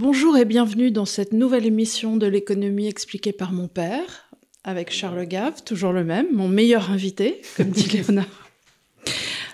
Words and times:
Bonjour 0.00 0.38
et 0.38 0.46
bienvenue 0.46 0.90
dans 0.90 1.04
cette 1.04 1.34
nouvelle 1.34 1.66
émission 1.66 2.16
de 2.16 2.26
l'économie 2.26 2.88
expliquée 2.88 3.32
par 3.32 3.52
mon 3.52 3.68
père, 3.68 4.30
avec 4.64 4.90
Charles 4.90 5.26
Gave, 5.26 5.62
toujours 5.62 5.92
le 5.92 6.04
même, 6.04 6.26
mon 6.32 6.48
meilleur 6.48 6.90
invité, 6.90 7.42
comme 7.54 7.68
dit 7.68 7.86
Léonard. 7.92 8.48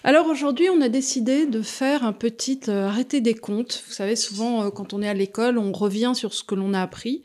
Alors 0.05 0.29
aujourd'hui, 0.29 0.69
on 0.71 0.81
a 0.83 0.89
décidé 0.89 1.47
de 1.47 1.63
faire 1.63 2.05
un 2.05 2.13
petit 2.13 2.61
euh, 2.69 2.87
arrêté 2.87 3.21
des 3.21 3.35
comptes. 3.35 3.83
Vous 3.89 3.93
savez, 3.93 4.15
souvent, 4.15 4.63
euh, 4.63 4.71
quand 4.71 4.95
on 4.95 5.03
est 5.03 5.09
à 5.09 5.15
l'école, 5.15 5.59
on 5.59 5.73
revient 5.73 6.13
sur 6.15 6.33
ce 6.33 6.45
que 6.45 6.55
l'on 6.55 6.75
a 6.75 6.81
appris. 6.81 7.25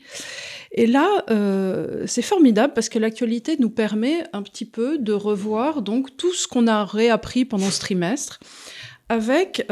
Et 0.72 0.88
là, 0.88 1.08
euh, 1.30 2.02
c'est 2.08 2.22
formidable 2.22 2.72
parce 2.74 2.88
que 2.88 2.98
l'actualité 2.98 3.56
nous 3.60 3.70
permet 3.70 4.24
un 4.32 4.42
petit 4.42 4.64
peu 4.64 4.98
de 4.98 5.12
revoir 5.12 5.82
donc 5.82 6.16
tout 6.16 6.34
ce 6.34 6.48
qu'on 6.48 6.66
a 6.66 6.84
réappris 6.84 7.44
pendant 7.44 7.70
ce 7.70 7.78
trimestre, 7.78 8.40
avec 9.08 9.64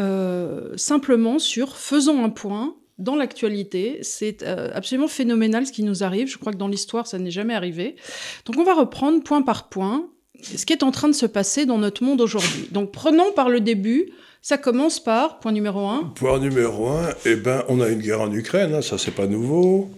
simplement 0.77 1.41
sur 1.41 1.77
faisons 1.77 2.23
un 2.23 2.30
point 2.30 2.77
dans 3.01 3.17
l'actualité. 3.17 3.99
C'est 4.03 4.45
absolument 4.45 5.09
phénoménal 5.09 5.67
ce 5.67 5.73
qui 5.73 5.83
nous 5.83 6.05
arrive. 6.05 6.29
Je 6.29 6.39
crois 6.39 6.53
que 6.53 6.59
dans 6.59 6.69
l'histoire, 6.69 7.07
ça 7.07 7.19
n'est 7.19 7.31
jamais 7.31 7.55
arrivé. 7.55 7.97
Donc 8.45 8.57
on 8.59 8.65
va 8.65 8.75
reprendre 8.75 9.23
point 9.23 9.43
par 9.43 9.69
point 9.69 10.07
ce 10.43 10.65
qui 10.65 10.73
est 10.73 10.83
en 10.83 10.91
train 10.91 11.09
de 11.09 11.15
se 11.15 11.27
passer 11.27 11.67
dans 11.67 11.79
notre 11.79 12.03
monde 12.05 12.21
aujourd'hui. 12.21 12.69
Donc 12.71 12.93
prenons 12.93 13.33
par 13.33 13.49
le 13.49 13.61
début. 13.61 14.11
Ça 14.43 14.57
commence 14.57 15.01
par, 15.01 15.39
point 15.39 15.53
numéro 15.53 15.87
un. 15.87 16.13
Point 16.15 16.39
numéro 16.39 16.89
un, 16.89 17.11
eh 17.27 17.37
ben, 17.37 17.63
on 17.69 17.79
a 17.83 17.89
une 17.89 18.01
guerre 18.01 18.23
en 18.23 18.33
Ukraine, 18.33 18.75
hein, 18.75 18.81
ça 18.81 18.97
c'est 18.97 19.11
pas 19.11 19.27
nouveau. 19.27 19.91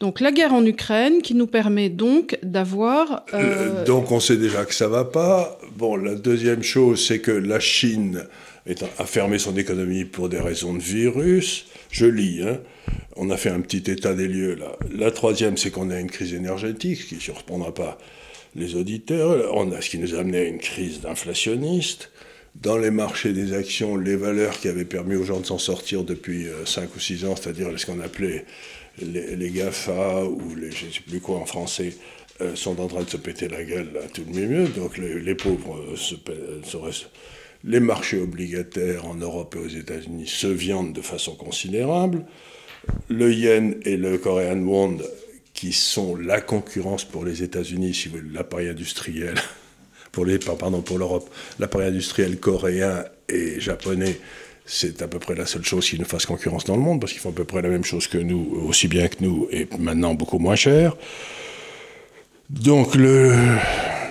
Donc 0.00 0.20
la 0.20 0.32
guerre 0.32 0.52
en 0.52 0.66
Ukraine 0.66 1.22
qui 1.22 1.34
nous 1.34 1.46
permet 1.46 1.88
donc 1.88 2.38
d'avoir... 2.42 3.24
Euh, 3.34 3.82
euh, 3.82 3.84
donc 3.84 4.10
on 4.10 4.18
sait 4.18 4.36
déjà 4.36 4.64
que 4.64 4.74
ça 4.74 4.88
va 4.88 5.04
pas. 5.04 5.58
Bon, 5.76 5.94
la 5.96 6.16
deuxième 6.16 6.64
chose, 6.64 7.04
c'est 7.06 7.20
que 7.20 7.30
la 7.30 7.60
Chine 7.60 8.26
a 8.98 9.04
fermé 9.04 9.38
son 9.38 9.56
économie 9.56 10.04
pour 10.04 10.28
des 10.28 10.40
raisons 10.40 10.74
de 10.74 10.80
virus. 10.80 11.66
Je 11.90 12.06
lis, 12.06 12.42
hein. 12.42 12.60
on 13.16 13.30
a 13.30 13.36
fait 13.36 13.50
un 13.50 13.60
petit 13.60 13.90
état 13.90 14.14
des 14.14 14.28
lieux 14.28 14.54
là. 14.54 14.76
La 14.94 15.10
troisième, 15.10 15.56
c'est 15.56 15.70
qu'on 15.70 15.90
a 15.90 15.98
une 15.98 16.10
crise 16.10 16.34
énergétique 16.34 17.06
qui 17.06 17.16
ne 17.16 17.20
surprendra 17.20 17.72
pas 17.72 17.98
les 18.54 18.74
auditeurs. 18.74 19.54
On 19.54 19.72
a 19.72 19.80
ce 19.80 19.90
qui 19.90 19.98
nous 19.98 20.14
a 20.14 20.18
amené 20.18 20.38
à 20.38 20.44
une 20.44 20.58
crise 20.58 21.00
d'inflationniste. 21.00 22.10
Dans 22.56 22.76
les 22.76 22.90
marchés 22.90 23.32
des 23.32 23.52
actions, 23.52 23.96
les 23.96 24.16
valeurs 24.16 24.58
qui 24.58 24.68
avaient 24.68 24.84
permis 24.84 25.14
aux 25.14 25.24
gens 25.24 25.40
de 25.40 25.46
s'en 25.46 25.58
sortir 25.58 26.02
depuis 26.02 26.46
5 26.64 26.82
euh, 26.82 26.86
ou 26.96 26.98
6 26.98 27.24
ans, 27.24 27.36
c'est-à-dire 27.36 27.68
ce 27.76 27.86
qu'on 27.86 28.00
appelait 28.00 28.44
les, 29.00 29.50
GAFA 29.50 30.24
ou 30.24 30.54
les 30.56 30.72
je 30.72 30.86
ne 30.86 30.90
sais 30.90 31.00
plus 31.06 31.20
quoi 31.20 31.36
en 31.38 31.46
français, 31.46 31.92
euh, 32.40 32.56
sont 32.56 32.80
en 32.80 32.88
train 32.88 33.02
de 33.02 33.10
se 33.10 33.16
péter 33.16 33.48
la 33.48 33.62
gueule 33.62 33.90
à 34.04 34.08
tout 34.08 34.24
le 34.32 34.46
mieux. 34.46 34.68
Donc 34.68 34.98
les, 34.98 35.34
pauvres 35.34 35.78
euh, 35.92 35.96
se, 35.96 36.16
se 36.64 36.76
les 37.64 37.80
marchés 37.80 38.20
obligataires 38.20 39.06
en 39.06 39.14
Europe 39.14 39.56
et 39.56 39.64
aux 39.64 39.68
États-Unis 39.68 40.26
se 40.26 40.46
viandent 40.46 40.92
de 40.92 41.00
façon 41.00 41.34
considérable. 41.34 42.24
Le 43.08 43.32
yen 43.32 43.74
et 43.84 43.96
le 43.96 44.18
Korean 44.18 44.58
won 44.58 44.98
qui 45.54 45.72
sont 45.72 46.14
la 46.14 46.40
concurrence 46.40 47.04
pour 47.04 47.24
les 47.24 47.42
États-Unis, 47.42 47.92
si 47.92 48.08
vous 48.08 48.18
voulez, 48.18 48.30
l'appareil 48.32 48.68
industriel, 48.68 49.34
pardon, 50.58 50.82
pour 50.82 50.98
l'Europe, 50.98 51.28
l'appareil 51.58 51.88
industriel 51.88 52.38
coréen 52.38 53.04
et 53.28 53.58
japonais, 53.58 54.20
c'est 54.64 55.02
à 55.02 55.08
peu 55.08 55.18
près 55.18 55.34
la 55.34 55.46
seule 55.46 55.64
chose 55.64 55.88
qui 55.88 55.98
nous 55.98 56.04
fasse 56.04 56.26
concurrence 56.26 56.64
dans 56.64 56.76
le 56.76 56.82
monde, 56.82 57.00
parce 57.00 57.12
qu'ils 57.12 57.20
font 57.20 57.30
à 57.30 57.32
peu 57.32 57.44
près 57.44 57.62
la 57.62 57.70
même 57.70 57.84
chose 57.84 58.06
que 58.06 58.18
nous, 58.18 58.62
aussi 58.68 58.86
bien 58.86 59.08
que 59.08 59.16
nous, 59.20 59.48
et 59.50 59.66
maintenant 59.78 60.14
beaucoup 60.14 60.38
moins 60.38 60.54
cher. 60.54 60.96
Donc 62.50 62.94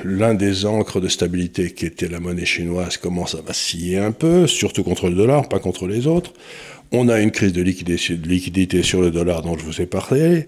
l'un 0.03 0.33
des 0.33 0.65
encres 0.65 1.01
de 1.01 1.07
stabilité 1.07 1.71
qui 1.71 1.85
était 1.85 2.07
la 2.07 2.19
monnaie 2.19 2.45
chinoise 2.45 2.97
commence 2.97 3.35
à 3.35 3.41
vaciller 3.41 3.97
un 3.97 4.11
peu, 4.11 4.47
surtout 4.47 4.83
contre 4.83 5.09
le 5.09 5.15
dollar, 5.15 5.49
pas 5.49 5.59
contre 5.59 5.87
les 5.87 6.07
autres. 6.07 6.33
On 6.91 7.09
a 7.09 7.19
une 7.19 7.31
crise 7.31 7.53
de 7.53 7.61
liquidité 7.61 8.83
sur 8.83 9.01
le 9.01 9.11
dollar 9.11 9.41
dont 9.41 9.57
je 9.57 9.63
vous 9.63 9.81
ai 9.81 9.85
parlé, 9.85 10.47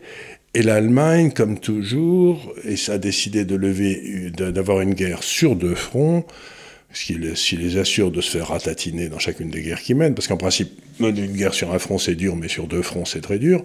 et 0.56 0.64
l'Allemagne, 0.64 1.32
comme 1.32 1.60
toujours, 1.60 2.54
a 2.88 2.98
décidé 2.98 3.46
de 3.46 3.56
lever, 3.56 4.32
d'avoir 4.32 4.82
une 4.82 4.96
guerre 4.96 5.22
sur 5.22 5.56
deux 5.56 5.76
fronts, 5.76 6.26
ce 6.92 7.06
qui 7.06 7.58
les, 7.58 7.78
assure 7.78 8.10
de 8.10 8.20
se 8.20 8.32
faire 8.32 8.48
ratatiner 8.48 9.10
dans 9.10 9.20
chacune 9.20 9.52
des 9.52 9.62
guerres 9.62 9.82
qu'ils 9.82 9.96
mènent, 9.96 10.16
parce 10.16 10.28
qu'en 10.28 10.38
principe, 10.38 10.72
mener 11.00 11.22
une 11.22 11.34
guerre 11.34 11.54
sur 11.54 11.72
un 11.72 11.78
front 11.78 12.00
c'est 12.00 12.16
dur, 12.16 12.36
mais 12.36 12.48
sur 12.48 12.66
deux 12.66 12.82
fronts 12.82 13.06
c'est 13.06 13.22
très 13.22 13.38
dur. 13.38 13.64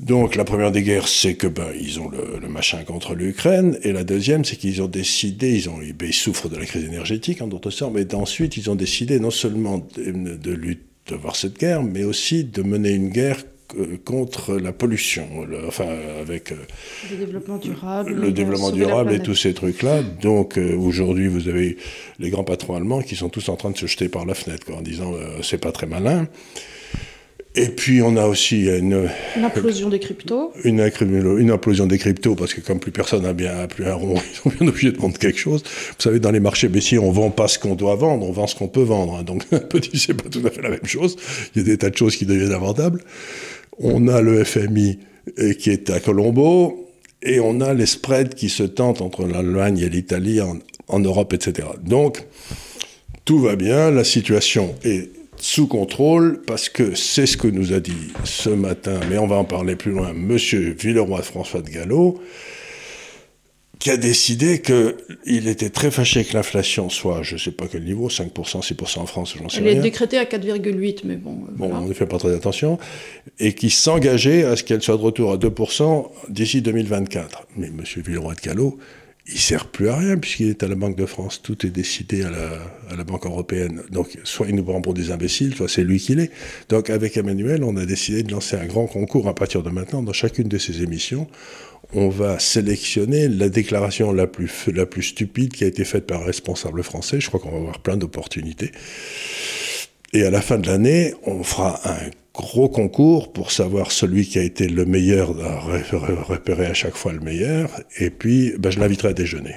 Donc 0.00 0.34
la 0.34 0.44
première 0.44 0.72
des 0.72 0.82
guerres, 0.82 1.08
c'est 1.08 1.34
que 1.34 1.46
ben, 1.46 1.68
ils 1.78 2.00
ont 2.00 2.08
le, 2.08 2.48
machin 2.48 2.82
contre 2.84 3.14
l'Ukraine, 3.14 3.78
et 3.82 3.92
la 3.92 4.02
deuxième, 4.02 4.46
c'est 4.46 4.56
qu'ils 4.56 4.80
ont 4.80 4.88
décidé, 4.88 5.54
ils, 5.54 5.68
ont, 5.68 5.76
ben, 5.76 6.08
ils 6.08 6.14
souffrent 6.14 6.48
de 6.48 6.56
la 6.56 6.64
crise 6.64 6.84
énergétique 6.84 7.42
en 7.42 7.48
d'autres 7.48 7.70
sortes, 7.70 7.92
mais 7.94 8.14
ensuite 8.14 8.56
ils 8.56 8.70
ont 8.70 8.74
décidé 8.76 9.20
non 9.20 9.30
seulement 9.30 9.86
de, 9.96 10.36
de, 10.36 10.56
de 10.56 11.16
voir 11.16 11.36
cette 11.36 11.58
guerre, 11.58 11.82
mais 11.82 12.04
aussi 12.04 12.44
de 12.44 12.62
mener 12.62 12.92
une 12.92 13.10
guerre 13.10 13.44
euh, 13.78 13.98
contre 14.02 14.56
la 14.56 14.72
pollution, 14.72 15.28
enfin 15.68 15.86
avec 16.18 16.50
euh, 16.50 16.56
le 17.10 17.18
développement 17.18 17.58
durable, 17.58 18.12
le 18.14 18.32
développement 18.32 18.70
durable 18.70 19.12
et 19.12 19.20
tous 19.20 19.34
ces 19.34 19.52
trucs-là. 19.52 20.02
Donc 20.22 20.56
euh, 20.56 20.74
aujourd'hui, 20.76 21.28
vous 21.28 21.46
avez 21.48 21.76
les 22.18 22.30
grands 22.30 22.44
patrons 22.44 22.74
allemands 22.74 23.02
qui 23.02 23.16
sont 23.16 23.28
tous 23.28 23.50
en 23.50 23.56
train 23.56 23.70
de 23.70 23.76
se 23.76 23.86
jeter 23.86 24.08
par 24.08 24.24
la 24.24 24.32
fenêtre 24.34 24.64
quoi, 24.64 24.76
en 24.76 24.82
disant 24.82 25.12
c'est 25.42 25.60
pas 25.60 25.72
très 25.72 25.86
malin. 25.86 26.26
Et 27.56 27.66
puis 27.66 28.00
on 28.00 28.16
a 28.16 28.26
aussi 28.26 28.66
une, 28.66 29.08
une 29.36 29.44
implosion 29.44 29.88
des 29.88 29.98
cryptos. 29.98 30.52
Une, 30.62 30.88
une, 31.00 31.50
implosion 31.50 31.86
des 31.86 31.98
cryptos 31.98 32.36
parce 32.36 32.54
que 32.54 32.60
comme 32.60 32.78
plus 32.78 32.92
personne 32.92 33.22
n'a 33.22 33.32
bien 33.32 33.66
plus 33.66 33.86
un 33.86 33.94
rond, 33.94 34.14
ils 34.32 34.36
sont 34.36 34.50
bien 34.50 34.68
obligés 34.68 34.92
de 34.92 34.96
prendre 34.96 35.18
quelque 35.18 35.38
chose. 35.38 35.64
Vous 35.64 36.02
savez, 36.02 36.20
dans 36.20 36.30
les 36.30 36.40
marchés 36.40 36.68
baissiers, 36.68 36.98
on 36.98 37.10
vend 37.10 37.30
pas 37.30 37.48
ce 37.48 37.58
qu'on 37.58 37.74
doit 37.74 37.96
vendre, 37.96 38.24
on 38.28 38.32
vend 38.32 38.46
ce 38.46 38.54
qu'on 38.54 38.68
peut 38.68 38.82
vendre. 38.82 39.16
Hein. 39.16 39.24
Donc 39.24 39.44
un 39.52 39.58
petit, 39.58 39.98
c'est 39.98 40.14
pas 40.14 40.28
tout 40.28 40.46
à 40.46 40.50
fait 40.50 40.62
la 40.62 40.70
même 40.70 40.86
chose. 40.86 41.16
Il 41.54 41.62
y 41.62 41.64
a 41.64 41.64
des 41.64 41.78
tas 41.78 41.90
de 41.90 41.96
choses 41.96 42.16
qui 42.16 42.24
deviennent 42.24 42.52
abordables. 42.52 43.02
On 43.78 44.06
a 44.08 44.20
le 44.20 44.44
FMI 44.44 44.98
euh, 45.38 45.52
qui 45.54 45.70
est 45.70 45.90
à 45.90 46.00
Colombo, 46.00 46.90
et 47.22 47.40
on 47.40 47.60
a 47.60 47.74
les 47.74 47.86
spreads 47.86 48.34
qui 48.34 48.48
se 48.48 48.62
tentent 48.62 49.02
entre 49.02 49.26
l'Allemagne 49.26 49.78
et 49.78 49.88
l'Italie 49.88 50.40
en, 50.40 50.98
Europe, 50.98 51.32
etc. 51.32 51.68
Donc, 51.84 52.24
tout 53.24 53.38
va 53.38 53.56
bien, 53.56 53.90
la 53.90 54.04
situation 54.04 54.74
est 54.82 55.10
sous 55.40 55.66
contrôle, 55.66 56.42
parce 56.46 56.68
que 56.68 56.94
c'est 56.94 57.26
ce 57.26 57.36
que 57.36 57.48
nous 57.48 57.72
a 57.72 57.80
dit 57.80 58.12
ce 58.24 58.50
matin, 58.50 59.00
mais 59.08 59.18
on 59.18 59.26
va 59.26 59.36
en 59.36 59.44
parler 59.44 59.76
plus 59.76 59.92
loin, 59.92 60.10
M. 60.10 60.36
Villeroy 60.36 61.22
François 61.22 61.62
de 61.62 61.70
Gallo, 61.70 62.20
qui 63.78 63.90
a 63.90 63.96
décidé 63.96 64.60
qu'il 64.60 65.48
était 65.48 65.70
très 65.70 65.90
fâché 65.90 66.22
que 66.24 66.34
l'inflation 66.34 66.90
soit, 66.90 67.22
je 67.22 67.34
ne 67.34 67.40
sais 67.40 67.50
pas 67.50 67.66
quel 67.66 67.84
niveau, 67.84 68.10
5%, 68.10 68.30
6% 68.34 68.98
en 68.98 69.06
France, 69.06 69.34
j'en 69.38 69.48
sais 69.48 69.60
rien. 69.60 69.70
Elle 69.70 69.78
est 69.78 69.80
décrétée 69.80 70.18
à 70.18 70.24
4,8, 70.24 71.00
mais 71.04 71.16
bon. 71.16 71.32
Euh, 71.48 71.52
bon, 71.56 71.70
on 71.74 71.86
ne 71.86 71.94
fait 71.94 72.06
pas 72.06 72.18
très 72.18 72.34
attention. 72.34 72.78
Et 73.38 73.54
qui 73.54 73.70
s'engageait 73.70 74.44
à 74.44 74.56
ce 74.56 74.64
qu'elle 74.64 74.82
soit 74.82 74.98
de 74.98 75.02
retour 75.02 75.32
à 75.32 75.38
2% 75.38 76.10
d'ici 76.28 76.60
2024. 76.60 77.46
Mais 77.56 77.68
M. 77.68 77.82
Villeroy 77.96 78.34
de 78.34 78.40
Callot, 78.40 78.78
il 79.26 79.34
ne 79.34 79.38
sert 79.38 79.66
plus 79.66 79.88
à 79.88 79.96
rien 79.96 80.16
puisqu'il 80.16 80.48
est 80.48 80.62
à 80.62 80.68
la 80.68 80.74
Banque 80.74 80.96
de 80.96 81.06
France. 81.06 81.40
Tout 81.42 81.66
est 81.66 81.70
décidé 81.70 82.22
à 82.22 82.30
la, 82.30 83.04
Banque 83.04 83.26
européenne. 83.26 83.82
Donc, 83.90 84.18
soit 84.24 84.46
il 84.48 84.54
nous 84.54 84.64
prend 84.64 84.80
pour 84.80 84.94
des 84.94 85.10
imbéciles, 85.10 85.54
soit 85.54 85.68
c'est 85.68 85.84
lui 85.84 85.98
qui 85.98 86.14
l'est. 86.14 86.30
Donc, 86.68 86.90
avec 86.90 87.16
Emmanuel, 87.16 87.64
on 87.64 87.76
a 87.76 87.86
décidé 87.86 88.22
de 88.22 88.32
lancer 88.32 88.56
un 88.56 88.66
grand 88.66 88.86
concours 88.86 89.28
à 89.28 89.34
partir 89.34 89.62
de 89.62 89.70
maintenant 89.70 90.02
dans 90.02 90.12
chacune 90.12 90.48
de 90.48 90.58
ces 90.58 90.82
émissions 90.82 91.28
on 91.92 92.08
va 92.08 92.38
sélectionner 92.38 93.28
la 93.28 93.48
déclaration 93.48 94.12
la 94.12 94.26
plus 94.26 95.02
stupide 95.02 95.52
qui 95.52 95.64
a 95.64 95.66
été 95.66 95.84
faite 95.84 96.06
par 96.06 96.22
un 96.22 96.24
responsable 96.24 96.82
français. 96.82 97.20
Je 97.20 97.28
crois 97.28 97.40
qu'on 97.40 97.50
va 97.50 97.58
avoir 97.58 97.78
plein 97.80 97.96
d'opportunités. 97.96 98.70
Et 100.12 100.24
à 100.24 100.30
la 100.30 100.40
fin 100.40 100.58
de 100.58 100.66
l'année, 100.66 101.14
on 101.24 101.44
fera 101.44 101.80
un 101.88 102.10
gros 102.34 102.68
concours 102.68 103.32
pour 103.32 103.52
savoir 103.52 103.92
celui 103.92 104.26
qui 104.26 104.38
a 104.38 104.42
été 104.42 104.66
le 104.66 104.84
meilleur, 104.84 105.34
repérer 106.26 106.66
à 106.66 106.74
chaque 106.74 106.96
fois 106.96 107.12
le 107.12 107.20
meilleur. 107.20 107.70
Et 107.98 108.10
puis, 108.10 108.54
ben, 108.58 108.70
je 108.70 108.80
l'inviterai 108.80 109.08
à 109.08 109.12
déjeuner. 109.12 109.54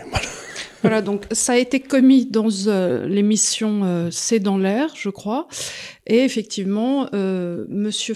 Donc 1.03 1.25
ça 1.31 1.53
a 1.53 1.57
été 1.57 1.80
commis 1.80 2.25
dans 2.25 2.50
euh, 2.68 3.07
l'émission 3.07 3.81
euh, 3.83 4.09
C'est 4.12 4.39
dans 4.39 4.57
l'air, 4.57 4.89
je 4.95 5.09
crois. 5.09 5.47
Et 6.06 6.18
effectivement, 6.18 7.07
euh, 7.13 7.63
Monsieur 7.69 8.13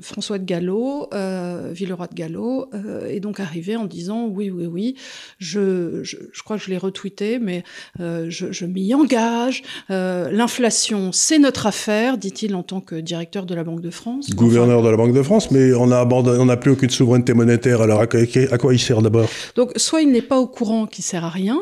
François 0.00 0.38
de 0.38 0.44
Gallo, 0.44 1.08
euh, 1.14 1.70
Villeroy 1.72 2.08
de 2.08 2.14
Gallo, 2.14 2.68
euh, 2.74 3.06
est 3.06 3.20
donc 3.20 3.38
arrivé 3.38 3.76
en 3.76 3.84
disant 3.84 4.26
oui, 4.26 4.50
oui, 4.50 4.66
oui, 4.66 4.96
je, 5.38 6.00
je, 6.02 6.16
je 6.32 6.42
crois 6.42 6.58
que 6.58 6.64
je 6.64 6.70
l'ai 6.70 6.78
retweeté, 6.78 7.38
mais 7.38 7.62
euh, 8.00 8.26
je, 8.28 8.50
je 8.50 8.66
m'y 8.66 8.92
engage. 8.94 9.62
L'inflation, 9.88 11.12
c'est 11.12 11.38
notre 11.38 11.66
affaire, 11.66 12.18
dit-il 12.18 12.56
en 12.56 12.64
tant 12.64 12.80
que 12.80 12.96
directeur 12.96 13.46
de 13.46 13.54
la 13.54 13.62
Banque 13.62 13.82
de 13.82 13.90
France. 13.90 14.30
Gouverneur 14.34 14.82
de 14.82 14.88
la 14.88 14.96
Banque 14.96 15.14
de 15.14 15.22
France, 15.22 15.50
mais 15.52 15.72
on 15.74 15.92
a 15.92 16.04
on 16.04 16.46
n'a 16.46 16.56
plus 16.56 16.72
aucune 16.72 16.90
souveraineté 16.90 17.34
monétaire. 17.34 17.82
Alors 17.82 18.00
à 18.00 18.06
quoi 18.06 18.74
il 18.74 18.80
sert 18.80 19.00
d'abord? 19.00 19.28
Donc 19.54 19.72
soit 19.76 20.02
il 20.02 20.10
n'est 20.10 20.22
pas 20.22 20.38
au 20.40 20.48
courant 20.48 20.86
qu'il 20.86 21.04
sert 21.04 21.24
à 21.24 21.30
rien, 21.30 21.60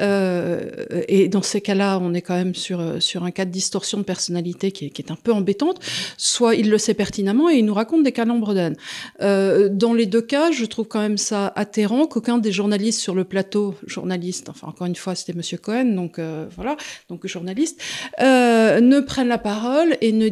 Euh, 0.00 0.60
et 1.08 1.28
dans 1.28 1.42
ces 1.42 1.60
cas-là, 1.60 1.98
on 2.00 2.14
est 2.14 2.22
quand 2.22 2.36
même 2.36 2.54
sur, 2.54 2.80
sur 3.00 3.24
un 3.24 3.30
cas 3.30 3.44
de 3.44 3.50
distorsion 3.50 3.98
de 3.98 4.04
personnalité 4.04 4.72
qui 4.72 4.86
est, 4.86 4.90
qui 4.90 5.02
est 5.02 5.10
un 5.10 5.16
peu 5.16 5.32
embêtante. 5.32 5.80
Soit 6.16 6.54
il 6.54 6.70
le 6.70 6.78
sait 6.78 6.94
pertinemment 6.94 7.50
et 7.50 7.54
il 7.54 7.64
nous 7.64 7.74
raconte 7.74 8.02
des 8.02 8.12
calembres 8.12 8.54
d'âne. 8.54 8.76
Euh, 9.20 9.68
dans 9.70 9.94
les 9.94 10.06
deux 10.06 10.22
cas, 10.22 10.50
je 10.50 10.64
trouve 10.64 10.86
quand 10.88 11.00
même 11.00 11.18
ça 11.18 11.52
atterrant 11.56 12.06
qu'aucun 12.06 12.38
des 12.38 12.52
journalistes 12.52 13.00
sur 13.00 13.14
le 13.14 13.24
plateau, 13.24 13.74
journaliste, 13.86 14.48
enfin 14.48 14.68
encore 14.68 14.86
une 14.86 14.96
fois, 14.96 15.14
c'était 15.14 15.32
Monsieur 15.32 15.58
Cohen, 15.58 15.94
donc 15.94 16.18
euh, 16.18 16.46
voilà, 16.56 16.76
donc 17.08 17.26
journaliste, 17.26 17.80
euh, 18.20 18.80
ne 18.80 19.00
prennent 19.00 19.28
la 19.28 19.38
parole 19.38 19.96
et 20.00 20.12
ne 20.12 20.28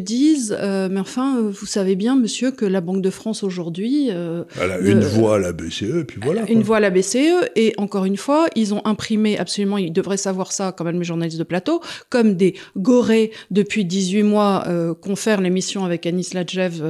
euh, 0.52 0.88
mais 0.90 1.00
enfin, 1.00 1.40
vous 1.40 1.66
savez 1.66 1.94
bien, 1.94 2.16
Monsieur, 2.16 2.50
que 2.50 2.64
la 2.64 2.80
Banque 2.80 3.02
de 3.02 3.10
France 3.10 3.42
aujourd'hui, 3.42 4.08
elle 4.08 4.70
a 4.70 4.78
une 4.78 5.00
voix 5.00 5.36
à 5.36 5.38
la 5.38 5.52
BCE, 5.52 5.82
et 5.82 6.04
puis 6.04 6.20
voilà. 6.22 6.44
Une 6.50 6.62
voix 6.62 6.78
à 6.78 6.80
la 6.80 6.90
BCE, 6.90 7.50
et 7.56 7.74
encore 7.76 8.04
une 8.04 8.16
fois, 8.16 8.46
ils 8.56 8.74
ont 8.74 8.82
imprimé 8.84 9.09
absolument, 9.38 9.78
ils 9.78 9.92
devraient 9.92 10.16
savoir 10.16 10.52
ça 10.52 10.72
quand 10.72 10.84
même 10.84 10.98
les 10.98 11.04
journalistes 11.04 11.38
de 11.38 11.44
plateau, 11.44 11.80
comme 12.08 12.34
des 12.34 12.54
gorées 12.76 13.30
depuis 13.50 13.84
18 13.84 14.22
mois 14.22 14.66
confèrent 15.00 15.40
l'émission 15.40 15.84
avec 15.84 16.06
Anis 16.06 16.34
Ladjev 16.34 16.82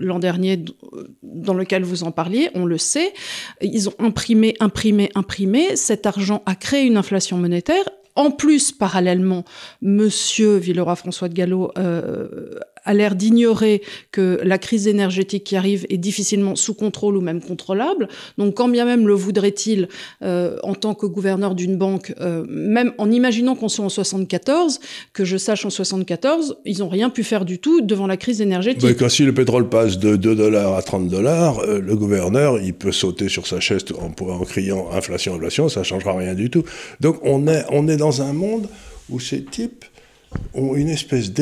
l'an 0.00 0.18
dernier, 0.18 0.64
dans 1.22 1.54
lequel 1.54 1.82
vous 1.82 2.04
en 2.04 2.10
parliez, 2.10 2.50
on 2.54 2.64
le 2.64 2.78
sait. 2.78 3.12
Ils 3.60 3.88
ont 3.88 3.94
imprimé, 3.98 4.54
imprimé, 4.60 5.10
imprimé. 5.14 5.76
Cet 5.76 6.06
argent 6.06 6.42
a 6.46 6.54
créé 6.54 6.84
une 6.84 6.96
inflation 6.96 7.38
monétaire 7.38 7.84
en 8.18 8.32
plus, 8.32 8.72
parallèlement, 8.72 9.44
Monsieur 9.80 10.56
Villeroy-François 10.56 11.28
de 11.28 11.34
Gallo 11.34 11.70
euh, 11.78 12.58
a 12.84 12.94
l'air 12.94 13.14
d'ignorer 13.14 13.82
que 14.12 14.40
la 14.42 14.58
crise 14.58 14.86
énergétique 14.86 15.44
qui 15.44 15.56
arrive 15.56 15.86
est 15.88 15.98
difficilement 15.98 16.56
sous 16.56 16.74
contrôle 16.74 17.16
ou 17.16 17.20
même 17.20 17.40
contrôlable. 17.40 18.08
Donc, 18.36 18.54
quand 18.54 18.68
bien 18.68 18.84
même 18.84 19.06
le 19.06 19.14
voudrait-il 19.14 19.88
euh, 20.22 20.56
en 20.62 20.74
tant 20.74 20.94
que 20.94 21.06
gouverneur 21.06 21.54
d'une 21.54 21.76
banque, 21.76 22.14
euh, 22.20 22.44
même 22.48 22.92
en 22.98 23.10
imaginant 23.10 23.54
qu'on 23.54 23.68
soit 23.68 23.84
en 23.84 23.88
74, 23.88 24.80
que 25.12 25.24
je 25.24 25.36
sache 25.36 25.64
en 25.64 25.70
74, 25.70 26.58
ils 26.64 26.78
n'ont 26.78 26.88
rien 26.88 27.10
pu 27.10 27.24
faire 27.24 27.44
du 27.44 27.58
tout 27.58 27.80
devant 27.80 28.06
la 28.06 28.16
crise 28.16 28.40
énergétique. 28.40 28.84
Mais 28.84 28.94
quand 28.94 29.08
si 29.08 29.24
le 29.24 29.34
pétrole 29.34 29.68
passe 29.68 29.98
de 29.98 30.16
2 30.16 30.34
dollars 30.34 30.74
à 30.74 30.82
30 30.82 31.08
dollars, 31.08 31.60
euh, 31.60 31.80
le 31.80 31.96
gouverneur, 31.96 32.58
il 32.60 32.74
peut 32.74 32.92
sauter 32.92 33.28
sur 33.28 33.46
sa 33.46 33.60
chaise 33.60 33.84
en, 33.98 34.10
criant 34.44 34.90
inflation, 34.92 35.34
inflation, 35.34 35.68
ça 35.68 35.80
ne 35.80 35.84
changera 35.84 36.16
rien 36.16 36.34
du 36.34 36.50
tout. 36.50 36.64
Donc, 37.00 37.18
on 37.22 37.46
est, 37.46 37.64
on 37.70 37.88
est 37.88 37.96
dans 37.96 38.22
un 38.22 38.32
monde 38.32 38.68
où 39.10 39.20
ces 39.20 39.44
types 39.44 39.84
ont 40.54 40.74
une 40.74 40.88
espèce 40.88 41.32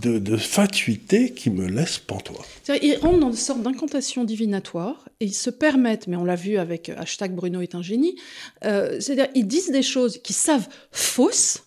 de, 0.00 0.36
fatuité 0.36 1.32
qui 1.32 1.50
me 1.50 1.66
laisse 1.66 1.98
pantois. 1.98 2.44
Ils 2.82 2.96
rentrent 2.96 3.20
dans 3.20 3.30
une 3.30 3.36
sorte 3.36 3.62
d'incantation 3.62 4.24
divinatoire 4.24 5.08
et 5.20 5.26
ils 5.26 5.34
se 5.34 5.50
permettent, 5.50 6.06
mais 6.06 6.16
on 6.16 6.24
l'a 6.24 6.36
vu 6.36 6.56
avec 6.56 6.88
hashtag 6.88 7.34
Bruno 7.34 7.60
est 7.60 7.74
un 7.74 7.82
génie, 7.82 8.16
euh, 8.64 8.98
c'est-à-dire 9.00 9.28
ils 9.34 9.46
disent 9.46 9.70
des 9.70 9.82
choses 9.82 10.18
qu'ils 10.22 10.36
savent 10.36 10.68
fausses, 10.92 11.64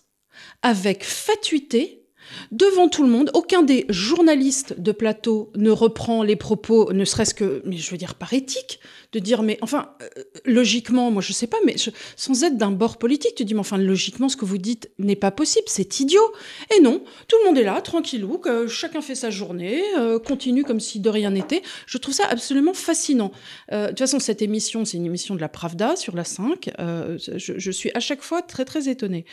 avec 0.62 1.04
fatuité, 1.04 2.03
devant 2.52 2.88
tout 2.88 3.02
le 3.02 3.08
monde. 3.08 3.30
Aucun 3.34 3.62
des 3.62 3.86
journalistes 3.88 4.80
de 4.80 4.92
plateau 4.92 5.50
ne 5.56 5.70
reprend 5.70 6.22
les 6.22 6.36
propos, 6.36 6.92
ne 6.92 7.04
serait-ce 7.04 7.34
que, 7.34 7.62
mais 7.64 7.76
je 7.76 7.90
veux 7.90 7.96
dire, 7.96 8.14
par 8.14 8.32
éthique, 8.32 8.80
de 9.12 9.18
dire, 9.18 9.42
mais 9.42 9.58
enfin, 9.60 9.90
euh, 10.02 10.22
logiquement, 10.44 11.10
moi 11.10 11.22
je 11.22 11.32
sais 11.32 11.46
pas, 11.46 11.56
mais 11.64 11.76
sans 12.16 12.42
être 12.42 12.56
d'un 12.56 12.72
bord 12.72 12.98
politique, 12.98 13.34
tu 13.36 13.44
dis, 13.44 13.54
mais 13.54 13.60
enfin, 13.60 13.78
logiquement, 13.78 14.28
ce 14.28 14.36
que 14.36 14.44
vous 14.44 14.58
dites 14.58 14.90
n'est 14.98 15.16
pas 15.16 15.30
possible, 15.30 15.66
c'est 15.68 16.00
idiot. 16.00 16.32
Et 16.76 16.80
non, 16.80 17.02
tout 17.28 17.36
le 17.42 17.48
monde 17.48 17.58
est 17.58 17.64
là, 17.64 17.80
tranquillou, 17.80 18.38
que 18.38 18.66
chacun 18.66 19.00
fait 19.00 19.14
sa 19.14 19.30
journée, 19.30 19.82
euh, 19.98 20.18
continue 20.18 20.64
comme 20.64 20.80
si 20.80 21.00
de 21.00 21.08
rien 21.08 21.30
n'était. 21.30 21.62
Je 21.86 21.98
trouve 21.98 22.14
ça 22.14 22.26
absolument 22.28 22.74
fascinant. 22.74 23.30
Euh, 23.72 23.84
de 23.84 23.88
toute 23.90 24.00
façon, 24.00 24.18
cette 24.18 24.42
émission, 24.42 24.84
c'est 24.84 24.96
une 24.96 25.06
émission 25.06 25.34
de 25.34 25.40
la 25.40 25.48
Pravda 25.48 25.96
sur 25.96 26.16
la 26.16 26.24
5. 26.24 26.70
Je, 26.78 27.54
je, 27.56 27.70
suis 27.70 27.90
à 27.94 28.00
chaque 28.00 28.22
fois 28.22 28.42
très, 28.42 28.64
très 28.64 28.88
étonnée. 28.88 29.24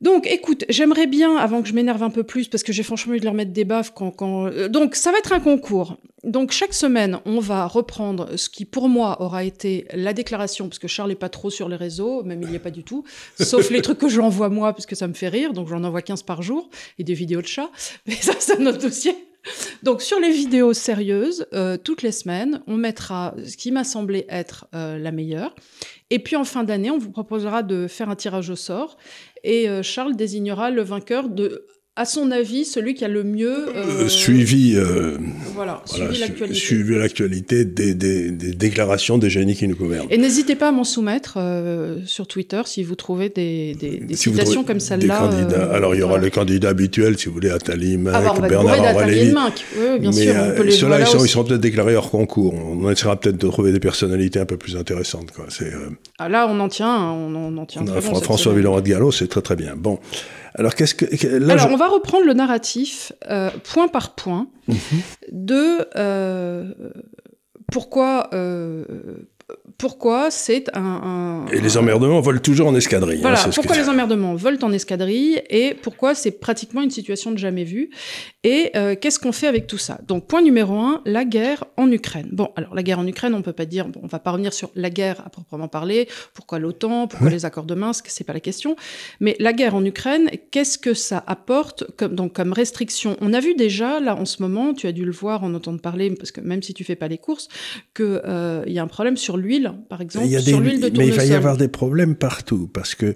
Donc, 0.00 0.26
écoute, 0.26 0.64
j'aimerais 0.70 1.06
bien, 1.06 1.36
avant 1.36 1.60
que 1.60 1.68
je 1.68 1.74
m'énerve 1.74 2.02
un 2.02 2.10
peu 2.10 2.22
plus, 2.22 2.48
parce 2.48 2.62
que 2.62 2.72
j'ai 2.72 2.82
franchement 2.82 3.10
envie 3.10 3.20
de 3.20 3.24
leur 3.26 3.34
mettre 3.34 3.52
des 3.52 3.64
baffes 3.64 3.92
quand, 3.94 4.10
quand... 4.10 4.46
Euh, 4.46 4.68
donc, 4.68 4.94
ça 4.94 5.12
va 5.12 5.18
être 5.18 5.32
un 5.32 5.40
concours. 5.40 5.98
Donc, 6.24 6.52
chaque 6.52 6.72
semaine, 6.72 7.18
on 7.26 7.38
va 7.38 7.66
reprendre 7.66 8.36
ce 8.36 8.48
qui, 8.48 8.64
pour 8.64 8.88
moi, 8.88 9.20
aura 9.20 9.44
été 9.44 9.86
la 9.92 10.14
déclaration, 10.14 10.68
parce 10.68 10.78
que 10.78 10.88
Charles 10.88 11.10
n'est 11.10 11.16
pas 11.16 11.28
trop 11.28 11.50
sur 11.50 11.68
les 11.68 11.76
réseaux, 11.76 12.22
même 12.22 12.40
il 12.42 12.48
n'y 12.48 12.56
est 12.56 12.60
pas 12.60 12.70
du 12.70 12.82
tout, 12.82 13.04
sauf 13.38 13.70
les 13.70 13.82
trucs 13.82 13.98
que 13.98 14.08
j'envoie 14.08 14.48
moi, 14.48 14.72
parce 14.72 14.86
que 14.86 14.96
ça 14.96 15.06
me 15.06 15.14
fait 15.14 15.28
rire, 15.28 15.52
donc 15.52 15.68
j'en 15.68 15.84
envoie 15.84 16.00
15 16.00 16.22
par 16.22 16.40
jour, 16.40 16.70
et 16.98 17.04
des 17.04 17.14
vidéos 17.14 17.42
de 17.42 17.46
chats, 17.46 17.70
mais 18.06 18.14
ça, 18.14 18.32
c'est 18.38 18.58
un 18.58 18.66
autre 18.66 18.78
dossier. 18.78 19.14
Donc 19.82 20.02
sur 20.02 20.20
les 20.20 20.30
vidéos 20.30 20.72
sérieuses, 20.72 21.46
euh, 21.52 21.76
toutes 21.76 22.02
les 22.02 22.12
semaines, 22.12 22.62
on 22.66 22.76
mettra 22.76 23.34
ce 23.44 23.56
qui 23.56 23.72
m'a 23.72 23.84
semblé 23.84 24.26
être 24.28 24.66
euh, 24.74 24.98
la 24.98 25.12
meilleure. 25.12 25.54
Et 26.10 26.18
puis 26.18 26.36
en 26.36 26.44
fin 26.44 26.64
d'année, 26.64 26.90
on 26.90 26.98
vous 26.98 27.10
proposera 27.10 27.62
de 27.62 27.86
faire 27.86 28.10
un 28.10 28.16
tirage 28.16 28.50
au 28.50 28.56
sort 28.56 28.98
et 29.44 29.68
euh, 29.68 29.82
Charles 29.82 30.16
désignera 30.16 30.70
le 30.70 30.82
vainqueur 30.82 31.28
de 31.28 31.66
à 32.00 32.06
son 32.06 32.30
avis, 32.30 32.64
celui 32.64 32.94
qui 32.94 33.04
a 33.04 33.08
le 33.08 33.24
mieux 33.24 33.76
euh, 33.76 34.08
suivi, 34.08 34.72
euh, 34.74 35.18
voilà, 35.54 35.82
suivi 35.84 36.94
l'actualité 36.94 37.66
des, 37.66 37.92
des, 37.92 38.30
des, 38.30 38.52
déclarations 38.52 39.18
des 39.18 39.28
génies 39.28 39.54
qui 39.54 39.68
nous 39.68 39.76
gouvernent. 39.76 40.06
Et 40.08 40.16
n'hésitez 40.16 40.54
pas 40.54 40.68
à 40.68 40.72
m'en 40.72 40.84
soumettre 40.84 41.38
sur 42.06 42.26
Twitter 42.26 42.62
si 42.64 42.82
vous 42.82 42.94
trouvez 42.94 43.28
des, 43.28 43.74
des 43.74 44.16
citations 44.16 44.64
comme 44.64 44.80
celle-là. 44.80 45.28
Alors 45.74 45.94
il 45.94 45.98
y 45.98 46.02
aura 46.02 46.18
les 46.18 46.30
candidats 46.30 46.70
habituels, 46.70 47.18
si 47.18 47.26
vous 47.26 47.34
voulez, 47.34 47.50
Attali, 47.50 47.98
Mac, 47.98 48.14
ah, 48.16 48.32
bah, 48.40 48.48
Bernard 48.48 48.96
Aurélie. 48.96 49.34
Oui, 49.76 49.98
bien 50.00 50.10
Mais 50.10 50.24
sûr, 50.24 50.34
on 50.42 50.56
peut 50.56 50.62
les 50.62 50.70
ceux-là, 50.70 51.00
ils 51.00 51.28
sont, 51.28 51.44
peut-être 51.44 51.60
déclarés 51.60 51.96
hors 51.96 52.10
concours. 52.10 52.54
On 52.54 52.90
essaiera 52.90 53.20
peut-être 53.20 53.36
de 53.36 53.46
trouver 53.46 53.72
des 53.72 53.80
personnalités 53.80 54.40
un 54.40 54.46
peu 54.46 54.56
plus 54.56 54.74
intéressantes. 54.74 55.32
Quoi. 55.32 55.48
Ah, 56.18 56.30
là, 56.30 56.46
on 56.48 56.58
en 56.60 56.70
tient, 56.70 56.96
on 56.96 57.34
en, 57.34 57.54
on 57.54 57.58
en 57.58 57.66
tient. 57.66 57.84
Très 57.84 58.00
bon, 58.00 58.14
François 58.22 58.54
Villeroy 58.54 58.80
de 58.80 58.88
Gallo, 58.88 59.12
c'est 59.12 59.28
très 59.28 59.42
très 59.42 59.56
bien. 59.56 59.74
Bon. 59.76 59.98
Alors, 60.54 60.74
qu'est-ce 60.74 60.94
que. 60.94 61.50
Alors, 61.50 61.68
on 61.70 61.76
va 61.76 61.88
reprendre 61.88 62.24
le 62.24 62.34
narratif 62.34 63.12
euh, 63.28 63.50
point 63.64 63.88
par 63.88 64.14
point 64.14 64.48
mhm. 64.68 64.76
de 65.32 65.86
euh, 65.96 66.72
pourquoi. 67.70 68.28
Euh, 68.32 68.84
pourquoi 69.78 70.30
c'est 70.30 70.70
un, 70.76 71.44
Et 71.52 71.60
les 71.60 71.76
emmerdements 71.76 72.20
volent 72.20 72.38
toujours 72.38 72.68
en 72.68 72.74
escadrille. 72.74 73.18
Hein, 73.18 73.34
voilà, 73.34 73.48
pourquoi 73.52 73.76
les 73.76 73.88
emmerdements 73.88 74.34
volent 74.34 74.58
en 74.62 74.72
escadrille 74.72 75.42
et 75.48 75.74
pourquoi 75.74 76.14
c'est 76.14 76.32
pratiquement 76.32 76.82
une 76.82 76.90
situation 76.90 77.32
de 77.32 77.38
jamais 77.38 77.64
vue 77.64 77.90
et 78.42 78.70
euh, 78.74 78.94
qu'est-ce 78.98 79.18
qu'on 79.18 79.32
fait 79.32 79.46
avec 79.46 79.66
tout 79.66 79.78
ça? 79.78 80.00
Donc 80.06 80.26
point 80.26 80.40
numéro 80.40 80.78
un, 80.78 81.02
la 81.04 81.24
guerre 81.24 81.64
en 81.76 81.90
Ukraine. 81.90 82.28
Bon, 82.32 82.48
alors 82.56 82.74
la 82.74 82.82
guerre 82.82 82.98
en 82.98 83.06
Ukraine, 83.06 83.34
on 83.34 83.42
peut 83.42 83.52
pas 83.52 83.66
dire, 83.66 83.88
bon, 83.88 84.00
on 84.02 84.06
va 84.06 84.18
pas 84.18 84.30
revenir 84.30 84.54
sur 84.54 84.70
la 84.74 84.88
guerre 84.88 85.20
à 85.26 85.30
proprement 85.30 85.68
parler, 85.68 86.08
pourquoi 86.32 86.58
l'OTAN, 86.58 87.06
pourquoi 87.06 87.28
les 87.28 87.44
accords 87.44 87.66
de 87.66 87.74
Minsk, 87.74 88.06
c'est 88.08 88.24
pas 88.24 88.32
la 88.32 88.40
question, 88.40 88.76
mais 89.20 89.36
la 89.40 89.52
guerre 89.52 89.74
en 89.74 89.84
Ukraine, 89.84 90.30
qu'est-ce 90.50 90.78
que 90.78 90.94
ça 90.94 91.22
apporte 91.26 91.84
comme, 91.96 92.14
donc, 92.14 92.32
comme 92.32 92.52
restriction? 92.52 93.16
On 93.20 93.34
a 93.34 93.40
vu 93.40 93.54
déjà, 93.54 94.00
là 94.00 94.16
en 94.16 94.24
ce 94.24 94.42
moment, 94.42 94.72
tu 94.72 94.86
as 94.86 94.92
dû 94.92 95.04
le 95.04 95.12
voir, 95.12 95.44
en 95.44 95.52
entendre 95.52 95.80
parler, 95.80 96.10
parce 96.14 96.32
que 96.32 96.40
même 96.40 96.62
si 96.62 96.72
tu 96.72 96.82
fais 96.84 96.96
pas 96.96 97.08
les 97.08 97.18
courses, 97.18 97.48
qu'il 97.94 98.22
euh, 98.24 98.64
y 98.66 98.78
a 98.78 98.82
un 98.82 98.86
problème 98.86 99.16
sur 99.18 99.36
l'huile, 99.36 99.72
par 99.88 100.00
exemple, 100.00 100.28
sur 100.28 100.60
l'huile 100.60 100.80
de 100.80 100.88
tournesol. 100.88 100.98
Mais 100.98 101.08
il 101.08 101.12
va 101.12 101.24
y 101.26 101.34
avoir 101.34 101.56
des 101.56 101.68
problèmes 101.68 102.16
partout, 102.16 102.68
parce 102.72 102.94
que... 102.94 103.14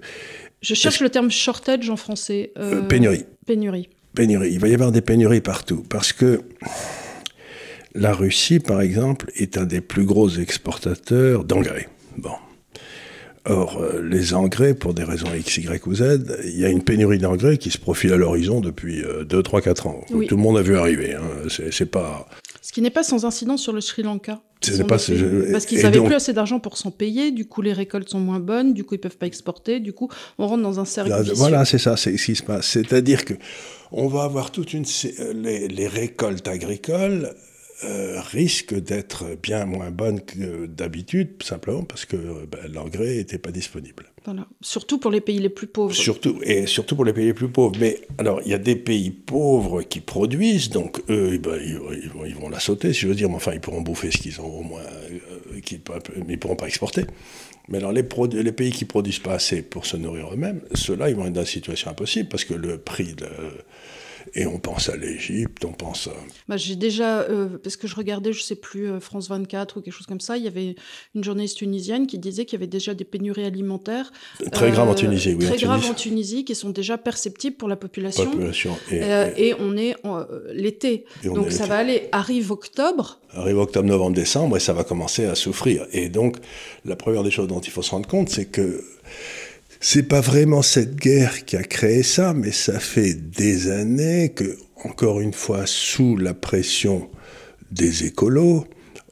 Je 0.61 0.73
cherche 0.73 0.99
le 0.99 1.09
terme 1.09 1.29
shortage 1.29 1.89
en 1.89 1.95
français. 1.95 2.51
Euh, 2.57 2.81
pénurie. 2.83 3.25
Pénurie. 3.45 3.89
Il 4.17 4.59
va 4.59 4.67
y 4.67 4.73
avoir 4.73 4.91
des 4.91 5.01
pénuries 5.01 5.41
partout, 5.41 5.83
parce 5.89 6.13
que 6.13 6.41
la 7.93 8.13
Russie, 8.13 8.59
par 8.59 8.81
exemple, 8.81 9.31
est 9.35 9.57
un 9.57 9.65
des 9.65 9.81
plus 9.81 10.05
gros 10.05 10.29
exportateurs 10.29 11.43
d'engrais. 11.43 11.87
Bon. 12.17 12.35
Or, 13.47 13.79
euh, 13.79 14.01
les 14.01 14.33
engrais, 14.33 14.73
pour 14.73 14.93
des 14.93 15.03
raisons 15.03 15.27
X, 15.33 15.57
Y 15.57 15.85
ou 15.87 15.95
Z, 15.95 16.37
il 16.45 16.59
y 16.59 16.65
a 16.65 16.69
une 16.69 16.83
pénurie 16.83 17.19
d'engrais 17.19 17.57
qui 17.57 17.71
se 17.71 17.77
profile 17.77 18.13
à 18.13 18.17
l'horizon 18.17 18.59
depuis 18.59 19.03
2, 19.27 19.43
3, 19.43 19.61
4 19.61 19.87
ans. 19.87 20.01
Tout 20.09 20.19
le 20.35 20.41
monde 20.41 20.57
a 20.57 20.61
vu 20.61 20.77
arriver. 20.77 21.13
Hein. 21.13 21.47
C'est 21.71 21.85
pas... 21.85 22.27
Ce 22.61 22.71
qui 22.71 22.81
n'est 22.81 22.89
pas 22.89 23.03
sans 23.03 23.25
incidence 23.25 23.61
sur 23.61 23.73
le 23.73 23.81
Sri 23.81 24.01
Lanka. 24.01 24.41
Pas, 24.87 24.97
parce 24.97 25.65
qu'ils 25.65 25.81
n'avaient 25.83 26.01
plus 26.01 26.15
assez 26.15 26.33
d'argent 26.33 26.59
pour 26.59 26.77
s'en 26.77 26.91
payer, 26.91 27.31
du 27.31 27.45
coup 27.45 27.61
les 27.61 27.73
récoltes 27.73 28.09
sont 28.09 28.19
moins 28.19 28.39
bonnes, 28.39 28.73
du 28.73 28.83
coup 28.83 28.95
ils 28.95 28.99
peuvent 28.99 29.17
pas 29.17 29.27
exporter, 29.27 29.79
du 29.79 29.93
coup 29.93 30.09
on 30.37 30.47
rentre 30.47 30.63
dans 30.63 30.79
un 30.79 30.85
cercle. 30.85 31.11
voilà, 31.35 31.65
c'est 31.65 31.77
ça, 31.77 31.97
c'est 31.97 32.17
ce 32.17 32.25
qui 32.25 32.35
se 32.35 32.43
passe. 32.43 32.67
C'est-à-dire 32.67 33.25
que 33.25 33.33
on 33.91 34.07
va 34.07 34.23
avoir 34.23 34.51
toute 34.51 34.73
une 34.73 34.85
les, 35.35 35.67
les 35.67 35.87
récoltes 35.87 36.47
agricoles 36.47 37.33
euh, 37.83 38.21
risquent 38.21 38.79
d'être 38.79 39.35
bien 39.43 39.65
moins 39.65 39.91
bonnes 39.91 40.21
que 40.21 40.65
d'habitude, 40.65 41.43
simplement 41.43 41.83
parce 41.83 42.05
que 42.05 42.15
ben, 42.45 42.71
l'engrais 42.71 43.15
n'était 43.15 43.37
pas 43.37 43.51
disponible. 43.51 44.05
Voilà. 44.23 44.47
Surtout 44.61 44.97
pour 44.97 45.11
les 45.11 45.19
pays 45.19 45.39
les 45.39 45.49
plus 45.49 45.67
pauvres. 45.67 45.93
Surtout, 45.93 46.39
et 46.41 46.67
surtout 46.67 46.95
pour 46.95 47.03
les 47.03 47.11
pays 47.11 47.25
les 47.25 47.33
plus 47.33 47.49
pauvres. 47.49 47.75
Mais 47.79 47.99
alors, 48.17 48.41
il 48.45 48.51
y 48.51 48.53
a 48.53 48.57
des 48.59 48.77
pays 48.77 49.11
pauvres 49.11 49.81
qui 49.81 49.99
produisent, 49.99 50.69
donc 50.69 51.01
eux, 51.09 51.31
eh 51.33 51.37
ben, 51.37 51.59
ils, 51.61 51.77
vont, 51.77 52.23
ils, 52.25 52.35
vont, 52.35 52.47
la 52.47 52.61
sauter, 52.61 52.93
si 52.93 53.01
je 53.01 53.07
veux 53.07 53.15
dire, 53.15 53.27
mais 53.27 53.35
enfin, 53.35 53.51
ils 53.53 53.59
pourront 53.59 53.81
bouffer 53.81 54.09
ce 54.09 54.19
qu'ils 54.19 54.39
ont 54.39 54.59
au 54.59 54.63
moins, 54.63 54.81
euh, 54.81 55.19
mais 55.53 55.61
ils 56.15 56.31
ne 56.31 56.35
pourront 56.37 56.55
pas 56.55 56.67
exporter. 56.67 57.03
Mais 57.67 57.79
alors, 57.79 57.91
les, 57.91 58.05
les 58.41 58.51
pays 58.53 58.71
qui 58.71 58.85
produisent 58.85 59.19
pas 59.19 59.33
assez 59.33 59.61
pour 59.61 59.85
se 59.85 59.97
nourrir 59.97 60.33
eux-mêmes, 60.33 60.61
ceux-là, 60.73 61.09
ils 61.09 61.15
vont 61.15 61.25
être 61.25 61.33
dans 61.33 61.41
une 61.41 61.47
situation 61.47 61.91
impossible, 61.91 62.29
parce 62.29 62.45
que 62.45 62.53
le 62.53 62.77
prix 62.77 63.15
de 63.15 63.27
Et 64.37 64.45
on 64.45 64.59
pense 64.59 64.89
à 64.89 64.97
l'Égypte, 64.97 65.63
on 65.63 65.71
pense 65.71 66.07
à... 66.07 66.11
Bah, 66.49 66.57
j'ai 66.57 66.75
déjà, 66.75 67.21
euh, 67.21 67.57
parce 67.63 67.77
que 67.77 67.87
je 67.87 67.95
regardais, 67.95 68.33
je 68.33 68.41
sais 68.41 68.55
plus, 68.55 68.89
euh, 68.89 68.99
France 68.99 69.29
24 69.29 69.77
ou 69.77 69.81
quelque 69.81 69.93
chose 69.93 70.07
comme 70.07 70.19
ça, 70.19 70.35
il 70.35 70.43
y 70.43 70.47
avait 70.47 70.75
une 71.15 71.23
journaliste 71.23 71.57
tunisienne 71.57 72.05
qui 72.05 72.19
disait 72.19 72.43
qu'il 72.43 72.59
y 72.59 72.61
avait 72.61 72.67
déjà 72.67 72.93
des 72.93 73.05
pénuries 73.05 73.45
alimentaires. 73.45 74.11
Très 74.51 74.71
graves 74.71 74.89
en 74.89 74.93
Tunisie, 74.93 75.35
oui. 75.39 75.45
Très 75.45 75.57
graves 75.57 75.89
en 75.89 75.93
Tunisie, 75.93 76.43
qui 76.43 76.53
sont 76.53 76.71
déjà 76.71 76.97
perceptibles 76.97 77.55
pour 77.55 77.69
la 77.69 77.77
population. 77.77 78.29
population. 78.29 78.77
Et, 78.91 78.99
et 79.37 79.53
on 79.57 79.77
est 79.77 79.95
l'été. 80.51 81.05
Donc 81.23 81.53
ça 81.53 81.65
va 81.65 81.77
aller, 81.77 82.09
arrive 82.11 82.51
octobre. 82.51 83.21
Arrive 83.33 83.57
octobre, 83.59 83.87
novembre, 83.87 84.15
décembre, 84.15 84.57
et 84.57 84.59
ça 84.59 84.73
va 84.73 84.83
commencer 84.83 85.25
à 85.25 85.35
souffrir. 85.35 85.87
Et 85.93 86.09
donc, 86.09 86.37
la 86.83 86.97
première 86.97 87.23
des 87.23 87.31
choses 87.31 87.47
dont 87.47 87.61
il 87.61 87.71
faut 87.71 87.81
se 87.81 87.91
rendre 87.91 88.07
compte, 88.07 88.29
c'est 88.29 88.45
que 88.45 88.83
c'est 89.87 90.01
pas 90.01 90.19
vraiment 90.19 90.63
cette 90.63 90.95
guerre 90.95 91.45
qui 91.45 91.55
a 91.57 91.61
créé 91.61 92.01
ça, 92.01 92.33
mais 92.33 92.51
ça 92.51 92.79
fait 92.79 93.13
des 93.13 93.69
années 93.69 94.29
que, 94.29 94.57
encore 94.83 95.21
une 95.21 95.31
fois, 95.31 95.67
sous 95.67 96.17
la 96.17 96.33
pression 96.33 97.07
des 97.69 98.03
écolos, 98.03 98.65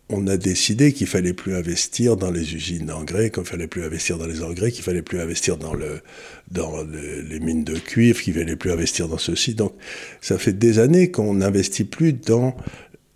on 0.09 0.25
a 0.25 0.35
décidé 0.35 0.91
qu'il 0.91 1.05
fallait 1.05 1.33
plus 1.33 1.53
investir 1.53 2.17
dans 2.17 2.31
les 2.31 2.55
usines 2.55 2.87
d'engrais, 2.87 3.29
qu'il 3.29 3.43
fallait 3.43 3.67
plus 3.67 3.83
investir 3.83 4.17
dans 4.17 4.25
les 4.25 4.41
engrais, 4.41 4.71
qu'il 4.71 4.83
fallait 4.83 5.03
plus 5.03 5.19
investir 5.19 5.57
dans, 5.57 5.75
le, 5.75 6.01
dans 6.49 6.81
les 6.81 7.39
mines 7.39 7.63
de 7.63 7.77
cuivre, 7.77 8.19
qu'il 8.19 8.33
fallait 8.33 8.55
plus 8.55 8.71
investir 8.71 9.07
dans 9.07 9.19
ceci. 9.19 9.53
Donc, 9.53 9.75
ça 10.21 10.39
fait 10.39 10.53
des 10.53 10.79
années 10.79 11.11
qu'on 11.11 11.35
n'investit 11.35 11.83
plus 11.83 12.13
dans 12.13 12.57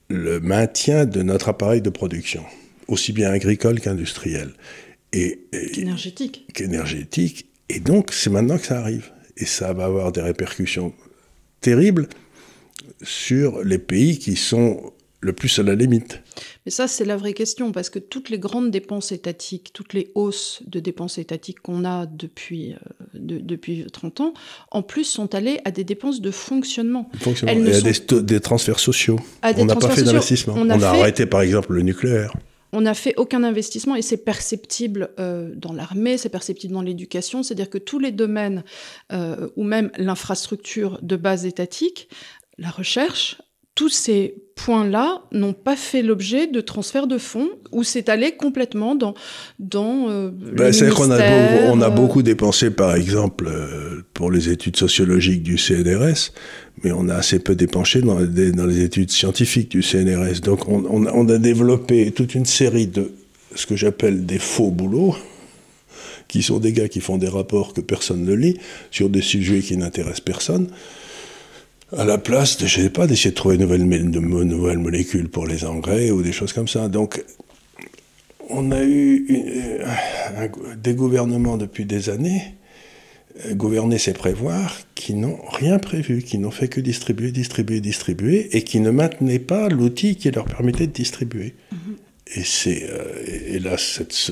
le 0.09 0.39
maintien 0.39 1.07
de 1.07 1.23
notre 1.23 1.49
appareil 1.49 1.81
de 1.81 1.89
production, 1.89 2.43
aussi 2.87 3.13
bien 3.13 3.31
agricole 3.31 3.79
qu'industriel. 3.79 4.51
Et, 5.13 5.39
énergétique. 5.75 6.45
Qu'énergétique. 6.53 7.46
Et 7.69 7.79
donc, 7.79 8.11
c'est 8.11 8.29
maintenant 8.29 8.57
que 8.57 8.65
ça 8.65 8.79
arrive. 8.79 9.11
Et 9.37 9.45
ça 9.45 9.73
va 9.73 9.85
avoir 9.85 10.11
des 10.11 10.21
répercussions 10.21 10.93
terribles 11.61 12.07
sur 13.01 13.63
les 13.63 13.77
pays 13.77 14.17
qui 14.17 14.35
sont 14.35 14.93
le 15.19 15.33
plus 15.33 15.59
à 15.59 15.63
la 15.63 15.75
limite. 15.75 16.21
Mais 16.65 16.71
ça, 16.71 16.87
c'est 16.87 17.05
la 17.05 17.17
vraie 17.17 17.33
question, 17.33 17.71
parce 17.71 17.89
que 17.89 17.99
toutes 17.99 18.29
les 18.29 18.37
grandes 18.37 18.71
dépenses 18.71 19.11
étatiques, 19.11 19.71
toutes 19.73 19.93
les 19.93 20.11
hausses 20.15 20.61
de 20.67 20.79
dépenses 20.79 21.17
étatiques 21.17 21.59
qu'on 21.59 21.85
a 21.85 22.05
depuis, 22.05 22.73
euh, 22.73 22.77
depuis 23.15 23.85
30 23.91 24.21
ans, 24.21 24.33
en 24.71 24.83
plus 24.83 25.05
sont 25.05 25.33
allées 25.33 25.59
à 25.65 25.71
des 25.71 25.83
dépenses 25.83 26.21
de 26.21 26.31
fonctionnement. 26.31 27.09
fonctionnement. 27.19 27.65
Et 27.65 27.75
à 27.75 27.81
des, 27.81 28.21
des, 28.21 28.39
transferts 28.39 28.79
sociaux. 28.79 29.19
on 29.43 29.65
n'a 29.65 29.75
pas 29.75 29.89
fait 29.89 30.03
d'investissement. 30.03 30.53
On, 30.55 30.69
a, 30.69 30.85
arrêté, 30.85 31.25
par 31.25 31.41
exemple, 31.41 31.73
le 31.73 31.81
nucléaire. 31.81 32.33
On 32.73 32.81
n'a 32.81 32.93
fait 32.93 33.13
aucun 33.17 33.43
investissement 33.43 33.95
et 33.95 34.01
c'est 34.01 34.17
perceptible 34.17 35.09
euh, 35.19 35.53
dans 35.55 35.73
l'armée, 35.73 36.17
c'est 36.17 36.29
perceptible 36.29 36.73
dans 36.73 36.81
l'éducation, 36.81 37.43
c'est-à-dire 37.43 37.69
que 37.69 37.77
tous 37.77 37.99
les 37.99 38.11
domaines, 38.11 38.63
euh, 39.11 39.47
ou 39.55 39.63
même 39.63 39.91
l'infrastructure 39.97 40.99
de 41.01 41.15
base 41.15 41.45
étatique, 41.45 42.09
la 42.57 42.69
recherche, 42.69 43.37
tous 43.77 43.89
ces 43.89 44.35
points-là 44.55 45.21
n'ont 45.31 45.53
pas 45.53 45.75
fait 45.75 46.01
l'objet 46.01 46.47
de 46.47 46.61
transfert 46.61 47.05
de 47.05 47.19
fonds 47.19 47.49
ou 47.71 47.83
c'est 47.83 48.09
allé 48.09 48.31
complètement 48.31 48.95
dans 48.95 49.13
dans 49.59 50.09
euh, 50.09 50.31
ben, 50.31 50.73
C'est 50.73 50.89
qu'on 50.89 51.11
a, 51.11 51.17
beaucoup, 51.17 51.77
on 51.77 51.81
a 51.81 51.89
beaucoup 51.91 52.23
dépensé 52.23 52.71
par 52.71 52.95
exemple 52.95 53.47
euh, 53.47 54.01
pour 54.15 54.31
les 54.31 54.49
études 54.49 54.75
sociologiques 54.77 55.43
du 55.43 55.59
CNRS, 55.59 56.33
mais 56.83 56.91
on 56.91 57.09
a 57.09 57.15
assez 57.15 57.39
peu 57.39 57.55
dépensé 57.55 58.01
dans, 58.01 58.19
les 58.19 58.81
études 58.81 59.11
scientifiques 59.11 59.69
du 59.69 59.81
CNRS. 59.81 60.41
Donc 60.41 60.67
on, 60.67 61.29
a 61.29 61.37
développé 61.37 62.11
toute 62.11 62.35
une 62.35 62.45
série 62.45 62.87
de 62.87 63.11
ce 63.55 63.65
que 63.65 63.75
j'appelle 63.75 64.25
des 64.25 64.39
faux 64.39 64.69
boulots 64.69 65.15
qui 66.27 66.43
sont 66.43 66.59
des 66.59 66.73
gars 66.73 66.89
qui 66.89 66.99
font 66.99 67.17
des 67.17 67.29
rapports 67.29 67.73
que 67.73 67.81
personne 67.81 68.23
ne 68.23 68.33
lit 68.33 68.59
sur 68.91 69.09
des 69.09 69.21
sujets 69.21 69.59
qui 69.59 69.77
n'intéressent 69.77 70.21
personne 70.21 70.67
à 71.95 72.03
la 72.03 72.17
place, 72.17 72.57
de, 72.57 72.67
je 72.67 72.81
sais 72.81 72.89
pas, 72.89 73.07
d'essayer 73.07 73.31
de 73.31 73.35
trouver 73.35 73.57
de 73.57 73.65
nouvelles, 73.65 74.77
molécules 74.77 75.29
pour 75.29 75.47
les 75.47 75.63
engrais 75.63 76.11
ou 76.11 76.21
des 76.21 76.33
choses 76.33 76.51
comme 76.51 76.67
ça. 76.67 76.89
Donc, 76.89 77.23
on 78.49 78.71
a 78.71 78.83
eu 78.83 79.25
des 80.77 80.93
gouvernements 80.93 81.57
depuis 81.57 81.85
des 81.85 82.09
années, 82.09 82.55
gouverner 83.51 83.97
c'est 83.97 84.13
prévoir, 84.13 84.77
qui 84.95 85.13
n'ont 85.13 85.39
rien 85.51 85.79
prévu, 85.79 86.21
qui 86.23 86.37
n'ont 86.37 86.51
fait 86.51 86.67
que 86.67 86.81
distribuer, 86.81 87.31
distribuer, 87.31 87.81
distribuer, 87.81 88.55
et 88.55 88.63
qui 88.63 88.79
ne 88.79 88.91
maintenaient 88.91 89.39
pas 89.39 89.69
l'outil 89.69 90.15
qui 90.15 90.31
leur 90.31 90.45
permettait 90.45 90.87
de 90.87 90.93
distribuer. 90.93 91.55
Mm-hmm. 91.73 91.77
Et 92.35 92.43
c'est 92.43 92.89
euh, 92.89 93.59
là 93.59 93.77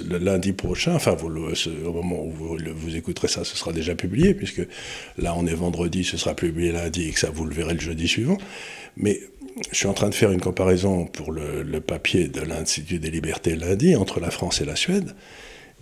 le 0.10 0.18
lundi 0.18 0.52
prochain, 0.52 0.96
enfin 0.96 1.16
vous, 1.16 1.30
au 1.30 1.94
moment 1.94 2.26
où 2.26 2.32
vous, 2.32 2.58
vous, 2.76 2.96
écouterez 2.96 3.30
ça, 3.30 3.46
ce 3.46 3.56
sera 3.56 3.72
déjà 3.72 3.96
publié 3.96 4.34
puisque 4.34 4.62
là 5.18 5.34
on 5.38 5.46
est 5.48 5.54
vendredi, 5.54 6.04
ce 6.04 6.18
sera 6.18 6.36
publié 6.36 6.74
lundi 6.74 7.08
et 7.08 7.12
que 7.12 7.20
ça 7.20 7.30
vous 7.30 7.46
le 7.46 7.56
verrez 7.56 7.74
le 7.74 7.80
jeudi 7.80 8.08
suivant. 8.08 8.38
Mais 8.98 9.22
je 9.72 9.78
suis 9.78 9.88
en 9.88 9.94
train 9.94 10.10
de 10.10 10.16
faire 10.16 10.32
une 10.32 10.42
comparaison 10.42 11.06
pour 11.06 11.32
le, 11.32 11.64
le 11.64 11.80
papier 11.80 12.28
de 12.28 12.42
l'Institut 12.42 13.00
des 13.00 13.10
libertés 13.10 13.56
lundi 13.56 13.96
entre 13.96 14.20
la 14.20 14.30
France 14.30 14.60
et 14.60 14.66
la 14.66 14.76
Suède, 14.76 15.16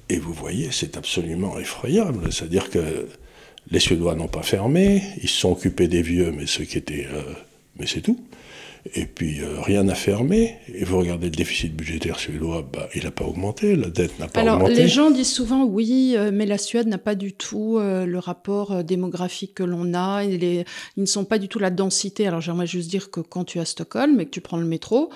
et 0.10 0.18
vous 0.18 0.34
voyez 0.34 0.70
c'est 0.72 0.98
absolument 0.98 1.58
effroyable. 1.60 2.32
C'est-à-dire 2.32 2.70
que 2.70 3.08
les 3.70 3.80
Suédois 3.80 4.16
n'ont 4.16 4.28
pas 4.28 4.44
fermé, 4.44 5.02
ils 5.22 5.30
se 5.30 5.40
sont 5.40 5.52
occupés 5.52 5.88
des 5.88 6.02
vieux, 6.02 6.32
mais 6.32 6.46
ceux 6.46 6.66
qui 6.66 6.78
étaient, 6.78 7.08
euh, 7.12 7.34
mais 7.78 7.88
c'est 7.88 8.02
tout. 8.02 8.20
Et 8.96 9.06
puis 9.06 9.40
euh, 9.40 9.62
rien 9.62 9.84
n'a 9.84 9.96
fermé. 9.96 10.56
Et 10.74 10.84
vous 10.84 10.98
regardez 10.98 11.28
le 11.28 11.36
déficit 11.36 11.74
budgétaire 11.74 12.20
suédois, 12.20 12.68
bah, 12.72 12.90
il 12.94 13.06
n'a 13.06 13.12
pas 13.12 13.24
augmenté, 13.24 13.78
la 13.78 13.88
dette 13.88 14.20
n'a 14.20 14.28
pas 14.28 14.42
augmenté. 14.42 14.64
Alors 14.64 14.68
les 14.68 14.88
gens 14.90 15.10
disent 15.10 15.32
souvent 15.32 15.64
oui, 15.64 16.16
euh, 16.18 16.32
mais 16.34 16.46
la 16.46 16.58
Suède 16.58 16.88
n'a 16.88 16.98
pas 16.98 17.16
du 17.16 17.32
tout 17.32 17.78
euh, 17.78 18.06
le 18.06 18.20
rapport 18.20 18.84
démographique 18.84 19.56
que 19.56 19.64
l'on 19.64 19.94
a. 19.94 20.24
ils 20.24 20.66
ne 20.98 21.06
sont 21.06 21.24
pas 21.24 21.40
du 21.40 21.48
tout 21.48 21.60
la 21.60 21.70
densité. 21.70 22.28
Alors 22.28 22.42
j'aimerais 22.42 22.68
juste 22.68 22.90
dire 22.90 23.10
que 23.10 23.22
quand 23.22 23.46
tu 23.46 23.58
es 23.58 23.62
à 23.62 23.66
Stockholm 23.66 24.20
et 24.20 24.26
que 24.26 24.32
tu 24.32 24.42
prends 24.42 24.58
le 24.58 24.66
métro, 24.66 25.10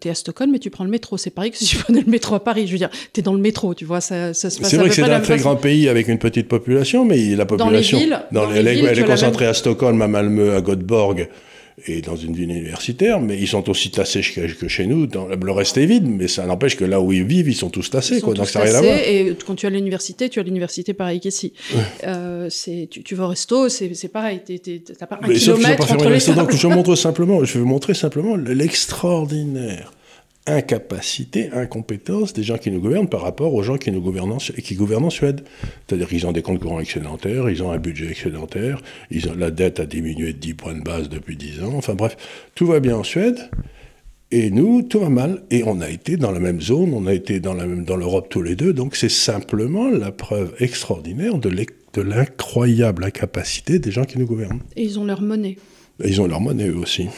tu 0.00 0.08
es 0.08 0.10
à 0.10 0.14
Stockholm 0.14 0.52
mais 0.52 0.58
tu 0.58 0.70
prends 0.70 0.84
le 0.84 0.90
métro. 0.90 1.18
C'est 1.18 1.30
pareil 1.30 1.50
que 1.50 1.58
si 1.58 1.66
tu 1.66 1.76
prenais 1.76 2.00
le 2.00 2.10
métro 2.10 2.34
à 2.34 2.42
Paris. 2.42 2.66
Je 2.66 2.72
veux 2.72 2.78
dire, 2.78 2.90
tu 3.12 3.20
es 3.20 3.22
dans 3.22 3.34
le 3.34 3.40
métro, 3.40 3.74
tu 3.74 3.84
vois, 3.84 4.00
ça, 4.00 4.32
ça 4.32 4.48
se 4.48 4.58
passe 4.58 4.70
C'est 4.70 4.78
vrai 4.78 4.88
que 4.88 4.94
c'est 4.94 5.02
un 5.02 5.20
très 5.20 5.38
grand 5.38 5.56
pays 5.56 5.90
avec 5.90 6.08
une 6.08 6.18
petite 6.18 6.48
population, 6.48 7.04
mais 7.04 7.36
la 7.36 7.44
population. 7.44 7.98
Dans 7.98 8.02
les 8.02 8.06
villes. 8.06 8.22
Dans, 8.32 8.50
les, 8.50 8.74
villes, 8.74 8.86
elle 8.90 8.98
est 8.98 9.04
concentrée 9.04 9.46
à 9.46 9.52
Stockholm, 9.52 10.00
à 10.00 10.08
Malmö, 10.08 10.54
à 10.56 10.62
Göteborg 10.62 11.28
et 11.86 12.02
dans 12.02 12.16
une 12.16 12.34
ville 12.34 12.50
universitaire, 12.50 13.20
mais 13.20 13.38
ils 13.38 13.48
sont 13.48 13.68
aussi 13.70 13.90
tassés 13.90 14.22
que 14.22 14.68
chez 14.68 14.86
nous. 14.86 15.06
Dans, 15.06 15.26
le 15.26 15.52
reste 15.52 15.76
est 15.78 15.86
vide, 15.86 16.06
mais 16.06 16.28
ça 16.28 16.46
n'empêche 16.46 16.76
que 16.76 16.84
là 16.84 17.00
où 17.00 17.12
ils 17.12 17.24
vivent, 17.24 17.48
ils 17.48 17.54
sont 17.54 17.70
tous 17.70 17.90
tassés. 17.90 18.20
quoi, 18.20 18.34
donc 18.34 18.48
ça 18.48 18.60
rien 18.60 18.74
à 18.74 18.82
voir. 18.82 18.98
Et 18.98 19.36
quand 19.46 19.54
tu 19.54 19.66
as 19.66 19.70
l'université, 19.70 20.28
tu 20.28 20.40
as 20.40 20.42
l'université 20.42 20.94
pareil 20.94 21.20
qu'ici. 21.20 21.52
Euh, 22.04 22.48
tu, 22.90 23.02
tu 23.02 23.14
vas 23.14 23.24
au 23.24 23.28
resto, 23.28 23.68
c'est 23.68 24.12
pareil. 24.12 24.40
Tu 24.46 24.82
n'as 25.00 25.06
pas 25.06 25.18
un 25.22 25.28
mais 25.28 25.34
kilomètre 25.34 25.86
pas 25.86 25.94
entre 25.94 26.08
les 26.08 26.34
donc, 26.34 26.54
Je 26.54 26.66
montre 26.66 26.94
simplement, 27.00 27.44
je 27.44 27.54
vais 27.54 27.60
vous 27.60 27.66
montrer 27.66 27.94
simplement 27.94 28.36
l'extraordinaire 28.36 29.92
incapacité, 30.50 31.50
incompétence 31.52 32.32
des 32.32 32.42
gens 32.42 32.58
qui 32.58 32.70
nous 32.70 32.80
gouvernent 32.80 33.08
par 33.08 33.22
rapport 33.22 33.54
aux 33.54 33.62
gens 33.62 33.76
qui 33.76 33.90
nous 33.90 34.00
gouvernent 34.00 34.32
en, 34.32 34.38
qui 34.38 34.74
gouvernent 34.74 35.04
en 35.04 35.10
Suède. 35.10 35.42
C'est-à-dire 35.86 36.08
qu'ils 36.08 36.26
ont 36.26 36.32
des 36.32 36.42
comptes 36.42 36.60
courants 36.60 36.80
excédentaires, 36.80 37.48
ils 37.50 37.62
ont 37.62 37.72
un 37.72 37.78
budget 37.78 38.10
excédentaire, 38.10 38.80
ils 39.10 39.28
ont, 39.28 39.34
la 39.34 39.50
dette 39.50 39.80
a 39.80 39.86
diminué 39.86 40.32
de 40.32 40.38
10 40.38 40.54
points 40.54 40.74
de 40.74 40.82
base 40.82 41.08
depuis 41.08 41.36
10 41.36 41.62
ans, 41.62 41.74
enfin 41.74 41.94
bref, 41.94 42.16
tout 42.54 42.66
va 42.66 42.80
bien 42.80 42.96
en 42.96 43.04
Suède, 43.04 43.38
et 44.32 44.50
nous, 44.50 44.82
tout 44.82 45.00
va 45.00 45.08
mal. 45.08 45.42
Et 45.50 45.64
on 45.64 45.80
a 45.80 45.88
été 45.88 46.16
dans 46.16 46.30
la 46.30 46.38
même 46.38 46.60
zone, 46.60 46.94
on 46.94 47.06
a 47.06 47.14
été 47.14 47.40
dans 47.40 47.54
l'Europe 47.54 48.28
tous 48.30 48.42
les 48.42 48.54
deux, 48.54 48.72
donc 48.72 48.94
c'est 48.94 49.08
simplement 49.08 49.90
la 49.90 50.12
preuve 50.12 50.54
extraordinaire 50.60 51.38
de 51.38 52.00
l'incroyable 52.00 53.04
incapacité 53.04 53.78
des 53.80 53.90
gens 53.90 54.04
qui 54.04 54.18
nous 54.18 54.26
gouvernent. 54.26 54.60
Et 54.76 54.84
ils 54.84 54.98
ont 55.00 55.04
leur 55.04 55.20
monnaie. 55.20 55.56
ils 56.04 56.20
ont 56.20 56.28
leur 56.28 56.40
monnaie 56.40 56.68
eux 56.68 56.76
aussi 56.76 57.08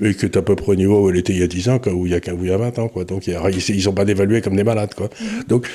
et 0.00 0.14
que 0.14 0.26
tu 0.26 0.38
à 0.38 0.42
peu 0.42 0.56
près 0.56 0.72
au 0.72 0.74
niveau 0.74 1.04
où 1.04 1.10
elle 1.10 1.16
était 1.16 1.32
il 1.32 1.40
y 1.40 1.42
a 1.42 1.46
10 1.46 1.68
ans, 1.68 1.80
ou 1.92 2.06
il 2.06 2.12
y 2.12 2.14
a, 2.14 2.20
il 2.26 2.46
y 2.46 2.50
a 2.50 2.56
20 2.56 2.78
ans. 2.78 2.88
Quoi. 2.88 3.04
Donc 3.04 3.26
ils 3.26 3.34
ne 3.34 3.80
sont 3.80 3.92
pas 3.92 4.04
dévalués 4.04 4.40
comme 4.40 4.56
des 4.56 4.64
malades. 4.64 4.94
Quoi. 4.94 5.08
Mm-hmm. 5.08 5.48
Donc 5.48 5.68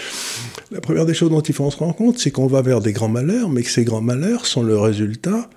la 0.71 0.81
première 0.81 1.05
des 1.05 1.13
choses 1.13 1.29
dont 1.29 1.41
il 1.41 1.53
faut 1.53 1.69
se 1.69 1.77
rendre 1.77 1.95
compte, 1.95 2.19
c'est 2.19 2.31
qu'on 2.31 2.47
va 2.47 2.61
vers 2.61 2.81
des 2.81 2.93
grands 2.93 3.09
malheurs, 3.09 3.49
mais 3.49 3.63
que 3.63 3.69
ces 3.69 3.83
grands 3.83 4.01
malheurs 4.01 4.45
sont 4.45 4.63
le 4.63 4.77
résultat 4.77 5.49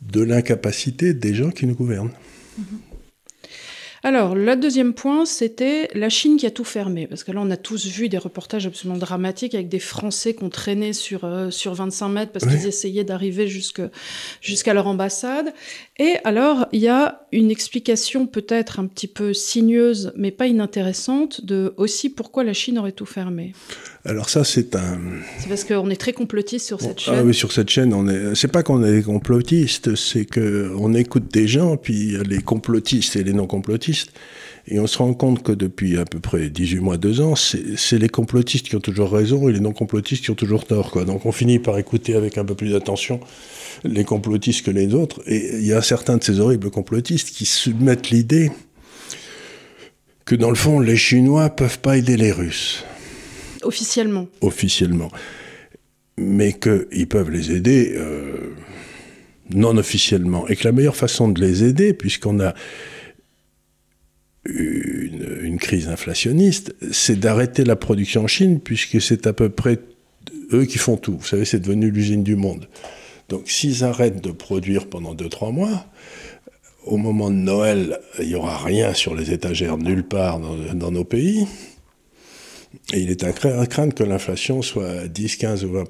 de 0.00 0.22
l'incapacité 0.22 1.14
des 1.14 1.34
gens 1.34 1.50
qui 1.50 1.66
nous 1.66 1.74
gouvernent. 1.74 2.10
Mm-hmm. 2.58 2.91
Alors, 4.04 4.34
le 4.34 4.56
deuxième 4.56 4.94
point, 4.94 5.24
c'était 5.24 5.88
la 5.94 6.08
Chine 6.08 6.36
qui 6.36 6.44
a 6.44 6.50
tout 6.50 6.64
fermé. 6.64 7.06
Parce 7.06 7.22
que 7.22 7.30
là, 7.30 7.40
on 7.40 7.50
a 7.50 7.56
tous 7.56 7.86
vu 7.86 8.08
des 8.08 8.18
reportages 8.18 8.66
absolument 8.66 8.98
dramatiques 8.98 9.54
avec 9.54 9.68
des 9.68 9.78
Français 9.78 10.34
qui 10.34 10.42
ont 10.42 10.50
traîné 10.50 10.92
sur, 10.92 11.24
euh, 11.24 11.50
sur 11.50 11.74
25 11.74 12.08
mètres 12.08 12.32
parce 12.32 12.44
qu'ils 12.44 12.66
essayaient 12.66 13.04
d'arriver 13.04 13.46
jusqu'à 13.46 14.74
leur 14.74 14.88
ambassade. 14.88 15.54
Et 15.98 16.16
alors, 16.24 16.66
il 16.72 16.80
y 16.80 16.88
a 16.88 17.26
une 17.30 17.52
explication 17.52 18.26
peut-être 18.26 18.80
un 18.80 18.86
petit 18.86 19.06
peu 19.06 19.32
signeuse, 19.32 20.12
mais 20.16 20.32
pas 20.32 20.48
inintéressante, 20.48 21.44
de 21.44 21.72
aussi 21.76 22.10
pourquoi 22.10 22.42
la 22.42 22.54
Chine 22.54 22.80
aurait 22.80 22.92
tout 22.92 23.06
fermé. 23.06 23.52
Alors 24.04 24.28
ça, 24.28 24.42
c'est 24.42 24.74
un... 24.74 24.98
C'est 25.38 25.48
parce 25.48 25.62
qu'on 25.62 25.88
est 25.88 25.96
très 25.96 26.12
complotiste 26.12 26.66
sur 26.66 26.80
cette 26.80 26.98
chaîne. 26.98 27.14
Ah 27.16 27.22
oui, 27.22 27.32
sur 27.32 27.52
cette 27.52 27.70
chaîne, 27.70 27.94
on 27.94 28.08
est... 28.08 28.34
C'est 28.34 28.48
pas 28.48 28.64
qu'on 28.64 28.82
est 28.82 29.02
complotiste, 29.02 29.94
c'est 29.94 30.26
qu'on 30.26 30.92
écoute 30.94 31.32
des 31.32 31.46
gens, 31.46 31.76
puis 31.76 32.16
les 32.28 32.40
complotistes 32.40 33.14
et 33.14 33.22
les 33.22 33.32
non-complotistes, 33.32 34.10
Et 34.68 34.78
on 34.78 34.86
se 34.86 34.98
rend 34.98 35.12
compte 35.12 35.42
que 35.42 35.52
depuis 35.52 35.98
à 35.98 36.04
peu 36.04 36.20
près 36.20 36.48
18 36.48 36.80
mois, 36.80 36.96
2 36.96 37.20
ans, 37.20 37.34
c'est 37.34 37.98
les 37.98 38.08
complotistes 38.08 38.68
qui 38.68 38.76
ont 38.76 38.80
toujours 38.80 39.10
raison 39.10 39.48
et 39.48 39.52
les 39.52 39.60
non-complotistes 39.60 40.24
qui 40.24 40.30
ont 40.30 40.36
toujours 40.36 40.66
tort. 40.66 40.92
Quoi. 40.92 41.04
Donc 41.04 41.26
on 41.26 41.32
finit 41.32 41.58
par 41.58 41.78
écouter 41.78 42.14
avec 42.14 42.38
un 42.38 42.44
peu 42.44 42.54
plus 42.54 42.70
d'attention 42.70 43.18
les 43.84 44.04
complotistes 44.04 44.64
que 44.64 44.70
les 44.70 44.94
autres. 44.94 45.20
Et 45.26 45.56
il 45.56 45.66
y 45.66 45.72
a 45.72 45.82
certains 45.82 46.16
de 46.16 46.22
ces 46.22 46.38
horribles 46.38 46.70
complotistes 46.70 47.30
qui 47.30 47.44
soumettent 47.44 48.10
l'idée 48.10 48.52
que 50.24 50.36
dans 50.36 50.50
le 50.50 50.56
fond, 50.56 50.78
les 50.78 50.96
Chinois 50.96 51.50
peuvent 51.50 51.80
pas 51.80 51.96
aider 51.96 52.16
les 52.16 52.30
Russes. 52.30 52.84
Officiellement. 53.62 54.28
Officiellement. 54.40 55.10
Mais 56.18 56.52
qu'ils 56.52 57.08
peuvent 57.08 57.30
les 57.30 57.52
aider 57.52 57.94
euh, 57.96 58.54
non 59.50 59.76
officiellement. 59.76 60.46
Et 60.48 60.56
que 60.56 60.64
la 60.64 60.72
meilleure 60.72 60.96
façon 60.96 61.28
de 61.28 61.40
les 61.40 61.64
aider, 61.64 61.94
puisqu'on 61.94 62.40
a 62.40 62.54
une, 64.44 65.38
une, 65.42 65.58
crise 65.58 65.88
inflationniste, 65.88 66.74
c'est 66.90 67.18
d'arrêter 67.18 67.64
la 67.64 67.76
production 67.76 68.24
en 68.24 68.26
Chine, 68.26 68.60
puisque 68.60 69.00
c'est 69.00 69.26
à 69.26 69.32
peu 69.32 69.48
près 69.48 69.78
eux 70.52 70.64
qui 70.64 70.78
font 70.78 70.96
tout. 70.96 71.16
Vous 71.16 71.26
savez, 71.26 71.44
c'est 71.44 71.60
devenu 71.60 71.90
l'usine 71.90 72.22
du 72.22 72.36
monde. 72.36 72.68
Donc 73.28 73.48
s'ils 73.48 73.84
arrêtent 73.84 74.22
de 74.22 74.30
produire 74.30 74.88
pendant 74.88 75.14
2-3 75.14 75.52
mois, 75.52 75.86
au 76.84 76.96
moment 76.96 77.30
de 77.30 77.36
Noël, 77.36 78.00
il 78.18 78.28
n'y 78.28 78.34
aura 78.34 78.58
rien 78.58 78.92
sur 78.94 79.14
les 79.14 79.32
étagères 79.32 79.78
nulle 79.78 80.04
part 80.04 80.40
dans, 80.40 80.90
nos 80.90 81.04
pays. 81.04 81.46
Et 82.92 83.00
il 83.00 83.10
est 83.10 83.24
à 83.24 83.32
craindre 83.32 83.94
que 83.94 84.02
l'inflation 84.02 84.62
soit 84.62 85.06
10, 85.06 85.36
15 85.36 85.64
ou 85.64 85.72
20 85.72 85.84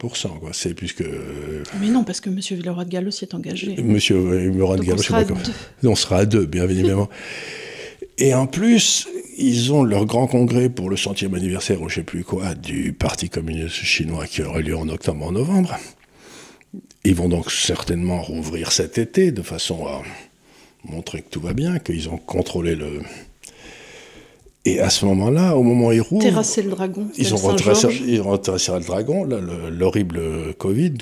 C'est 0.52 0.74
puisque. 0.74 1.04
Mais 1.80 1.88
non, 1.88 2.04
parce 2.04 2.20
que 2.20 2.28
M. 2.28 2.38
Villeroy 2.38 2.84
de 2.84 2.90
Gallo 2.90 3.10
s'y 3.10 3.24
est 3.24 3.34
engagé. 3.34 3.74
M. 3.78 3.96
Villeroy 3.96 4.76
de 4.76 4.82
Gallo, 4.82 4.98
on 4.98 5.02
sera, 5.02 5.18
à 5.18 5.24
deux. 5.24 5.34
on 5.84 5.94
sera 5.94 6.18
à 6.18 6.26
deux, 6.26 6.46
bien 6.46 6.68
évidemment. 6.68 7.08
Et 8.18 8.34
en 8.34 8.46
plus, 8.46 9.08
ils 9.38 9.72
ont 9.72 9.82
leur 9.82 10.04
grand 10.06 10.26
congrès 10.26 10.68
pour 10.68 10.90
le 10.90 10.96
centième 10.96 11.34
anniversaire, 11.34 11.80
ou 11.82 11.88
je 11.88 12.00
ne 12.00 12.02
sais 12.02 12.04
plus 12.04 12.24
quoi, 12.24 12.54
du 12.54 12.92
Parti 12.92 13.28
communiste 13.28 13.74
chinois 13.74 14.26
qui 14.26 14.42
aura 14.42 14.60
lieu 14.60 14.76
en 14.76 14.88
octobre, 14.88 15.24
en 15.24 15.32
novembre. 15.32 15.76
Ils 17.04 17.14
vont 17.14 17.28
donc 17.28 17.50
certainement 17.50 18.22
rouvrir 18.22 18.70
cet 18.70 18.98
été 18.98 19.32
de 19.32 19.42
façon 19.42 19.86
à 19.86 20.02
montrer 20.84 21.22
que 21.22 21.30
tout 21.30 21.40
va 21.40 21.52
bien, 21.52 21.78
qu'ils 21.78 22.08
ont 22.08 22.18
contrôlé 22.18 22.74
le. 22.74 23.00
Et 24.64 24.78
à 24.78 24.90
ce 24.90 25.04
moment-là, 25.06 25.56
au 25.56 25.62
moment 25.62 25.88
où 25.88 25.92
ils 25.92 26.00
roulent. 26.00 26.22
Terrasser 26.22 26.62
le 26.62 26.70
dragon. 26.70 27.08
Ils 27.16 27.34
ont, 27.34 27.36
retracé, 27.36 27.88
ils 28.06 28.20
ont 28.20 28.32
le 28.32 28.84
dragon, 28.84 29.24
l'horrible 29.24 30.20
Covid, 30.56 30.94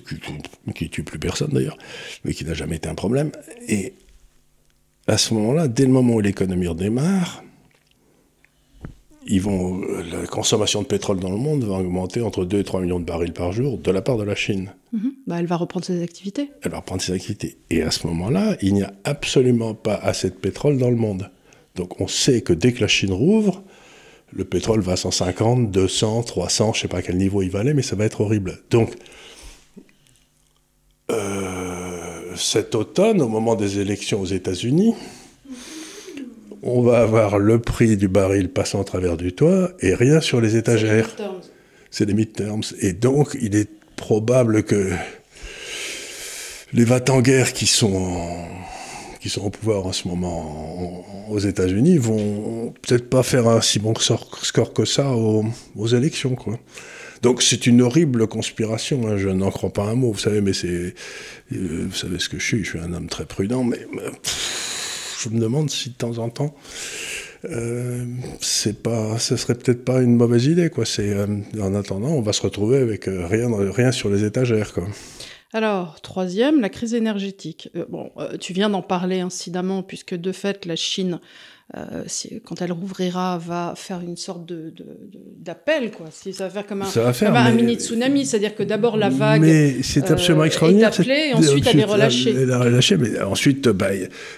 qui, 0.74 0.88
tue 0.88 1.02
plus 1.02 1.18
personne 1.18 1.50
d'ailleurs, 1.52 1.76
mais 2.24 2.32
qui 2.32 2.44
n'a 2.46 2.54
jamais 2.54 2.76
été 2.76 2.88
un 2.88 2.94
problème. 2.94 3.30
Et 3.68 3.92
à 5.06 5.18
ce 5.18 5.34
moment-là, 5.34 5.68
dès 5.68 5.84
le 5.84 5.92
moment 5.92 6.14
où 6.14 6.20
l'économie 6.20 6.68
redémarre, 6.68 7.42
ils 9.26 9.42
vont, 9.42 9.80
la 10.10 10.26
consommation 10.26 10.80
de 10.80 10.86
pétrole 10.86 11.20
dans 11.20 11.30
le 11.30 11.36
monde 11.36 11.64
va 11.64 11.74
augmenter 11.74 12.22
entre 12.22 12.46
2 12.46 12.60
et 12.60 12.64
3 12.64 12.80
millions 12.80 12.98
de 12.98 13.04
barils 13.04 13.34
par 13.34 13.52
jour 13.52 13.76
de 13.76 13.90
la 13.90 14.00
part 14.00 14.16
de 14.16 14.24
la 14.24 14.34
Chine. 14.34 14.72
Mhm. 14.92 15.12
bah, 15.26 15.36
elle 15.38 15.46
va 15.46 15.56
reprendre 15.56 15.84
ses 15.84 16.02
activités. 16.02 16.50
Elle 16.62 16.72
va 16.72 16.78
reprendre 16.78 17.02
ses 17.02 17.12
activités. 17.12 17.58
Et 17.68 17.82
à 17.82 17.90
ce 17.90 18.06
moment-là, 18.06 18.56
il 18.62 18.74
n'y 18.74 18.82
a 18.82 18.92
absolument 19.04 19.74
pas 19.74 19.94
assez 19.94 20.30
de 20.30 20.34
pétrole 20.34 20.78
dans 20.78 20.90
le 20.90 20.96
monde. 20.96 21.30
Donc 21.80 21.98
on 21.98 22.06
sait 22.06 22.42
que 22.42 22.52
dès 22.52 22.72
que 22.74 22.82
la 22.82 22.88
Chine 22.88 23.14
rouvre, 23.14 23.62
le 24.34 24.44
pétrole 24.44 24.82
va 24.82 24.92
à 24.92 24.96
150, 24.96 25.70
200, 25.70 26.24
300, 26.24 26.74
je 26.74 26.78
ne 26.78 26.82
sais 26.82 26.88
pas 26.88 26.98
à 26.98 27.02
quel 27.02 27.16
niveau 27.16 27.40
il 27.40 27.50
va 27.50 27.60
aller, 27.60 27.72
mais 27.72 27.80
ça 27.80 27.96
va 27.96 28.04
être 28.04 28.20
horrible. 28.20 28.58
Donc, 28.70 28.92
euh, 31.10 32.36
cet 32.36 32.74
automne, 32.74 33.22
au 33.22 33.28
moment 33.28 33.54
des 33.54 33.78
élections 33.78 34.20
aux 34.20 34.26
États-Unis, 34.26 34.94
on 36.62 36.82
va 36.82 37.00
avoir 37.00 37.38
le 37.38 37.58
prix 37.58 37.96
du 37.96 38.08
baril 38.08 38.50
passant 38.50 38.82
à 38.82 38.84
travers 38.84 39.16
du 39.16 39.32
toit 39.32 39.70
et 39.80 39.94
rien 39.94 40.20
sur 40.20 40.42
les 40.42 40.56
étagères. 40.56 41.08
C'est 41.90 42.04
les 42.04 42.12
midterms. 42.12 42.60
Et 42.82 42.92
donc, 42.92 43.38
il 43.40 43.56
est 43.56 43.70
probable 43.96 44.64
que 44.64 44.92
les 46.74 46.84
va 46.84 47.00
en 47.08 47.22
guerre 47.22 47.54
qui 47.54 47.66
sont, 47.66 48.44
qui 49.20 49.28
sont 49.28 49.42
au 49.42 49.50
pouvoir 49.50 49.86
en 49.86 49.92
ce 49.92 50.08
moment 50.08 51.04
aux 51.28 51.38
États-Unis 51.38 51.98
vont 51.98 52.72
peut-être 52.82 53.08
pas 53.08 53.22
faire 53.22 53.48
un 53.48 53.60
si 53.60 53.78
bon 53.78 53.94
score 53.94 54.72
que 54.72 54.84
ça 54.84 55.12
aux, 55.12 55.86
élections. 55.86 56.34
Quoi. 56.34 56.58
Donc 57.22 57.42
c'est 57.42 57.66
une 57.66 57.82
horrible 57.82 58.26
conspiration. 58.26 59.06
Hein. 59.06 59.16
Je 59.16 59.28
n'en 59.28 59.50
crois 59.50 59.72
pas 59.72 59.84
un 59.84 59.94
mot, 59.94 60.12
vous 60.12 60.18
savez, 60.18 60.40
mais 60.40 60.52
c'est, 60.52 60.94
euh, 61.52 61.86
vous 61.88 61.96
savez 61.96 62.18
ce 62.18 62.28
que 62.28 62.38
je 62.38 62.44
suis. 62.46 62.64
Je 62.64 62.70
suis 62.70 62.78
un 62.78 62.92
homme 62.92 63.08
très 63.08 63.26
prudent, 63.26 63.62
mais 63.62 63.86
je 65.22 65.28
me 65.28 65.38
demande 65.38 65.70
si 65.70 65.90
de 65.90 65.94
temps 65.94 66.18
en 66.18 66.30
temps, 66.30 66.54
euh, 67.46 68.04
c'est 68.40 68.82
pas, 68.82 69.18
ce 69.18 69.36
serait 69.36 69.54
peut-être 69.54 69.84
pas 69.84 70.02
une 70.02 70.16
mauvaise 70.16 70.46
idée, 70.46 70.70
quoi. 70.70 70.84
C'est, 70.84 71.10
euh, 71.10 71.26
en 71.60 71.74
attendant, 71.74 72.08
on 72.08 72.20
va 72.20 72.32
se 72.32 72.42
retrouver 72.42 72.78
avec 72.78 73.08
euh, 73.08 73.26
rien, 73.26 73.48
rien 73.70 73.92
sur 73.92 74.10
les 74.10 74.24
étagères, 74.24 74.72
quoi. 74.72 74.86
Alors, 75.52 76.00
troisième, 76.00 76.60
la 76.60 76.68
crise 76.68 76.94
énergétique. 76.94 77.70
bon, 77.88 78.10
tu 78.38 78.52
viens 78.52 78.70
d'en 78.70 78.82
parler 78.82 79.20
incidemment, 79.20 79.82
puisque 79.82 80.14
de 80.14 80.32
fait, 80.32 80.64
la 80.64 80.76
Chine 80.76 81.18
euh, 81.76 82.02
quand 82.44 82.60
elle 82.62 82.72
rouvrira, 82.72 83.38
va 83.38 83.74
faire 83.76 84.00
une 84.00 84.16
sorte 84.16 84.44
de, 84.44 84.74
d'appel, 85.38 85.92
quoi. 85.92 86.06
Si 86.10 86.32
ça 86.32 86.44
va 86.44 86.50
faire 86.50 86.66
comme 86.66 86.82
un, 86.82 86.86
ça 86.86 87.02
va 87.02 87.12
faire, 87.12 87.34
un 87.34 87.52
mini 87.52 87.76
tsunami, 87.76 88.26
c'est-à-dire 88.26 88.56
que 88.56 88.64
d'abord 88.64 88.96
la 88.96 89.08
vague 89.08 89.42
mais 89.42 89.80
c'est 89.84 90.10
absolument 90.10 90.42
euh, 90.42 90.46
extraordinaire, 90.46 90.88
est 90.88 91.00
appelée, 91.00 91.30
et 91.30 91.34
ensuite 91.34 91.66
elle 91.68 91.78
est 91.78 91.84
relâchée. 91.84 92.30
Elle 92.30 92.50
est 92.50 92.56
relâchée, 92.56 92.96
mais 92.96 93.20
ensuite, 93.20 93.68
bah, 93.68 93.90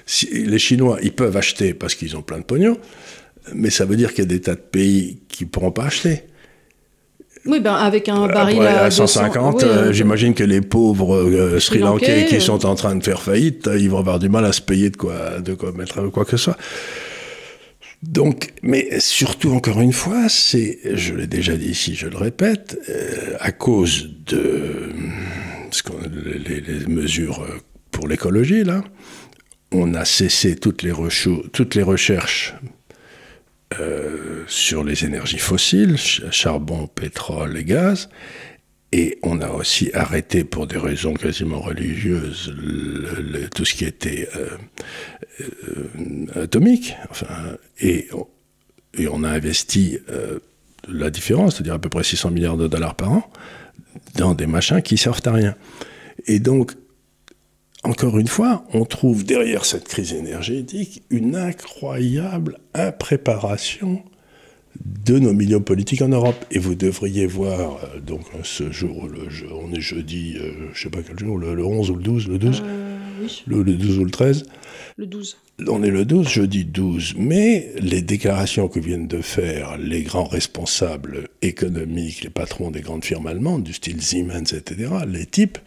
si, 0.05 0.27
les 0.27 0.59
Chinois, 0.59 0.99
ils 1.03 1.13
peuvent 1.13 1.37
acheter 1.37 1.73
parce 1.73 1.95
qu'ils 1.95 2.17
ont 2.19 2.23
plein 2.23 2.39
de 2.39 2.45
pognon, 2.45 2.77
mais 3.55 3.71
ça 3.71 3.87
veut 3.87 3.97
dire 3.97 4.11
qu'il 4.11 4.25
y 4.25 4.27
a 4.27 4.31
des 4.31 4.43
tas 4.43 4.55
de 4.55 4.61
pays 4.61 5.21
qui 5.29 5.45
ne 5.45 5.49
pourront 5.49 5.73
pas 5.73 5.85
acheter. 5.85 6.25
Oui, 7.45 7.61
ben 7.61 7.75
avec 7.75 8.09
un 8.09 8.27
baril 8.29 8.63
à, 8.63 8.91
150, 8.91 9.65
euh, 9.65 9.93
j'imagine 9.93 10.33
que 10.33 10.45
les 10.45 10.61
pauvres 10.61 11.59
Sri 11.59 11.79
Lankais 11.79 12.27
qui 12.27 12.41
sont 12.41 12.65
en 12.67 12.75
train 12.75 12.95
de 12.95 13.03
faire 13.03 13.21
faillite, 13.21 13.69
ils 13.79 13.91
vont 13.91 13.99
avoir 13.99 14.19
du 14.19 14.29
mal 14.29 14.45
à 14.45 14.53
se 14.53 14.61
payer 14.61 14.91
de 14.91 14.97
quoi, 14.97 15.41
de 15.41 15.55
quoi 15.55 15.73
mettre 15.73 16.03
quoi 16.09 16.25
que 16.25 16.33
ce 16.33 16.37
soit. 16.37 16.57
Donc, 18.03 18.53
mais 18.63 18.99
surtout 18.99 19.53
encore 19.53 19.81
une 19.81 19.93
fois, 19.93 20.29
c'est, 20.29 20.81
je 20.95 21.15
l'ai 21.15 21.29
déjà 21.29 21.57
dit 21.57 21.71
ici, 21.71 21.95
je 21.95 22.09
le 22.09 22.17
répète, 22.17 22.79
euh, 22.89 23.37
à 23.39 23.53
cause 23.53 24.11
de 24.27 24.91
ce 25.71 25.83
les, 26.27 26.61
les, 26.61 26.87
mesures 26.87 27.47
pour 27.93 28.09
l'écologie 28.09 28.65
là, 28.65 28.83
on 29.71 29.95
a 29.95 30.05
cessé 30.05 30.57
toutes 30.57 30.83
les, 30.83 30.93
toutes 31.53 31.75
les 31.77 31.83
recherches 31.83 32.55
euh, 32.65 32.69
sur 34.53 34.85
les 34.85 35.05
énergies 35.05 35.39
fossiles, 35.39 35.97
charbon, 35.97 36.87
pétrole 36.87 37.57
et 37.57 37.65
gaz, 37.65 38.09
et 38.93 39.19
on 39.23 39.41
a 39.41 39.49
aussi 39.51 39.91
arrêté, 39.95 40.45
pour 40.45 40.67
des 40.67 40.77
raisons 40.77 41.15
quasiment 41.15 41.61
religieuses, 41.61 42.55
tout 43.55 43.65
ce 43.65 43.75
qui 43.75 43.87
était 43.87 44.29
euh, 44.37 44.49
euh, 45.41 46.43
atomique. 46.43 46.95
Enfin, 47.11 47.57
et, 47.81 48.09
et, 48.99 49.09
on 49.09 49.25
a 49.25 49.31
investi 49.31 49.99
euh, 50.11 50.41
la 50.87 51.09
différence, 51.09 51.55
c'est-à-dire 51.55 51.75
à 51.75 51.79
peu 51.79 51.89
près 51.89 52.05
600 52.05 52.33
milliards 52.33 52.59
de 52.59 52.69
dollars 52.69 52.95
par 52.95 53.13
an, 53.13 53.33
dans 54.17 54.35
des 54.35 54.47
machins 54.47 54.83
qui 54.83 54.99
servent 54.99 55.23
à 55.25 55.33
rien. 55.33 55.55
Et 56.27 56.39
donc, 56.39 56.73
encore 57.85 58.19
une 58.19 58.29
fois, 58.29 58.67
on 58.75 58.85
trouve 58.85 59.25
derrière 59.25 59.65
cette 59.65 59.89
crise 59.89 60.13
énergétique 60.13 61.03
une 61.09 61.35
incroyable 61.35 62.59
impréparation 62.75 64.05
de 64.85 65.19
nos 65.19 65.33
milieux 65.33 65.61
politiques 65.61 66.03
en 66.03 66.09
Europe. 66.09 66.45
Et 66.51 66.59
vous 66.59 66.75
devriez 66.75 67.27
voir, 67.27 67.79
euh, 67.85 68.01
donc 68.01 68.23
ce 68.43 68.71
jour, 68.71 69.09
le, 69.09 69.29
on 69.53 69.73
est 69.73 69.81
jeudi, 69.81 70.37
euh, 70.39 70.53
je 70.73 70.79
ne 70.79 70.83
sais 70.85 70.91
pas 70.91 71.03
quel 71.03 71.19
jour, 71.19 71.39
le, 71.39 71.65
11 71.65 71.91
ou 71.91 71.97
le 71.97 72.03
12, 72.03 72.29
le 72.29 72.39
12 72.39 72.63
euh, 72.65 72.99
oui. 73.23 73.43
le, 73.47 73.65
12 73.65 73.99
ou 73.99 74.05
le 74.05 74.11
13 74.11 74.45
Le 74.97 75.07
12. 75.07 75.37
On 75.69 75.83
est 75.83 75.91
le 75.91 76.05
12, 76.05 76.29
jeudi 76.29 76.65
12. 76.65 77.15
Mais 77.19 77.73
les 77.81 78.03
déclarations 78.03 78.69
que 78.69 78.81
viennent 78.81 79.09
de 79.09 79.21
faire 79.21 79.77
les 79.79 80.03
grands 80.03 80.27
responsables 80.27 81.29
économiques, 81.43 82.23
les 82.23 82.31
patrons 82.31 82.71
des 82.71 82.81
grandes 82.81 83.05
firmes 83.05 83.27
allemandes, 83.27 83.63
du 83.63 83.73
style 83.73 84.01
Siemens, 84.03 84.53
etc., 84.53 84.91
les 85.07 85.27
types, 85.27 85.59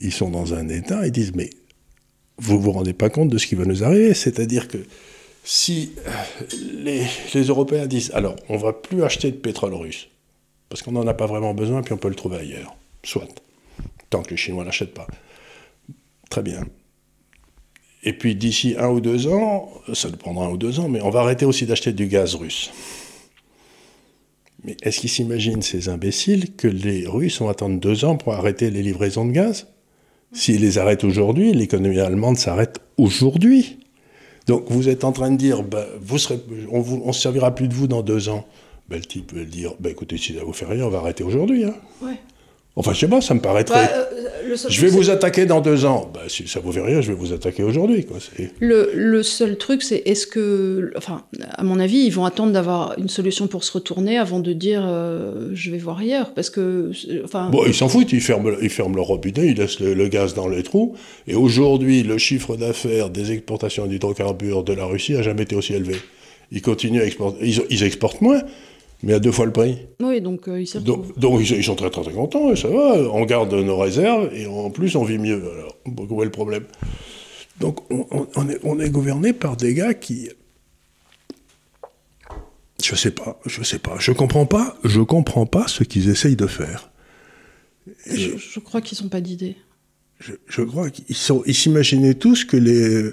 ils 0.00 0.12
sont 0.12 0.30
dans 0.30 0.54
un 0.54 0.68
état, 0.68 1.06
ils 1.06 1.12
disent, 1.12 1.34
mais 1.34 1.50
vous 2.38 2.60
vous 2.60 2.72
rendez 2.72 2.92
pas 2.92 3.10
compte 3.10 3.28
de 3.28 3.38
ce 3.38 3.46
qui 3.46 3.54
va 3.54 3.64
nous 3.64 3.84
arriver 3.84 4.14
C'est-à-dire 4.14 4.68
que 4.68 4.78
si 5.44 5.92
euh, 6.06 6.10
les, 6.82 7.04
Européens 7.44 7.86
disent 7.86 8.10
alors 8.14 8.36
on 8.48 8.56
va 8.56 8.72
plus 8.72 9.02
acheter 9.02 9.30
de 9.30 9.36
pétrole 9.36 9.74
russe, 9.74 10.08
parce 10.68 10.82
qu'on 10.82 10.92
n'en 10.92 11.06
a 11.06 11.14
pas 11.14 11.26
vraiment 11.26 11.54
besoin, 11.54 11.82
puis 11.82 11.92
on 11.92 11.98
peut 11.98 12.08
le 12.08 12.14
trouver 12.14 12.38
ailleurs, 12.38 12.76
soit, 13.02 13.26
tant 14.10 14.22
que 14.22 14.30
les 14.30 14.36
Chinois 14.36 14.62
ne 14.62 14.66
l'achètent 14.66 14.94
pas. 14.94 15.06
Très 16.30 16.42
bien. 16.42 16.64
Et 18.04 18.12
puis 18.12 18.34
d'ici 18.34 18.74
un 18.78 18.88
ou 18.88 19.00
deux 19.00 19.28
ans, 19.28 19.70
ça 19.92 20.10
nous 20.10 20.16
prendra 20.16 20.46
un 20.46 20.50
ou 20.50 20.56
deux 20.56 20.80
ans, 20.80 20.88
mais 20.88 21.00
on 21.02 21.10
va 21.10 21.20
arrêter 21.20 21.44
aussi 21.44 21.66
d'acheter 21.66 21.92
du 21.92 22.06
gaz 22.06 22.34
russe. 22.34 22.70
Mais 24.64 24.76
est-ce 24.82 25.00
qu'ils 25.00 25.10
s'imaginent, 25.10 25.62
ces 25.62 25.88
imbéciles, 25.88 26.54
que 26.54 26.68
les 26.68 27.06
Russes 27.06 27.40
vont 27.40 27.48
attendre 27.48 27.80
deux 27.80 28.04
ans 28.04 28.16
pour 28.16 28.32
arrêter 28.32 28.70
les 28.70 28.82
livraisons 28.82 29.26
de 29.26 29.32
gaz? 29.32 29.66
S'ils 30.32 30.60
les 30.60 30.78
arrêtent 30.78 31.04
aujourd'hui, 31.04 31.52
l'économie 31.52 31.98
allemande 31.98 32.38
s'arrête 32.38 32.80
aujourd'hui. 32.96 33.81
Donc 34.46 34.64
vous 34.68 34.88
êtes 34.88 35.04
en 35.04 35.12
train 35.12 35.30
de 35.30 35.36
dire, 35.36 35.62
bah, 35.62 35.86
vous 36.00 36.18
on 36.70 37.06
ne 37.06 37.12
se 37.12 37.20
servira 37.20 37.54
plus 37.54 37.68
de 37.68 37.74
vous 37.74 37.86
dans 37.86 38.02
deux 38.02 38.28
ans. 38.28 38.44
Ben, 38.88 38.96
le 38.96 39.04
type 39.04 39.32
va 39.32 39.44
dire, 39.44 39.74
bah, 39.80 39.90
écoutez, 39.90 40.18
si 40.18 40.34
ça 40.34 40.44
vous 40.44 40.52
fait 40.52 40.66
rien, 40.66 40.84
on 40.84 40.90
va 40.90 40.98
arrêter 40.98 41.24
aujourd'hui. 41.24 41.64
Hein. 41.64 41.74
Enfin, 42.74 42.94
je 42.94 43.00
sais 43.00 43.08
pas, 43.08 43.20
ça 43.20 43.34
me 43.34 43.40
paraîtrait. 43.40 43.84
Bah, 43.84 44.08
euh, 44.14 44.56
je 44.68 44.80
vais 44.80 44.88
vous 44.88 45.10
attaquer 45.10 45.44
dans 45.44 45.60
deux 45.60 45.84
ans. 45.84 46.10
Bah, 46.12 46.20
si 46.28 46.48
ça 46.48 46.60
vous 46.60 46.72
fait 46.72 46.80
rien, 46.80 47.02
je 47.02 47.08
vais 47.08 47.18
vous 47.18 47.32
attaquer 47.32 47.62
aujourd'hui. 47.62 48.06
Le, 48.60 48.90
le 48.94 49.22
seul 49.22 49.58
truc, 49.58 49.82
c'est 49.82 50.02
est-ce 50.06 50.26
que, 50.26 50.90
enfin, 50.96 51.22
à 51.50 51.62
mon 51.64 51.78
avis, 51.78 51.98
ils 51.98 52.10
vont 52.10 52.24
attendre 52.24 52.52
d'avoir 52.52 52.98
une 52.98 53.08
solution 53.08 53.46
pour 53.46 53.62
se 53.64 53.72
retourner 53.72 54.16
avant 54.16 54.40
de 54.40 54.52
dire 54.54 54.82
euh, 54.86 55.50
je 55.52 55.70
vais 55.70 55.78
voir 55.78 55.98
ailleurs, 55.98 56.32
parce 56.32 56.48
que, 56.48 56.92
euh, 57.10 57.22
enfin, 57.24 57.50
Bon, 57.50 57.64
ils 57.66 57.74
s'en 57.74 57.88
foutent, 57.88 58.12
ils 58.12 58.22
ferment, 58.22 58.50
ils 58.60 58.70
ferment 58.70 58.96
le 58.96 59.02
robinet, 59.02 59.48
ils 59.48 59.56
laissent 59.56 59.80
le, 59.80 59.92
le 59.92 60.08
gaz 60.08 60.32
dans 60.32 60.48
les 60.48 60.62
trous. 60.62 60.94
Et 61.26 61.34
aujourd'hui, 61.34 62.02
le 62.02 62.16
chiffre 62.16 62.56
d'affaires 62.56 63.10
des 63.10 63.32
exportations 63.32 63.86
d'hydrocarbures 63.86 64.64
de 64.64 64.72
la 64.72 64.86
Russie 64.86 65.14
a 65.14 65.22
jamais 65.22 65.42
été 65.42 65.56
aussi 65.56 65.74
élevé. 65.74 65.96
Ils 66.50 66.62
continuent 66.62 67.00
à 67.00 67.06
exporter. 67.06 67.38
Ils, 67.46 67.62
ils 67.70 67.82
exportent 67.82 68.20
moins, 68.22 68.40
mais 69.02 69.14
à 69.14 69.18
deux 69.18 69.32
fois 69.32 69.46
le 69.46 69.52
prix. 69.52 69.78
oui, 70.00 70.20
donc 70.20 70.48
euh, 70.48 70.60
ils 70.60 70.66
s'y 70.66 70.78
Donc, 70.80 71.06
ils, 71.16 71.52
ils 71.52 71.64
sont 71.64 71.74
très, 71.74 71.90
très 71.90 72.02
très 72.02 72.12
contents, 72.12 72.52
et 72.52 72.56
ça 72.56 72.68
va, 72.68 72.94
on 73.12 73.24
garde 73.24 73.52
nos 73.52 73.78
réserves, 73.78 74.30
et 74.34 74.46
en 74.46 74.70
plus 74.70 74.94
on 74.96 75.04
vit 75.04 75.18
mieux. 75.18 75.42
Alors, 75.52 75.76
où 75.86 76.22
est 76.22 76.26
le 76.26 76.30
problème? 76.30 76.64
Donc 77.60 77.80
on, 77.90 78.48
est, 78.48 78.58
on 78.64 78.80
est 78.80 78.90
gouverné 78.90 79.32
par 79.32 79.56
des 79.56 79.74
gars 79.74 79.94
qui... 79.94 80.30
Je 82.82 82.96
sais 82.96 83.12
pas, 83.12 83.38
je 83.46 83.62
sais 83.62 83.78
pas, 83.78 83.96
je 84.00 84.10
comprends 84.10 84.46
pas, 84.46 84.76
je 84.84 85.00
comprends 85.00 85.46
pas 85.46 85.68
ce 85.68 85.84
qu'ils 85.84 86.08
essayent 86.08 86.36
de 86.36 86.48
faire. 86.48 86.90
Je, 88.06 88.36
je 88.36 88.60
crois 88.60 88.80
qu'ils 88.80 89.02
n'ont 89.02 89.08
pas 89.08 89.20
d'idée. 89.20 89.56
Je, 90.18 90.32
je 90.48 90.62
crois 90.62 90.90
qu'ils 90.90 91.16
sont, 91.16 91.42
ils 91.46 91.54
s'imaginaient 91.54 92.14
tous 92.14 92.44
que 92.44 92.56
les, 92.56 93.10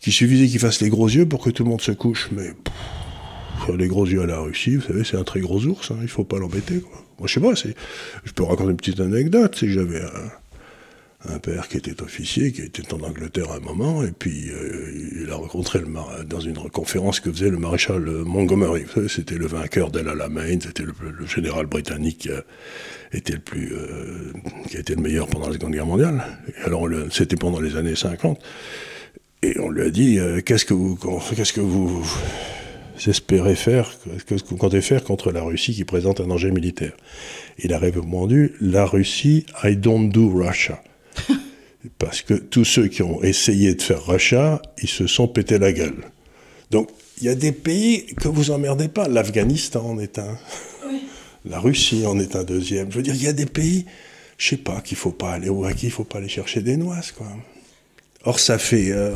qu'il 0.00 0.12
suffisait 0.12 0.48
qu'ils 0.48 0.58
fassent 0.58 0.80
les 0.80 0.88
gros 0.88 1.08
yeux 1.08 1.26
pour 1.26 1.42
que 1.42 1.50
tout 1.50 1.62
le 1.62 1.70
monde 1.70 1.80
se 1.80 1.92
couche, 1.92 2.28
mais 2.32 2.48
pff, 2.48 2.74
faire 3.66 3.76
les 3.76 3.88
gros 3.88 4.06
yeux 4.06 4.22
à 4.22 4.26
la 4.26 4.38
Russie, 4.38 4.76
vous 4.76 4.82
savez, 4.82 5.04
c'est 5.04 5.16
un 5.16 5.24
très 5.24 5.40
gros 5.40 5.64
ours, 5.64 5.90
hein, 5.90 5.98
il 6.02 6.08
faut 6.08 6.24
pas 6.24 6.38
l'embêter. 6.38 6.82
Moi, 7.18 7.26
je 7.26 7.34
sais 7.34 7.40
pas, 7.40 7.54
je 7.54 8.32
peux 8.32 8.42
raconter 8.42 8.70
une 8.70 8.76
petite 8.76 9.00
anecdote, 9.00 9.56
c'est 9.58 9.66
que 9.66 9.72
j'avais 9.72 10.00
un, 11.28 11.38
père 11.38 11.68
qui 11.68 11.76
était 11.76 12.02
officier, 12.02 12.50
qui 12.52 12.62
était 12.62 12.92
en 12.92 13.00
Angleterre 13.00 13.52
à 13.52 13.56
un 13.56 13.60
moment, 13.60 14.02
et 14.02 14.10
puis 14.10 14.50
euh, 14.50 15.22
il 15.22 15.30
a 15.30 15.36
rencontré 15.36 15.78
le 15.78 15.86
dans 16.24 16.40
une 16.40 16.56
conférence 16.70 17.20
que 17.20 17.30
faisait 17.30 17.50
le 17.50 17.58
maréchal 17.58 18.08
euh, 18.08 18.24
Montgomery. 18.24 18.86
C'était 19.08 19.36
le 19.36 19.46
vainqueur 19.46 19.92
d'El 19.92 20.08
Alamein, 20.08 20.58
c'était 20.60 20.82
le, 20.82 21.26
général 21.26 21.66
britannique 21.66 22.18
qui 22.18 22.30
a 22.30 22.42
été 23.12 23.34
le 23.34 23.38
plus, 23.38 23.72
euh, 23.72 24.32
qui 24.68 24.76
a 24.76 24.80
été 24.80 24.96
le 24.96 25.02
meilleur 25.02 25.28
pendant 25.28 25.46
la 25.46 25.52
Seconde 25.52 25.72
Guerre 25.72 25.86
mondiale. 25.86 26.24
Alors, 26.64 26.88
c'était 27.10 27.36
pendant 27.36 27.60
les 27.60 27.76
années 27.76 27.94
50. 27.94 28.40
Et 29.44 29.58
on 29.58 29.70
lui 29.70 29.82
a 29.82 29.90
dit, 29.90 30.20
euh, 30.20 30.40
qu'est-ce 30.40 30.64
que 30.64 30.74
vous, 30.74 30.96
qu'est-ce 31.34 31.52
que 31.52 31.60
vous 31.60 32.04
espérez 33.06 33.54
faire, 33.54 33.90
que 34.26 34.34
comptez 34.54 34.80
faire 34.80 35.04
contre 35.04 35.32
la 35.32 35.42
Russie 35.42 35.74
qui 35.74 35.84
présente 35.84 36.20
un 36.20 36.26
danger 36.26 36.50
militaire 36.50 36.92
Il 37.58 37.72
a 37.72 37.78
répondu, 37.78 38.54
la 38.60 38.84
Russie, 38.84 39.46
I 39.64 39.76
don't 39.76 40.08
do 40.08 40.28
Russia. 40.28 40.82
Parce 41.98 42.22
que 42.22 42.34
tous 42.34 42.64
ceux 42.64 42.88
qui 42.88 43.02
ont 43.02 43.22
essayé 43.22 43.74
de 43.74 43.82
faire 43.82 44.04
Russia, 44.06 44.62
ils 44.80 44.88
se 44.88 45.06
sont 45.06 45.26
pété 45.26 45.58
la 45.58 45.72
gueule. 45.72 46.04
Donc, 46.70 46.88
il 47.20 47.24
y 47.24 47.28
a 47.28 47.34
des 47.34 47.52
pays 47.52 48.06
que 48.06 48.28
vous 48.28 48.50
emmerdez 48.50 48.88
pas. 48.88 49.08
L'Afghanistan 49.08 49.84
en 49.84 49.98
est 49.98 50.18
un. 50.18 50.38
La 51.44 51.58
Russie 51.58 52.06
en 52.06 52.18
est 52.18 52.36
un 52.36 52.44
deuxième. 52.44 52.90
Je 52.90 52.96
veux 52.96 53.02
dire, 53.02 53.14
il 53.14 53.22
y 53.22 53.28
a 53.28 53.32
des 53.32 53.46
pays, 53.46 53.84
je 54.38 54.50
sais 54.50 54.56
pas, 54.56 54.80
qu'il 54.80 54.96
faut 54.96 55.10
pas 55.10 55.32
aller 55.32 55.48
au 55.48 55.66
qui 55.70 55.86
il 55.86 55.92
faut 55.92 56.04
pas 56.04 56.18
aller 56.18 56.28
chercher 56.28 56.62
des 56.62 56.76
noises, 56.76 57.10
quoi. 57.12 57.26
Or, 58.24 58.38
ça 58.38 58.58
fait, 58.58 58.92
euh, 58.92 59.14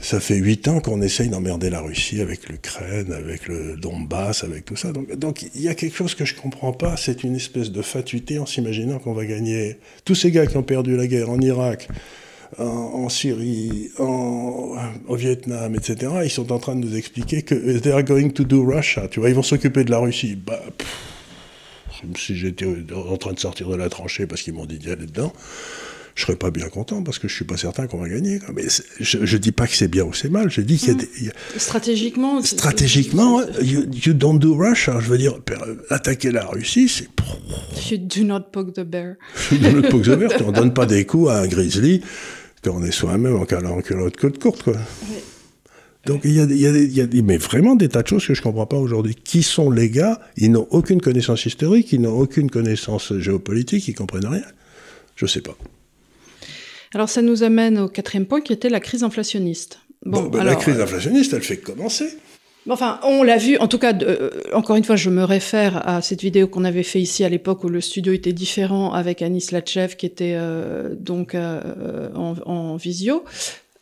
ça 0.00 0.20
fait 0.20 0.36
huit 0.36 0.68
ans 0.68 0.80
qu'on 0.80 1.02
essaye 1.02 1.28
d'emmerder 1.28 1.68
la 1.68 1.80
Russie 1.80 2.20
avec 2.20 2.48
l'Ukraine, 2.48 3.12
avec 3.12 3.46
le 3.46 3.76
Donbass, 3.76 4.42
avec 4.42 4.64
tout 4.64 4.76
ça. 4.76 4.92
Donc, 4.92 5.42
il 5.54 5.60
y 5.60 5.68
a 5.68 5.74
quelque 5.74 5.96
chose 5.96 6.14
que 6.14 6.24
je 6.24 6.34
comprends 6.34 6.72
pas. 6.72 6.96
C'est 6.96 7.24
une 7.24 7.36
espèce 7.36 7.70
de 7.70 7.82
fatuité 7.82 8.38
en 8.38 8.46
s'imaginant 8.46 8.98
qu'on 8.98 9.12
va 9.12 9.26
gagner. 9.26 9.76
Tous 10.04 10.14
ces 10.14 10.30
gars 10.30 10.46
qui 10.46 10.56
ont 10.56 10.62
perdu 10.62 10.96
la 10.96 11.06
guerre 11.06 11.28
en 11.28 11.40
Irak, 11.40 11.88
en, 12.58 13.08
Syrie, 13.10 13.90
en, 13.98 14.76
au 15.06 15.16
Vietnam, 15.16 15.74
etc., 15.74 16.12
ils 16.24 16.30
sont 16.30 16.52
en 16.52 16.58
train 16.58 16.76
de 16.76 16.86
nous 16.86 16.96
expliquer 16.96 17.42
que 17.42 17.78
they 17.78 17.92
are 17.92 18.02
going 18.02 18.30
to 18.30 18.44
do 18.44 18.64
Russia. 18.64 19.08
Tu 19.08 19.20
vois, 19.20 19.28
ils 19.28 19.34
vont 19.34 19.42
s'occuper 19.42 19.84
de 19.84 19.90
la 19.90 19.98
Russie. 19.98 20.36
Bah, 20.36 20.60
comme 22.00 22.16
si 22.16 22.34
j'étais 22.34 22.66
en 22.94 23.16
train 23.18 23.34
de 23.34 23.38
sortir 23.38 23.68
de 23.68 23.76
la 23.76 23.90
tranchée 23.90 24.26
parce 24.26 24.40
qu'ils 24.40 24.54
m'ont 24.54 24.64
dit 24.64 24.78
d'y 24.78 24.90
aller 24.90 25.04
dedans 25.04 25.34
je 26.20 26.26
serais 26.26 26.36
pas 26.36 26.50
bien 26.50 26.68
content 26.68 27.02
parce 27.02 27.18
que 27.18 27.28
je 27.28 27.34
suis 27.34 27.46
pas 27.46 27.56
certain 27.56 27.86
qu'on 27.86 27.96
va 27.98 28.08
gagner. 28.08 28.38
Mais 28.54 28.64
je, 29.00 29.24
je 29.24 29.36
dis 29.38 29.52
pas 29.52 29.66
que 29.66 29.74
c'est 29.74 29.88
bien 29.88 30.04
ou 30.04 30.12
c'est 30.12 30.28
mal. 30.28 30.50
Je 30.50 30.60
dis 30.60 30.76
qu'il 30.76 30.88
y 30.88 30.90
a 30.90 30.94
des, 30.94 31.08
y 31.22 31.28
a- 31.28 31.32
Stratégiquement, 31.58 32.42
stratégiquement, 32.42 33.40
you, 33.62 33.84
you 34.04 34.12
don't 34.12 34.38
do 34.38 34.54
Russia. 34.54 35.00
Je 35.00 35.08
veux 35.08 35.16
dire, 35.18 35.38
attaquer 35.88 36.30
la 36.30 36.44
Russie, 36.44 36.88
c'est 36.88 37.08
You 37.90 37.98
do 37.98 38.22
not 38.24 38.40
poke 38.52 38.74
the 38.74 38.80
bear. 38.84 39.16
dans 39.62 39.72
le 39.72 39.82
pot 39.82 39.98
vert. 40.02 40.30
On 40.46 40.52
donne 40.60 40.74
pas 40.74 40.84
des 40.86 41.06
coups 41.06 41.30
à 41.30 41.40
un 41.40 41.46
grizzly 41.46 42.02
quand 42.62 42.72
on 42.76 42.82
est 42.84 42.90
soi-même 42.90 43.36
en 43.36 43.80
culotte 43.80 44.16
côte 44.18 44.38
courte, 44.38 44.62
quoi. 44.64 44.76
Donc 46.06 46.20
il 46.24 46.32
y, 46.32 46.40
a, 46.40 46.46
des- 46.46 46.54
il 46.54 46.60
y 46.60 46.66
a 46.66 46.72
des- 46.72 46.84
il 46.84 46.92
y 46.96 47.00
a 47.00 47.06
des- 47.06 47.22
mais 47.22 47.38
vraiment 47.38 47.76
des 47.76 47.88
tas 47.88 48.02
de 48.02 48.08
choses 48.08 48.26
que 48.26 48.34
je 48.34 48.42
comprends 48.42 48.66
pas 48.66 48.76
aujourd'hui. 48.76 49.14
Qui 49.14 49.42
sont 49.42 49.70
les 49.70 49.88
gars? 49.90 50.20
Ils 50.36 50.50
n'ont 50.52 50.66
aucune 50.70 51.00
connaissance 51.00 51.46
historique, 51.46 51.92
ils 51.92 52.00
n'ont 52.00 52.18
aucune 52.18 52.50
connaissance 52.50 53.16
géopolitique, 53.18 53.88
ils 53.88 53.94
comprennent 53.94 54.26
rien. 54.26 54.42
Je 55.16 55.26
sais 55.26 55.40
pas. 55.42 55.56
Alors 56.94 57.08
ça 57.08 57.22
nous 57.22 57.42
amène 57.42 57.78
au 57.78 57.88
quatrième 57.88 58.26
point 58.26 58.40
qui 58.40 58.52
était 58.52 58.68
la 58.68 58.80
crise 58.80 59.04
inflationniste. 59.04 59.80
Bon, 60.04 60.24
ben, 60.24 60.44
la 60.44 60.56
crise 60.56 60.78
euh, 60.78 60.84
inflationniste, 60.84 61.32
elle 61.34 61.42
fait 61.42 61.58
que 61.58 61.66
commencer. 61.72 62.18
Enfin, 62.68 63.00
on 63.04 63.22
l'a 63.22 63.38
vu, 63.38 63.56
en 63.58 63.68
tout 63.68 63.78
cas, 63.78 63.94
euh, 64.02 64.30
encore 64.52 64.76
une 64.76 64.84
fois, 64.84 64.96
je 64.96 65.08
me 65.08 65.24
réfère 65.24 65.86
à 65.88 66.02
cette 66.02 66.20
vidéo 66.20 66.46
qu'on 66.46 66.64
avait 66.64 66.82
fait 66.82 67.00
ici 67.00 67.24
à 67.24 67.28
l'époque 67.28 67.64
où 67.64 67.68
le 67.68 67.80
studio 67.80 68.12
était 68.12 68.32
différent 68.32 68.92
avec 68.92 69.22
Anis 69.22 69.50
Latchev 69.50 69.96
qui 69.96 70.04
était 70.04 70.34
euh, 70.36 70.94
donc 70.94 71.34
euh, 71.34 72.10
en, 72.14 72.34
en 72.44 72.76
visio. 72.76 73.24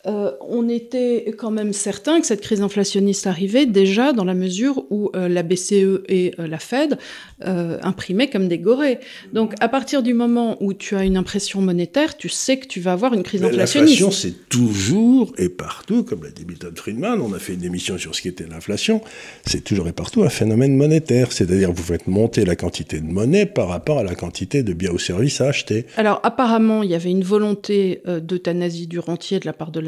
Euh, 0.08 0.32
on 0.40 0.68
était 0.68 1.34
quand 1.36 1.50
même 1.50 1.72
certain 1.72 2.20
que 2.20 2.26
cette 2.26 2.40
crise 2.40 2.62
inflationniste 2.62 3.26
arrivait 3.26 3.66
déjà 3.66 4.12
dans 4.12 4.24
la 4.24 4.34
mesure 4.34 4.84
où 4.90 5.10
euh, 5.14 5.28
la 5.28 5.42
BCE 5.42 6.02
et 6.08 6.32
euh, 6.38 6.46
la 6.46 6.58
Fed 6.58 6.98
imprimaient 7.40 8.28
comme 8.28 8.48
des 8.48 8.58
gorées. 8.58 8.98
Donc, 9.32 9.54
à 9.60 9.68
partir 9.68 10.02
du 10.02 10.12
moment 10.12 10.56
où 10.60 10.72
tu 10.72 10.96
as 10.96 11.04
une 11.04 11.16
impression 11.16 11.60
monétaire, 11.60 12.16
tu 12.16 12.28
sais 12.28 12.56
que 12.56 12.66
tu 12.66 12.80
vas 12.80 12.92
avoir 12.92 13.14
une 13.14 13.22
crise 13.22 13.42
Mais 13.42 13.48
inflationniste. 13.48 14.00
L'inflation, 14.00 14.10
c'est 14.10 14.48
toujours 14.48 15.32
et 15.38 15.48
partout, 15.48 16.02
comme 16.02 16.24
l'a 16.24 16.30
dit 16.30 16.44
Milton 16.44 16.74
Friedman, 16.74 17.20
on 17.20 17.32
a 17.32 17.38
fait 17.38 17.54
une 17.54 17.62
émission 17.62 17.96
sur 17.96 18.16
ce 18.16 18.22
qui 18.22 18.28
était 18.28 18.44
l'inflation, 18.44 19.02
c'est 19.46 19.62
toujours 19.62 19.86
et 19.86 19.92
partout 19.92 20.24
un 20.24 20.28
phénomène 20.28 20.76
monétaire. 20.76 21.30
C'est-à-dire 21.30 21.68
que 21.70 21.76
vous 21.76 21.84
faites 21.84 22.08
monter 22.08 22.44
la 22.44 22.56
quantité 22.56 22.98
de 22.98 23.06
monnaie 23.06 23.46
par 23.46 23.68
rapport 23.68 23.98
à 23.98 24.02
la 24.02 24.16
quantité 24.16 24.64
de 24.64 24.72
biens 24.72 24.90
ou 24.90 24.98
services 24.98 25.40
à 25.40 25.46
acheter. 25.46 25.86
Alors 25.96 26.18
apparemment, 26.24 26.82
il 26.82 26.90
y 26.90 26.96
avait 26.96 27.10
une 27.10 27.22
volonté 27.22 28.02
d'euthanasie 28.04 28.88
du 28.88 28.98
rentier 28.98 29.38
de 29.38 29.46
la 29.46 29.52
part 29.52 29.70
de 29.70 29.78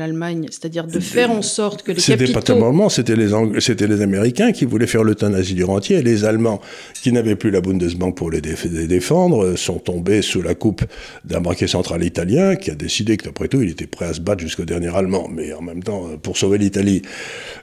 c'est-à-dire 0.51 0.87
de 0.87 1.01
faire 1.01 1.31
en 1.31 1.43
sorte 1.43 1.83
que 1.83 1.93
les 1.93 2.01
C'était 2.01 2.27
pas 2.27 2.41
capitaux... 2.41 2.55
tellement, 2.55 2.89
c'était 2.89 3.17
les, 3.17 3.33
Ang- 3.33 3.59
c'était 3.61 3.87
les 3.87 4.01
Américains 4.01 4.53
qui 4.53 4.65
voulaient 4.65 4.87
faire 4.87 5.05
l'euthanasie 5.05 5.55
du 5.55 5.65
rentier, 5.65 5.99
et 5.99 6.03
les 6.03 6.25
Allemands, 6.25 6.61
qui 7.03 7.13
n'avaient 7.13 7.37
plus 7.37 7.51
la 7.51 7.61
Bundesbank 7.61 8.17
pour 8.17 8.31
les, 8.31 8.41
déf- 8.41 8.67
les 8.71 8.87
défendre, 8.87 9.45
euh, 9.45 9.57
sont 9.57 9.79
tombés 9.79 10.23
sous 10.23 10.43
la 10.43 10.55
coupe 10.55 10.85
d'un 11.25 11.41
banquier 11.41 11.67
central 11.67 12.03
italien 12.05 12.57
qui 12.57 12.71
a 12.71 12.75
décidé 12.75 13.17
que, 13.17 13.25
d'après 13.25 13.49
tout, 13.49 13.63
il 13.63 13.71
était 13.71 13.87
prêt 13.87 14.07
à 14.07 14.15
se 14.15 14.21
battre 14.21 14.41
jusqu'au 14.43 14.65
dernier 14.65 14.89
Allemand, 14.95 15.29
mais 15.33 15.53
en 15.53 15.63
même 15.63 15.83
temps, 15.83 16.07
euh, 16.09 16.17
pour 16.17 16.37
sauver 16.37 16.59
l'Italie. 16.59 17.03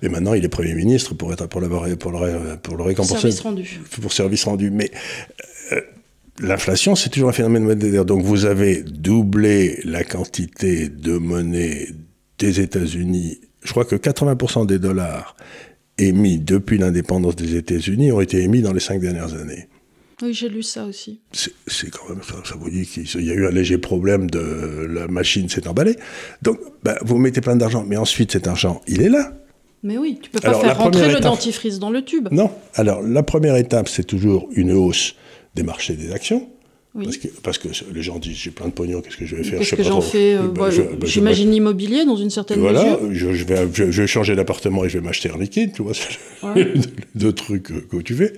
Et 0.02 0.10
maintenant, 0.10 0.34
il 0.34 0.44
est 0.44 0.50
Premier 0.50 0.74
ministre 0.76 1.14
pour, 1.14 1.32
être, 1.34 1.48
pour, 1.48 1.62
l'avoir- 1.62 1.88
pour, 1.98 2.12
le, 2.12 2.18
ré- 2.18 2.34
pour 2.64 2.78
le 2.78 2.84
récompenser. 2.84 3.22
Service 3.22 3.40
rendu. 3.42 3.80
Pour 4.02 4.14
service 4.14 4.44
rendu. 4.46 4.72
Mais 4.72 4.90
euh, 5.72 5.82
l'inflation, 6.40 6.96
c'est 6.96 7.10
toujours 7.10 7.30
un 7.30 7.34
phénomène 7.34 7.64
monétaire. 7.64 8.06
Donc 8.06 8.24
vous 8.24 8.46
avez 8.46 8.84
doublé 8.84 9.80
la 9.84 10.04
quantité 10.04 10.88
de 10.90 11.18
monnaie 11.18 11.88
des 12.40 12.60
États-Unis. 12.62 13.40
Je 13.64 13.72
crois 13.72 13.86
que 13.86 13.96
80% 13.96 14.66
des 14.66 14.80
dollars 14.80 15.36
émis 15.98 16.38
depuis 16.40 16.78
l'indépendance 16.78 17.36
des 17.36 17.56
États-Unis 17.56 18.12
ont 18.12 18.22
été 18.22 18.42
émis 18.42 18.62
dans 18.62 18.74
les 18.74 18.80
cinq 18.80 19.02
dernières 19.02 19.34
années. 19.34 19.68
Oui, 20.22 20.34
j'ai 20.34 20.50
lu 20.50 20.64
ça 20.64 20.86
aussi. 20.86 21.22
C'est 21.32 21.92
quand 21.92 22.10
même 22.10 22.24
ça, 22.24 22.36
ça 22.44 22.56
vous 22.56 22.72
dit 22.72 22.88
qu'il 22.88 23.24
y 23.24 23.30
a 23.30 23.36
eu 23.36 23.46
un 23.46 23.52
léger 23.52 23.78
problème 23.78 24.30
de 24.30 24.88
la 24.90 25.08
machine 25.08 25.48
s'est 25.48 25.68
emballée. 25.68 25.96
Donc, 26.42 26.60
bah, 26.84 26.98
vous 27.04 27.18
mettez 27.18 27.40
plein 27.40 27.56
d'argent, 27.56 27.86
mais 27.88 27.98
ensuite 27.98 28.32
cet 28.32 28.48
argent, 28.48 28.82
il 28.88 29.02
est 29.04 29.10
là. 29.10 29.34
Mais 29.84 30.00
oui, 30.00 30.20
tu 30.22 30.32
peux 30.32 30.40
pas 30.40 30.50
Alors, 30.50 30.62
faire 30.62 30.78
rentrer 30.78 31.14
le 31.14 31.20
dentifrice 31.20 31.78
dans 31.78 31.92
le 31.92 32.04
tube. 32.04 32.30
Non. 32.32 32.50
Alors, 32.74 33.04
la 33.04 33.22
première 33.22 33.56
étape, 33.58 33.88
c'est 33.88 34.04
toujours 34.04 34.50
une 34.56 34.72
hausse 34.72 35.16
des 35.54 35.62
marchés 35.62 35.96
des 35.96 36.12
actions. 36.12 36.50
Oui. 36.98 37.06
Parce, 37.06 37.18
que, 37.18 37.28
parce 37.44 37.58
que 37.60 37.68
les 37.94 38.02
gens 38.02 38.18
disent 38.18 38.36
j'ai 38.38 38.50
plein 38.52 38.68
de 38.68 38.74
pognon, 38.74 39.02
qu'est-ce 39.02 39.18
que 39.18 39.26
je 39.26 39.36
vais 39.36 39.44
faire? 39.44 39.60
Qu'est-ce 39.60 39.76
que 39.76 39.84
j'en 39.84 40.02
fais 40.02 40.36
euh, 40.36 40.48
bah, 40.48 40.70
J'imagine 41.04 41.52
l'immobilier 41.52 42.06
dans 42.06 42.16
une 42.18 42.30
certaine 42.32 42.60
Voilà, 42.60 42.84
mesure. 42.84 43.10
je, 43.14 43.34
je 43.34 43.46
vais, 43.46 43.68
je, 43.74 43.92
je 43.92 44.02
vais 44.02 44.08
changer 44.08 44.36
d'appartement 44.36 44.84
et 44.84 44.90
je 44.90 44.98
vais 44.98 45.06
m'acheter 45.06 45.30
un 45.30 45.38
liquide, 45.38 45.74
tu 45.74 45.84
vois, 45.84 45.94
c'est 45.94 46.18
Ouais. 46.46 46.74
deux 47.16 47.34
trucs 47.34 47.64
que, 47.64 47.74
que 47.74 47.98
tu 48.02 48.16
fais. 48.16 48.34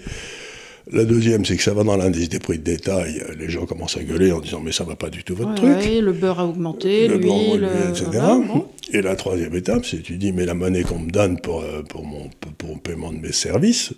La 0.91 1.05
deuxième, 1.05 1.45
c'est 1.45 1.55
que 1.55 1.61
ça 1.61 1.73
va 1.75 1.83
dans 1.83 1.95
l'indice 1.97 2.29
des 2.29 2.39
prix 2.39 2.57
de 2.57 2.63
détail. 2.63 3.23
Les 3.37 3.47
gens 3.47 3.65
commencent 3.67 3.95
à 3.97 4.03
gueuler 4.03 4.31
en 4.31 4.39
disant 4.39 4.59
mais 4.59 4.71
ça 4.71 4.83
va 4.83 4.95
pas 4.95 5.09
du 5.11 5.23
tout 5.23 5.35
votre 5.35 5.49
Ouais, 5.51 5.55
truc. 5.77 5.91
ouais, 5.91 6.01
le 6.01 6.11
beurre 6.13 6.39
a 6.39 6.47
augmenté, 6.47 7.07
l'huile, 7.07 7.63
euh, 7.63 7.89
etc. 7.91 8.05
voilà, 8.11 8.35
bon. 8.39 8.65
Et 8.91 9.01
la 9.03 9.15
troisième 9.15 9.53
étape, 9.55 9.85
c'est 9.85 10.01
tu 10.01 10.17
dis 10.17 10.31
mais 10.31 10.45
la 10.45 10.55
monnaie 10.55 10.81
qu'on 10.81 10.97
me 10.99 11.11
donne 11.11 11.39
pour, 11.39 11.61
euh, 11.61 11.83
pour, 11.83 12.03
mon, 12.05 12.29
pour 12.57 12.73
le 12.73 12.79
paiement 12.81 13.13
de 13.13 13.19
mes 13.19 13.31
services, 13.31 13.93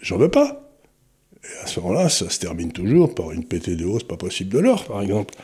j'en 0.00 0.16
veux 0.16 0.30
pas. 0.30 0.61
Et 1.44 1.64
à 1.64 1.66
ce 1.66 1.80
moment-là, 1.80 2.08
ça 2.08 2.30
se 2.30 2.38
termine 2.38 2.72
toujours 2.72 3.14
par 3.14 3.32
une 3.32 3.44
pétée 3.44 3.76
de 3.76 3.84
hausse 3.84 4.04
pas 4.04 4.16
possible 4.16 4.50
de 4.50 4.58
l'or, 4.58 4.84
par 4.84 5.02
exemple. 5.02 5.34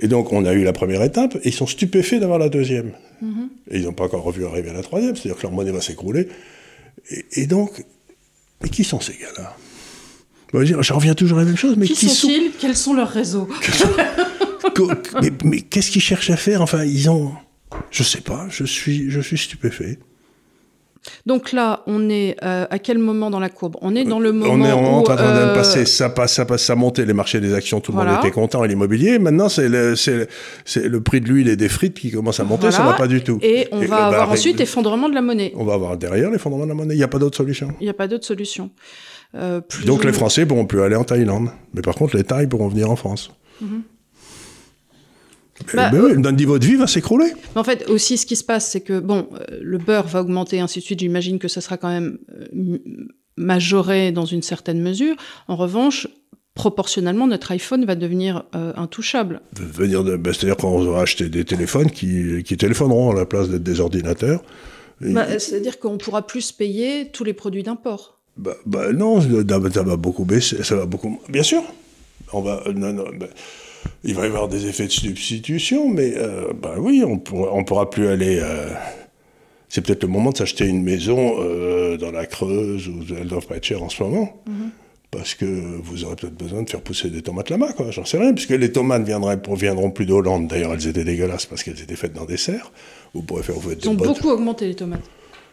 Et 0.00 0.08
donc, 0.08 0.32
on 0.32 0.44
a 0.44 0.52
eu 0.52 0.64
la 0.64 0.72
première 0.72 1.02
étape, 1.02 1.36
et 1.36 1.48
ils 1.48 1.54
sont 1.54 1.66
stupéfaits 1.66 2.20
d'avoir 2.20 2.38
la 2.38 2.48
deuxième. 2.48 2.92
Mhm. 3.20 3.48
Et 3.70 3.78
ils 3.78 3.84
n'ont 3.84 3.92
pas 3.92 4.04
encore 4.04 4.22
revu 4.22 4.46
arriver 4.46 4.70
à 4.70 4.72
la 4.72 4.82
troisième, 4.82 5.16
c'est-à-dire 5.16 5.36
que 5.36 5.42
leur 5.42 5.52
monnaie 5.52 5.72
va 5.72 5.80
s'écrouler. 5.80 6.28
Et, 7.10 7.24
et 7.32 7.46
donc, 7.46 7.84
mais 8.62 8.68
qui 8.68 8.84
sont 8.84 9.00
ces 9.00 9.12
gars-là? 9.12 9.56
Je 10.52 10.92
reviens 10.92 11.14
toujours 11.14 11.38
à 11.38 11.42
la 11.42 11.46
même 11.46 11.56
chose, 11.56 11.76
mais 11.76 11.86
Qui, 11.86 11.92
qui, 11.92 12.08
sont 12.08 12.28
sont-ils? 12.28 12.50
Quels 12.58 12.76
sont 12.76 12.94
leurs 12.94 13.10
réseaux? 13.10 13.48
Mais, 15.20 15.30
mais 15.44 15.60
qu'est-ce 15.60 15.90
qu'ils 15.90 16.02
cherchent 16.02 16.30
à 16.30 16.36
faire? 16.36 16.62
Enfin, 16.62 16.84
ils 16.84 17.10
ont. 17.10 17.32
Je 17.90 18.02
sais 18.02 18.20
pas, 18.20 18.46
je 18.48 18.64
suis, 18.64 19.10
je 19.10 19.20
suis 19.20 19.36
stupéfait. 19.36 19.98
Donc 21.26 21.52
là, 21.52 21.82
on 21.86 22.08
est 22.08 22.36
euh, 22.42 22.66
à 22.70 22.78
quel 22.78 22.98
moment 22.98 23.30
dans 23.30 23.40
la 23.40 23.48
courbe? 23.48 23.76
On 23.82 23.94
est 23.94 24.04
dans 24.04 24.20
le 24.20 24.32
moment 24.32 24.52
On 24.52 24.64
est 24.64 24.72
en 24.72 25.00
où, 25.00 25.02
train 25.02 25.16
de 25.16 25.20
euh, 25.20 25.54
passer, 25.54 25.84
ça 25.84 26.10
passe, 26.10 26.34
ça 26.34 26.44
passe, 26.44 26.62
ça 26.62 26.74
montait 26.74 27.04
les 27.04 27.12
marchés 27.12 27.40
des 27.40 27.54
actions, 27.54 27.80
tout 27.80 27.92
le 27.92 27.96
Voilà. 27.96 28.12
monde 28.12 28.20
était 28.24 28.30
content, 28.32 28.64
et 28.64 28.68
l'immobilier. 28.68 29.18
Maintenant, 29.18 29.48
c'est 29.48 29.68
le, 29.68 31.00
prix 31.00 31.20
de 31.20 31.28
l'huile 31.28 31.48
et 31.48 31.56
des 31.56 31.68
frites 31.68 31.98
qui 31.98 32.10
commence 32.10 32.40
à 32.40 32.44
monter, 32.44 32.70
ça 32.70 32.78
voilà, 32.78 32.92
va 32.92 32.98
pas 32.98 33.08
du 33.08 33.22
tout. 33.22 33.38
Et 33.42 33.68
on 33.72 33.80
Et, 33.82 33.86
va 33.86 33.96
euh, 33.96 34.00
bah, 34.00 34.06
avoir 34.06 34.30
ensuite 34.32 34.60
effondrement 34.60 35.08
de 35.08 35.14
la 35.14 35.22
monnaie. 35.22 35.52
On 35.56 35.64
va 35.64 35.74
avoir 35.74 35.96
derrière 35.96 36.30
l'effondrement 36.30 36.64
de 36.64 36.68
la 36.70 36.74
monnaie. 36.74 36.94
Il 36.94 36.98
n'y 36.98 37.04
a 37.04 37.08
pas 37.08 37.18
d'autre 37.18 37.36
solution. 37.36 37.68
Il 37.80 37.84
n'y 37.84 37.90
a 37.90 37.94
pas 37.94 38.08
d'autre 38.08 38.24
solution. 38.24 38.70
Euh, 39.34 39.60
plus 39.60 39.84
Donc 39.84 40.04
les 40.04 40.12
Français 40.12 40.46
pourront 40.46 40.66
plus 40.66 40.80
aller 40.82 40.96
en 40.96 41.04
Thaïlande. 41.04 41.50
Mais 41.74 41.82
par 41.82 41.94
contre, 41.94 42.16
les 42.16 42.24
Thaïs 42.24 42.48
pourront 42.48 42.68
venir 42.68 42.90
en 42.90 42.96
France. 42.96 43.30
Eh 43.60 43.64
Bah, 45.74 45.90
ben 45.90 46.00
oui, 46.02 46.12
notre 46.18 46.36
niveau 46.36 46.58
de 46.58 46.64
vie 46.66 46.76
va 46.76 46.86
s'écrouler. 46.86 47.32
En 47.54 47.64
fait, 47.64 47.88
aussi, 47.88 48.16
ce 48.16 48.26
qui 48.26 48.36
se 48.36 48.44
passe, 48.44 48.70
c'est 48.70 48.80
que 48.80 49.00
bon, 49.00 49.28
euh, 49.34 49.58
le 49.60 49.78
beurre 49.78 50.06
va 50.06 50.20
augmenter, 50.22 50.60
ainsi 50.60 50.78
de 50.78 50.84
suite. 50.84 51.00
J'imagine 51.00 51.38
que 51.38 51.48
ça 51.48 51.60
sera 51.60 51.76
quand 51.76 51.88
même 51.88 52.18
euh, 52.54 52.78
majoré 53.36 54.12
dans 54.12 54.24
une 54.24 54.42
certaine 54.42 54.80
mesure. 54.80 55.16
En 55.48 55.56
revanche, 55.56 56.06
proportionnellement, 56.54 57.26
notre 57.26 57.52
iPhone 57.52 57.84
va 57.84 57.94
devenir 57.94 58.44
euh, 58.54 58.72
intouchable. 58.76 59.40
de 59.54 59.62
venir 59.64 60.02
de, 60.04 60.16
ben, 60.16 60.32
c'est-à-dire 60.32 60.56
qu'on 60.56 60.80
va 60.92 61.00
acheter 61.00 61.28
des 61.28 61.44
téléphones 61.44 61.90
qui, 61.90 62.42
qui 62.44 62.56
téléphoneront 62.56 63.10
à 63.10 63.14
la 63.14 63.26
place 63.26 63.48
d'être 63.48 63.62
des 63.62 63.80
ordinateurs. 63.80 64.42
Et- 65.04 65.12
Bah, 65.12 65.38
C'est-à-dire 65.38 65.78
qu'on 65.78 65.98
pourra 65.98 66.26
plus 66.26 66.50
payer 66.52 67.10
tous 67.12 67.22
les 67.24 67.32
produits 67.32 67.62
d'import. 67.62 68.18
bah, 68.36 68.54
bah, 68.66 68.92
non, 68.92 69.20
ça 69.20 69.82
va- 69.82 69.96
beaucoup 69.96 70.24
baisser, 70.24 70.62
ça 70.64 70.74
va 70.76 70.86
beaucoup. 70.86 71.20
Bien 71.28 71.42
sûr, 71.44 71.62
on 72.32 72.40
va. 72.40 72.62
euh, 72.66 72.72
non, 72.72 72.92
non, 72.92 73.04
ben, 73.18 73.28
il 74.04 74.14
va 74.14 74.22
y 74.24 74.26
avoir 74.26 74.48
des 74.48 74.66
effets 74.66 74.86
de 74.86 74.92
substitution, 74.92 75.88
mais 75.88 76.14
euh, 76.16 76.52
bah 76.60 76.74
oui, 76.78 77.02
on 77.04 77.22
on 77.32 77.64
pourra 77.64 77.90
plus 77.90 78.08
aller. 78.08 78.38
euh, 78.42 78.70
c'est 79.68 79.82
peut-être 79.84 80.02
le 80.02 80.08
moment 80.08 80.30
de 80.30 80.36
s'acheter 80.38 80.66
une 80.66 80.82
maison 80.82 81.36
euh, 81.40 81.96
dans 81.98 82.10
la 82.10 82.26
Creuse 82.26 82.88
ou 82.88 83.02
elles 83.18 83.28
doivent 83.28 83.46
pas 83.46 83.56
être 83.56 83.64
chères 83.64 83.82
en 83.82 83.88
ce 83.90 84.02
moment. 84.02 84.42
Parce 85.10 85.34
que 85.34 85.46
vous 85.46 86.04
aurez 86.04 86.16
peut-être 86.16 86.36
besoin 86.36 86.62
de 86.62 86.68
faire 86.68 86.82
pousser 86.82 87.08
des 87.08 87.22
tomates 87.22 87.48
là-bas, 87.48 87.72
quoi. 87.72 87.90
J'en 87.90 88.04
sais 88.04 88.18
rien, 88.18 88.34
puisque 88.34 88.50
les 88.50 88.72
tomates 88.72 89.04
viendraient, 89.04 89.38
viendront 89.56 89.90
plus 89.90 90.04
d'Hollande. 90.04 90.48
D'ailleurs, 90.48 90.74
elles 90.74 90.86
étaient 90.86 91.04
dégueulasses 91.04 91.46
parce 91.46 91.62
qu'elles 91.62 91.80
étaient 91.80 91.96
faites 91.96 92.12
dans 92.12 92.26
des 92.26 92.36
serres. 92.36 92.72
Vous 93.14 93.22
pourrez 93.22 93.42
faire 93.42 93.54
vous 93.56 93.72
Ils 93.72 93.88
ont 93.88 93.94
beaucoup 93.94 94.28
augmenté 94.28 94.66
les 94.66 94.74
tomates. 94.74 95.08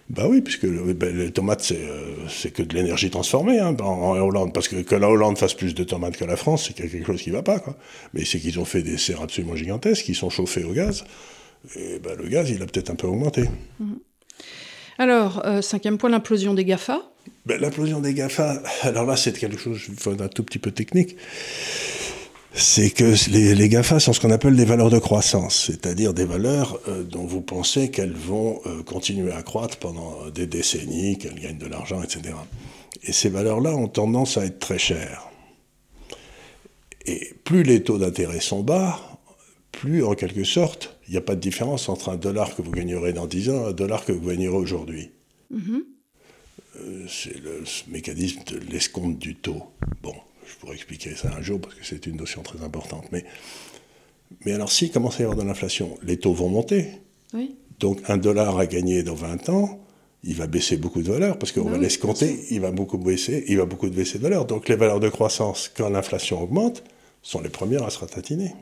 Bah 0.10 0.28
oui, 0.30 0.42
puisque 0.42 0.64
le- 0.64 0.94
ben, 0.94 1.16
les 1.18 1.32
tomates, 1.32 1.62
c'est 1.62 1.80
euh, 1.82 2.14
c'est 2.30 2.52
que 2.52 2.62
de 2.64 2.76
l'énergie 2.76 3.10
transformée 3.10 3.60
hein, 3.60 3.76
en, 3.80 3.84
en 3.86 4.18
Hollande. 4.20 4.54
Parce 4.54 4.68
que 4.68 4.78
que 4.82 4.96
la 4.96 5.10
Hollande 5.10 5.38
fasse 5.38 5.54
plus 5.56 5.74
de 5.74 5.84
tomates 5.84 6.16
que 6.18 6.26
la 6.26 6.36
France, 6.38 6.66
c'est 6.68 6.74
quelque 6.76 7.04
chose 7.06 7.22
qui 7.22 7.32
ne 7.32 7.36
va 7.36 7.42
pas. 7.44 7.60
Quoi. 7.60 7.76
Mais 8.14 8.24
c'est 8.26 8.40
qu'ils 8.40 8.60
ont 8.60 8.66
fait 8.66 8.84
des 8.84 8.98
serres 8.98 9.22
absolument 9.22 9.56
gigantesques, 9.56 10.06
qui 10.06 10.14
sont 10.16 10.30
chauffées 10.30 10.64
au 10.64 10.74
gaz. 10.74 11.06
Et 11.76 12.00
ben, 12.00 12.16
le 12.18 12.28
gaz, 12.30 12.50
il 12.52 12.62
a 12.62 12.66
peut-être 12.68 12.92
un 12.92 12.96
peu 12.96 13.08
augmenté. 13.08 13.46
Alors, 14.98 15.42
euh, 15.46 15.62
cinquième 15.62 15.98
point, 15.98 16.10
l'implosion 16.10 16.54
des 16.54 16.64
GAFA. 16.66 17.02
Ben, 17.46 17.60
L'implosion 17.60 18.00
des 18.00 18.14
GAFA, 18.14 18.62
alors 18.84 19.06
là, 19.06 19.18
c'est 19.18 19.34
quelque 19.38 19.58
chose 19.58 19.82
il 19.90 19.96
faut 19.96 20.12
un 20.22 20.28
tout 20.28 20.44
petit 20.44 20.60
peu 20.60 20.72
technique. 20.72 21.18
C'est 22.58 22.90
que 22.90 23.30
les, 23.32 23.54
les 23.54 23.70
GAFA 23.70 24.00
sont 24.00 24.14
ce 24.14 24.22
qu'on 24.22 24.32
appelle 24.32 24.56
des 24.56 24.64
valeurs 24.64 24.90
de 24.90 24.98
croissance, 24.98 25.66
c'est-à-dire 25.66 26.14
des 26.14 26.24
valeurs 26.24 26.80
euh, 26.88 27.04
dont 27.04 27.26
vous 27.26 27.42
pensez 27.42 27.92
qu'elles 27.92 28.14
vont 28.14 28.62
euh, 28.66 28.82
continuer 28.82 29.34
à 29.34 29.44
croître 29.44 29.78
pendant 29.78 30.30
des 30.34 30.48
décennies, 30.48 31.18
qu'elles 31.18 31.40
gagnent 31.40 31.58
de 31.58 31.68
l'argent, 31.68 32.02
etc. 32.02 32.34
Et 33.04 33.12
ces 33.12 33.28
valeurs-là 33.30 33.76
ont 33.76 33.90
tendance 33.90 34.38
à 34.38 34.46
être 34.46 34.60
très 34.60 34.80
chères. 34.80 35.28
Et 37.06 37.34
plus 37.44 37.64
les 37.64 37.84
taux 37.84 37.98
d'intérêt 37.98 38.40
sont 38.40 38.64
bas, 38.64 39.00
plus 39.72 40.04
en 40.04 40.16
quelque 40.16 40.46
sorte, 40.46 40.98
il 41.08 41.12
n'y 41.12 41.18
a 41.18 41.22
pas 41.22 41.36
de 41.36 41.42
différence 41.42 41.90
entre 41.90 42.10
un 42.10 42.16
dollar 42.16 42.56
que 42.56 42.62
vous 42.62 42.72
gagnerez 42.72 43.14
dans 43.14 43.28
10 43.28 43.50
ans 43.50 43.66
et 43.66 43.70
un 43.70 43.74
dollar 43.74 44.06
que 44.06 44.12
vous 44.12 44.28
gagnerez 44.28 44.56
aujourd'hui. 44.56 45.12
Euh, 46.78 47.06
c'est 47.08 47.38
le 47.42 47.64
ce 47.66 47.84
mécanisme 47.90 48.42
de 48.48 48.58
l'escompte 48.72 49.20
du 49.20 49.36
taux. 49.36 49.64
Bon, 50.02 50.16
je 50.48 50.56
pourrais 50.56 50.76
expliquer 50.76 51.16
ça 51.16 51.32
un 51.36 51.42
jour 51.42 51.60
parce 51.60 51.76
que 51.76 51.86
c'est 51.86 52.06
une 52.06 52.18
notion 52.18 52.42
très 52.42 52.64
importante. 52.64 53.06
Mais, 53.12 53.26
mais 54.46 54.54
alors, 54.54 54.72
s'il 54.72 54.92
commence 54.92 55.18
à 55.18 55.20
y 55.22 55.24
avoir 55.24 55.38
de 55.38 55.44
l'inflation, 55.44 55.98
les 56.04 56.18
taux 56.18 56.34
vont 56.34 56.50
monter. 56.50 56.88
Oui. 57.34 57.56
Donc, 57.80 58.02
un 58.08 58.18
dollar 58.18 58.58
à 58.58 58.66
gagner 58.66 59.04
dans 59.04 59.16
20 59.16 59.50
ans, 59.50 59.80
il 60.24 60.36
va 60.36 60.48
baisser 60.48 60.78
beaucoup 60.78 61.02
de 61.02 61.12
valeur 61.12 61.38
parce 61.38 61.52
qu'on 61.52 61.66
Bah 61.66 61.72
va 61.72 61.78
oui, 61.78 61.84
l'escompter, 61.84 62.40
il 62.50 62.62
va 62.62 62.72
beaucoup 62.72 62.98
baisser, 62.98 63.44
il 63.48 63.58
va 63.58 63.66
beaucoup 63.66 63.90
baisser 63.90 64.18
de 64.18 64.24
valeur. 64.24 64.46
Donc, 64.46 64.70
les 64.70 64.76
valeurs 64.76 65.00
de 65.00 65.10
croissance, 65.10 65.72
quand 65.76 65.90
l'inflation 65.90 66.42
augmente, 66.42 66.84
sont 67.22 67.42
les 67.42 67.50
premières 67.50 67.84
à 67.84 67.90
se 67.90 68.00
ratatiner. 68.00 68.54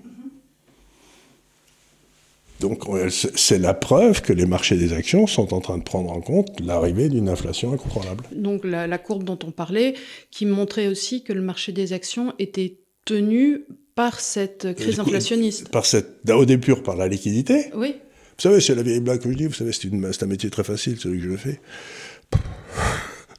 Donc, 2.64 2.88
on- 2.88 3.10
c'est 3.10 3.58
la 3.60 3.74
preuve 3.74 4.22
que 4.22 4.32
les 4.32 4.46
marchés 4.46 4.78
des 4.78 4.94
actions 4.94 5.28
sont 5.28 5.54
en 5.54 5.60
train 5.60 5.78
de 5.78 5.84
prendre 5.84 6.10
en 6.10 6.22
compte 6.22 6.62
l'arrivée 6.62 7.10
d'une 7.10 7.28
inflation 7.28 7.74
incontrôlable. 7.74 8.24
Donc 8.34 8.64
la, 8.64 8.88
la 8.88 8.98
courbe 8.98 9.26
dont 9.26 9.38
on 9.46 9.52
parlait, 9.52 9.96
qui 10.32 10.46
montrait 10.46 10.88
aussi 10.88 11.24
que 11.26 11.34
le 11.34 11.42
marché 11.42 11.74
des 11.74 11.92
actions 11.92 12.34
était 12.40 12.78
tenu 13.04 13.66
par 13.96 14.22
cette 14.22 14.74
crise 14.76 14.98
vais 14.98 15.52
Par 15.74 15.86
cette, 15.86 16.30
au 16.30 16.46
début, 16.46 16.74
par 16.78 16.96
la 16.96 17.10
liquidité. 17.10 17.66
Oui. 17.76 17.96
Vous 18.38 18.42
savez, 18.42 18.62
c'est 18.62 18.76
la 18.76 18.84
vieille 18.84 19.02
blague 19.02 19.20
que 19.20 19.30
je 19.30 19.36
dis, 19.36 19.46
vous 19.46 19.54
savez, 19.54 19.74
c'est, 19.74 20.24
un 20.24 20.28
métier 20.28 20.50
très 20.50 20.64
facile, 20.64 20.98
celui 20.98 21.20
que 21.20 21.32
je 21.32 21.36
fais. 21.36 21.60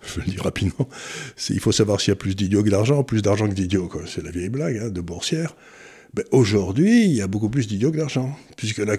Je 0.07 0.21
le 0.21 0.27
dire 0.27 0.45
rapidement. 0.45 0.87
Il 1.49 1.61
faut 1.61 1.73
savoir 1.73 1.99
s'il 1.99 2.11
y 2.11 2.13
a 2.13 2.17
plus 2.17 2.37
d'idiots 2.37 2.63
que 2.63 2.69
d'argent, 2.69 3.03
plus 3.03 3.23
d'argent 3.23 3.49
que 3.49 3.55
d'idiots. 3.55 3.91
C'est 4.07 4.23
la 4.23 4.31
vieille 4.31 4.51
blague 4.51 4.77
hein, 4.77 4.91
de 4.91 5.01
boursière. 5.01 5.57
Aujourd'hui, 6.31 7.05
il 7.05 7.13
y 7.13 7.23
a 7.23 7.27
beaucoup 7.27 7.49
plus 7.49 7.67
d'idiots 7.67 7.91
que 7.91 7.97
d'argent, 7.97 8.37
puisque 8.57 8.79
la- 8.79 8.97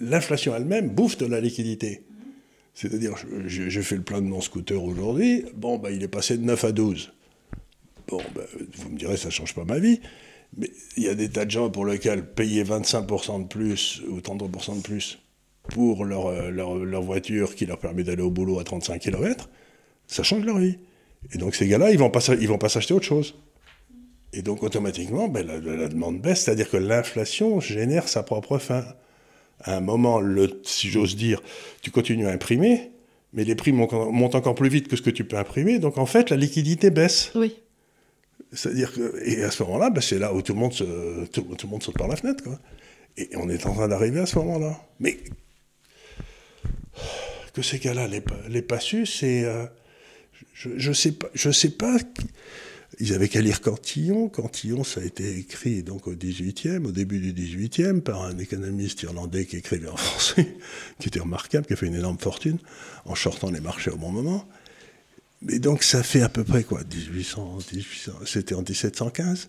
l'inflation 0.00 0.54
elle-même 0.56 0.88
bouffe 0.88 1.18
de 1.18 1.26
la 1.26 1.40
liquidité. 1.40 2.02
C'est-à-dire, 2.74 3.14
j'ai 3.46 3.82
fait 3.82 3.96
le 3.96 4.02
plein 4.02 4.20
de 4.20 4.26
mon 4.26 4.40
scooter 4.40 4.82
aujourd'hui, 4.82 5.44
bon, 5.54 5.78
ben, 5.78 5.90
il 5.90 6.02
est 6.02 6.08
passé 6.08 6.36
de 6.38 6.44
9 6.44 6.64
à 6.64 6.72
12. 6.72 7.12
Bon, 8.08 8.20
ben, 8.34 8.44
vous 8.76 8.90
me 8.90 8.98
direz, 8.98 9.16
ça 9.16 9.28
ne 9.28 9.32
change 9.32 9.54
pas 9.54 9.64
ma 9.64 9.78
vie. 9.78 10.00
Mais 10.56 10.70
il 10.96 11.02
y 11.02 11.08
a 11.08 11.14
des 11.14 11.28
tas 11.28 11.44
de 11.44 11.50
gens 11.50 11.70
pour 11.70 11.84
lesquels 11.84 12.24
payer 12.24 12.62
25% 12.64 13.42
de 13.42 13.46
plus 13.48 14.02
ou 14.08 14.20
33% 14.20 14.76
de 14.76 14.82
plus 14.82 15.18
pour 15.68 16.04
leur, 16.04 16.26
euh, 16.26 16.50
leur, 16.50 16.76
leur 16.76 17.02
voiture 17.02 17.54
qui 17.54 17.66
leur 17.66 17.78
permet 17.78 18.04
d'aller 18.04 18.22
au 18.22 18.30
boulot 18.30 18.58
à 18.60 18.64
35 18.64 19.00
km, 19.00 19.48
ça 20.06 20.22
change 20.22 20.44
leur 20.44 20.58
vie. 20.58 20.78
Et 21.32 21.38
donc 21.38 21.54
ces 21.54 21.66
gars-là, 21.66 21.90
ils 21.90 21.94
ils 21.94 22.48
vont 22.48 22.58
pas 22.58 22.68
s'acheter 22.68 22.94
autre 22.94 23.06
chose. 23.06 23.34
Et 24.36 24.42
donc 24.42 24.64
automatiquement, 24.64 25.28
ben, 25.28 25.46
la, 25.46 25.88
demande 25.88 26.20
baisse, 26.20 26.42
c'est-à-dire 26.42 26.68
que 26.68 26.76
l'inflation 26.76 27.60
génère 27.60 28.08
sa 28.08 28.24
propre 28.24 28.58
fin. 28.58 28.84
À 29.60 29.76
un 29.76 29.80
moment, 29.80 30.20
le, 30.20 30.60
si 30.64 30.90
j'ose 30.90 31.14
dire, 31.14 31.40
tu 31.82 31.92
continues 31.92 32.26
à 32.26 32.30
imprimer, 32.30 32.90
mais 33.32 33.44
les 33.44 33.54
prix 33.54 33.72
montent, 33.72 34.34
encore 34.34 34.56
plus 34.56 34.68
vite 34.68 34.88
que 34.88 34.96
ce 34.96 35.02
que 35.02 35.10
tu 35.10 35.24
peux 35.24 35.38
imprimer, 35.38 35.78
donc 35.78 35.98
en 35.98 36.06
fait, 36.06 36.30
la 36.30 36.36
liquidité 36.36 36.90
baisse. 36.90 37.30
Oui. 37.36 37.56
C'est-à-dire 38.52 38.92
que, 38.92 39.22
et 39.24 39.44
à 39.44 39.52
ce 39.52 39.62
moment-là, 39.62 39.90
ben, 39.90 40.00
c'est 40.00 40.18
là 40.18 40.34
où 40.34 40.42
tout 40.42 40.52
le 40.52 40.58
monde 40.58 40.72
se, 40.72 41.26
tout, 41.26 41.42
tout 41.42 41.66
le 41.66 41.70
monde 41.70 41.82
saute 41.82 41.96
par 41.96 42.08
la 42.08 42.16
fenêtre, 42.16 42.42
quoi. 42.42 42.58
Et 43.16 43.30
on 43.36 43.48
est 43.48 43.64
en 43.66 43.74
train 43.74 43.86
d'arriver 43.86 44.18
à 44.18 44.26
ce 44.26 44.36
moment-là. 44.40 44.76
Mais 44.98 45.18
que 47.52 47.62
ces 47.62 47.78
gars-là 47.78 48.08
les, 48.08 48.22
les 48.48 48.62
pas 48.62 48.80
su, 48.80 49.06
c'est, 49.06 49.44
euh, 49.44 49.66
je, 50.52 50.70
je 50.76 50.92
sais 50.92 51.12
pas, 51.12 51.28
je 51.34 51.52
sais 51.52 51.70
pas. 51.70 51.98
Ils 53.00 53.12
avaient 53.12 53.28
qu'à 53.28 53.40
lire 53.40 53.60
Cantillon. 53.60 54.28
Cantillon, 54.28 54.84
ça 54.84 55.00
a 55.00 55.04
été 55.04 55.36
écrit 55.38 55.82
donc 55.82 56.06
au 56.06 56.14
18e, 56.14 56.84
au 56.86 56.92
début 56.92 57.18
du 57.18 57.32
18e, 57.32 58.00
par 58.00 58.22
un 58.22 58.38
économiste 58.38 59.02
irlandais 59.02 59.46
qui 59.46 59.56
écrivait 59.56 59.88
en 59.88 59.96
français, 59.98 60.56
qui 61.00 61.08
était 61.08 61.20
remarquable, 61.20 61.66
qui 61.66 61.72
a 61.72 61.76
fait 61.76 61.86
une 61.86 61.94
énorme 61.96 62.18
fortune 62.18 62.58
en 63.04 63.14
shortant 63.14 63.50
les 63.50 63.60
marchés 63.60 63.90
au 63.90 63.96
bon 63.96 64.10
moment. 64.10 64.46
Mais 65.42 65.58
donc 65.58 65.82
ça 65.82 66.02
fait 66.02 66.22
à 66.22 66.28
peu 66.28 66.44
près 66.44 66.62
quoi 66.64 66.80
1800, 66.84 67.58
1800 67.72 68.12
C'était 68.26 68.54
en 68.54 68.62
1715 68.62 69.48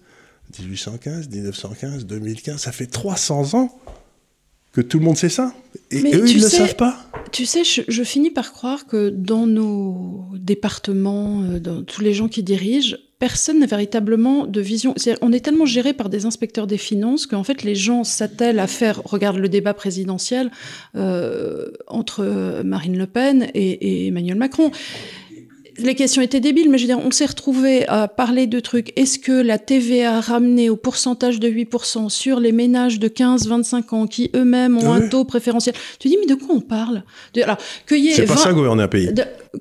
1815, 0.60 1.29
1915, 1.29 2.05
2015, 2.05 2.60
ça 2.62 2.71
fait 2.71 2.86
300 2.86 3.55
ans 3.55 3.79
que 4.73 4.81
tout 4.81 4.99
le 4.99 5.05
monde 5.05 5.17
sait 5.17 5.29
ça. 5.29 5.55
Et 5.89 6.01
Mais 6.03 6.13
eux, 6.15 6.29
ils 6.29 6.38
ne 6.38 6.47
sais- 6.47 6.58
savent 6.58 6.75
pas. 6.75 7.10
Tu 7.31 7.45
sais, 7.47 7.63
je, 7.63 7.81
je 7.88 8.03
finis 8.03 8.29
par 8.29 8.51
croire 8.51 8.86
que 8.86 9.10
dans 9.10 9.47
nos 9.47 10.25
départements, 10.36 11.41
euh, 11.43 11.60
dans 11.60 11.81
tous 11.84 12.01
les 12.01 12.13
gens 12.13 12.27
qui 12.27 12.43
dirigent, 12.43 12.97
personne 13.19 13.60
n'a 13.60 13.65
véritablement 13.65 14.45
de 14.45 14.62
vision. 14.62 14.93
on 15.21 15.32
est 15.32 15.39
tellement 15.39 15.65
géré 15.65 15.93
par 15.93 16.10
des 16.10 16.25
inspecteurs 16.25 16.67
des 16.67 16.78
finances 16.78 17.28
qu'en 17.28 17.43
fait 17.43 17.63
les 17.63 17.75
gens 17.75 18.04
s'attellent 18.04 18.60
à 18.60 18.67
faire. 18.67 19.01
Regarde 19.06 19.38
le 19.38 19.49
débat 19.49 19.73
présidentiel 19.73 20.51
euh, 20.95 21.67
entre 21.88 22.62
Marine 22.63 22.97
Le 22.97 23.08
Pen 23.08 23.47
et 23.54 24.08
Emmanuel 24.08 24.38
Macron 24.38 24.71
les 25.78 25.95
questions 25.95 26.21
étaient 26.21 26.39
débiles, 26.39 26.69
mais 26.69 26.78
je 26.78 26.84
veux 26.84 26.95
dire, 26.95 27.04
on 27.04 27.12
s'est 27.12 27.25
retrouvé 27.25 27.88
à 27.88 28.08
parler 28.08 28.47
de 28.47 28.60
trucs. 28.60 28.97
Est-ce 28.97 29.19
que 29.19 29.32
la 29.32 29.58
TVA 29.58 30.21
ramenée 30.21 30.69
au 30.69 30.75
pourcentage 30.75 31.39
de 31.39 31.49
8% 31.49 32.10
sur 32.10 32.39
les 32.39 32.51
ménages 32.51 32.99
de 32.99 33.08
15-25 33.08 33.95
ans 33.95 34.08
qui 34.08 34.32
eux-mêmes 34.36 34.78
ont 34.78 34.93
un 34.93 35.08
taux 35.08 35.25
préférentiel? 35.25 35.75
Tu 35.99 36.08
dis, 36.08 36.17
mais 36.19 36.28
de 36.28 36.36
quoi 36.36 36.56
on 36.56 36.62
parle? 36.62 37.04
Alors, 37.41 37.58
C'est 37.88 38.25
pas 38.25 38.38
ça 38.38 38.54
gouverner 38.54 38.84
un 38.84 38.88
pays. 38.88 39.10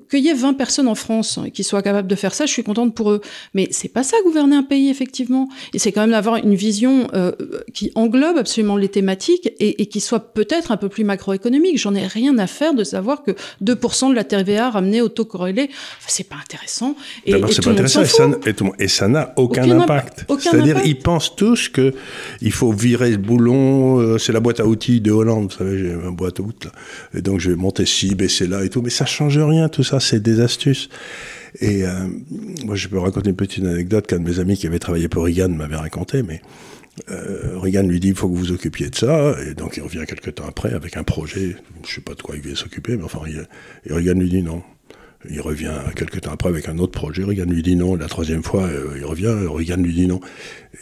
Qu'il 0.09 0.19
y 0.19 0.29
ait 0.29 0.33
20 0.33 0.53
personnes 0.53 0.87
en 0.87 0.95
France 0.95 1.39
qui 1.53 1.63
soient 1.63 1.81
capables 1.81 2.07
de 2.07 2.15
faire 2.15 2.33
ça, 2.33 2.45
je 2.45 2.51
suis 2.51 2.63
contente 2.63 2.95
pour 2.95 3.11
eux. 3.11 3.21
Mais 3.53 3.67
c'est 3.71 3.89
pas 3.89 4.03
ça 4.03 4.17
gouverner 4.23 4.55
un 4.55 4.63
pays, 4.63 4.89
effectivement. 4.89 5.47
Et 5.73 5.79
c'est 5.79 5.91
quand 5.91 6.01
même 6.01 6.11
d'avoir 6.11 6.37
une 6.37 6.55
vision 6.55 7.07
euh, 7.13 7.31
qui 7.73 7.91
englobe 7.95 8.37
absolument 8.37 8.77
les 8.77 8.89
thématiques 8.89 9.51
et, 9.59 9.85
qui 9.85 9.99
soit 9.99 10.33
peut-être 10.33 10.71
un 10.71 10.77
peu 10.77 10.89
plus 10.89 11.03
macroéconomique. 11.03 11.77
J'en 11.77 11.95
ai 11.95 12.07
rien 12.07 12.37
à 12.37 12.47
faire 12.47 12.73
de 12.73 12.83
savoir 12.83 13.23
que 13.23 13.31
2% 13.63 14.09
de 14.09 14.15
la 14.15 14.23
TVA 14.23 14.69
ramenée 14.69 15.01
au 15.01 15.09
taux 15.09 15.25
corrélé 15.25 15.69
c'est 16.07 16.27
pas 16.27 16.35
intéressant. 16.41 16.95
D'abord, 17.27 17.51
c'est 17.51 17.63
pas 17.63 17.71
intéressant 17.71 18.01
et 18.79 18.87
ça, 18.87 19.07
n'a 19.07 19.33
aucun, 19.35 19.69
impact. 19.69 20.25
C'est-à-dire, 20.39 20.79
ils 20.85 20.97
pensent 20.97 21.35
tous 21.35 21.69
que 21.69 21.93
il 22.41 22.51
faut 22.51 22.71
virer 22.71 23.11
le 23.11 23.17
boulon. 23.17 23.99
Euh, 23.99 24.17
c'est 24.17 24.31
la 24.31 24.39
boîte 24.39 24.59
à 24.59 24.65
outils 24.65 25.01
de 25.01 25.11
Hollande, 25.11 25.51
vous 25.51 25.57
savez, 25.57 25.77
j'ai 25.77 25.93
ma 25.93 26.11
boîte 26.11 26.39
à 26.39 26.43
outils 26.43 26.67
là, 26.67 26.71
et 27.17 27.21
donc 27.21 27.39
je 27.39 27.49
vais 27.49 27.55
monter 27.55 27.85
ci, 27.85 28.15
baisser 28.15 28.47
là 28.47 28.63
et 28.63 28.69
tout. 28.69 28.81
Mais 28.81 28.89
ça 28.89 29.05
change 29.05 29.37
rien, 29.37 29.69
tout 29.69 29.83
ça, 29.85 29.99
c'est 29.99 30.19
des 30.19 30.39
astuces. 30.41 30.89
Et 31.61 31.85
euh, 31.85 32.07
moi, 32.63 32.75
je 32.75 32.87
peux 32.87 32.99
raconter 32.99 33.29
une 33.29 33.35
petite 33.35 33.63
anecdote 33.63 34.07
qu'un 34.07 34.19
de 34.19 34.27
mes 34.27 34.39
amis 34.39 34.57
qui 34.57 34.67
avait 34.67 34.79
travaillé 34.79 35.07
pour 35.07 35.23
Reagan 35.23 35.49
m'avait 35.49 35.77
raconté, 35.77 36.21
mais 36.21 36.41
euh, 37.11 37.57
Reagan 37.57 37.83
lui 37.83 37.99
dit 37.99 38.09
il 38.09 38.15
faut 38.15 38.27
que 38.27 38.33
vous 38.33 38.39
vous 38.39 38.51
occupiez 38.51 38.89
de 38.89 38.95
ça, 38.95 39.35
et 39.45 39.53
donc 39.53 39.77
il 39.77 39.83
revient 39.83 40.03
quelques 40.07 40.35
temps 40.35 40.47
après 40.47 40.73
avec 40.73 40.97
un 40.97 41.03
projet, 41.03 41.55
je 41.87 41.95
sais 41.95 42.01
pas 42.01 42.13
de 42.13 42.21
quoi 42.21 42.35
il 42.35 42.41
vient 42.41 42.55
s'occuper, 42.55 42.97
mais 42.97 43.03
enfin, 43.03 43.19
et 43.85 43.93
Reagan 43.93 44.19
lui 44.19 44.29
dit 44.29 44.41
non, 44.41 44.63
il 45.29 45.41
revient 45.41 45.73
quelques 45.95 46.21
temps 46.21 46.31
après 46.31 46.49
avec 46.49 46.67
un 46.69 46.77
autre 46.77 46.91
projet. 46.91 47.23
Reagan 47.23 47.45
lui 47.45 47.63
dit 47.63 47.75
non. 47.75 47.95
La 47.95 48.07
troisième 48.07 48.43
fois, 48.43 48.63
euh, 48.63 48.95
il 48.97 49.05
revient. 49.05 49.33
Reagan 49.47 49.77
lui 49.77 49.93
dit 49.93 50.07
non. 50.07 50.19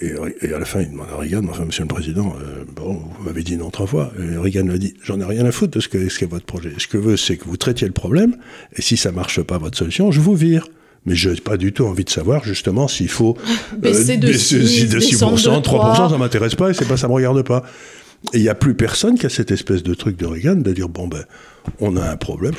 Et, 0.01 0.13
à 0.53 0.59
la 0.59 0.65
fin, 0.65 0.81
il 0.81 0.91
demande 0.91 1.07
à 1.11 1.17
Reagan, 1.17 1.43
enfin, 1.49 1.65
monsieur 1.65 1.83
le 1.83 1.87
président, 1.87 2.35
euh, 2.41 2.63
bon, 2.75 3.01
vous 3.17 3.23
m'avez 3.23 3.43
dit 3.43 3.57
non 3.57 3.69
trois 3.69 3.87
fois. 3.87 4.11
Et 4.19 4.37
Reagan 4.37 4.63
lui 4.63 4.79
dit, 4.79 4.93
j'en 5.03 5.19
ai 5.19 5.25
rien 5.25 5.45
à 5.45 5.51
foutre 5.51 5.77
de 5.77 5.79
ce 5.79 5.87
qu'est 5.87 6.09
ce 6.09 6.25
votre 6.25 6.45
projet. 6.45 6.73
Ce 6.77 6.87
que 6.87 6.97
je 6.97 7.03
veux, 7.03 7.17
c'est 7.17 7.37
que 7.37 7.45
vous 7.45 7.57
traitiez 7.57 7.87
le 7.87 7.93
problème. 7.93 8.35
Et 8.75 8.81
si 8.81 8.97
ça 8.97 9.11
marche 9.11 9.41
pas, 9.41 9.57
votre 9.57 9.77
solution, 9.77 10.11
je 10.11 10.19
vous 10.19 10.35
vire. 10.35 10.67
Mais 11.05 11.15
je 11.15 11.29
n'ai 11.29 11.35
pas 11.35 11.57
du 11.57 11.73
tout 11.73 11.85
envie 11.85 12.05
de 12.05 12.09
savoir 12.09 12.43
justement 12.43 12.87
s'il 12.87 13.09
faut 13.09 13.37
baisser 13.77 14.17
de, 14.17 14.31
6, 14.31 14.89
de 14.89 14.99
6%, 14.99 15.61
3%, 15.61 16.09
ça 16.09 16.17
m'intéresse 16.17 16.55
pas 16.55 16.69
et 16.69 16.73
c'est 16.73 16.87
pas 16.87 16.95
ça 16.95 17.09
me 17.09 17.13
regarde 17.13 17.41
pas. 17.43 17.63
Et 18.31 18.37
il 18.37 18.41
n'y 18.41 18.49
a 18.49 18.55
plus 18.55 18.73
personne 18.73 19.17
qui 19.17 19.25
a 19.25 19.29
cette 19.29 19.51
espèce 19.51 19.83
de 19.83 19.93
truc 19.93 20.17
de 20.17 20.25
Reagan 20.25 20.55
de 20.55 20.71
dire 20.71 20.87
bon 20.87 21.07
ben 21.07 21.25
on 21.79 21.95
a 21.95 22.09
un 22.09 22.17
problème, 22.17 22.53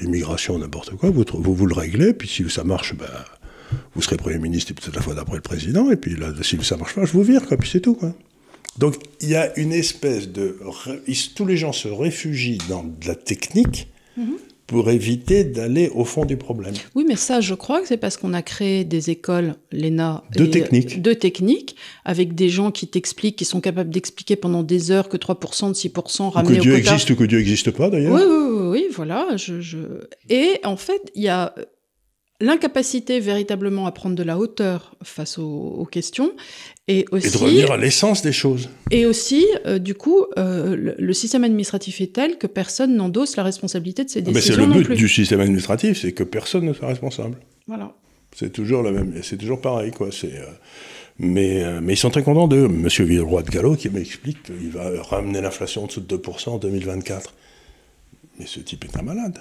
l'immigration, 0.00 0.58
n'importe 0.58 0.96
quoi, 0.96 1.10
vous, 1.10 1.24
vous, 1.32 1.66
le 1.66 1.74
réglez, 1.74 2.12
puis 2.12 2.28
si 2.28 2.48
ça 2.50 2.64
marche, 2.64 2.94
ben, 2.94 3.06
vous 3.94 4.02
serez 4.02 4.16
Premier 4.16 4.38
ministre 4.38 4.72
et 4.72 4.74
peut-être 4.74 4.96
la 4.96 5.02
fois 5.02 5.14
d'après 5.14 5.36
le 5.36 5.42
président, 5.42 5.90
et 5.90 5.96
puis 5.96 6.16
là, 6.16 6.32
si 6.42 6.58
ça 6.62 6.76
marche 6.76 6.94
pas, 6.94 7.04
je 7.04 7.12
vous 7.12 7.22
vire, 7.22 7.46
quoi, 7.46 7.56
puis 7.56 7.68
c'est 7.70 7.80
tout. 7.80 7.98
Donc 8.78 8.96
il 9.20 9.30
y 9.30 9.36
a 9.36 9.56
une 9.58 9.72
espèce 9.72 10.28
de... 10.28 10.58
Tous 11.34 11.46
les 11.46 11.56
gens 11.56 11.72
se 11.72 11.88
réfugient 11.88 12.58
dans 12.68 12.84
de 12.84 13.06
la 13.06 13.14
technique, 13.14 13.88
mm-hmm 14.18 14.47
pour 14.68 14.90
éviter 14.90 15.44
d'aller 15.44 15.90
au 15.94 16.04
fond 16.04 16.26
du 16.26 16.36
problème. 16.36 16.74
Oui, 16.94 17.04
mais 17.08 17.16
ça, 17.16 17.40
je 17.40 17.54
crois 17.54 17.80
que 17.80 17.88
c'est 17.88 17.96
parce 17.96 18.18
qu'on 18.18 18.34
a 18.34 18.42
créé 18.42 18.84
des 18.84 19.08
écoles, 19.08 19.54
l'ENA, 19.72 20.22
de 20.36 20.44
techniques, 20.44 21.00
de 21.00 21.14
techniques, 21.14 21.74
avec 22.04 22.34
des 22.34 22.50
gens 22.50 22.70
qui 22.70 22.86
t'expliquent, 22.86 23.36
qui 23.36 23.46
sont 23.46 23.62
capables 23.62 23.88
d'expliquer 23.88 24.36
pendant 24.36 24.62
des 24.62 24.90
heures 24.90 25.08
que 25.08 25.16
3% 25.16 25.68
de 25.68 25.74
6% 25.74 26.28
ramenés 26.28 26.58
que 26.58 26.62
Dieu 26.62 26.76
existe 26.76 27.08
ou 27.08 27.16
que 27.16 27.24
Dieu 27.24 27.38
n'existe 27.38 27.70
pas, 27.70 27.88
d'ailleurs. 27.88 28.12
Oui, 28.12 28.20
oui, 28.28 28.36
oui, 28.50 28.68
oui, 28.68 28.86
voilà. 28.94 29.38
Je, 29.38 29.62
je... 29.62 29.78
Et 30.28 30.60
en 30.64 30.76
fait, 30.76 31.00
il 31.14 31.22
y 31.22 31.28
a 31.28 31.54
l'incapacité 32.40 33.18
véritablement 33.20 33.86
à 33.86 33.92
prendre 33.92 34.14
de 34.14 34.22
la 34.22 34.38
hauteur 34.38 34.94
face 35.02 35.38
aux, 35.38 35.86
questions 35.90 36.32
et 36.86 37.04
aussi 37.10 37.28
et 37.28 37.30
de 37.30 37.36
revenir 37.36 37.72
à 37.72 37.76
l'essence 37.76 38.22
des 38.22 38.32
choses. 38.32 38.68
Et 38.90 39.06
aussi, 39.06 39.46
euh, 39.66 39.78
du 39.78 39.94
coup, 39.94 40.24
euh, 40.38 40.94
le, 40.98 41.12
système 41.12 41.44
administratif 41.44 42.00
est 42.00 42.12
tel 42.12 42.38
que 42.38 42.46
personne 42.46 42.94
n'endosse 42.94 43.36
la 43.36 43.42
responsabilité 43.42 44.04
de 44.04 44.10
ses 44.10 44.22
décisions. 44.22 44.56
Mais 44.56 44.72
c'est 44.72 44.78
le 44.78 44.84
but 44.84 44.96
du 44.96 45.08
système 45.08 45.40
administratif, 45.40 46.00
c'est 46.00 46.12
que 46.12 46.22
personne 46.22 46.64
ne 46.64 46.72
soit 46.72 46.88
responsable. 46.88 47.38
Voilà. 47.66 47.92
C'est 48.36 48.52
toujours 48.52 48.82
la 48.82 48.92
même, 48.92 49.14
c'est 49.22 49.36
toujours 49.36 49.60
pareil, 49.60 49.90
quoi. 49.90 50.10
C'est 50.12 50.36
euh, 50.36 50.46
mais, 51.18 51.80
mais 51.80 51.94
ils 51.94 51.96
sont 51.96 52.10
très 52.10 52.22
contents 52.22 52.46
d'eux. 52.46 52.68
Monsieur 52.68 53.04
Villeroy 53.04 53.42
de 53.42 53.50
Gallo 53.50 53.74
qui 53.74 53.90
m'explique 53.90 54.40
qu'il 54.44 54.70
va 54.70 55.02
ramener 55.02 55.40
l'inflation 55.40 55.82
en 55.82 55.86
dessous 55.86 56.00
de 56.00 56.16
2% 56.16 56.50
en 56.50 56.58
2024. 56.58 57.34
Mais 58.38 58.46
ce 58.46 58.60
type 58.60 58.84
est 58.84 58.96
un 58.96 59.02
malade. 59.02 59.40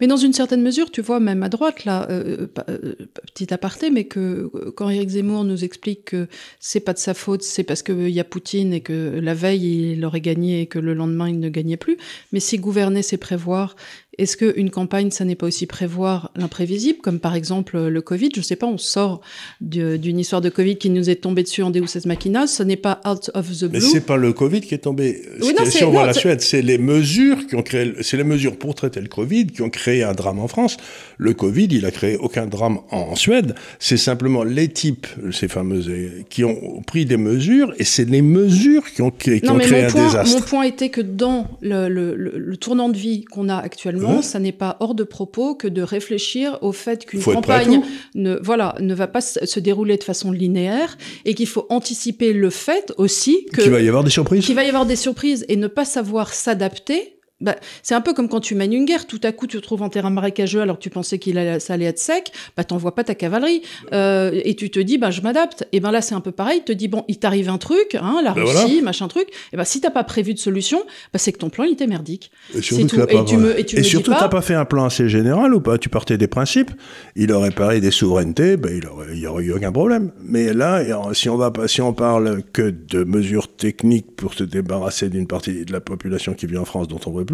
Mais 0.00 0.06
dans 0.06 0.16
une 0.16 0.32
certaine 0.32 0.62
mesure, 0.62 0.90
tu 0.90 1.02
vois, 1.02 1.20
même 1.20 1.42
à 1.42 1.48
droite, 1.48 1.84
là, 1.84 2.06
euh, 2.10 2.46
euh, 2.68 2.78
euh, 2.84 2.94
petit 3.34 3.52
aparté, 3.52 3.90
mais 3.90 4.04
que 4.04 4.50
quand 4.76 4.88
Eric 4.88 5.10
Zemmour 5.10 5.44
nous 5.44 5.64
explique 5.64 6.06
que 6.06 6.28
c'est 6.60 6.80
pas 6.80 6.92
de 6.92 6.98
sa 6.98 7.14
faute, 7.14 7.42
c'est 7.42 7.64
parce 7.64 7.82
qu'il 7.82 8.08
y 8.10 8.20
a 8.20 8.24
Poutine 8.24 8.72
et 8.72 8.80
que 8.80 9.18
la 9.20 9.34
veille 9.34 9.92
il 9.92 10.04
aurait 10.04 10.20
gagné 10.20 10.62
et 10.62 10.66
que 10.66 10.78
le 10.78 10.94
lendemain 10.94 11.28
il 11.28 11.40
ne 11.40 11.48
gagnait 11.48 11.76
plus. 11.76 11.96
Mais 12.32 12.40
si 12.40 12.58
gouverner, 12.58 13.02
c'est 13.02 13.16
prévoir 13.16 13.76
est-ce 14.18 14.36
qu'une 14.36 14.70
campagne, 14.70 15.10
ça 15.10 15.24
n'est 15.24 15.34
pas 15.34 15.46
aussi 15.46 15.66
prévoir 15.66 16.30
l'imprévisible, 16.36 16.98
comme 17.00 17.18
par 17.18 17.34
exemple 17.34 17.78
le 17.78 18.02
Covid? 18.02 18.30
Je 18.34 18.40
ne 18.40 18.44
sais 18.44 18.56
pas, 18.56 18.66
on 18.66 18.78
sort 18.78 19.20
d'une 19.60 20.18
histoire 20.18 20.40
de 20.40 20.50
Covid 20.50 20.76
qui 20.76 20.90
nous 20.90 21.10
est 21.10 21.16
tombée 21.16 21.42
dessus 21.42 21.62
en 21.62 21.70
Deus 21.70 21.82
Ex 21.82 22.06
Machina, 22.06 22.46
ce 22.46 22.62
n'est 22.62 22.76
pas 22.76 23.00
out 23.06 23.30
of 23.34 23.50
the 23.50 23.64
blue. 23.64 23.70
Mais 23.72 23.80
c'est 23.80 24.06
pas 24.06 24.16
le 24.16 24.32
Covid 24.32 24.60
qui 24.60 24.74
est 24.74 24.78
tombé. 24.78 25.22
si 25.66 25.84
on 25.84 25.90
voit 25.90 26.06
la 26.06 26.12
Suède, 26.12 26.40
c'est 26.40 26.62
les 26.62 26.78
mesures 26.78 27.46
qui 27.46 27.56
ont 27.56 27.62
créé, 27.62 27.92
c'est 28.02 28.16
les 28.16 28.24
mesures 28.24 28.56
pour 28.56 28.74
traiter 28.74 29.00
le 29.00 29.08
Covid 29.08 29.46
qui 29.46 29.62
ont 29.62 29.70
créé 29.70 30.02
un 30.02 30.12
drame 30.12 30.38
en 30.38 30.48
France. 30.48 30.76
Le 31.18 31.34
Covid, 31.34 31.68
il 31.70 31.86
a 31.86 31.90
créé 31.90 32.16
aucun 32.16 32.46
drame 32.46 32.78
en, 32.90 33.14
Suède. 33.16 33.54
C'est 33.78 33.96
simplement 33.96 34.44
les 34.44 34.68
types, 34.68 35.06
ces 35.30 35.48
fameuses, 35.48 35.90
qui 36.28 36.44
ont 36.44 36.82
pris 36.86 37.04
des 37.04 37.16
mesures, 37.16 37.72
et 37.78 37.84
c'est 37.84 38.08
les 38.08 38.22
mesures 38.22 38.84
qui 38.92 39.02
ont, 39.02 39.10
créé 39.10 39.40
un 39.46 39.56
désastre. 39.56 40.36
Mon 40.36 40.42
point 40.42 40.62
était 40.64 40.88
que 40.88 41.00
dans 41.00 41.48
le 41.60 42.54
tournant 42.56 42.88
de 42.88 42.96
vie 42.96 43.24
qu'on 43.24 43.48
a 43.48 43.56
actuellement, 43.56 44.03
ça 44.22 44.38
n'est 44.38 44.52
pas 44.52 44.76
hors 44.80 44.94
de 44.94 45.04
propos 45.04 45.54
que 45.54 45.68
de 45.68 45.82
réfléchir 45.82 46.58
au 46.62 46.72
fait 46.72 47.04
qu'une 47.06 47.22
campagne 47.22 47.82
ne, 48.14 48.38
voilà, 48.42 48.74
ne 48.80 48.94
va 48.94 49.06
pas 49.06 49.20
se 49.20 49.60
dérouler 49.60 49.96
de 49.96 50.04
façon 50.04 50.32
linéaire 50.32 50.96
et 51.24 51.34
qu'il 51.34 51.46
faut 51.46 51.66
anticiper 51.68 52.32
le 52.32 52.50
fait 52.50 52.92
aussi 52.96 53.46
que... 53.52 53.62
Qu'il 53.62 53.70
va 53.70 53.80
y 53.80 53.88
avoir 53.88 54.04
des 54.04 54.10
surprises. 54.10 54.44
Qu'il 54.44 54.54
va 54.54 54.64
y 54.64 54.68
avoir 54.68 54.86
des 54.86 54.96
surprises 54.96 55.44
et 55.48 55.56
ne 55.56 55.66
pas 55.66 55.84
savoir 55.84 56.32
s'adapter 56.32 57.13
bah, 57.44 57.56
c'est 57.82 57.94
un 57.94 58.00
peu 58.00 58.14
comme 58.14 58.28
quand 58.28 58.40
tu 58.40 58.54
mènes 58.54 58.72
une 58.72 58.86
guerre, 58.86 59.06
tout 59.06 59.20
à 59.22 59.30
coup 59.30 59.46
tu 59.46 59.58
te 59.58 59.62
trouves 59.62 59.82
en 59.82 59.90
terrain 59.90 60.10
marécageux 60.10 60.62
alors 60.62 60.78
que 60.78 60.82
tu 60.82 60.90
pensais 60.90 61.18
qu'il 61.18 61.36
allait, 61.38 61.60
ça 61.60 61.74
allait 61.74 61.84
être 61.84 61.98
sec, 61.98 62.32
bah 62.56 62.64
t'envoies 62.64 62.94
pas 62.94 63.04
ta 63.04 63.14
cavalerie. 63.14 63.62
Euh, 63.92 64.40
et 64.44 64.54
tu 64.54 64.70
te 64.70 64.80
dis 64.80 64.98
bah 64.98 65.10
je 65.10 65.20
m'adapte. 65.20 65.68
Et 65.72 65.80
ben 65.80 65.90
là 65.90 66.00
c'est 66.00 66.14
un 66.14 66.20
peu 66.20 66.32
pareil, 66.32 66.60
tu 66.60 66.64
te 66.64 66.72
dis 66.72 66.88
bon 66.88 67.04
il 67.06 67.18
t'arrive 67.18 67.50
un 67.50 67.58
truc, 67.58 67.96
hein, 68.00 68.20
la 68.24 68.32
ben 68.32 68.44
Russie, 68.44 68.80
machin 68.82 69.08
truc, 69.08 69.28
et 69.52 69.56
ben 69.56 69.64
si 69.64 69.80
t'as 69.80 69.90
pas 69.90 70.04
prévu 70.04 70.32
de 70.32 70.38
solution, 70.38 70.82
bah 71.12 71.18
c'est 71.18 71.32
que 71.32 71.38
ton 71.38 71.50
plan 71.50 71.64
il 71.64 71.72
était 71.72 71.86
merdique. 71.86 72.30
Et 72.56 72.62
surtout, 72.62 73.00
et 73.00 73.24
tu 73.26 73.36
me, 73.36 73.58
et 73.58 73.64
tu 73.64 73.78
et 73.78 73.82
surtout 73.82 74.12
t'as 74.12 74.28
pas 74.28 74.42
fait 74.42 74.54
un 74.54 74.64
plan 74.64 74.86
assez 74.86 75.08
général 75.08 75.54
ou 75.54 75.60
pas? 75.60 75.76
Tu 75.76 75.90
partais 75.90 76.16
des 76.16 76.28
principes, 76.28 76.70
il 77.14 77.30
aurait 77.30 77.50
parlé 77.50 77.80
des 77.80 77.90
souverainetés, 77.90 78.56
ben 78.56 78.74
il 78.74 78.86
aurait, 78.86 79.16
y 79.18 79.26
aurait 79.26 79.44
eu 79.44 79.52
aucun 79.52 79.70
problème. 79.70 80.12
Mais 80.22 80.54
là 80.54 80.82
si 81.12 81.28
on 81.28 81.36
va 81.36 81.52
si 81.66 81.82
on 81.82 81.92
parle 81.92 82.42
que 82.52 82.70
de 82.70 83.04
mesures 83.04 83.54
techniques 83.54 84.16
pour 84.16 84.32
se 84.32 84.44
débarrasser 84.44 85.10
d'une 85.10 85.26
partie 85.26 85.64
de 85.64 85.72
la 85.72 85.80
population 85.80 86.34
qui 86.34 86.46
vit 86.46 86.56
en 86.56 86.64
France 86.64 86.88
dont 86.88 87.00
on 87.06 87.12
veut 87.12 87.24
plus, 87.24 87.33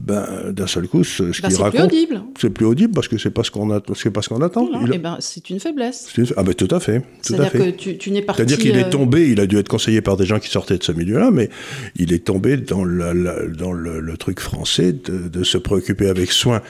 ben, 0.00 0.26
d'un 0.50 0.66
seul 0.66 0.88
coup, 0.88 1.04
ce, 1.04 1.22
ben, 1.22 1.32
qu'il 1.32 1.56
raconte, 1.56 1.92
c'est 2.38 2.50
plus 2.50 2.66
audible 2.66 2.94
parce 2.94 3.08
que 3.08 3.18
c'est 3.18 3.30
pas 3.30 3.44
ce 3.44 3.50
qu'on 3.50 3.70
a, 3.70 3.80
c'est 3.94 4.10
pas 4.10 4.22
ce 4.22 4.28
qu'on 4.28 4.42
attend. 4.42 4.68
Eh 4.92 4.98
ben, 4.98 5.16
c'est 5.20 5.50
une 5.50 5.60
faiblesse. 5.60 6.08
Ah 6.36 6.42
ben 6.42 6.54
tout 6.54 6.68
à 6.70 6.80
fait, 6.80 7.02
fait. 7.22 7.76
Que 7.76 7.90
tu, 7.90 8.10
n'es 8.10 8.22
parti. 8.22 8.38
C'est-à-dire 8.38 8.58
qu'il 8.58 8.76
est 8.76 8.86
euh, 8.86 8.90
tombé, 8.90 9.28
il 9.30 9.40
a 9.40 9.46
dû 9.46 9.58
être 9.58 9.68
conseillé 9.68 10.00
par 10.00 10.16
des 10.16 10.26
gens 10.26 10.38
qui 10.38 10.48
sortaient 10.48 10.78
de 10.78 10.84
ce 10.84 10.92
milieu-là, 10.92 11.30
mais 11.30 11.50
il 11.96 12.12
est 12.12 12.24
tombé 12.24 12.56
dans, 12.56 12.84
dans 12.84 13.72
le, 13.72 14.16
truc 14.16 14.40
français 14.40 14.92
de, 14.92 15.44
se 15.44 15.58
préoccuper 15.58 16.08
avec 16.08 16.32
soin 16.32 16.62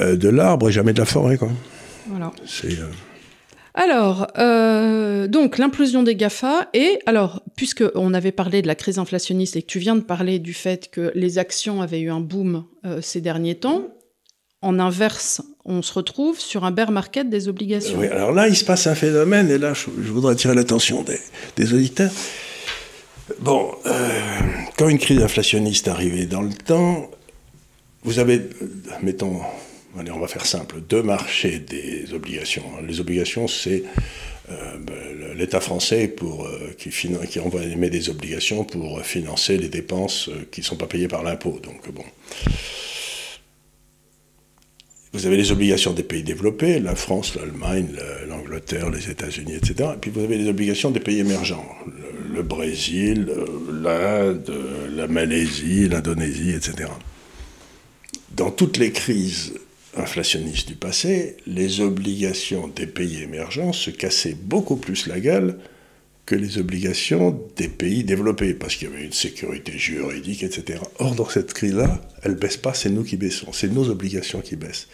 euh, 0.00 0.16
de 0.16 0.28
l'arbre 0.28 0.68
et 0.68 0.72
jamais 0.72 0.92
de 0.92 0.98
la 0.98 1.04
forêt, 1.04 1.36
quoi. 1.36 1.50
Voilà. 2.08 2.32
C'est 2.46 2.78
euh, 2.78 2.86
alors, 3.74 4.26
euh, 4.38 5.28
donc 5.28 5.58
l'implosion 5.58 6.02
des 6.02 6.16
GAFA, 6.16 6.68
et 6.74 6.98
alors, 7.06 7.42
puisqu'on 7.56 8.14
avait 8.14 8.32
parlé 8.32 8.62
de 8.62 8.66
la 8.66 8.74
crise 8.74 8.98
inflationniste 8.98 9.56
et 9.56 9.62
que 9.62 9.66
tu 9.66 9.78
viens 9.78 9.94
de 9.94 10.00
parler 10.00 10.38
du 10.38 10.54
fait 10.54 10.90
que 10.90 11.12
les 11.14 11.38
actions 11.38 11.80
avaient 11.80 12.00
eu 12.00 12.10
un 12.10 12.20
boom 12.20 12.64
euh, 12.84 13.00
ces 13.00 13.20
derniers 13.20 13.54
temps, 13.54 13.88
en 14.62 14.78
inverse, 14.78 15.40
on 15.64 15.82
se 15.82 15.92
retrouve 15.92 16.38
sur 16.38 16.64
un 16.64 16.70
bear 16.70 16.90
market 16.90 17.30
des 17.30 17.48
obligations. 17.48 17.98
Oui, 17.98 18.08
alors 18.08 18.32
là, 18.32 18.48
il 18.48 18.56
se 18.56 18.64
passe 18.64 18.86
un 18.86 18.94
phénomène, 18.94 19.50
et 19.50 19.56
là, 19.56 19.72
je, 19.72 20.10
voudrais 20.10 20.32
attirer 20.32 20.54
l'attention 20.54 21.04
des, 21.56 21.72
auditeurs. 21.72 22.10
Bon, 23.38 23.70
euh, 23.86 24.18
quand 24.76 24.88
une 24.88 24.98
crise 24.98 25.22
inflationniste 25.22 25.86
arrivait 25.88 26.26
dans 26.26 26.42
le 26.42 26.52
temps, 26.52 27.08
vous 28.02 28.18
avez, 28.18 28.42
mettons, 29.02 29.40
on 29.96 30.18
va 30.18 30.28
faire 30.28 30.46
simple, 30.46 30.80
deux 30.80 31.02
marchés 31.02 31.58
des 31.58 32.12
obligations. 32.12 32.64
Les 32.86 33.00
obligations, 33.00 33.48
c'est 33.48 33.82
euh, 34.50 34.76
ben, 34.78 35.36
l'État 35.36 35.60
français 35.60 36.14
euh, 36.22 36.70
qui, 36.76 37.38
envoie 37.40 37.62
émet 37.62 37.90
des 37.90 38.08
obligations 38.10 38.64
pour 38.64 39.00
financer 39.02 39.56
les 39.56 39.68
dépenses 39.68 40.28
euh, 40.28 40.46
qui 40.50 40.60
ne 40.60 40.66
sont 40.66 40.76
pas 40.76 40.86
payées 40.86 41.08
par 41.08 41.22
l'impôt. 41.22 41.60
Donc 41.62 41.90
bon. 41.92 42.04
Vous 45.12 45.26
avez 45.26 45.36
les 45.36 45.50
obligations 45.50 45.92
des 45.92 46.04
pays 46.04 46.22
développés, 46.22 46.78
la 46.78 46.94
France, 46.94 47.34
l'Allemagne, 47.34 47.88
l'Angleterre, 48.28 48.90
les 48.90 49.10
États-Unis, 49.10 49.54
etc. 49.54 49.90
Et 49.94 49.98
puis 50.00 50.10
vous 50.10 50.20
avez 50.20 50.38
les 50.38 50.48
obligations 50.48 50.92
des 50.92 51.00
pays 51.00 51.18
émergents, 51.18 51.66
le 52.32 52.42
Brésil, 52.42 53.28
l'Inde, 53.72 54.52
la 54.94 55.08
Malaisie, 55.08 55.88
l'Indonésie, 55.88 56.50
etc. 56.50 56.90
Dans 58.30 58.52
toutes 58.52 58.76
les 58.76 58.92
crises 58.92 59.54
inflationnistes 59.96 60.68
du 60.68 60.74
passé, 60.74 61.36
les 61.46 61.80
obligations 61.80 62.68
des 62.68 62.86
pays 62.86 63.22
émergents 63.22 63.72
se 63.72 63.90
cassaient 63.90 64.36
beaucoup 64.40 64.76
plus 64.76 65.06
la 65.06 65.20
gueule 65.20 65.58
que 66.26 66.36
les 66.36 66.58
obligations 66.58 67.40
des 67.56 67.68
pays 67.68 68.04
développés, 68.04 68.54
parce 68.54 68.76
qu'il 68.76 68.88
y 68.88 68.92
avait 68.92 69.04
une 69.04 69.12
sécurité 69.12 69.72
juridique, 69.72 70.44
etc. 70.44 70.78
Or, 71.00 71.16
dans 71.16 71.28
cette 71.28 71.52
crise-là, 71.52 72.00
elle 72.22 72.32
ne 72.32 72.36
baisse 72.36 72.56
pas, 72.56 72.72
c'est 72.72 72.90
nous 72.90 73.02
qui 73.02 73.16
baissons, 73.16 73.52
c'est 73.52 73.72
nos 73.72 73.88
obligations 73.88 74.40
qui 74.40 74.54
baissent. 74.54 74.86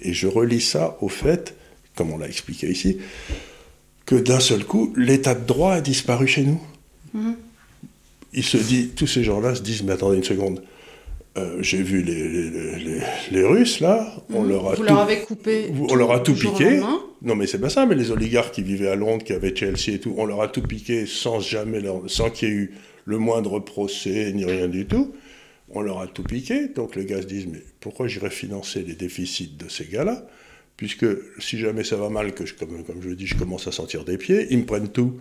Et 0.00 0.14
je 0.14 0.26
relis 0.26 0.62
ça 0.62 0.96
au 1.02 1.10
fait, 1.10 1.54
comme 1.94 2.10
on 2.10 2.16
l'a 2.16 2.26
expliqué 2.26 2.70
ici, 2.70 2.98
que 4.06 4.14
d'un 4.14 4.40
seul 4.40 4.64
coup, 4.64 4.94
l'état 4.96 5.34
de 5.34 5.44
droit 5.44 5.74
a 5.74 5.80
disparu 5.82 6.26
chez 6.26 6.44
nous. 6.44 6.60
Mmh. 7.12 7.32
Il 8.32 8.44
se 8.44 8.56
dit, 8.56 8.88
tous 8.88 9.06
ces 9.06 9.24
gens-là 9.24 9.54
se 9.54 9.62
disent, 9.62 9.82
mais 9.82 9.92
attendez 9.92 10.16
une 10.16 10.24
seconde, 10.24 10.62
euh, 11.38 11.62
j'ai 11.62 11.82
vu 11.82 12.02
les, 12.02 12.50
les, 13.30 13.44
Russes, 13.44 13.80
là, 13.80 14.12
on 14.30 14.42
mmh. 14.42 14.48
leur 14.48 14.66
a 14.66 14.70
Vous 14.70 14.76
tout, 14.76 14.82
leur 14.82 14.98
avez 14.98 15.20
coupé. 15.20 15.70
on 15.88 15.94
leur 15.94 16.12
a 16.12 16.20
tout 16.20 16.34
piqué. 16.34 16.80
Non, 17.22 17.34
mais 17.34 17.46
c'est 17.46 17.60
pas 17.60 17.68
ça, 17.68 17.86
mais 17.86 17.94
les 17.94 18.10
oligarques 18.10 18.54
qui 18.54 18.62
vivaient 18.62 18.88
à 18.88 18.96
Londres, 18.96 19.24
qui 19.24 19.32
avaient 19.32 19.54
Chelsea 19.54 19.94
et 19.94 19.98
tout, 19.98 20.14
on 20.16 20.26
leur 20.26 20.42
a 20.42 20.48
tout 20.48 20.62
piqué 20.62 21.06
sans 21.06 21.40
jamais 21.40 21.80
leur, 21.80 22.02
sans 22.08 22.30
qu'il 22.30 22.48
y 22.48 22.52
ait 22.52 22.54
eu 22.54 22.74
le 23.04 23.18
moindre 23.18 23.58
procès 23.60 24.32
ni 24.32 24.44
rien 24.44 24.68
du 24.68 24.86
tout. 24.86 25.12
On 25.70 25.80
leur 25.80 26.00
a 26.00 26.06
tout 26.06 26.22
piqué. 26.22 26.68
Donc 26.68 26.96
les 26.96 27.04
gars 27.04 27.22
se 27.22 27.26
disent, 27.26 27.46
mais 27.46 27.62
pourquoi 27.80 28.06
j'irais 28.06 28.30
financer 28.30 28.82
les 28.82 28.94
déficits 28.94 29.56
de 29.58 29.68
ces 29.68 29.86
gars-là? 29.86 30.26
Puisque 30.76 31.06
si 31.40 31.58
jamais 31.58 31.84
ça 31.84 31.96
va 31.96 32.08
mal, 32.08 32.34
que 32.34 32.46
je, 32.46 32.54
comme, 32.54 32.84
comme 32.84 33.02
je 33.02 33.08
le 33.08 33.16
dis, 33.16 33.26
je 33.26 33.36
commence 33.36 33.66
à 33.66 33.72
sentir 33.72 34.04
des 34.04 34.16
pieds, 34.16 34.46
ils 34.50 34.58
me 34.58 34.64
prennent 34.64 34.88
tout. 34.88 35.14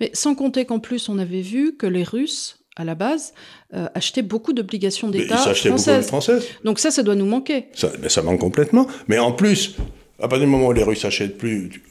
Mais 0.00 0.10
sans 0.12 0.34
compter 0.34 0.64
qu'en 0.64 0.78
plus, 0.78 1.08
on 1.08 1.18
avait 1.18 1.40
vu 1.40 1.76
que 1.76 1.86
les 1.86 2.04
Russes 2.04 2.61
à 2.76 2.84
la 2.84 2.94
base, 2.94 3.34
euh, 3.74 3.88
achetaient 3.94 4.22
beaucoup 4.22 4.52
d'obligations 4.52 5.08
d'État 5.08 5.36
françaises. 5.36 6.06
françaises. 6.06 6.46
Donc 6.64 6.78
ça, 6.78 6.90
ça 6.90 7.02
doit 7.02 7.14
nous 7.14 7.26
manquer. 7.26 7.66
Ça, 7.74 7.90
mais 8.00 8.08
ça 8.08 8.22
manque 8.22 8.40
complètement. 8.40 8.86
Mais 9.08 9.18
en 9.18 9.32
plus, 9.32 9.76
à 10.18 10.28
partir 10.28 10.40
du 10.40 10.46
moment 10.46 10.68
où 10.68 10.72
les 10.72 10.82
Russes 10.82 11.04
n'achètent 11.04 11.36
plus, 11.36 11.82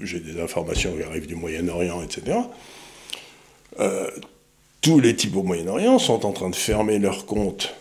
j'ai 0.00 0.20
des 0.20 0.40
informations 0.40 0.94
qui 0.96 1.02
arrivent 1.02 1.26
du 1.26 1.36
Moyen-Orient, 1.36 2.02
etc., 2.02 2.38
euh, 3.80 4.10
tous 4.80 5.00
les 5.00 5.16
types 5.16 5.34
au 5.34 5.42
Moyen-Orient 5.42 5.98
sont 5.98 6.26
en 6.26 6.32
train 6.32 6.50
de 6.50 6.54
fermer 6.54 6.98
leurs 6.98 7.24
comptes 7.24 7.74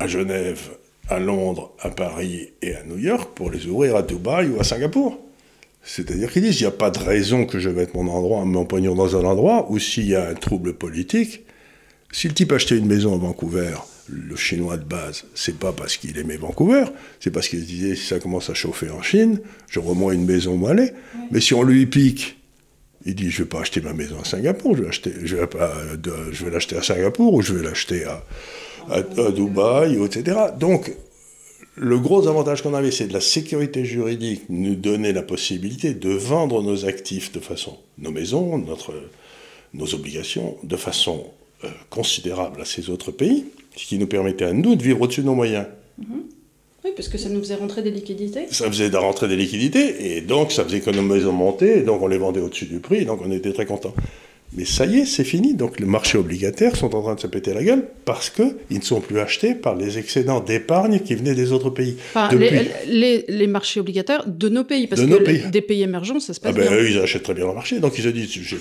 à 0.00 0.08
Genève, 0.08 0.70
à 1.08 1.20
Londres, 1.20 1.72
à 1.78 1.90
Paris 1.90 2.50
et 2.62 2.74
à 2.74 2.82
New 2.82 2.98
York 2.98 3.30
pour 3.34 3.50
les 3.50 3.66
ouvrir 3.66 3.94
à 3.96 4.02
Dubaï 4.02 4.48
ou 4.48 4.60
à 4.60 4.64
Singapour. 4.64 5.18
C'est-à-dire 5.86 6.32
qu'ils 6.32 6.42
disent, 6.42 6.60
il 6.60 6.64
n'y 6.64 6.68
a 6.68 6.72
pas 6.72 6.90
de 6.90 6.98
raison 6.98 7.46
que 7.46 7.60
je 7.60 7.70
mette 7.70 7.94
mon, 7.94 8.08
endroit, 8.08 8.44
mon 8.44 8.64
pognon 8.64 8.96
dans 8.96 9.16
un 9.16 9.24
endroit 9.24 9.70
où 9.70 9.78
s'il 9.78 10.08
y 10.08 10.16
a 10.16 10.28
un 10.28 10.34
trouble 10.34 10.74
politique, 10.74 11.44
si 12.10 12.26
le 12.26 12.34
type 12.34 12.50
achetait 12.50 12.76
une 12.76 12.86
maison 12.86 13.14
à 13.14 13.18
Vancouver, 13.18 13.76
le 14.08 14.34
chinois 14.34 14.78
de 14.78 14.84
base, 14.84 15.24
c'est 15.34 15.58
pas 15.58 15.72
parce 15.72 15.96
qu'il 15.96 16.18
aimait 16.18 16.36
Vancouver, 16.36 16.86
c'est 17.20 17.30
parce 17.30 17.48
qu'il 17.48 17.60
se 17.60 17.66
disait, 17.66 17.94
si 17.94 18.04
ça 18.04 18.18
commence 18.18 18.50
à 18.50 18.54
chauffer 18.54 18.90
en 18.90 19.00
Chine, 19.00 19.40
j'aurai 19.70 19.94
moins 19.94 20.12
une 20.12 20.24
maison 20.24 20.58
où 20.58 20.66
aller. 20.66 20.90
Mais 21.30 21.40
si 21.40 21.54
on 21.54 21.62
lui 21.62 21.86
pique, 21.86 22.36
il 23.04 23.14
dit, 23.14 23.30
je 23.30 23.44
vais 23.44 23.48
pas 23.48 23.60
acheter 23.60 23.80
ma 23.80 23.92
maison 23.92 24.16
à 24.20 24.24
Singapour, 24.24 24.76
je 24.76 24.82
vais, 24.82 24.88
acheter, 24.88 25.12
je 25.22 25.36
vais, 25.36 25.46
pas, 25.46 25.72
je 26.32 26.44
vais 26.44 26.50
l'acheter 26.50 26.76
à 26.76 26.82
Singapour 26.82 27.32
ou 27.32 27.42
je 27.42 27.54
vais 27.54 27.62
l'acheter 27.62 28.04
à, 28.04 28.24
à, 28.90 28.96
à 28.96 29.30
Dubaï, 29.30 30.02
etc. 30.04 30.36
Donc, 30.58 30.92
le 31.76 31.98
gros 31.98 32.26
avantage 32.26 32.62
qu'on 32.62 32.74
avait, 32.74 32.90
c'est 32.90 33.06
de 33.06 33.12
la 33.12 33.20
sécurité 33.20 33.84
juridique, 33.84 34.42
nous 34.48 34.74
donner 34.74 35.12
la 35.12 35.22
possibilité 35.22 35.92
de 35.92 36.10
vendre 36.10 36.62
nos 36.62 36.86
actifs 36.86 37.32
de 37.32 37.40
façon, 37.40 37.76
nos 37.98 38.10
maisons, 38.10 38.58
notre, 38.58 38.94
nos 39.74 39.94
obligations, 39.94 40.56
de 40.62 40.76
façon 40.76 41.26
euh, 41.64 41.68
considérable 41.90 42.62
à 42.62 42.64
ces 42.64 42.88
autres 42.88 43.10
pays, 43.10 43.44
ce 43.76 43.86
qui 43.86 43.98
nous 43.98 44.06
permettait 44.06 44.46
à 44.46 44.52
nous 44.54 44.74
de 44.74 44.82
vivre 44.82 45.02
au-dessus 45.02 45.20
de 45.20 45.26
nos 45.26 45.34
moyens. 45.34 45.66
Mm-hmm. 46.00 46.22
Oui, 46.84 46.90
parce 46.96 47.08
que 47.08 47.18
ça 47.18 47.28
nous 47.28 47.40
faisait 47.40 47.56
rentrer 47.56 47.82
des 47.82 47.90
liquidités. 47.90 48.46
Ça 48.50 48.68
faisait 48.68 48.88
rentrer 48.96 49.28
des 49.28 49.36
liquidités, 49.36 50.16
et 50.16 50.20
donc 50.22 50.52
ça 50.52 50.64
faisait 50.64 50.80
que 50.80 50.90
nos 50.90 51.02
maisons 51.02 51.32
montaient, 51.32 51.80
et 51.80 51.82
donc 51.82 52.00
on 52.00 52.06
les 52.06 52.18
vendait 52.18 52.40
au-dessus 52.40 52.66
du 52.66 52.78
prix, 52.78 52.98
et 52.98 53.04
donc 53.04 53.20
on 53.22 53.30
était 53.30 53.52
très 53.52 53.66
contents. 53.66 53.94
Mais 54.52 54.64
ça 54.64 54.86
y 54.86 55.00
est, 55.00 55.06
c'est 55.06 55.24
fini. 55.24 55.54
Donc 55.54 55.80
les 55.80 55.86
marchés 55.86 56.18
obligataires 56.18 56.76
sont 56.76 56.94
en 56.94 57.02
train 57.02 57.14
de 57.14 57.20
se 57.20 57.26
péter 57.26 57.52
la 57.52 57.64
gueule 57.64 57.84
parce 58.04 58.30
qu'ils 58.30 58.54
ne 58.70 58.82
sont 58.82 59.00
plus 59.00 59.18
achetés 59.18 59.54
par 59.54 59.74
les 59.74 59.98
excédents 59.98 60.40
d'épargne 60.40 61.00
qui 61.00 61.14
venaient 61.14 61.34
des 61.34 61.52
autres 61.52 61.70
pays. 61.70 61.96
les, 62.86 63.24
les, 63.28 63.46
marchés 63.46 63.80
obligataires 63.80 64.24
de 64.26 64.48
nos 64.48 64.64
pays, 64.64 64.86
parce 64.86 65.02
que 65.02 65.48
des 65.48 65.60
pays 65.60 65.82
émergents, 65.82 66.20
ça 66.20 66.32
se 66.32 66.40
passe 66.40 66.52
ah 66.54 66.58
ben, 66.58 66.68
bien. 66.68 66.76
Eux, 66.76 66.90
ils 66.90 66.98
achètent 66.98 67.24
très 67.24 67.34
bien 67.34 67.46
le 67.46 67.54
marché. 67.54 67.80
Donc 67.80 67.98
ils 67.98 68.04
se 68.04 68.08
disent, 68.08 68.56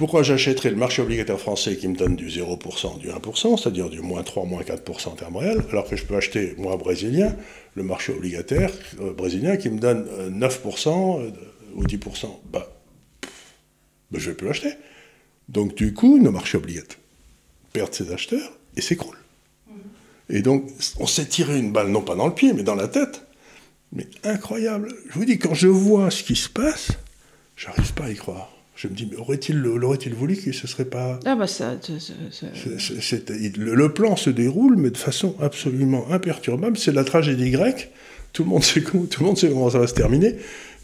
pourquoi 0.00 0.22
j'achèterais 0.22 0.70
le 0.70 0.76
marché 0.76 1.02
obligataire 1.02 1.38
français 1.38 1.76
qui 1.76 1.86
me 1.86 1.94
donne 1.94 2.16
du 2.16 2.28
0%, 2.28 2.98
du 2.98 3.08
1%, 3.08 3.60
c'est-à-dire 3.60 3.90
du 3.90 4.00
moins 4.00 4.22
3, 4.22 4.46
moins 4.46 4.62
4% 4.62 5.08
en 5.08 5.10
termes 5.10 5.36
réels, 5.36 5.62
alors 5.70 5.86
que 5.86 5.94
je 5.94 6.04
peux 6.04 6.16
acheter, 6.16 6.54
moi, 6.56 6.78
brésilien, 6.78 7.36
le 7.74 7.82
marché 7.82 8.12
obligataire 8.12 8.70
euh, 9.00 9.12
brésilien 9.12 9.58
qui 9.58 9.68
me 9.68 9.78
donne 9.78 10.06
9% 10.30 10.88
euh, 10.88 11.26
euh, 11.26 11.30
ou 11.74 11.84
10%. 11.84 12.26
Bah, 12.50 12.72
bah, 13.20 13.28
je 14.18 14.18
ne 14.18 14.30
vais 14.30 14.36
plus 14.36 14.46
l'acheter. 14.46 14.70
Donc 15.50 15.74
du 15.74 15.92
coup, 15.92 16.18
nos 16.18 16.30
marchés 16.30 16.56
obligataires 16.56 16.96
perdent 17.72 17.94
ses 17.94 18.12
acheteurs 18.12 18.52
et 18.76 18.80
s'écroulent. 18.80 19.18
Mhm. 19.68 19.76
Et 20.30 20.42
donc, 20.42 20.70
on 20.98 21.06
s'est 21.06 21.26
tiré 21.26 21.58
une 21.58 21.72
balle, 21.72 21.88
non 21.88 22.02
pas 22.02 22.14
dans 22.14 22.26
le 22.26 22.34
pied, 22.34 22.52
mais 22.52 22.62
dans 22.62 22.74
la 22.74 22.88
tête. 22.88 23.26
Mais 23.92 24.06
incroyable. 24.22 24.94
Je 25.08 25.18
vous 25.18 25.24
dis, 25.24 25.38
quand 25.38 25.54
je 25.54 25.66
vois 25.66 26.10
ce 26.10 26.22
qui 26.22 26.36
se 26.36 26.48
passe, 26.48 26.92
j'arrive 27.56 27.92
pas 27.94 28.04
à 28.04 28.10
y 28.10 28.14
croire. 28.14 28.52
Je 28.76 28.86
me 28.88 28.94
dis, 28.94 29.06
mais 29.10 29.16
aurait-il 29.16 29.66
aurait 29.66 29.98
voulu 30.10 30.36
que 30.36 30.52
ce 30.52 30.66
serait 30.66 30.84
pas. 30.86 31.18
Ah 31.26 31.34
bah 31.34 31.46
ça. 31.46 31.76
le, 33.58 33.88
plan 33.88 34.16
se 34.16 34.30
déroule, 34.30 34.76
mais 34.76 34.90
de 34.90 34.96
façon 34.96 35.36
absolument 35.40 36.10
imperturbable. 36.10 36.78
C'est 36.78 36.92
la 36.92 37.04
tragédie 37.04 37.50
grecque. 37.50 37.90
Tout 38.32 38.44
le 38.44 38.48
monde 38.48 38.62
sait 38.62 38.80
comment, 38.80 39.04
tout 39.06 39.20
le 39.20 39.26
monde 39.26 39.36
sait 39.36 39.48
comment 39.48 39.68
ça 39.68 39.80
va 39.80 39.88
se 39.88 39.94
terminer, 39.94 40.36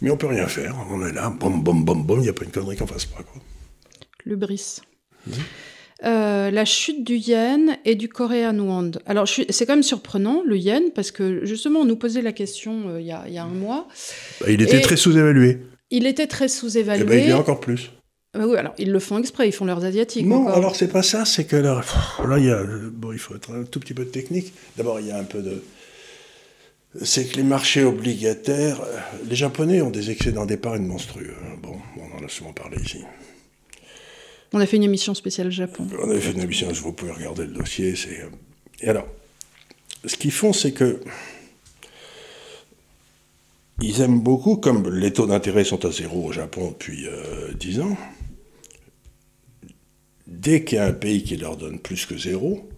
mais 0.02 0.10
on 0.10 0.16
peut 0.16 0.26
rien 0.26 0.48
faire. 0.48 0.74
On 0.90 1.06
est 1.06 1.12
là, 1.12 1.30
bom, 1.30 1.56
bom, 1.56 1.74
bom, 1.74 1.96
bom. 1.96 2.18
Il 2.18 2.22
n'y 2.22 2.28
a 2.28 2.32
pas 2.32 2.44
une 2.44 2.50
connerie 2.50 2.76
qu'on 2.76 2.88
fasse 2.88 3.06
pas. 3.06 3.22
Quoi 3.22 3.40
le 4.26 4.36
BRIS. 4.36 4.82
Euh, 6.04 6.50
la 6.50 6.64
chute 6.66 7.04
du 7.04 7.16
yen 7.16 7.78
et 7.86 7.94
du 7.94 8.08
Korean 8.08 8.58
won. 8.58 8.90
Alors, 9.06 9.26
c'est 9.26 9.64
quand 9.64 9.72
même 9.72 9.82
surprenant, 9.82 10.42
le 10.44 10.58
yen, 10.58 10.90
parce 10.94 11.10
que 11.10 11.46
justement, 11.46 11.80
on 11.80 11.84
nous 11.86 11.96
posait 11.96 12.20
la 12.20 12.32
question 12.32 12.90
euh, 12.90 13.00
il, 13.00 13.06
y 13.06 13.12
a, 13.12 13.42
un 13.42 13.48
mois. 13.48 13.88
Bah, 14.40 14.50
il 14.50 14.60
était 14.60 14.80
très 14.80 14.96
sous-évalué. 14.96 15.58
Il 15.90 16.06
était 16.06 16.26
très 16.26 16.48
sous-évalué. 16.48 17.02
Et 17.02 17.06
ben, 17.06 17.24
il 17.24 17.30
est 17.30 17.34
encore 17.34 17.60
plus. 17.60 17.90
Ah 18.34 18.46
oui, 18.46 18.58
alors 18.58 18.74
ils 18.76 18.92
le 18.92 18.98
font 18.98 19.16
exprès, 19.16 19.48
ils 19.48 19.52
font 19.52 19.64
leurs 19.64 19.82
asiatiques. 19.86 20.26
Non, 20.26 20.48
alors 20.48 20.76
c'est 20.76 20.88
pas 20.88 21.02
ça, 21.02 21.24
c'est 21.24 21.44
que 21.44 21.56
là, 21.56 21.80
là, 22.28 22.38
il 22.38 22.44
y 22.44 22.50
a, 22.50 22.62
bon, 22.92 23.12
il 23.12 23.18
faut 23.18 23.34
être 23.34 23.50
un 23.52 23.64
tout 23.64 23.80
petit 23.80 23.94
peu 23.94 24.04
de 24.04 24.10
technique. 24.10 24.52
D'abord, 24.76 25.00
il 25.00 25.06
y 25.06 25.10
a 25.10 25.16
un 25.16 25.24
peu 25.24 25.40
de, 25.40 25.62
c'est 27.02 27.26
que 27.26 27.36
les 27.36 27.42
marchés 27.42 27.84
obligataires, 27.84 28.80
euh, 28.80 28.98
les 29.28 29.36
Japonais 29.36 29.80
ont 29.80 29.90
des 29.90 30.10
excédents 30.10 30.46
d'épargne 30.46 30.84
monstrueux. 30.84 31.34
Bon, 31.62 31.76
on 31.98 32.18
en 32.18 32.24
a 32.24 32.28
souvent 32.28 32.52
parlé 32.52 32.78
ici. 32.82 33.02
On 34.52 34.60
a 34.60 34.66
fait 34.66 34.76
une 34.76 34.84
émission 34.84 35.14
spéciale 35.14 35.50
Japon. 35.50 35.86
On 36.02 36.10
a 36.10 36.18
fait 36.18 36.32
une 36.32 36.40
émission, 36.40 36.70
vous 36.72 36.92
pouvez 36.92 37.12
regarder 37.12 37.46
le 37.46 37.52
dossier. 37.52 37.94
Euh, 38.08 38.30
et 38.80 38.88
alors, 38.88 39.08
ce 40.04 40.16
qu'ils 40.16 40.32
font, 40.32 40.52
c'est 40.52 40.72
que 40.72 41.00
ils 43.82 44.00
aiment 44.00 44.20
beaucoup, 44.20 44.56
comme 44.56 44.88
les 44.94 45.12
taux 45.12 45.26
d'intérêt 45.26 45.64
sont 45.64 45.84
à 45.84 45.90
zéro 45.90 46.24
au 46.24 46.32
Japon 46.32 46.70
depuis 46.70 47.06
euh, 47.06 47.52
10 47.52 47.80
ans, 47.80 47.96
dès 50.26 50.64
qu'il 50.64 50.76
y 50.76 50.80
a 50.80 50.86
un 50.86 50.92
pays 50.92 51.22
qui 51.22 51.36
leur 51.36 51.56
donne 51.56 51.78
plus 51.78 52.06
que 52.06 52.16
zéro, 52.16 52.68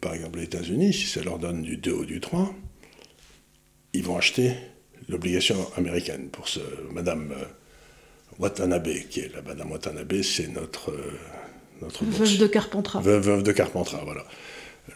par 0.00 0.14
exemple 0.14 0.38
les 0.38 0.44
États-Unis, 0.44 0.92
si 0.92 1.06
ça 1.06 1.22
leur 1.22 1.38
donne 1.38 1.62
du 1.62 1.76
2 1.76 1.92
ou 1.92 2.04
du 2.04 2.20
3, 2.20 2.54
ils 3.92 4.04
vont 4.04 4.16
acheter 4.16 4.52
l'obligation 5.08 5.56
américaine 5.76 6.28
pour 6.28 6.48
ce 6.48 6.60
Madame 6.92 7.32
euh, 7.32 7.44
Watanabe, 8.38 8.88
qui 9.10 9.20
est 9.20 9.34
la 9.34 9.42
Madame 9.42 9.70
Watanabe, 9.72 10.22
c'est 10.22 10.48
notre, 10.48 10.90
euh, 10.90 11.18
notre 11.82 12.04
veuve 12.04 12.38
de 12.38 12.46
Carpentras. 12.46 13.00
Veuve, 13.00 13.42
de 13.42 13.52
Carpentras, 13.52 14.02
voilà. 14.04 14.24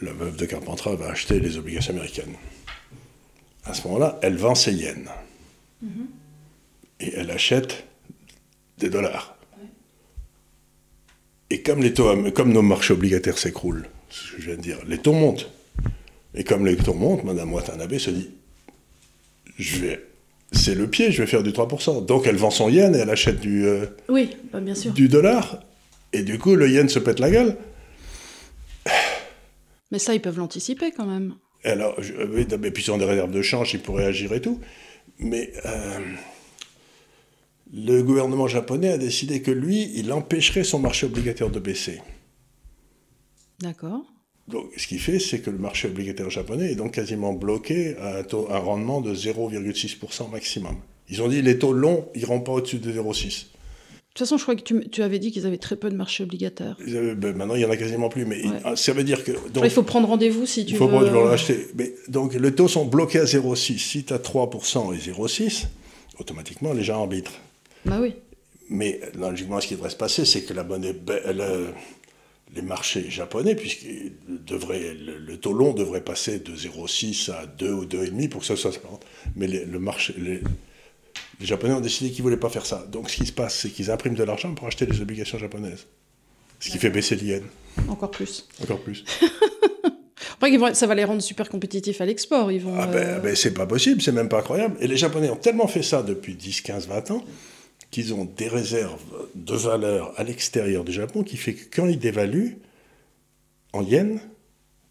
La 0.01 0.13
veuve 0.13 0.35
de 0.35 0.45
Carpentras 0.45 0.95
va 0.95 1.09
acheter 1.09 1.39
les 1.39 1.57
obligations 1.57 1.93
américaines. 1.93 2.35
À 3.65 3.73
ce 3.73 3.87
moment-là, 3.87 4.19
elle 4.21 4.37
vend 4.37 4.55
ses 4.55 4.73
yens. 4.73 5.09
Mm-hmm. 5.83 6.05
Et 7.01 7.13
elle 7.15 7.31
achète 7.31 7.85
des 8.77 8.89
dollars. 8.89 9.37
Et 11.49 11.61
comme, 11.61 11.83
les 11.83 11.93
taux, 11.93 12.31
comme 12.31 12.51
nos 12.51 12.61
marchés 12.61 12.93
obligataires 12.93 13.37
s'écroulent, 13.37 13.87
ce 14.09 14.35
que 14.35 14.41
je 14.41 14.47
viens 14.47 14.55
de 14.55 14.61
dire, 14.61 14.79
les 14.87 14.97
taux 14.97 15.13
montent. 15.13 15.51
Et 16.33 16.43
comme 16.43 16.65
les 16.65 16.75
taux 16.75 16.93
montent, 16.93 17.23
Madame 17.23 17.53
Watanabe 17.53 17.97
se 17.97 18.09
dit, 18.09 18.31
je 19.59 19.79
vais, 19.79 20.05
c'est 20.53 20.75
le 20.75 20.87
pied, 20.87 21.11
je 21.11 21.21
vais 21.21 21.27
faire 21.27 21.43
du 21.43 21.51
3%. 21.51 22.05
Donc 22.05 22.27
elle 22.27 22.37
vend 22.37 22.51
son 22.51 22.69
yen 22.69 22.95
et 22.95 22.99
elle 22.99 23.09
achète 23.09 23.39
du, 23.39 23.65
euh, 23.65 23.85
oui, 24.09 24.29
bah, 24.51 24.61
bien 24.61 24.75
sûr. 24.75 24.93
du 24.93 25.09
dollar. 25.09 25.59
Et 26.13 26.23
du 26.23 26.37
coup, 26.37 26.55
le 26.55 26.69
yen 26.69 26.87
se 26.87 26.99
pète 26.99 27.19
la 27.19 27.31
gueule. 27.31 27.57
Mais 29.91 29.99
ça, 29.99 30.13
ils 30.13 30.21
peuvent 30.21 30.37
l'anticiper 30.37 30.91
quand 30.91 31.05
même. 31.05 31.35
Alors, 31.63 32.01
je, 32.01 32.13
euh, 32.13 32.27
oui, 32.33 32.47
mais 32.59 32.71
puis 32.71 32.83
ils 32.83 32.91
ont 32.91 32.97
des 32.97 33.05
réserves 33.05 33.31
de 33.31 33.41
change, 33.41 33.73
ils 33.73 33.79
pourraient 33.79 34.05
agir 34.05 34.33
et 34.33 34.41
tout. 34.41 34.59
Mais 35.19 35.51
euh, 35.65 35.99
le 37.73 38.01
gouvernement 38.01 38.47
japonais 38.47 38.91
a 38.91 38.97
décidé 38.97 39.41
que 39.41 39.51
lui, 39.51 39.91
il 39.95 40.11
empêcherait 40.11 40.63
son 40.63 40.79
marché 40.79 41.05
obligataire 41.05 41.49
de 41.49 41.59
baisser. 41.59 42.01
D'accord. 43.59 44.12
Donc, 44.49 44.65
ce 44.75 44.87
qu'il 44.87 44.99
fait, 44.99 45.19
c'est 45.19 45.39
que 45.39 45.49
le 45.49 45.57
marché 45.57 45.87
obligataire 45.87 46.29
japonais 46.29 46.71
est 46.71 46.75
donc 46.75 46.91
quasiment 46.93 47.33
bloqué 47.33 47.95
à 47.97 48.17
un, 48.17 48.23
taux, 48.23 48.47
un 48.51 48.57
rendement 48.59 48.99
de 49.01 49.15
0,6% 49.15 50.29
maximum. 50.31 50.75
Ils 51.09 51.21
ont 51.21 51.27
dit 51.27 51.41
les 51.41 51.57
taux 51.59 51.73
longs 51.73 52.07
iront 52.15 52.41
pas 52.41 52.51
au-dessus 52.53 52.79
de 52.79 52.91
0,6. 52.91 53.45
De 53.45 54.19
toute 54.19 54.27
façon, 54.27 54.37
je 54.37 54.43
crois 54.43 54.55
que 54.55 54.61
tu, 54.61 54.89
tu 54.89 55.01
avais 55.01 55.17
dit 55.17 55.31
qu'ils 55.31 55.47
avaient 55.47 55.57
très 55.57 55.75
peu 55.75 55.89
de 55.89 55.95
marchés 55.95 56.23
obligataires. 56.23 56.77
Avaient- 56.85 57.15
ben, 57.15 57.35
maintenant, 57.35 57.55
il 57.55 57.61
y 57.61 57.65
en 57.65 57.69
a 57.71 57.77
quasiment 57.77 58.09
plus. 58.09 58.25
Mais 58.25 58.45
Ouais. 58.45 58.57
il- 58.71 58.77
ça 58.77 58.93
veut 58.93 59.03
dire 59.03 59.23
que. 59.23 59.31
Donc, 59.49 59.63
il 59.63 59.69
faut 59.71 59.81
prendre 59.83 60.07
rendez-vous 60.07 60.45
si 60.45 60.65
tu 60.65 60.73
il 60.73 60.77
faut 60.77 60.87
veux. 60.87 60.99
pas 60.99 61.03
devoir 61.05 61.25
l'acheter. 61.31 61.67
Mais, 61.75 61.93
donc, 62.09 62.33
les 62.35 62.53
taux 62.53 62.67
sont 62.67 62.85
bloqués 62.85 63.19
à 63.19 63.25
0,6. 63.25 63.79
Si 63.79 64.03
tu 64.03 64.13
as 64.13 64.19
3% 64.19 64.93
et 64.93 64.99
0,6, 64.99 65.67
automatiquement, 66.19 66.73
les 66.73 66.83
gens 66.83 66.99
arbitrent. 67.01 67.31
Bah 67.85 67.97
oui. 68.01 68.13
Mais 68.69 68.99
logiquement, 69.17 69.59
ce 69.59 69.67
qui 69.67 69.73
devrait 69.75 69.89
se 69.89 69.95
passer, 69.95 70.25
c'est 70.25 70.41
que 70.43 70.53
la 70.53 70.63
monnaie, 70.63 70.93
le- 71.33 71.67
les 72.55 72.61
marchés 72.61 73.09
japonais, 73.09 73.55
puisque 73.55 73.85
devrait, 74.27 74.93
le, 74.93 75.17
le 75.17 75.37
taux 75.37 75.53
long 75.53 75.73
devrait 75.73 76.03
passer 76.03 76.39
de 76.39 76.53
0,6 76.55 77.31
à 77.31 77.45
2 77.45 77.71
ou 77.71 77.85
2,5 77.85 78.29
pour 78.29 78.41
que 78.41 78.47
ça 78.47 78.55
soit 78.55 78.71
50. 78.71 79.03
Mais 79.35 79.47
les, 79.47 79.65
le 79.65 79.79
marché, 79.79 80.13
les, 80.17 80.41
les 81.39 81.45
Japonais 81.45 81.73
ont 81.73 81.81
décidé 81.81 82.09
qu'ils 82.11 82.19
ne 82.19 82.23
voulaient 82.23 82.37
pas 82.37 82.49
faire 82.49 82.65
ça. 82.65 82.85
Donc 82.91 83.09
ce 83.09 83.17
qui 83.17 83.25
se 83.25 83.31
passe, 83.31 83.55
c'est 83.59 83.69
qu'ils 83.69 83.89
impriment 83.91 84.15
de 84.15 84.23
l'argent 84.23 84.53
pour 84.53 84.67
acheter 84.67 84.85
des 84.85 85.01
obligations 85.01 85.37
japonaises. 85.37 85.85
Ce 86.59 86.69
qui 86.69 86.77
fait 86.77 86.89
baisser 86.89 87.15
l'yen, 87.15 87.41
Encore 87.89 88.11
plus. 88.11 88.47
encore 88.61 88.79
plus. 88.79 89.03
Après, 90.41 90.73
ça 90.73 90.87
va 90.87 90.95
les 90.95 91.03
rendre 91.05 91.21
super 91.21 91.49
compétitifs 91.49 92.01
à 92.01 92.05
l'export. 92.05 92.51
Ils 92.51 92.61
vont. 92.61 92.75
Ah 92.77 92.87
ben, 92.87 92.97
euh, 92.97 93.19
ben, 93.19 93.35
c'est 93.35 93.53
pas 93.53 93.65
possible, 93.65 94.01
c'est 94.01 94.11
même 94.11 94.29
pas 94.29 94.39
incroyable. 94.39 94.75
Et 94.79 94.87
les 94.87 94.97
Japonais 94.97 95.29
ont 95.29 95.35
tellement 95.37 95.67
fait 95.67 95.83
ça 95.83 96.03
depuis 96.03 96.35
10, 96.35 96.61
15, 96.61 96.87
20 96.87 97.11
ans 97.11 97.23
qu'ils 97.93 98.13
ont 98.13 98.25
des 98.25 98.47
réserves 98.47 98.99
de 99.35 99.55
valeur 99.55 100.13
à 100.19 100.23
l'extérieur 100.23 100.83
du 100.83 100.91
Japon 100.91 101.23
qui 101.23 101.37
fait 101.37 101.53
que 101.53 101.63
quand 101.75 101.87
ils 101.87 101.99
dévaluent 101.99 102.57
en 103.71 103.83
yens, 103.83 104.19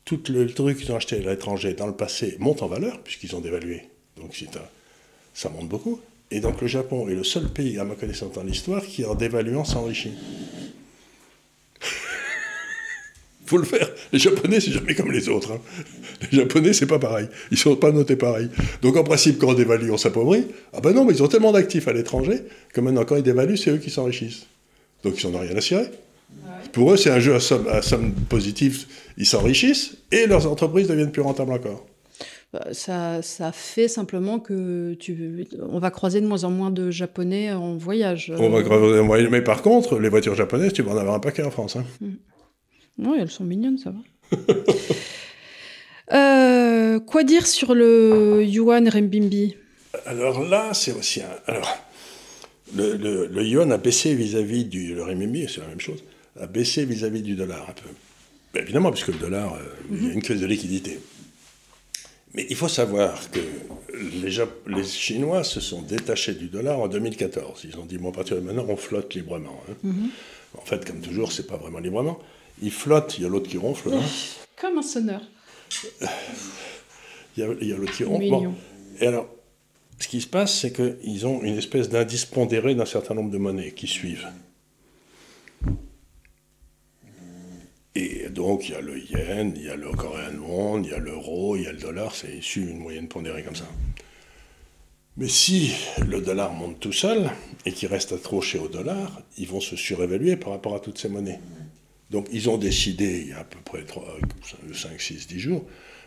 tout 0.05 0.20
le 0.30 0.46
truc 0.46 0.78
qu'ils 0.78 0.90
ont 0.92 0.96
acheté 0.96 1.16
à 1.16 1.18
l'étranger 1.18 1.74
dans 1.74 1.86
le 1.86 1.94
passé 1.94 2.36
monte 2.38 2.62
en 2.62 2.68
valeur 2.68 3.03
puisqu'ils 3.03 3.34
ont 3.36 3.40
dévalué. 3.40 3.82
Donc 4.16 4.30
un- 4.55 4.61
ça 5.34 5.48
monte 5.50 5.68
beaucoup. 5.68 6.00
Et 6.30 6.40
donc 6.40 6.61
le 6.61 6.66
Japon 6.68 7.09
est 7.09 7.14
le 7.14 7.24
seul 7.24 7.48
pays, 7.48 7.78
à 7.78 7.84
ma 7.84 7.94
connaissance 7.94 8.32
dans 8.32 8.42
l'histoire, 8.42 8.82
qui 8.86 9.05
en 9.05 9.14
dévaluant 9.14 9.64
s'enrichit. 9.64 10.12
faut 13.46 13.59
le 13.59 13.64
faire. 13.64 13.90
Les 14.12 14.18
Japonais, 14.18 14.61
c'est 14.61 14.72
jamais 14.72 14.94
comme 14.94 15.11
les 15.12 15.28
autres. 15.28 15.53
hein. 15.53 15.61
Les 16.31 16.39
Japonais, 16.39 16.73
c'est 16.73 16.87
pas 16.87 16.99
pareil. 16.99 17.27
Ils 17.51 17.59
sont 17.59 17.75
pas 17.77 17.91
notés 17.91 18.16
pareil. 18.16 18.49
Donc 18.83 18.97
en 18.97 19.05
principe, 19.05 19.39
quand 19.39 19.49
on 19.49 19.55
dévalue, 19.55 19.91
on 19.91 19.97
s'appauvrit. 19.97 20.45
Ah 20.73 20.81
ben 20.81 20.93
non, 20.93 21.05
mais 21.05 21.14
ils 21.14 21.23
ont 21.23 21.29
tellement 21.29 21.53
d'actifs 21.53 21.89
à 21.89 21.93
l'étranger 21.93 22.43
que 22.73 22.81
maintenant, 22.81 23.05
quand 23.05 23.16
ils 23.16 23.23
dévaluent, 23.23 23.57
c'est 23.57 23.70
eux 23.70 23.79
qui 23.79 23.91
s'enrichissent. 23.91 24.47
Donc 25.05 25.20
ils 25.23 25.29
n'en 25.31 25.39
ont 25.39 25.41
rien 25.43 25.57
à 25.57 25.61
cirer. 25.61 25.87
Pour 26.73 26.93
eux, 26.93 26.97
c'est 26.97 27.11
un 27.11 27.18
jeu 27.20 27.35
à 27.35 27.41
somme, 27.41 27.66
à 27.68 27.83
somme 27.83 28.12
positive. 28.29 28.85
Ils 29.18 29.27
s'enrichissent 29.27 29.97
et 30.12 30.27
leurs 30.27 30.47
entreprises 30.47 30.87
deviennent 30.89 31.12
plus 31.12 31.20
rentables 31.23 31.53
encore. 31.53 31.87
bah, 32.53 32.66
ça, 32.73 33.20
ça 33.23 33.53
fait 33.53 33.89
simplement 33.89 34.39
que 34.39 34.95
tu, 34.95 35.47
on 35.70 35.79
va 35.79 35.91
croiser 35.91 36.20
de 36.20 36.27
moins 36.27 36.45
en 36.45 36.51
moins 36.51 36.70
de 36.70 36.91
Japonais 36.91 37.53
en 37.53 37.75
voyage. 37.77 38.33
On 38.39 38.49
va 38.49 38.62
crever- 38.62 39.29
mais 39.31 39.43
par 39.43 39.61
contre, 39.62 39.99
les 39.99 40.09
voitures 40.09 40.35
japonaises, 40.35 40.73
tu 40.73 40.83
vas 40.83 40.93
en 40.93 40.97
avoir 40.97 41.14
un 41.16 41.20
paquet 41.20 41.43
en 41.43 41.51
France. 41.51 41.77
hein. 41.77 41.85
Oui, 42.99 43.16
elles 43.20 43.31
sont 43.31 43.45
mignonnes, 43.45 43.79
ça 43.79 43.91
va. 43.91 44.37
Euh, 46.12 47.00
quoi 47.00 47.24
dire 47.24 47.46
sur 47.46 47.74
le 47.74 48.42
yuan 48.44 48.88
renminbi? 48.88 49.56
Alors 50.06 50.42
là, 50.44 50.74
c'est 50.74 50.92
aussi 50.92 51.20
un. 51.22 51.28
Alors, 51.46 51.76
le, 52.74 52.96
le- 52.96 53.26
le 53.26 53.44
yuan 53.46 53.70
a 53.72 53.78
baissé 53.78 54.14
vis-à-vis 54.14 54.64
du. 54.64 54.94
Le 54.94 55.02
renminbi, 55.02 55.46
c'est 55.48 55.60
la 55.60 55.68
même 55.68 55.80
chose, 55.80 56.02
a 56.40 56.46
baissé 56.46 56.84
vis-à-vis 56.84 57.22
du 57.22 57.34
dollar 57.34 57.66
un 57.68 57.72
peu. 57.72 58.58
Évidemment, 58.60 58.90
puisque 58.90 59.08
le 59.08 59.14
dollar, 59.18 59.54
euh, 59.54 59.58
il 59.90 60.06
y 60.06 60.10
a 60.10 60.12
une 60.12 60.22
crise 60.22 60.40
de 60.40 60.46
liquidité. 60.46 61.00
Mais 62.34 62.46
il 62.48 62.56
faut 62.56 62.68
savoir 62.68 63.30
que 63.30 63.40
les, 64.22 64.30
Jap- 64.30 64.66
les 64.66 64.84
Chinois 64.84 65.44
se 65.44 65.60
sont 65.60 65.82
détachés 65.82 66.32
du 66.34 66.48
dollar 66.48 66.78
en 66.80 66.88
2014. 66.88 67.62
Ils 67.64 67.78
ont 67.78 67.84
dit, 67.84 67.98
bon, 67.98 68.08
à 68.10 68.12
partir 68.12 68.36
de 68.36 68.40
maintenant, 68.40 68.64
on 68.68 68.76
flotte 68.76 69.14
librement. 69.14 69.62
hein. 69.68 69.90
En 70.56 70.64
fait, 70.64 70.84
comme 70.86 71.00
toujours, 71.00 71.30
c'est 71.32 71.46
pas 71.46 71.56
vraiment 71.58 71.78
librement. 71.78 72.18
Ils 72.62 72.70
flottent, 72.70 73.16
il 73.18 73.24
y 73.24 73.26
a 73.26 73.28
l'autre 73.28 73.48
qui 73.50 73.58
ronfle. 73.58 73.90
hein. 73.92 74.00
Comme 74.60 74.78
un 74.78 74.82
sonneur. 74.82 75.20
Il 77.37 77.43
y 77.43 77.43
a, 77.43 77.49
il 77.61 77.68
y. 77.68 78.05
Mignon. 78.05 78.41
Bon. 78.41 78.55
Et 79.01 79.07
alors, 79.07 79.29
ce 79.99 80.09
qui 80.09 80.20
se 80.20 80.27
passe, 80.27 80.61
c'est 80.61 80.73
qu'ils 80.73 81.27
ont 81.27 81.43
une 81.43 81.57
espèce 81.57 81.89
d'indice 81.89 82.25
pondéré 82.25 82.75
d'un 82.75 82.85
certain 82.85 83.14
nombre 83.14 83.31
de 83.31 83.39
monnaies 83.39 83.73
qui 83.73 83.87
suivent. 83.87 84.29
Et 87.95 88.29
donc, 88.31 88.68
il 88.68 88.73
y 88.73 88.75
a 88.75 88.81
le 88.81 88.99
yen, 88.99 89.53
il 89.55 89.64
y 89.64 89.68
a 89.68 89.77
le 89.77 89.91
coréen 89.93 90.39
won, 90.39 90.83
il 90.83 90.91
y 90.91 90.95
a 90.95 90.99
l'euro, 90.99 91.57
il 91.57 91.64
y 91.64 91.66
a 91.66 91.73
le 91.73 91.79
dollar, 91.79 92.14
c'est 92.14 92.35
issu 92.37 92.64
d'une 92.64 92.79
moyenne 92.79 93.07
pondérée 93.07 93.43
comme 93.43 93.57
ça. 93.57 93.68
Mais 95.18 95.29
si 95.29 95.75
le 96.07 96.23
dollar 96.23 96.55
monte 96.55 96.81
tout 96.81 96.93
seul 96.93 97.31
et 97.66 97.73
qu'il 97.73 97.89
reste 97.89 98.12
accroché 98.12 98.59
au 98.59 98.68
dollar, 98.68 99.20
ils 99.37 99.47
vont 99.47 99.61
se 99.61 99.77
surévaluer 99.77 100.37
par 100.37 100.53
rapport 100.53 100.75
à 100.75 100.81
toutes 100.81 100.99
ces 100.99 101.11
monnaies. 101.11 101.39
Donc 102.12 102.28
ils 102.30 102.48
ont 102.50 102.58
décidé, 102.58 103.22
il 103.22 103.28
y 103.30 103.32
a 103.32 103.40
à 103.40 103.44
peu 103.44 103.58
près 103.64 103.84
5, 104.72 105.00
6, 105.00 105.26
10 105.26 105.40
jours, 105.40 105.64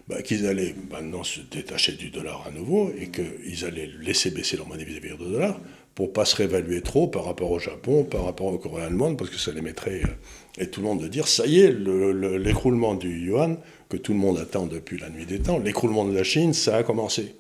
bah, 0.07 0.21
qu'ils 0.21 0.45
allaient 0.45 0.75
maintenant 0.91 1.23
se 1.23 1.39
détacher 1.41 1.93
du 1.93 2.11
dollar 2.11 2.45
à 2.47 2.51
nouveau 2.51 2.91
et 2.97 3.09
qu'ils 3.09 3.65
allaient 3.65 3.89
laisser 4.01 4.29
baisser 4.29 4.55
leur 4.55 4.67
monnaie 4.67 4.85
vis-à-vis 4.85 5.09
du 5.17 5.31
dollar 5.31 5.59
pour 5.95 6.13
pas 6.13 6.25
se 6.25 6.35
réévaluer 6.35 6.81
trop 6.81 7.07
par 7.07 7.25
rapport 7.25 7.49
au 7.51 7.57
Japon, 7.57 8.03
par 8.03 8.25
rapport 8.25 8.47
au 8.47 8.57
Corée 8.59 8.83
allemande, 8.83 9.17
parce 9.17 9.29
que 9.31 9.37
ça 9.37 9.51
les 9.53 9.61
mettrait, 9.61 10.01
euh, 10.03 10.61
et 10.61 10.67
tout 10.69 10.81
le 10.81 10.87
monde 10.87 11.01
de 11.01 11.07
dire, 11.07 11.25
ça 11.27 11.47
y 11.47 11.59
est, 11.61 11.71
le- 11.71 12.11
le- 12.11 12.37
l'écroulement 12.37 12.95
du 12.95 13.17
yuan, 13.27 13.57
que 13.89 13.95
tout 13.97 14.11
le 14.11 14.19
monde 14.19 14.37
attend 14.37 14.65
depuis 14.67 14.97
la 14.99 15.09
nuit 15.09 15.25
des 15.25 15.39
temps, 15.39 15.57
l'écroulement 15.57 16.03
de 16.05 16.13
la 16.13 16.25
Chine, 16.25 16.53
ça 16.53 16.75
a 16.75 16.83
commencé. 16.83 17.33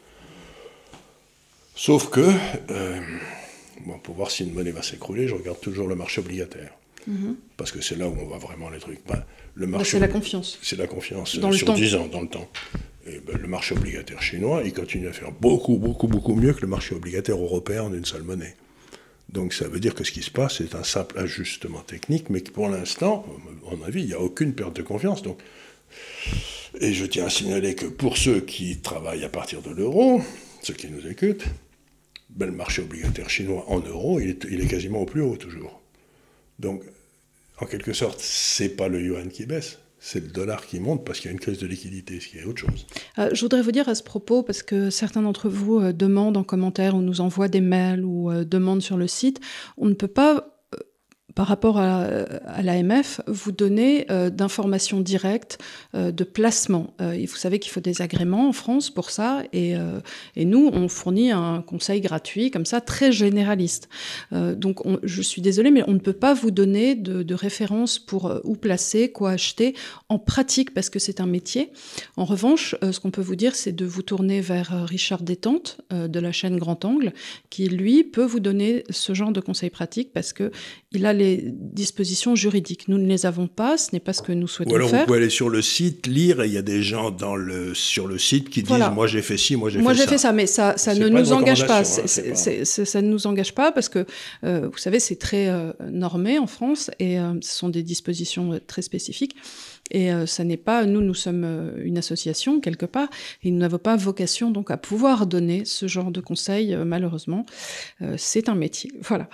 Sauf 1.75 2.09
que, 2.09 2.21
euh, 2.71 3.01
pour 4.03 4.15
voir 4.15 4.31
si 4.31 4.43
une 4.45 4.53
monnaie 4.53 4.71
va 4.71 4.81
s'écrouler, 4.81 5.27
je 5.27 5.35
regarde 5.35 5.59
toujours 5.59 5.87
le 5.89 5.95
marché 5.95 6.21
obligataire. 6.21 6.71
Parce 7.57 7.71
que 7.71 7.81
c'est 7.81 7.95
là 7.97 8.07
où 8.07 8.15
on 8.19 8.25
voit 8.25 8.37
vraiment 8.37 8.69
les 8.69 8.79
trucs. 8.79 8.99
Ben, 9.07 9.23
le 9.55 9.65
Bah, 9.67 9.77
marché 9.77 9.91
c'est 9.91 9.99
la 9.99 10.07
confiance. 10.07 10.57
c'est 10.61 10.75
la 10.77 10.87
confiance 10.87 11.37
Dans 11.39 11.51
sur 11.51 11.67
temps. 11.67 11.73
10 11.75 11.95
ans, 11.95 12.07
dans 12.07 12.21
le 12.21 12.27
temps. 12.27 12.49
Et 13.07 13.19
ben, 13.19 13.37
le 13.37 13.47
marché 13.47 13.75
obligataire 13.75 14.21
chinois, 14.21 14.61
il 14.65 14.73
continue 14.73 15.07
à 15.07 15.13
faire 15.13 15.31
beaucoup, 15.31 15.77
beaucoup, 15.77 16.07
beaucoup 16.07 16.33
mieux 16.35 16.53
que 16.53 16.61
le 16.61 16.67
marché 16.67 16.95
obligataire 16.95 17.37
européen 17.37 17.83
en 17.83 17.93
une 17.93 18.05
seule 18.05 18.23
monnaie. 18.23 18.55
Donc 19.29 19.53
ça 19.53 19.67
veut 19.67 19.79
dire 19.79 19.93
que 19.95 20.03
ce 20.03 20.11
qui 20.11 20.21
se 20.23 20.31
passe, 20.31 20.57
c'est 20.57 20.75
un 20.75 20.83
simple 20.83 21.17
ajustement 21.19 21.79
technique, 21.81 22.29
mais 22.29 22.41
que 22.41 22.51
pour 22.51 22.69
l'instant, 22.69 23.25
à 23.71 23.75
mon 23.75 23.83
avis, 23.83 24.01
il 24.01 24.07
n'y 24.07 24.13
a 24.13 24.19
aucune 24.21 24.53
perte 24.53 24.75
de 24.75 24.81
confiance. 24.81 25.21
Donc, 25.21 25.39
et 26.79 26.93
je 26.93 27.05
tiens 27.05 27.25
à 27.25 27.29
signaler 27.29 27.75
que 27.75 27.85
pour 27.85 28.17
ceux 28.17 28.41
qui 28.41 28.77
travaillent 28.77 29.23
à 29.23 29.29
partir 29.29 29.61
de 29.61 29.69
l'euro, 29.69 30.21
ceux 30.61 30.73
qui 30.73 30.87
nous 30.89 31.05
écoutent, 31.07 31.45
ben, 32.29 32.47
le 32.47 32.51
marché 32.51 32.81
obligataire 32.81 33.29
chinois 33.29 33.63
en 33.67 33.79
euros, 33.79 34.19
il 34.19 34.29
est, 34.31 34.45
il 34.49 34.61
est 34.61 34.67
quasiment 34.67 35.01
au 35.01 35.05
plus 35.05 35.21
haut 35.21 35.37
toujours. 35.37 35.79
Donc, 36.59 36.81
en 37.59 37.65
quelque 37.65 37.93
sorte, 37.93 38.19
c'est 38.19 38.69
pas 38.69 38.87
le 38.87 39.01
yuan 39.01 39.29
qui 39.29 39.45
baisse, 39.45 39.79
c'est 39.99 40.19
le 40.19 40.27
dollar 40.27 40.65
qui 40.65 40.79
monte 40.79 41.03
parce 41.05 41.19
qu'il 41.19 41.29
y 41.29 41.31
a 41.31 41.33
une 41.33 41.39
crise 41.39 41.57
de 41.57 41.67
liquidité, 41.67 42.19
ce 42.19 42.27
qui 42.27 42.37
est 42.37 42.43
autre 42.43 42.61
chose. 42.61 42.85
Euh, 43.17 43.29
je 43.33 43.41
voudrais 43.41 43.61
vous 43.61 43.71
dire 43.71 43.89
à 43.89 43.95
ce 43.95 44.03
propos, 44.03 44.43
parce 44.43 44.61
que 44.61 44.89
certains 44.89 45.21
d'entre 45.21 45.49
vous 45.49 45.79
euh, 45.79 45.93
demandent 45.93 46.37
en 46.37 46.43
commentaire 46.43 46.95
ou 46.95 47.01
nous 47.01 47.21
envoient 47.21 47.47
des 47.47 47.61
mails 47.61 48.03
ou 48.03 48.29
euh, 48.29 48.43
demandent 48.43 48.83
sur 48.83 48.97
le 48.97 49.07
site, 49.07 49.39
on 49.77 49.87
ne 49.87 49.93
peut 49.93 50.07
pas, 50.07 50.54
par 51.35 51.47
rapport 51.47 51.77
à, 51.77 52.61
l'AMF, 52.63 53.19
vous 53.27 53.51
donner 53.51 54.05
euh, 54.09 54.29
d'informations 54.29 55.01
directes 55.01 55.57
euh, 55.93 56.11
de 56.11 56.23
placement. 56.23 56.93
Euh, 57.01 57.25
vous 57.27 57.35
savez 57.35 57.59
qu'il 57.59 57.73
faut 57.73 57.81
des 57.81 58.01
agréments 58.01 58.47
en 58.47 58.53
France 58.53 58.89
pour 58.89 59.11
ça, 59.11 59.43
et, 59.51 59.75
nous, 60.37 60.69
on 60.71 60.87
fournit 60.87 61.31
un 61.31 61.61
conseil 61.61 61.99
gratuit, 61.99 62.51
comme 62.51 62.65
ça, 62.65 62.79
très 62.79 63.11
généraliste. 63.11 63.89
Donc, 64.31 64.85
on- 64.85 64.99
je 65.03 65.21
suis 65.21 65.41
désolée, 65.41 65.71
mais 65.71 65.83
on 65.87 65.93
ne 65.93 65.99
peut 65.99 66.13
pas 66.13 66.33
vous 66.33 66.51
donner 66.51 66.95
de, 66.95 67.23
de 67.23 67.35
références 67.35 67.99
pour 67.99 68.39
où 68.43 68.55
placer, 68.55 69.11
quoi 69.11 69.31
acheter 69.31 69.75
en 70.07 70.19
pratique, 70.19 70.73
parce 70.73 70.89
que 70.89 70.99
c'est 70.99 71.19
un 71.19 71.25
métier. 71.25 71.71
En 72.15 72.23
revanche, 72.25 72.75
ce 72.81 72.99
qu'on 72.99 73.11
peut 73.11 73.21
vous 73.21 73.35
dire, 73.35 73.55
c'est 73.55 73.73
de 73.73 73.85
vous 73.85 74.03
tourner 74.03 74.39
vers 74.39 74.85
Richard 74.87 75.23
Détente 75.23 75.81
de 75.91 76.19
la 76.19 76.31
chaîne 76.31 76.57
Grand 76.57 76.85
Angle, 76.85 77.11
qui 77.49 77.67
lui 77.67 78.03
peut 78.03 78.23
vous 78.23 78.39
donner 78.39 78.83
ce 78.89 79.13
genre 79.13 79.31
de 79.31 79.41
conseils 79.41 79.71
pratiques 79.71 80.13
parce 80.13 80.31
que 80.31 80.51
il 80.91 81.05
a 81.05 81.11
les 81.13 81.24
les 81.25 81.43
dispositions 81.45 82.35
juridiques. 82.35 82.87
Nous 82.87 82.97
ne 82.97 83.07
les 83.07 83.25
avons 83.25 83.47
pas, 83.47 83.77
ce 83.77 83.89
n'est 83.93 83.99
pas 83.99 84.13
ce 84.13 84.21
que 84.21 84.31
nous 84.31 84.47
souhaitons 84.47 84.71
Ou 84.71 84.75
alors 84.75 84.89
faire. 84.89 85.01
vous 85.01 85.05
pouvez 85.07 85.17
aller 85.19 85.29
sur 85.29 85.49
le 85.49 85.61
site, 85.61 86.07
lire, 86.07 86.41
et 86.41 86.47
il 86.47 86.53
y 86.53 86.57
a 86.57 86.61
des 86.61 86.81
gens 86.81 87.11
dans 87.11 87.35
le, 87.35 87.73
sur 87.73 88.07
le 88.07 88.17
site 88.17 88.49
qui 88.49 88.61
disent 88.61 88.69
Voilà. 88.69 88.89
Moi 88.89 89.07
j'ai 89.07 89.21
fait 89.21 89.37
ci, 89.37 89.55
moi 89.55 89.69
j'ai 89.69 89.79
Moi, 89.79 89.93
fait 89.93 89.97
j'ai 89.99 90.03
ça. 90.05 90.09
fait 90.11 90.17
ça, 90.17 90.31
mais 90.33 90.47
ça, 90.47 90.75
ne 90.95 91.07
nous 91.09 91.31
engage 91.33 91.65
pas. 91.67 91.79
hein, 91.81 91.83
ça 91.83 93.01
ne 93.01 93.07
nous 93.07 93.27
engage 93.27 93.53
pas 93.53 93.71
parce 93.71 93.89
que, 93.89 94.05
euh, 94.43 94.69
vous 94.71 94.77
savez, 94.77 94.99
c'est 94.99 95.17
très 95.17 95.47
euh, 95.49 95.71
normé 95.91 96.39
en 96.39 96.47
France 96.47 96.91
et 96.99 97.19
euh, 97.19 97.33
ce 97.41 97.55
sont 97.57 97.69
des 97.69 97.83
dispositions 97.83 98.59
très 98.67 98.81
spécifiques. 98.81 99.35
Et 99.91 100.11
euh, 100.11 100.25
ça 100.25 100.43
n'est 100.43 100.57
pas, 100.57 100.85
nous, 100.85 101.01
nous 101.01 101.13
sommes 101.13 101.43
euh, 101.43 101.71
une 101.83 101.97
association 101.97 102.59
quelque 102.59 102.87
part, 102.87 103.07
et 103.43 103.51
nous 103.51 103.59
n'avons 103.59 103.77
pas 103.77 103.95
vocation 103.95 104.49
donc 104.49 104.71
à 104.71 104.77
pouvoir 104.77 105.27
donner 105.27 105.63
ce 105.63 105.87
genre 105.87 106.11
de 106.11 106.21
conseils, 106.21 106.73
euh, 106.73 106.85
malheureusement. 106.85 107.45
C'est 108.17 108.49
un 108.49 108.55
métier, 108.55 108.91
voilà. 109.01 109.29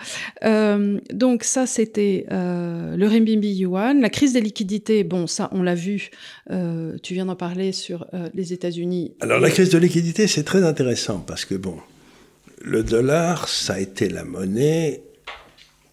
Donc 1.14 1.44
ça, 1.44 1.66
c'était 1.66 2.26
le 2.30 3.08
renminbi 3.08 3.54
yuan, 3.54 4.02
la 4.02 4.10
crise 4.10 4.34
des 4.34 4.42
liquidités. 4.42 5.04
Bon, 5.04 5.28
ça, 5.28 5.50
on 5.52 5.64
l'a 5.64 5.76
vu. 5.76 6.10
tu 6.50 7.14
viens 7.14 7.26
d'en 7.26 7.36
parler 7.36 7.72
sur 7.72 8.06
les 8.34 8.54
États-Unis. 8.54 9.14
Alors 9.22 9.40
la 9.40 9.50
crise 9.50 9.70
de 9.70 9.78
liquidité, 9.78 10.28
c'est 10.28 10.44
très 10.44 10.64
intéressant 10.64 11.20
parce 11.20 11.46
que 11.46 11.56
bon, 11.56 11.78
le 12.62 12.84
dollar, 12.84 13.48
ça 13.48 13.74
a 13.74 13.80
été 13.80 14.10
la 14.10 14.24
monnaie 14.24 15.04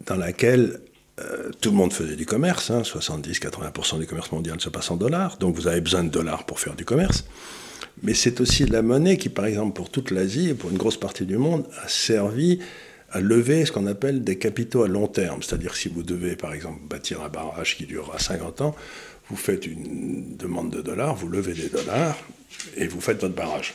dans 0.07 0.17
laquelle 0.17 0.81
euh, 1.19 1.51
tout 1.61 1.71
le 1.71 1.77
monde 1.77 1.93
faisait 1.93 2.17
du 2.17 2.27
commerce. 2.27 2.71
hein, 2.71 2.83
70-80% 2.83 3.99
du 3.99 4.07
commerce 4.07 4.33
mondial 4.33 4.61
se 4.61 4.69
passe 4.69 4.91
en 4.91 4.97
dollars. 4.97 5.37
Donc 5.39 5.57
vous 5.57 5.67
avez 5.67 5.81
besoin 5.81 6.05
de 6.05 6.11
dollars 6.11 6.45
pour 6.45 6.61
faire 6.61 6.75
du 6.75 6.85
commerce. 6.85 7.25
Mais 8.03 8.15
c'est 8.15 8.41
aussi 8.41 8.65
la 8.65 8.83
monnaie 8.83 9.17
qui, 9.17 9.29
par 9.29 9.47
exemple, 9.47 9.75
pour 9.75 9.91
toute 9.91 10.11
l'Asie 10.11 10.51
et 10.51 10.55
pour 10.55 10.71
une 10.71 10.79
grosse 10.79 10.99
partie 10.99 11.25
du 11.27 11.37
monde, 11.37 11.65
a 11.83 11.89
servi 11.89 12.61
à 13.11 13.21
lever 13.21 13.65
ce 13.65 13.73
qu'on 13.73 13.87
appelle 13.87 14.23
des 14.23 14.39
capitaux 14.39 14.83
à 14.85 14.89
long 14.89 15.09
terme. 15.09 15.43
C'est-à-dire 15.43 15.75
si 15.75 15.89
vous 15.89 16.03
devez, 16.03 16.37
par 16.37 16.53
exemple, 16.53 16.81
bâtir 16.89 17.23
un 17.23 17.29
barrage 17.29 17.77
qui 17.77 17.87
durera 17.87 18.19
50 18.19 18.61
ans, 18.61 18.77
vous 19.31 19.37
faites 19.37 19.67
une 19.67 20.37
demande 20.37 20.71
de 20.71 20.81
dollars, 20.81 21.15
vous 21.17 21.29
levez 21.29 21.55
des 21.55 21.69
dollars 21.69 22.17
et 22.77 22.87
vous 22.87 23.01
faites 23.01 23.21
votre 23.21 23.35
barrage. 23.35 23.75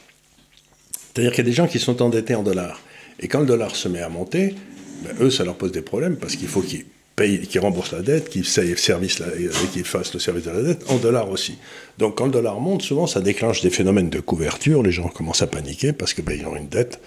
C'est-à-dire 1.14 1.32
qu'il 1.32 1.44
y 1.44 1.48
a 1.48 1.50
des 1.50 1.56
gens 1.56 1.68
qui 1.68 1.80
sont 1.80 2.02
endettés 2.02 2.36
en 2.36 2.44
dollars. 2.44 2.80
Et 3.20 3.28
quand 3.28 3.40
le 3.40 3.46
dollar 3.46 3.76
se 3.76 3.88
met 3.88 4.02
à 4.02 4.10
monter, 4.10 4.56
ben, 5.04 5.16
eux, 5.20 5.30
ça 5.30 5.44
leur 5.44 5.56
pose 5.56 5.72
des 5.72 5.82
problèmes 5.82 6.16
parce 6.16 6.36
qu'il 6.36 6.48
faut 6.48 6.62
qu'ils 6.62 6.86
payent, 7.16 7.42
qu'ils 7.48 7.62
remboursent 7.62 7.92
la 7.92 8.02
dette, 8.02 8.32
sa- 8.44 8.76
service 8.76 9.22
et 9.22 9.68
qu'ils 9.72 9.86
fassent 9.86 10.14
le 10.14 10.20
service 10.20 10.46
de 10.46 10.52
la 10.52 10.62
dette 10.62 10.84
en 10.90 10.98
dollars 10.98 11.30
aussi. 11.30 11.58
Donc 12.00 12.18
quand 12.18 12.26
le 12.26 12.32
dollar 12.32 12.60
monte, 12.60 12.82
souvent 12.82 13.08
ça 13.08 13.22
déclenche 13.22 13.62
des 13.62 13.70
phénomènes 13.70 14.10
de 14.10 14.20
couverture. 14.20 14.82
Les 14.84 14.92
gens 14.92 15.08
commencent 15.10 15.42
à 15.42 15.48
paniquer 15.48 15.94
parce 15.94 16.14
qu'ils 16.14 16.26
ben, 16.26 16.44
ont 16.46 16.56
une 16.56 16.68
dette. 16.70 17.00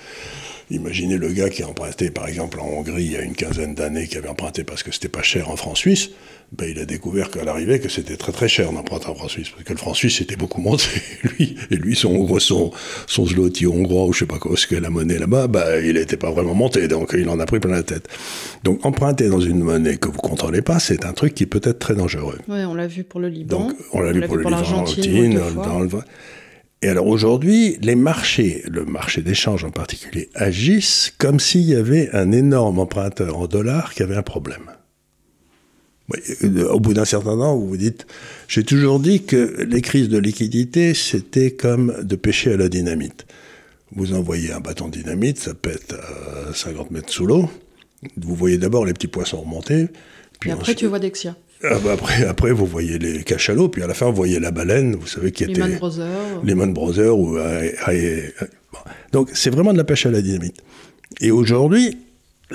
Imaginez 0.70 1.16
le 1.16 1.28
gars 1.28 1.48
qui 1.48 1.62
a 1.62 1.68
emprunté, 1.68 2.11
par 2.11 2.26
exemple, 2.26 2.59
en 2.59 2.66
Hongrie 2.66 3.04
il 3.04 3.12
y 3.12 3.16
a 3.16 3.22
une 3.22 3.34
quinzaine 3.36 3.74
d'années, 3.74 4.09
qui 4.09 4.16
avait 4.16 4.28
emprunté 4.28 4.64
parce 4.64 4.82
que 4.82 4.90
c'était 4.90 5.09
pas 5.09 5.22
cher 5.22 5.48
en 5.50 5.57
franc 5.57 5.76
suisse. 5.76 6.11
Ben, 6.53 6.68
il 6.70 6.78
a 6.78 6.84
découvert 6.84 7.30
qu'à 7.30 7.42
l'arrivée 7.44 7.80
que 7.80 7.88
c'était 7.88 8.16
très 8.16 8.30
très 8.30 8.47
cher 8.49 8.70
d'emprunter 8.72 9.09
en 9.09 9.14
franc 9.16 9.26
suisse, 9.28 9.51
parce 9.51 9.64
que 9.64 9.72
le 9.72 9.78
franc 9.78 9.94
suisse 9.94 10.20
était 10.20 10.36
beaucoup 10.36 10.61
monté. 10.61 10.84
lui, 11.38 11.57
et 11.72 11.76
lui, 11.76 11.97
son, 11.97 12.38
son, 12.38 12.70
son 13.09 13.26
zloty 13.26 13.66
hongrois, 13.66 14.07
ou 14.07 14.12
je 14.12 14.20
sais 14.20 14.26
pas 14.26 14.38
quoi, 14.38 14.57
ce 14.57 14.66
qu'est 14.68 14.78
la 14.80 14.88
monnaie 14.88 15.18
là-bas, 15.18 15.49
ben, 15.49 15.84
il 15.84 15.94
n'était 15.94 16.16
pas 16.16 16.30
vraiment 16.30 16.55
monté, 16.55 16.86
donc 16.86 17.14
il 17.18 17.28
en 17.28 17.40
a 17.40 17.47
pris 17.47 17.59
plein 17.59 17.72
la 17.72 17.82
tête. 17.82 18.09
Donc 18.62 18.86
emprunter 18.86 19.28
dans 19.28 19.40
une 19.40 19.59
monnaie 19.61 19.97
que 19.97 20.09
vous 20.09 20.18
contrôlez 20.18 20.62
pas, 20.62 20.78
c'est 20.78 21.05
un 21.05 21.12
truc 21.12 21.34
qui 21.34 21.47
peut 21.47 21.61
être 21.64 21.80
très 21.80 21.94
dangereux. 21.94 22.38
Ouais, 22.49 22.64
on 22.64 22.74
l'a 22.74 22.86
vu 22.86 23.03
pour 23.03 23.18
le 23.20 23.28
Liban. 23.28 23.59
Donc, 23.66 23.72
on 23.92 24.01
l'a 24.01 24.12
vu 24.12 24.20
pour 24.22 24.36
le 24.36 24.47
en 24.47 24.51
l'Argentine. 24.51 25.40
Dans 25.57 25.80
le- 25.80 25.88
Et 26.82 26.88
alors 26.88 27.09
aujourd'hui, 27.09 27.76
les 27.82 27.97
marchés, 27.97 28.62
le 28.70 28.84
marché 28.84 29.20
d'échange 29.22 29.64
en 29.64 29.70
particulier, 29.70 30.28
agissent 30.36 31.12
comme 31.18 31.40
s'il 31.40 31.62
y 31.62 31.74
avait 31.74 32.09
un 32.12 32.30
énorme 32.30 32.78
emprunteur 32.78 33.36
en 33.36 33.47
dollars 33.49 33.92
qui 33.94 34.03
avait 34.05 34.14
un 34.16 34.22
problème. 34.22 34.70
Euh, 36.44 36.68
Au 36.70 36.80
bout 36.80 36.94
d'un 36.94 37.04
certain 37.04 37.36
temps, 37.36 37.57
vous 37.57 37.66
vous 37.68 37.76
dites, 37.76 38.07
j'ai 38.48 38.62
toujours 38.62 39.00
dit 39.00 39.24
que 39.24 39.64
les 39.68 39.80
crises 39.82 40.09
de 40.09 40.18
liquidité, 40.18 40.94
c'était 40.94 41.50
comme 41.50 41.94
de 42.02 42.16
pêcher 42.16 42.52
à 42.52 42.57
la 42.57 42.68
dynamite. 42.68 43.26
Vous 43.94 44.14
envoyez 44.14 44.52
un 44.52 44.61
bâton 44.61 44.88
de 44.88 44.98
dynamite, 44.98 45.38
ça 45.38 45.54
pète 45.54 45.94
à 45.94 46.52
50 46.54 46.90
mètres 46.90 47.12
sous 47.12 47.26
l'eau. 47.26 47.50
Vous 48.16 48.34
voyez 48.34 48.59
d'abord 48.59 48.84
les 48.84 48.92
petits 48.92 49.07
poissons 49.09 49.40
remonter. 49.40 49.88
Puis 50.40 50.50
Et 50.50 50.52
après, 50.52 50.62
ensuite- 50.64 50.78
tu 50.78 50.86
vois 50.86 50.98
Dexia. 50.98 51.36
ah 51.64 51.78
bah 51.82 51.92
après, 51.94 52.24
après, 52.24 52.52
vous 52.52 52.66
voyez 52.66 52.98
les 52.98 53.24
cachalots, 53.24 53.68
puis 53.68 53.82
à 53.82 53.86
la 53.86 53.94
fin, 53.94 54.07
vous 54.07 54.14
voyez 54.16 54.38
la 54.38 54.50
baleine, 54.50 54.94
vous 54.94 55.07
savez 55.07 55.32
qui 55.32 55.44
était... 55.44 55.54
Lehman 55.54 55.76
Brothers. 55.78 56.42
Lehman 56.44 56.72
Brothers. 56.74 57.18
Ou, 57.18 57.36
euh, 57.38 57.70
euh, 57.88 58.20
euh. 58.42 58.46
Donc, 59.12 59.30
c'est 59.34 59.50
vraiment 59.50 59.72
de 59.72 59.78
la 59.78 59.84
pêche 59.84 60.07
à 60.07 60.11
la 60.11 60.20
dynamite. 60.20 60.57
Et 61.20 61.30
aujourd'hui, 61.30 61.96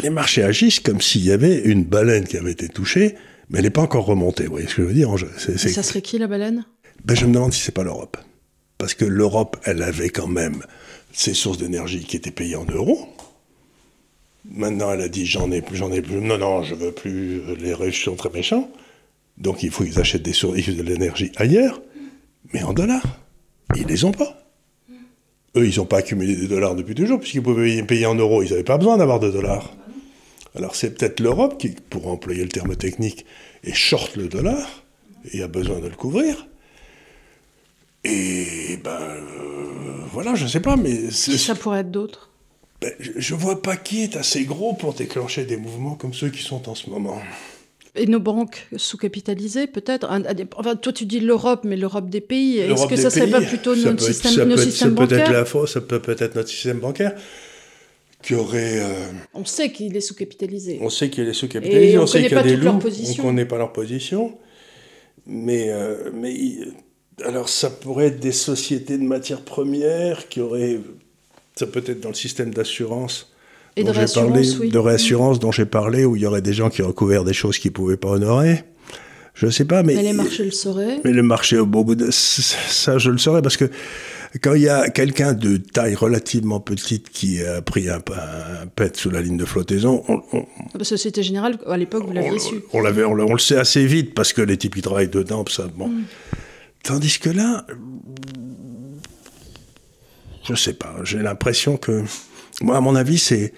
les 0.02 0.10
marchés 0.10 0.44
agissent 0.44 0.80
comme 0.80 1.02
s'il 1.02 1.26
y 1.26 1.32
avait 1.32 1.60
une 1.64 1.84
baleine 1.84 2.26
qui 2.26 2.38
avait 2.38 2.52
été 2.52 2.68
touchée, 2.70 3.16
mais 3.52 3.60
elle 3.60 3.66
n'est 3.66 3.70
pas 3.70 3.82
encore 3.82 4.06
remontée. 4.06 4.46
Vous 4.46 4.52
voyez 4.54 4.68
ce 4.68 4.76
que 4.78 4.82
je 4.82 4.88
veux 4.88 4.94
dire 4.94 5.14
c'est- 5.38 5.58
ça 5.58 5.84
serait 5.84 6.02
qui 6.02 6.18
la 6.18 6.26
baleine? 6.28 6.66
Ben, 7.06 7.16
Je 7.16 7.26
me 7.28 7.34
demande 7.34 7.54
si 7.54 7.62
c'est 7.62 7.72
pas 7.74 7.84
l'Europe. 7.84 8.18
Parce 8.80 8.96
que 8.96 9.06
l'Europe, 9.06 9.58
elle 9.66 9.84
avait 9.84 10.10
quand 10.10 10.28
même 10.28 10.64
ses 11.12 11.34
sources 11.36 11.60
d'énergie 11.60 12.04
qui 12.04 12.16
étaient 12.18 12.32
payées 12.32 12.56
en 12.56 12.66
euros. 12.66 13.08
Maintenant, 14.50 14.92
elle 14.92 15.02
a 15.02 15.08
dit 15.10 15.26
j'en 15.28 15.52
ai 15.52 15.62
plus, 15.62 15.76
j'en 15.76 15.92
ai 15.92 16.02
plus. 16.02 16.16
Non, 16.20 16.38
non, 16.38 16.64
je 16.64 16.74
veux 16.74 16.92
plus. 16.92 17.42
Les 17.60 17.74
riches 17.76 18.06
sont 18.06 18.16
très 18.16 18.30
méchants. 18.32 18.70
Donc, 19.38 19.62
il 19.64 19.70
faut 19.70 19.84
qu'ils 19.84 20.00
achètent 20.00 20.24
des 20.24 20.34
sources 20.34 20.66
de 20.68 20.82
l'énergie 20.82 21.32
ailleurs, 21.36 21.82
mais 22.54 22.64
en 22.64 22.74
dollars. 22.74 23.20
Ils 23.76 23.86
les 23.86 24.04
ont 24.04 24.12
pas. 24.12 24.38
Eux, 25.56 25.68
ils 25.68 25.78
n'ont 25.78 25.86
pas 25.86 25.98
accumulé 25.98 26.36
des 26.36 26.48
dollars 26.48 26.76
depuis 26.76 26.96
toujours, 26.96 27.20
puisqu'ils 27.20 27.44
pouvaient 27.44 27.84
payer 27.84 28.06
en 28.06 28.16
euros. 28.16 28.42
Ils 28.42 28.50
n'avaient 28.50 28.64
pas 28.64 28.78
besoin 28.78 28.98
d'avoir 28.98 29.20
de 29.20 29.30
dollars. 29.30 29.74
Alors, 30.56 30.76
c'est 30.76 30.98
peut-être 30.98 31.20
l'Europe 31.20 31.58
qui, 31.58 31.70
pour 31.90 32.08
employer 32.08 32.44
le 32.44 32.50
terme 32.50 32.76
technique, 32.76 33.26
est 33.64 33.74
short 33.74 34.16
le 34.16 34.28
dollar 34.28 34.84
et 35.32 35.42
a 35.44 35.48
besoin 35.48 35.80
de 35.80 35.88
le 35.88 35.96
couvrir. 35.96 36.48
Et 38.04 38.80
ben 38.84 38.90
euh, 39.00 40.06
voilà, 40.12 40.34
je 40.34 40.48
sais 40.48 40.60
pas, 40.60 40.76
mais 40.76 41.12
ça 41.12 41.54
pourrait 41.54 41.82
être 41.82 41.92
d'autres 41.92 42.30
ben, 42.82 42.92
je, 43.00 43.12
je 43.16 43.36
vois 43.36 43.62
pas 43.62 43.78
qui 43.78 44.02
est 44.02 44.16
assez 44.16 44.44
gros 44.44 44.74
pour 44.74 44.96
déclencher 44.96 45.46
des 45.46 45.56
mouvements 45.56 45.94
comme 45.94 46.16
ceux 46.16 46.30
qui 46.30 46.42
sont 46.42 46.68
en 46.68 46.74
ce 46.74 46.90
moment. 46.90 47.22
Et 47.94 48.08
nos 48.08 48.20
banques 48.20 48.68
sous-capitalisées, 48.76 49.68
peut-être 49.68 50.10
Enfin, 50.56 50.76
toi, 50.78 50.94
tu 50.94 51.06
dis 51.06 51.20
l'Europe, 51.20 51.62
mais 51.64 51.76
l'Europe 51.76 52.10
des 52.10 52.22
pays. 52.22 52.58
Est-ce 52.58 52.88
que 52.88 52.96
ça 52.96 53.10
serait 53.10 53.30
pas 53.30 53.42
plutôt 53.42 53.76
notre 53.76 54.02
système, 54.02 54.58
systèmes 54.58 54.98
ça 54.98 55.06
peut 55.06 55.16
être 55.16 55.32
la 55.32 55.46
fausse, 55.46 55.74
ça 55.74 55.82
peut 55.82 56.00
peut-être 56.00 56.36
notre 56.36 56.50
système 56.50 56.80
bancaire 56.80 57.14
qui 58.22 58.36
aurait. 58.36 58.80
euh, 58.80 59.06
On 59.34 59.46
sait 59.46 59.72
qu'il 59.72 59.96
est 59.96 60.02
sous-capitalisé. 60.02 60.80
on 60.82 60.90
sait 60.90 61.10
qu'il 61.10 61.28
Et 61.28 61.34
sous-capitalisés, 61.34 61.98
on 61.98 62.04
on, 62.04 62.08
sait 62.08 62.20
connaît 62.20 62.28
qu'il 62.28 62.38
y 62.38 62.40
a 62.40 62.44
pas 62.44 62.48
des 62.48 62.56
loups, 62.56 62.80
on 63.20 63.22
connaît 63.24 63.46
pas 63.46 63.58
leur 63.58 63.74
position. 63.74 64.38
Mais, 65.26 65.68
euh, 65.70 66.10
mais 66.14 66.36
alors 67.26 67.50
ça 67.50 67.70
pourrait 67.70 68.08
être 68.08 68.20
des 68.20 68.32
sociétés 68.32 68.98
de 68.98 69.04
matières 69.04 69.42
premières 69.42 70.28
qui 70.30 70.42
auraient. 70.42 70.80
Ça 71.56 71.68
peut 71.68 71.84
être 71.86 72.00
dans 72.00 72.10
le 72.10 72.16
système 72.16 72.54
d'assurance. 72.54 73.34
Et 73.76 73.84
de 73.84 73.88
dont 73.88 73.94
parlé, 73.94 74.02
réassurance, 74.32 74.60
oui. 74.60 74.70
de 74.70 74.78
réassurance 74.78 75.40
dont 75.40 75.52
j'ai 75.52 75.66
parlé, 75.66 76.04
où 76.04 76.16
il 76.16 76.22
y 76.22 76.26
aurait 76.26 76.42
des 76.42 76.54
gens 76.54 76.70
qui 76.70 76.82
recouvrent 76.82 77.24
des 77.24 77.34
choses 77.34 77.58
qu'ils 77.58 77.72
ne 77.72 77.76
pouvaient 77.76 77.98
pas 77.98 78.10
honorer. 78.10 78.64
Je 79.34 79.46
ne 79.46 79.52
sais 79.52 79.64
pas, 79.64 79.82
mais, 79.82 79.96
Mais 79.96 80.04
les 80.04 80.14
marchés 80.14 80.44
le 80.44 80.52
sauraient. 80.52 81.00
mais 81.06 81.12
le 81.12 81.24
marché, 81.24 81.58
au 81.58 81.66
bout 81.66 81.96
de 81.96 82.12
ça, 82.12 82.98
je 82.98 83.10
le 83.10 83.18
saurais, 83.18 83.42
parce 83.42 83.56
que 83.56 83.70
quand 84.40 84.54
il 84.54 84.62
y 84.62 84.70
a 84.70 84.90
quelqu'un 84.90 85.34
de 85.34 85.58
taille 85.58 85.96
relativement 85.96 86.60
petite 86.60 87.10
qui 87.10 87.44
a 87.44 87.62
pris 87.62 87.90
un, 87.90 87.98
un 87.98 88.68
pet 88.68 88.96
sous 88.96 89.10
la 89.10 89.22
ligne 89.22 89.38
de 89.38 89.46
flottaison, 89.46 90.04
on, 90.08 90.84
Société 90.84 91.22
Générale, 91.24 91.58
à 91.68 91.78
l'époque, 91.78 92.06
vous 92.06 92.14
l'aviez 92.14 92.40
su. 92.40 92.56
on 92.74 92.82
l'avait, 92.82 93.04
on, 93.04 93.14
le- 93.14 93.24
on 93.26 93.34
le 93.34 93.40
sait 93.40 93.58
assez 93.58 93.86
vite, 93.86 94.14
parce 94.14 94.32
que 94.34 94.42
les 94.42 94.58
types 94.58 94.76
qui 94.76 94.82
travaillent 94.82 95.10
dedans, 95.10 95.44
ça, 95.50 95.68
bon. 95.68 95.90
Mm. 95.90 96.04
Tandis 96.84 97.20
que 97.20 97.30
là, 97.30 97.66
je 100.48 100.56
sais 100.56 100.74
pas, 100.74 100.96
j'ai 101.04 101.20
l'impression 101.20 101.78
que, 101.78 102.04
moi, 102.62 102.78
à 102.78 102.82
mon 102.82 102.96
avis, 102.96 103.20
c'est, 103.20 103.54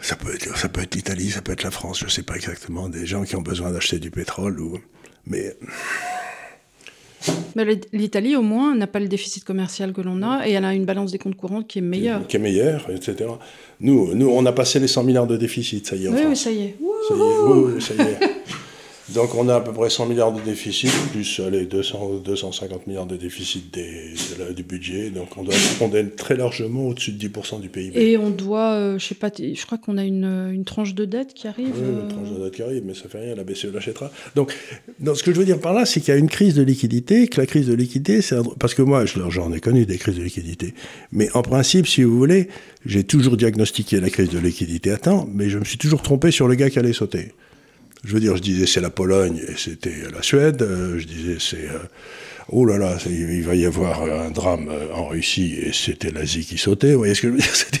ça 0.00 0.16
peut 0.16 0.34
être, 0.34 0.56
ça 0.58 0.68
peut 0.68 0.82
être 0.82 0.94
l'Italie, 0.94 1.30
ça 1.30 1.40
peut 1.40 1.52
être 1.52 1.62
la 1.62 1.70
France, 1.70 2.00
je 2.04 2.08
sais 2.10 2.22
pas 2.22 2.34
exactement, 2.36 2.88
des 2.88 3.06
gens 3.06 3.24
qui 3.24 3.36
ont 3.36 3.42
besoin 3.42 3.70
d'acheter 3.70 3.98
du 3.98 4.10
pétrole 4.10 4.60
ou, 4.60 4.78
mais 5.26 5.56
Mais 7.56 7.64
l'Italie, 7.92 8.36
au 8.36 8.42
moins, 8.42 8.74
n'a 8.74 8.86
pas 8.86 9.00
le 9.00 9.08
déficit 9.08 9.44
commercial 9.44 9.92
que 9.92 10.00
l'on 10.00 10.22
a 10.22 10.46
et 10.46 10.52
elle 10.52 10.64
a 10.64 10.74
une 10.74 10.84
balance 10.84 11.12
des 11.12 11.18
comptes 11.18 11.36
courants 11.36 11.62
qui 11.62 11.78
est 11.78 11.82
meilleure. 11.82 12.26
qui 12.26 12.36
est 12.36 12.40
meilleur, 12.40 12.86
etc. 12.90 13.30
Nous, 13.80 14.14
nous, 14.14 14.28
on 14.28 14.44
a 14.46 14.52
passé 14.52 14.80
les 14.80 14.88
100 14.88 15.04
milliards 15.04 15.26
de 15.26 15.36
déficit, 15.36 15.86
ça 15.86 15.96
y 15.96 16.06
est. 16.06 16.08
Oui, 16.08 16.22
oui, 16.28 16.36
ça 16.36 16.50
y 16.50 16.62
est. 16.62 16.76
Ça 17.08 17.14
y 17.14 17.18
est, 17.18 17.22
oui, 17.22 17.72
oui, 17.74 17.82
ça 17.82 17.94
y 17.94 18.00
est. 18.00 18.18
Donc 19.14 19.34
on 19.34 19.48
a 19.50 19.56
à 19.56 19.60
peu 19.60 19.72
près 19.72 19.90
100 19.90 20.06
milliards 20.06 20.32
de 20.32 20.40
déficit, 20.40 20.90
plus 21.12 21.38
allez, 21.46 21.66
200, 21.66 22.22
250 22.24 22.86
milliards 22.86 23.04
de 23.06 23.16
déficit 23.16 23.72
des- 23.74 24.14
de 24.38 24.42
la- 24.42 24.52
du 24.52 24.62
budget. 24.62 25.10
Donc 25.10 25.28
on 25.36 25.42
doit 25.42 25.52
on 25.82 25.92
est 25.94 26.16
très 26.16 26.36
largement 26.36 26.86
au-dessus 26.88 27.12
de 27.12 27.18
10% 27.18 27.58
du 27.60 27.68
PIB. 27.68 27.92
Et 28.00 28.16
on 28.16 28.30
doit, 28.30 28.72
euh, 28.72 28.98
je 28.98 29.04
sais 29.04 29.14
pas, 29.14 29.30
je 29.36 29.66
crois 29.66 29.76
qu'on 29.76 29.98
a 29.98 30.04
une, 30.04 30.24
une 30.54 30.64
tranche 30.64 30.94
de 30.94 31.04
dette 31.04 31.34
qui 31.34 31.46
arrive. 31.46 31.72
Oui, 31.74 31.82
euh, 31.82 32.02
une 32.02 32.08
tranche 32.08 32.30
de 32.30 32.42
dette 32.44 32.54
qui 32.54 32.62
arrive, 32.62 32.82
mais 32.86 32.94
ça 32.94 33.08
fait 33.10 33.20
rien, 33.20 33.34
la 33.34 33.44
BCE 33.44 33.66
l'achètera. 33.74 34.10
Donc, 34.36 34.54
ce 35.04 35.22
que 35.22 35.34
je 35.34 35.38
veux 35.38 35.44
dire 35.44 35.60
par 35.60 35.74
là, 35.74 35.84
c'est 35.84 36.00
qu'il 36.00 36.14
y 36.14 36.16
a 36.16 36.18
une 36.18 36.30
crise 36.30 36.54
de 36.54 36.62
liquidité, 36.62 37.28
que 37.28 37.38
la 37.40 37.46
crise 37.46 37.66
de 37.66 37.74
liquidité, 37.74 38.22
c'est 38.22 38.36
parce 38.58 38.72
que 38.72 38.80
moi, 38.82 39.04
je- 39.04 39.18
j'en 39.28 39.52
ai 39.52 39.60
connu 39.60 39.84
des 39.84 39.98
crises 39.98 40.16
de 40.16 40.22
liquidité. 40.22 40.72
Mais 41.12 41.28
en 41.34 41.42
principe, 41.42 41.86
si 41.86 42.02
vous 42.04 42.16
voulez, 42.16 42.48
j'ai 42.86 43.04
toujours 43.04 43.36
diagnostiqué 43.36 44.00
la 44.00 44.08
crise 44.08 44.30
de 44.30 44.38
liquidité 44.38 44.90
à 44.92 44.96
temps, 44.96 45.28
mais 45.30 45.50
je 45.50 45.58
me 45.58 45.64
suis 45.64 45.78
toujours 45.78 46.00
trompé 46.00 46.30
sur 46.30 46.48
le 46.48 46.54
gars 46.54 46.70
qui 46.70 46.78
allait 46.78 46.94
sauter. 46.94 47.32
Je 48.04 48.12
veux 48.12 48.20
dire, 48.20 48.36
je 48.36 48.42
disais 48.42 48.66
c'est 48.66 48.80
la 48.80 48.90
Pologne 48.90 49.42
et 49.48 49.54
c'était 49.56 49.94
la 50.12 50.22
Suède. 50.22 50.62
Euh, 50.62 50.98
je 50.98 51.06
disais 51.06 51.36
c'est 51.40 51.68
oh 52.48 52.64
là 52.64 52.76
là, 52.78 52.98
il 53.06 53.42
va 53.42 53.54
y 53.54 53.64
avoir 53.64 54.02
un 54.02 54.30
drame 54.30 54.70
en 54.92 55.08
Russie 55.08 55.56
et 55.60 55.72
c'était 55.72 56.10
l'Asie 56.10 56.44
qui 56.44 56.58
sautait. 56.58 56.92
Vous 56.92 56.98
voyez 56.98 57.14
ce 57.14 57.22
que 57.22 57.28
je 57.28 57.32
veux 57.32 57.38
dire? 57.38 57.52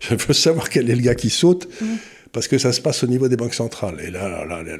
Je 0.00 0.14
veux 0.14 0.32
savoir 0.32 0.70
quel 0.70 0.88
est 0.88 0.94
le 0.94 1.02
gars 1.02 1.14
qui 1.14 1.28
saute 1.28 1.68
mmh. 1.82 1.86
parce 2.32 2.48
que 2.48 2.56
ça 2.56 2.72
se 2.72 2.80
passe 2.80 3.04
au 3.04 3.06
niveau 3.06 3.28
des 3.28 3.36
banques 3.36 3.52
centrales. 3.52 4.00
Et 4.02 4.10
là, 4.10 4.46
là, 4.46 4.62
là, 4.62 4.76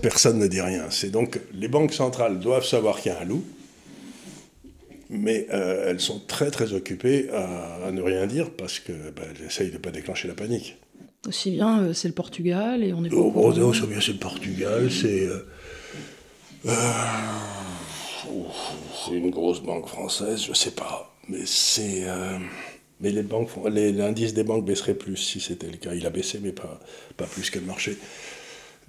personne 0.00 0.38
ne 0.38 0.46
dit 0.46 0.62
rien. 0.62 0.84
C'est 0.88 1.10
donc 1.10 1.38
les 1.52 1.68
banques 1.68 1.92
centrales 1.92 2.38
doivent 2.38 2.64
savoir 2.64 2.98
qu'il 2.98 3.12
y 3.12 3.14
a 3.14 3.20
un 3.20 3.24
loup 3.26 3.44
mais 5.10 5.46
euh, 5.52 5.90
elles 5.90 6.00
sont 6.00 6.20
très 6.26 6.50
très 6.50 6.72
occupées 6.72 7.28
à, 7.30 7.90
ne 7.90 8.02
rien 8.02 8.26
dire 8.26 8.50
parce 8.50 8.78
qu'elles 8.78 9.12
bah, 9.16 9.22
essayent 9.46 9.68
de 9.68 9.74
ne 9.74 9.78
pas 9.78 9.90
déclencher 9.90 10.28
la 10.28 10.34
panique. 10.34 10.76
Aussi 11.28 11.50
bien, 11.50 11.82
euh, 11.82 11.92
c'est 11.92 12.08
le 12.08 12.14
Portugal 12.14 12.82
et 12.82 12.94
on 12.94 13.04
est. 13.04 13.12
Oh, 13.12 13.30
oh, 13.36 13.52
oh 13.54 13.86
bien, 13.86 14.00
c'est 14.00 14.12
le 14.12 14.18
Portugal, 14.18 14.90
c'est. 14.90 15.28
Euh, 15.28 15.44
c'est 19.04 19.12
une 19.12 19.30
grosse 19.30 19.62
banque 19.62 19.86
française, 19.86 20.42
je 20.48 20.54
sais 20.54 20.70
pas, 20.70 21.14
mais 21.28 21.44
c'est. 21.44 22.06
mais 23.00 23.10
les 23.10 23.22
banques, 23.22 23.50
l'indice 23.66 24.32
des 24.32 24.42
banques 24.42 24.64
baisserait 24.64 24.94
plus 24.94 25.16
si 25.16 25.38
c'était 25.38 25.70
le 25.70 25.76
cas. 25.76 25.92
Il 25.92 26.06
a 26.06 26.10
baissé, 26.10 26.40
mais 26.42 26.52
pas, 26.52 26.80
pas 27.16 27.26
plus 27.26 27.50
que 27.50 27.58
le 27.58 27.66
marché. 27.66 27.98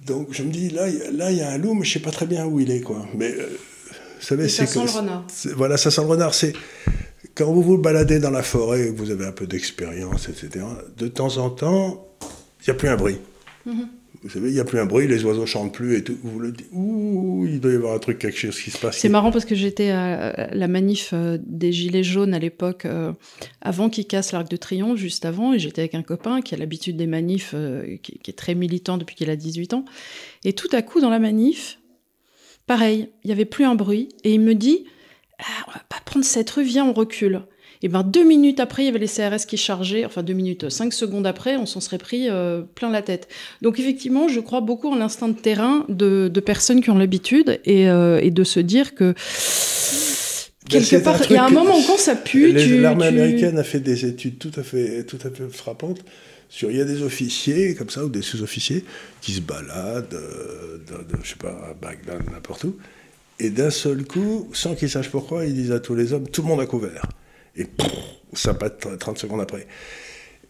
Donc 0.06 0.28
je 0.30 0.42
me 0.42 0.50
dis, 0.50 0.70
là, 0.70 0.86
là, 1.12 1.30
il 1.30 1.36
y 1.36 1.42
a 1.42 1.50
un 1.50 1.58
loup, 1.58 1.74
mais 1.74 1.84
je 1.84 1.92
sais 1.92 2.00
pas 2.00 2.10
très 2.10 2.26
bien 2.26 2.46
où 2.46 2.58
il 2.58 2.70
est, 2.70 2.80
quoi. 2.80 3.06
Mais 3.14 3.32
vous 3.32 4.26
savez, 4.26 4.48
c'est 4.48 4.66
ça 4.66 4.72
sent 4.72 4.84
le 4.84 4.90
renard. 4.90 5.26
Voilà, 5.56 5.76
ça 5.76 5.90
sent 5.90 6.00
le 6.00 6.08
renard. 6.08 6.34
C'est 6.34 6.54
quand 7.34 7.52
vous 7.52 7.62
vous 7.62 7.78
baladez 7.78 8.18
dans 8.18 8.30
la 8.30 8.42
forêt, 8.42 8.88
et 8.88 8.92
que 8.92 8.98
vous 8.98 9.10
avez 9.10 9.26
un 9.26 9.32
peu 9.32 9.46
d'expérience, 9.46 10.28
etc. 10.28 10.64
De 10.96 11.08
temps 11.08 11.38
en 11.38 11.50
temps, 11.50 12.08
il 12.60 12.70
n'y 12.70 12.70
a 12.70 12.74
plus 12.74 12.88
un 12.88 12.96
bruit. 12.96 13.18
Mhm. 13.66 13.88
Vous 14.22 14.28
savez, 14.28 14.50
il 14.50 14.54
n'y 14.54 14.60
a 14.60 14.64
plus 14.64 14.78
un 14.78 14.84
bruit, 14.84 15.08
les 15.08 15.24
oiseaux 15.24 15.46
chantent 15.46 15.72
plus 15.72 15.96
et 15.96 16.04
tout. 16.04 16.16
Vous 16.22 16.40
le 16.40 16.52
dites, 16.52 16.66
ouh, 16.72 17.46
il 17.48 17.58
doit 17.58 17.72
y 17.72 17.76
avoir 17.76 17.94
un 17.94 17.98
truc, 17.98 18.18
quelque 18.18 18.36
chose 18.36 18.60
qui 18.60 18.70
se 18.70 18.76
passe. 18.76 18.98
C'est 18.98 19.08
marrant 19.08 19.30
parce 19.30 19.46
que 19.46 19.54
j'étais 19.54 19.88
à 19.90 20.52
la 20.52 20.68
manif 20.68 21.12
euh, 21.14 21.38
des 21.40 21.72
Gilets 21.72 22.02
jaunes 22.02 22.34
à 22.34 22.38
l'époque, 22.38 22.84
euh, 22.84 23.12
avant 23.62 23.88
qu'ils 23.88 24.06
cassent 24.06 24.32
l'Arc 24.32 24.50
de 24.50 24.58
Triomphe, 24.58 24.98
juste 24.98 25.24
avant, 25.24 25.54
et 25.54 25.58
j'étais 25.58 25.80
avec 25.80 25.94
un 25.94 26.02
copain 26.02 26.42
qui 26.42 26.54
a 26.54 26.58
l'habitude 26.58 26.98
des 26.98 27.06
manifs, 27.06 27.52
euh, 27.54 27.96
qui, 28.02 28.18
qui, 28.18 28.30
est 28.30 28.34
très 28.34 28.54
militant 28.54 28.98
depuis 28.98 29.16
qu'il 29.16 29.30
a 29.30 29.36
18 29.36 29.72
ans. 29.72 29.86
Et 30.44 30.52
tout 30.52 30.68
à 30.72 30.82
coup, 30.82 31.00
dans 31.00 31.10
la 31.10 31.18
manif, 31.18 31.80
Pareil, 32.70 33.08
il 33.24 33.26
n'y 33.26 33.32
avait 33.32 33.46
plus 33.46 33.64
un 33.64 33.74
bruit. 33.74 34.10
Et 34.22 34.32
il 34.32 34.40
me 34.40 34.54
dit 34.54 34.84
ah, 35.40 35.64
On 35.68 35.72
va 35.72 35.82
pas 35.88 35.98
prendre 36.04 36.24
cette 36.24 36.50
rue, 36.50 36.64
viens, 36.64 36.84
on 36.84 36.92
recule. 36.92 37.42
Et 37.82 37.88
bien, 37.88 38.02
deux 38.02 38.24
minutes 38.24 38.60
après, 38.60 38.82
il 38.82 38.86
y 38.86 38.88
avait 38.88 38.98
les 38.98 39.06
CRS 39.06 39.46
qui 39.46 39.56
chargeaient, 39.56 40.04
enfin 40.04 40.22
deux 40.22 40.34
minutes, 40.34 40.68
cinq 40.68 40.92
secondes 40.92 41.26
après, 41.26 41.56
on 41.56 41.64
s'en 41.64 41.80
serait 41.80 41.96
pris 41.96 42.28
euh, 42.28 42.60
plein 42.74 42.90
la 42.90 43.00
tête. 43.00 43.26
Donc 43.62 43.78
effectivement, 43.78 44.28
je 44.28 44.40
crois 44.40 44.60
beaucoup 44.60 44.88
en 44.90 44.96
l'instinct 44.96 45.28
de 45.28 45.38
terrain 45.38 45.86
de, 45.88 46.28
personnes 46.44 46.82
qui 46.82 46.90
ont 46.90 46.98
l'habitude 46.98 47.58
et, 47.64 47.88
euh, 47.88 48.20
et, 48.20 48.30
de 48.30 48.44
se 48.44 48.60
dire 48.60 48.94
que 48.94 49.14
quelque 50.68 51.02
part, 51.02 51.22
il 51.30 51.32
y 51.32 51.36
a 51.36 51.44
un 51.44 51.50
moment 51.50 51.78
où 51.78 51.82
quand 51.86 51.96
ça 51.96 52.16
pue, 52.16 52.52
l'armée 52.52 53.06
américaine 53.06 53.58
a 53.58 53.64
fait 53.64 53.80
des 53.80 54.04
études 54.04 54.38
tout 54.38 54.52
à 54.56 54.62
fait, 54.62 55.04
tout 55.04 55.18
à 55.24 55.30
fait 55.30 55.48
frappantes 55.48 56.00
il 56.62 56.76
y 56.76 56.80
a 56.80 56.84
des 56.84 57.02
officiers 57.02 57.74
comme 57.74 57.90
ça, 57.90 58.04
ou 58.04 58.08
des 58.08 58.22
sous-officiers, 58.22 58.84
qui 59.20 59.32
se 59.32 59.40
baladent, 59.40 60.14
euh, 60.14 60.78
je 61.22 61.28
sais 61.28 61.36
pas, 61.36 61.50
à 61.70 61.74
Bagdad, 61.74 62.22
n'importe 62.30 62.64
où, 62.64 62.76
et 63.40 63.50
d'un 63.50 63.70
seul 63.70 64.04
coup, 64.04 64.48
sans 64.52 64.74
qu'ils 64.74 64.90
sachent 64.90 65.10
pourquoi, 65.10 65.46
ils 65.46 65.54
disent 65.54 65.72
à 65.72 65.80
tous 65.80 65.94
les 65.94 66.12
hommes, 66.12 66.28
tout 66.28 66.42
le 66.42 66.48
monde 66.48 66.60
a 66.60 66.66
couvert. 66.66 67.06
Et 67.56 67.66
ça 68.34 68.54
pète 68.54 68.86
30 68.98 69.18
secondes 69.18 69.40
après. 69.40 69.66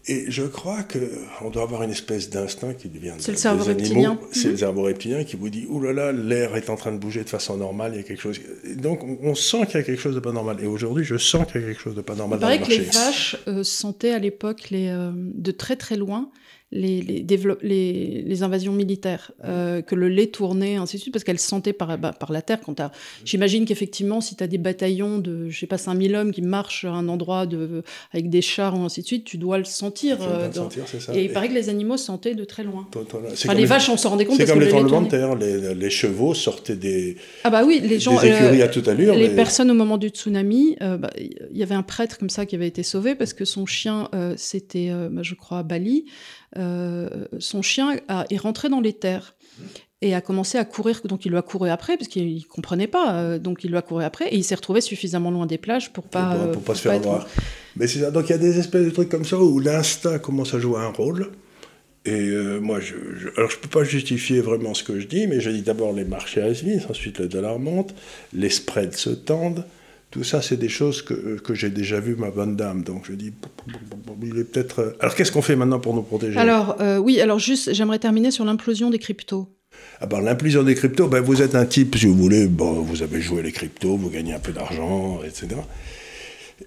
Et 0.07 0.25
je 0.29 0.43
crois 0.43 0.79
qu'on 0.83 1.51
doit 1.51 1.61
avoir 1.61 1.83
une 1.83 1.91
espèce 1.91 2.29
d'instinct 2.29 2.73
qui 2.73 2.89
devient. 2.89 3.13
C'est 3.19 3.31
le 3.31 3.37
cerveau 3.37 3.63
reptilien. 3.63 4.19
C'est 4.31 4.49
le 4.49 4.57
cerveau 4.57 4.81
reptilien 4.81 5.23
qui 5.23 5.35
vous 5.35 5.49
dit 5.49 5.67
Ouh 5.69 5.79
là 5.79 5.93
là, 5.93 6.11
l'air 6.11 6.55
est 6.55 6.71
en 6.71 6.75
train 6.75 6.91
de 6.91 6.97
bouger 6.97 7.23
de 7.23 7.29
façon 7.29 7.55
normale, 7.55 7.91
il 7.93 7.97
y 7.97 7.99
a 7.99 8.03
quelque 8.03 8.21
chose. 8.21 8.39
donc 8.77 9.03
on 9.03 9.35
sent 9.35 9.67
qu'il 9.67 9.75
y 9.75 9.77
a 9.77 9.83
quelque 9.83 10.01
chose 10.01 10.15
de 10.15 10.19
pas 10.19 10.31
normal. 10.31 10.57
Et 10.59 10.65
aujourd'hui, 10.65 11.03
je 11.03 11.17
sens 11.17 11.45
qu'il 11.45 11.61
y 11.61 11.63
a 11.63 11.67
quelque 11.67 11.81
chose 11.81 11.95
de 11.95 12.01
pas 12.01 12.15
normal 12.15 12.39
il 12.39 12.41
paraît 12.41 12.61
que 12.61 12.69
les 12.69 12.79
vaches 12.79 13.37
euh, 13.47 13.63
sentaient 13.63 14.11
à 14.11 14.19
l'époque 14.19 14.71
les, 14.71 14.89
euh, 14.89 15.11
de 15.15 15.51
très 15.51 15.75
très 15.75 15.97
loin 15.97 16.31
les, 16.71 17.01
les, 17.01 18.23
les, 18.25 18.43
invasions 18.43 18.71
militaires, 18.71 19.31
euh, 19.43 19.81
que 19.81 19.93
le 19.93 20.07
lait 20.07 20.27
tournait, 20.27 20.77
ainsi 20.77 20.95
de 20.95 21.01
suite, 21.01 21.13
parce 21.13 21.25
qu'elles 21.25 21.39
sentaient 21.39 21.73
par, 21.73 21.97
bah, 21.97 22.13
par 22.17 22.31
la 22.31 22.41
terre. 22.41 22.59
J'imagine 23.25 23.65
qu'effectivement, 23.65 24.21
si 24.21 24.35
tu 24.37 24.43
as 24.43 24.47
des 24.47 24.57
bataillons 24.57 25.17
de, 25.17 25.49
je 25.49 25.59
sais 25.59 25.67
pas, 25.67 25.77
5000 25.77 26.15
hommes 26.15 26.31
qui 26.31 26.41
marchent 26.41 26.85
à 26.85 26.91
un 26.91 27.09
endroit 27.09 27.45
de, 27.45 27.83
avec 28.13 28.29
des 28.29 28.41
chars 28.41 28.79
ou 28.79 28.83
ainsi 28.83 29.01
de 29.01 29.05
suite, 29.05 29.25
tu 29.25 29.37
dois 29.37 29.57
le 29.57 29.65
sentir. 29.65 30.19
Euh, 30.21 30.49
Et 31.13 31.25
il 31.25 31.33
paraît 31.33 31.49
que 31.49 31.53
les 31.53 31.67
animaux 31.67 31.97
sentaient 31.97 32.35
de 32.35 32.45
très 32.45 32.63
loin. 32.63 32.87
Enfin, 32.95 33.53
les, 33.53 33.65
vaches, 33.65 33.89
on 33.89 33.97
s'en 33.97 34.11
rendait 34.11 34.25
compte. 34.25 34.37
C'est 34.37 34.45
comme 34.45 34.61
les 34.61 34.69
tremblements 34.69 35.01
de 35.01 35.09
terre, 35.09 35.35
les, 35.35 35.89
chevaux 35.89 36.33
sortaient 36.33 36.77
des, 36.77 37.17
ah 37.43 37.49
bah 37.49 37.63
oui, 37.65 37.81
les 37.83 37.99
gens, 37.99 38.13
écuries 38.13 38.61
euh, 38.61 38.65
à 38.65 38.69
toute 38.69 38.87
allure. 38.87 39.13
Les 39.13 39.29
personnes 39.29 39.69
au 39.69 39.73
moment 39.73 39.97
du 39.97 40.07
tsunami, 40.07 40.77
bah, 40.79 41.09
il 41.17 41.57
y 41.57 41.63
avait 41.63 41.75
un 41.75 41.83
prêtre 41.83 42.17
comme 42.17 42.29
ça 42.29 42.45
qui 42.45 42.55
avait 42.55 42.67
été 42.67 42.83
sauvé 42.83 43.15
parce 43.15 43.33
que 43.33 43.43
son 43.43 43.65
chien, 43.65 44.09
c'était, 44.37 44.89
bah, 45.09 45.21
je 45.21 45.35
crois, 45.35 45.59
à 45.59 45.63
Bali. 45.63 46.05
Euh, 46.57 47.09
son 47.39 47.61
chien 47.61 47.95
est 48.29 48.37
rentré 48.37 48.69
dans 48.69 48.81
les 48.81 48.93
terres 48.93 49.35
et 50.01 50.15
a 50.15 50.21
commencé 50.21 50.57
à 50.57 50.65
courir. 50.65 51.01
Donc 51.05 51.25
il 51.25 51.29
lui 51.31 51.37
a 51.37 51.41
couru 51.41 51.69
après 51.69 51.97
parce 51.97 52.07
qu'il 52.07 52.35
ne 52.35 52.41
comprenait 52.41 52.87
pas. 52.87 53.15
Euh, 53.15 53.39
donc 53.39 53.63
il 53.63 53.71
lui 53.71 53.77
a 53.77 53.81
couru 53.81 54.03
après 54.03 54.27
et 54.29 54.35
il 54.35 54.43
s'est 54.43 54.55
retrouvé 54.55 54.81
suffisamment 54.81 55.31
loin 55.31 55.45
des 55.45 55.57
plages 55.57 55.93
pour 55.93 56.03
pas 56.03 56.35
pour, 56.51 56.61
pas, 56.61 56.75
se 56.75 56.81
faire 56.81 56.99
voir. 56.99 57.27
Mais 57.75 57.87
c'est 57.87 57.99
ça. 57.99 58.11
Donc 58.11 58.25
il 58.29 58.31
y 58.31 58.35
a 58.35 58.39
des 58.39 58.59
espèces 58.59 58.85
de 58.85 58.91
trucs 58.91 59.09
comme 59.09 59.25
ça 59.25 59.37
où 59.37 59.59
l'instinct 59.59 60.19
commence 60.19 60.53
à 60.53 60.59
jouer 60.59 60.79
un 60.79 60.89
rôle. 60.89 61.31
Et 62.03 62.13
euh, 62.13 62.59
moi, 62.59 62.79
je, 62.79 62.95
alors 63.37 63.51
je 63.51 63.57
peux 63.57 63.67
pas 63.67 63.83
justifier 63.83 64.41
vraiment 64.41 64.73
ce 64.73 64.83
que 64.83 64.99
je 64.99 65.05
dis, 65.05 65.27
mais 65.27 65.39
je 65.39 65.51
dis 65.51 65.61
d'abord 65.61 65.93
les 65.93 66.03
marchés 66.03 66.41
à 66.41 66.47
ensuite 66.89 67.19
le 67.19 67.27
dollar 67.27 67.59
monte, 67.59 67.93
les 68.33 68.49
spreads 68.49 68.97
se 68.97 69.11
tendent. 69.11 69.65
Tout 70.11 70.25
ça, 70.25 70.41
c'est 70.41 70.57
des 70.57 70.69
choses 70.69 71.01
que, 71.01 71.39
que 71.39 71.55
j'ai 71.55 71.69
déjà 71.69 72.01
vues, 72.01 72.17
ma 72.17 72.31
bonne 72.31 72.57
dame. 72.57 72.83
Donc 72.83 73.05
je 73.07 73.13
dis, 73.13 73.31
il 74.21 74.37
est 74.37 74.43
peut-être. 74.43 74.79
Euh, 74.79 74.97
alors 74.99 75.15
qu'est-ce 75.15 75.31
qu'on 75.31 75.41
fait 75.41 75.55
maintenant 75.55 75.79
pour 75.79 75.93
nous 75.93 76.03
protéger? 76.03 76.37
Alors 76.37 76.75
euh, 76.81 76.97
oui, 76.97 77.21
alors 77.21 77.39
juste, 77.39 77.73
j'aimerais 77.73 77.99
terminer 77.99 78.29
sur 78.29 78.43
l'implosion 78.43 78.89
des 78.89 78.99
cryptos. 78.99 79.47
Ah 80.01 80.07
ben, 80.07 80.19
l'implosion 80.19 80.63
des 80.63 80.75
cryptos, 80.75 81.07
ben, 81.07 81.21
vous 81.21 81.41
êtes 81.41 81.55
un 81.55 81.65
type, 81.65 81.95
si 81.97 82.07
vous 82.07 82.15
voulez, 82.15 82.47
bon, 82.47 82.81
vous 82.81 83.03
avez 83.03 83.21
joué 83.21 83.41
les 83.41 83.53
cryptos, 83.53 83.95
vous 83.95 84.09
gagnez 84.09 84.33
un 84.33 84.39
peu 84.39 84.51
d'argent, 84.51 85.21
etc. 85.23 85.61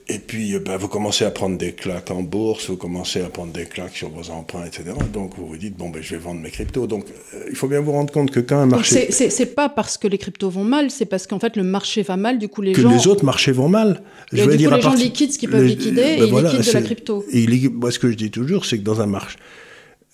Et 0.09 0.19
puis, 0.19 0.55
euh, 0.55 0.61
bah, 0.61 0.77
vous 0.77 0.89
commencez 0.89 1.25
à 1.25 1.31
prendre 1.31 1.57
des 1.57 1.73
claques 1.73 2.11
en 2.11 2.23
bourse, 2.23 2.71
vous 2.71 2.77
commencez 2.77 3.21
à 3.21 3.29
prendre 3.29 3.53
des 3.53 3.65
claques 3.65 3.97
sur 3.97 4.11
vos 4.11 4.31
emprunts, 4.31 4.65
etc. 4.65 4.85
Donc, 5.13 5.33
vous 5.37 5.47
vous 5.47 5.57
dites, 5.57 5.77
bon, 5.77 5.91
ben, 5.91 6.03
je 6.03 6.11
vais 6.11 6.21
vendre 6.21 6.41
mes 6.41 6.51
cryptos. 6.51 6.87
Donc, 6.87 7.07
euh, 7.35 7.45
il 7.49 7.57
faut 7.57 7.69
bien 7.69 7.81
vous 7.81 7.93
rendre 7.93 8.13
compte 8.13 8.31
que 8.31 8.41
quand 8.41 8.59
un 8.59 8.67
marché... 8.67 9.11
C'est 9.11 9.55
pas 9.55 9.69
parce 9.69 9.99
que 9.99 10.09
les 10.09 10.19
cryptos 10.19 10.51
vont 10.51 10.65
mal, 10.65 10.91
c'est 10.91 11.07
parce 11.07 11.27
qu'en 11.27 11.39
fait, 11.39 11.57
le 11.57 11.63
marché 11.63 12.03
va 12.03 12.17
mal, 12.17 12.39
du 12.39 12.49
coup, 12.49 12.63
les 12.63 12.73
que 12.73 12.83
gens... 12.83 12.91
Que 12.91 12.95
les 12.95 13.07
autres 13.07 13.25
marchés 13.25 13.53
vont 13.53 13.69
mal. 13.69 14.03
Je 14.33 14.43
veux 14.43 14.57
dire, 14.57 14.71
coup, 14.71 14.77
les 14.77 14.83
gens 14.83 14.95
liquident 14.95 15.33
ce 15.33 15.39
qu'ils 15.39 15.51
peuvent 15.51 15.65
liquider 15.65 16.03
et 16.03 16.19
ils 16.19 16.35
liquident 16.35 16.59
de 16.59 16.73
la 16.73 16.83
crypto. 16.83 17.25
Et 17.33 17.47
moi, 17.71 17.91
ce 17.91 17.99
que 17.99 18.11
je 18.11 18.17
dis 18.17 18.31
toujours, 18.31 18.65
c'est 18.65 18.79
que 18.79 18.85
dans 18.85 19.01
un 19.01 19.07
marché... 19.07 19.39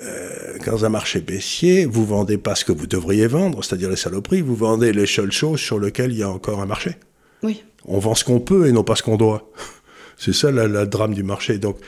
Euh, 0.03 0.57
dans 0.65 0.87
un 0.87 0.89
marché 0.89 1.21
baissier, 1.21 1.85
vous 1.85 2.07
vendez 2.07 2.39
pas 2.39 2.55
ce 2.55 2.65
que 2.65 2.73
vous 2.73 2.87
devriez 2.87 3.27
vendre, 3.27 3.63
c'est-à-dire 3.63 3.91
les 3.91 3.97
saloperies, 3.97 4.41
vous 4.41 4.55
vendez 4.55 4.93
les 4.93 5.05
seules 5.05 5.33
choses 5.33 5.61
sur 5.61 5.79
lesquelles 5.79 6.13
il 6.13 6.19
y 6.19 6.23
a 6.23 6.31
encore 6.31 6.61
un 6.63 6.67
marché. 6.67 6.93
Oui. 7.43 7.63
On 7.87 7.99
vend 7.99 8.15
ce 8.15 8.25
qu'on 8.25 8.41
peut 8.41 8.67
et 8.67 8.73
non 8.73 8.85
pas 8.85 8.97
ce 8.97 9.03
qu'on 9.03 9.17
doit. 9.17 9.51
C'est 10.19 10.35
ça 10.35 10.51
la, 10.51 10.85
drame 10.85 11.15
du 11.15 11.23
marché. 11.23 11.57
Donc, 11.59 11.79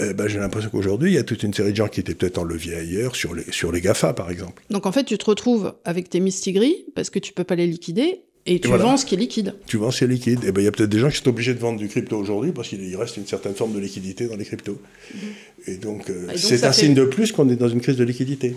euh, 0.00 0.14
ben, 0.14 0.26
j'ai 0.26 0.38
l'impression 0.38 0.70
qu'aujourd'hui, 0.70 1.10
il 1.10 1.14
y 1.14 1.18
a 1.18 1.22
toute 1.22 1.42
une 1.42 1.52
série 1.52 1.72
de 1.72 1.76
gens 1.76 1.88
qui 1.88 2.00
étaient 2.00 2.14
peut-être 2.14 2.38
en 2.38 2.44
levier 2.44 2.74
ailleurs, 2.76 3.14
sur 3.14 3.34
les, 3.34 3.44
sur 3.52 3.72
les 3.72 3.82
GAFA 3.82 4.14
par 4.14 4.30
exemple. 4.30 4.62
Donc 4.70 4.86
en 4.86 4.92
fait, 4.92 5.04
tu 5.04 5.18
te 5.18 5.24
retrouves 5.26 5.74
avec 5.84 6.08
tes 6.08 6.20
mistigris 6.20 6.86
parce 6.94 7.10
que 7.10 7.18
tu 7.18 7.34
peux 7.34 7.44
pas 7.44 7.56
les 7.56 7.66
liquider 7.66 8.22
et 8.46 8.60
tu 8.60 8.68
vends 8.68 8.96
ce 8.96 9.04
qui 9.04 9.14
est 9.14 9.18
liquide. 9.18 9.54
Tu 9.66 9.76
vends 9.76 9.90
ce 9.90 9.98
qui 9.98 10.04
est 10.04 10.06
liquide. 10.06 10.44
Et 10.44 10.52
ben, 10.52 10.62
il 10.62 10.64
y 10.64 10.66
a 10.66 10.72
peut-être 10.72 10.88
des 10.88 10.98
gens 10.98 11.10
qui 11.10 11.18
sont 11.18 11.28
obligés 11.28 11.52
de 11.52 11.58
vendre 11.58 11.78
du 11.78 11.88
crypto 11.88 12.16
aujourd'hui 12.16 12.52
parce 12.52 12.68
qu'il 12.68 12.96
reste 12.96 13.18
une 13.18 13.26
certaine 13.26 13.54
forme 13.54 13.74
de 13.74 13.78
liquidité 13.78 14.26
dans 14.26 14.36
les 14.36 14.46
cryptos. 14.46 14.80
Mhm. 15.14 15.20
Et 15.66 15.76
donc, 15.76 16.08
euh, 16.08 16.28
c'est 16.36 16.64
un 16.64 16.72
signe 16.72 16.94
de 16.94 17.04
plus 17.04 17.32
qu'on 17.32 17.50
est 17.50 17.56
dans 17.56 17.68
une 17.68 17.82
crise 17.82 17.96
de 17.96 18.04
liquidité. 18.04 18.56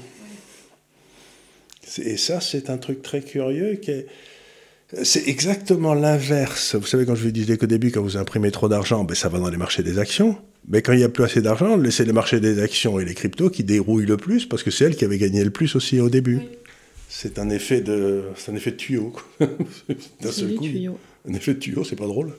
Et 1.97 2.15
ça, 2.15 2.39
c'est 2.39 2.69
un 2.69 2.77
truc 2.77 3.01
très 3.01 3.21
curieux 3.21 3.75
qui 3.75 3.91
est 3.91 4.07
c'est 5.03 5.27
exactement 5.27 5.93
l'inverse. 5.93 6.75
Vous 6.75 6.85
savez, 6.85 7.05
quand 7.05 7.15
je 7.15 7.23
vous 7.23 7.31
disais 7.31 7.57
qu'au 7.57 7.65
début, 7.65 7.91
quand 7.91 8.01
vous 8.01 8.17
imprimez 8.17 8.51
trop 8.51 8.67
d'argent, 8.67 9.03
ben, 9.03 9.15
ça 9.15 9.29
va 9.29 9.39
dans 9.39 9.49
les 9.49 9.57
marchés 9.57 9.83
des 9.83 9.99
actions. 9.99 10.37
Mais 10.67 10.81
quand 10.81 10.93
il 10.93 10.97
n'y 10.99 11.03
a 11.03 11.09
plus 11.09 11.23
assez 11.23 11.41
d'argent, 11.41 11.79
c'est 11.89 12.05
les 12.05 12.13
marchés 12.13 12.39
des 12.39 12.61
actions 12.61 12.99
et 12.99 13.05
les 13.05 13.13
cryptos 13.13 13.49
qui 13.49 13.63
dérouillent 13.63 14.05
le 14.05 14.17
plus, 14.17 14.45
parce 14.45 14.63
que 14.63 14.71
c'est 14.71 14.85
elles 14.85 14.95
qui 14.95 15.05
avaient 15.05 15.17
gagné 15.17 15.43
le 15.43 15.49
plus 15.49 15.75
aussi 15.75 15.99
au 15.99 16.09
début. 16.09 16.41
C'est 17.09 17.39
un 17.39 17.49
effet 17.49 17.81
de, 17.81 18.23
c'est 18.35 18.51
un 18.51 18.55
effet 18.55 18.71
de 18.71 18.77
tuyau. 18.77 19.13
D'un 20.21 20.31
seul 20.31 20.55
coup. 20.55 20.65
Un 21.27 21.33
effet 21.33 21.53
de 21.53 21.59
tuyau, 21.59 21.83
c'est 21.83 21.95
pas 21.95 22.05
drôle. 22.05 22.33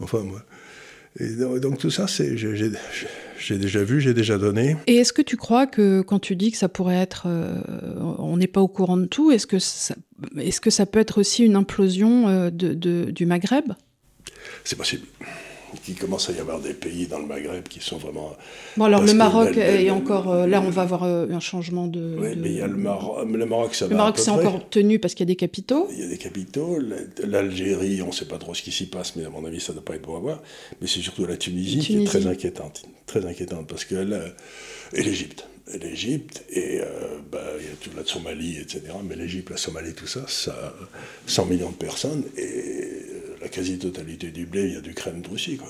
Enfin, 0.00 0.20
moi. 0.20 0.42
Et 1.20 1.28
donc 1.60 1.78
tout 1.78 1.90
ça, 1.90 2.06
c'est, 2.08 2.36
j'ai 3.42 3.58
déjà 3.58 3.82
vu, 3.82 4.00
j'ai 4.00 4.14
déjà 4.14 4.38
donné. 4.38 4.76
Et 4.86 4.96
est-ce 4.96 5.12
que 5.12 5.22
tu 5.22 5.36
crois 5.36 5.66
que 5.66 6.00
quand 6.00 6.18
tu 6.18 6.36
dis 6.36 6.52
que 6.52 6.56
ça 6.56 6.68
pourrait 6.68 6.96
être, 6.96 7.24
euh, 7.26 7.60
on 8.18 8.36
n'est 8.36 8.46
pas 8.46 8.60
au 8.60 8.68
courant 8.68 8.96
de 8.96 9.06
tout, 9.06 9.32
est-ce 9.32 9.46
que 9.46 9.58
ça, 9.58 9.94
est-ce 10.38 10.60
que 10.60 10.70
ça 10.70 10.86
peut 10.86 11.00
être 11.00 11.18
aussi 11.18 11.44
une 11.44 11.56
implosion 11.56 12.28
euh, 12.28 12.50
de, 12.50 13.10
du 13.10 13.26
Maghreb? 13.26 13.72
C'est 14.64 14.76
possible. 14.76 15.06
Qu'il 15.80 15.94
commence 15.94 16.28
à 16.30 16.32
y 16.32 16.38
avoir 16.38 16.60
des 16.60 16.74
pays 16.74 17.06
dans 17.06 17.18
le 17.18 17.26
Maghreb 17.26 17.68
qui 17.68 17.80
sont 17.80 17.98
vraiment. 17.98 18.36
Bon, 18.76 18.84
alors 18.84 19.02
le 19.02 19.14
Maroc 19.14 19.56
est 19.56 19.90
encore. 19.90 20.46
là, 20.46 20.62
on 20.64 20.70
va 20.70 20.82
avoir 20.82 21.04
un 21.04 21.40
changement 21.40 21.86
de. 21.86 22.16
Oui, 22.18 22.28
mais 22.36 22.50
il 22.50 22.56
y 22.56 22.60
a 22.60 22.66
le, 22.66 22.76
Maroc, 22.76 23.26
le 23.30 23.46
Maroc, 23.46 23.74
ça 23.74 23.86
Le 23.86 23.96
Maroc, 23.96 24.18
c'est 24.18 24.30
encore 24.30 24.68
tenu 24.68 24.98
parce 24.98 25.14
qu'il 25.14 25.24
y 25.24 25.30
a 25.30 25.32
des 25.32 25.36
capitaux. 25.36 25.88
Il 25.92 26.00
y 26.00 26.04
a 26.04 26.08
des 26.08 26.18
capitaux. 26.18 26.78
L'Algérie, 27.24 28.02
on 28.02 28.08
ne 28.08 28.12
sait 28.12 28.26
pas 28.26 28.38
trop 28.38 28.54
ce 28.54 28.62
qui 28.62 28.72
s'y 28.72 28.86
passe, 28.86 29.16
mais 29.16 29.24
à 29.24 29.30
mon 29.30 29.44
avis, 29.44 29.60
ça 29.60 29.72
ne 29.72 29.78
doit 29.78 29.84
pas 29.84 29.94
être 29.94 30.02
bon 30.02 30.16
à 30.16 30.20
voir. 30.20 30.42
Mais 30.80 30.86
c'est 30.86 31.00
surtout 31.00 31.26
la 31.26 31.36
Tunisie, 31.36 31.78
qui 31.78 32.02
est 32.02 32.04
très 32.04 32.26
inquiétante. 32.26 32.82
Très 33.06 33.24
inquiétante 33.26 33.66
parce 33.66 33.84
que 33.84 33.94
là. 33.94 34.20
Et 34.94 35.02
l'Égypte 35.02 35.46
l'Égypte, 35.78 36.44
et 36.50 36.80
euh, 36.80 37.18
bah, 37.30 37.42
il 37.58 37.64
y 37.64 37.68
a 37.68 37.76
toute 37.80 37.96
la 37.96 38.04
Somalie, 38.04 38.58
etc. 38.58 38.82
Mais 39.04 39.16
l'Égypte, 39.16 39.50
la 39.50 39.56
Somalie, 39.56 39.94
tout 39.94 40.06
ça, 40.06 40.24
ça 40.26 40.52
a 40.52 40.72
100 41.26 41.46
millions 41.46 41.70
de 41.70 41.76
personnes, 41.76 42.24
et 42.36 43.01
la 43.42 43.48
quasi-totalité 43.48 44.30
du 44.30 44.46
blé 44.46 44.68
vient 44.68 44.80
d'Ukraine, 44.80 45.20
de 45.20 45.28
Russie. 45.28 45.56
Quoi. 45.56 45.68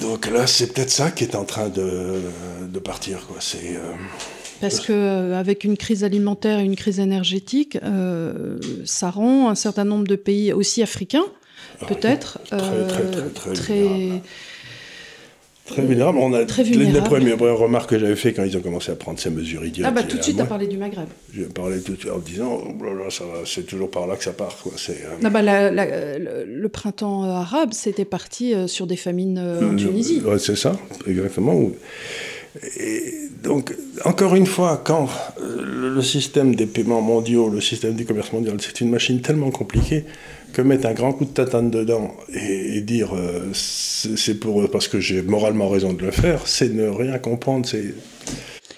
Donc 0.00 0.26
là, 0.30 0.46
c'est 0.46 0.72
peut-être 0.72 0.90
ça 0.90 1.10
qui 1.10 1.24
est 1.24 1.34
en 1.34 1.44
train 1.44 1.68
de, 1.68 2.20
de 2.66 2.78
partir. 2.78 3.26
Quoi. 3.26 3.36
C'est, 3.40 3.76
euh, 3.76 3.92
parce 4.60 4.80
que 4.80 4.92
euh, 4.92 5.38
avec 5.38 5.64
une 5.64 5.76
crise 5.76 6.04
alimentaire 6.04 6.60
et 6.60 6.64
une 6.64 6.76
crise 6.76 7.00
énergétique, 7.00 7.78
ça 8.84 9.10
rend 9.10 9.50
un 9.50 9.54
certain 9.54 9.84
nombre 9.84 10.06
de 10.06 10.16
pays 10.16 10.52
aussi 10.52 10.82
africains, 10.82 11.26
ah 11.80 11.86
peut-être, 11.86 12.38
très, 12.48 12.58
très, 12.58 13.10
très, 13.10 13.28
très, 13.30 13.52
très 13.52 14.22
Très 15.70 15.82
vulnérable. 15.82 16.18
On 16.18 16.32
a 16.32 16.44
Très 16.44 16.62
vulnérable. 16.62 16.98
Les 16.98 17.34
premières, 17.34 17.58
remarques 17.58 17.90
que 17.90 17.98
j'avais 17.98 18.16
fait 18.16 18.32
quand 18.32 18.44
ils 18.44 18.56
ont 18.56 18.60
commencé 18.60 18.90
à 18.90 18.96
prendre 18.96 19.18
ces 19.18 19.30
mesures 19.30 19.64
idiotes. 19.64 19.86
Ah 19.88 19.92
bah 19.92 20.02
tout 20.02 20.16
de 20.16 20.22
suite, 20.22 20.36
tu 20.36 20.42
as 20.42 20.46
parlé 20.46 20.66
du 20.66 20.76
Maghreb. 20.76 21.06
J'ai 21.34 21.44
parlé 21.44 21.80
tout 21.80 21.92
de 21.92 21.98
suite 21.98 22.12
en 22.12 22.18
disant, 22.18 22.60
oh 22.64 23.44
c'est 23.44 23.66
toujours 23.66 23.90
par 23.90 24.06
là 24.06 24.16
que 24.16 24.24
ça 24.24 24.32
part. 24.32 24.56
Quoi. 24.62 24.72
Euh... 24.88 24.92
Non, 25.22 25.30
bah, 25.30 25.42
la, 25.42 25.70
la, 25.70 25.86
le, 26.18 26.68
printemps 26.68 27.24
arabe, 27.24 27.72
c'était 27.72 28.04
parti 28.04 28.54
euh, 28.54 28.66
sur 28.66 28.86
des 28.86 28.96
famines 28.96 29.38
euh, 29.38 29.70
en 29.70 29.76
Tunisie. 29.76 30.20
Ouais, 30.24 30.38
c'est 30.38 30.56
ça, 30.56 30.76
exactement. 31.06 31.70
Et 32.78 33.28
donc, 33.42 33.74
encore 34.04 34.34
une 34.34 34.46
fois, 34.46 34.80
quand 34.84 35.08
le 35.40 36.02
système 36.02 36.54
des 36.54 36.66
paiements 36.66 37.00
mondiaux, 37.00 37.48
le 37.48 37.60
système 37.60 37.94
du 37.94 38.04
commerce 38.04 38.32
mondial, 38.32 38.56
c'est 38.60 38.80
une 38.80 38.90
machine 38.90 39.20
tellement 39.20 39.50
compliquée 39.50 40.04
que 40.52 40.62
mettre 40.62 40.86
un 40.86 40.94
grand 40.94 41.12
coup 41.12 41.24
de 41.24 41.30
tatane 41.30 41.70
dedans 41.70 42.14
et, 42.32 42.80
dire 42.80 43.14
euh, 43.14 43.50
c'est 43.52 44.34
pour 44.40 44.68
parce 44.70 44.88
que 44.88 44.98
j'ai 44.98 45.22
moralement 45.22 45.68
raison 45.68 45.92
de 45.92 46.02
le 46.02 46.10
faire, 46.10 46.46
c'est 46.46 46.72
ne 46.72 46.88
rien 46.88 47.18
comprendre. 47.18 47.66
C'est 47.66 47.94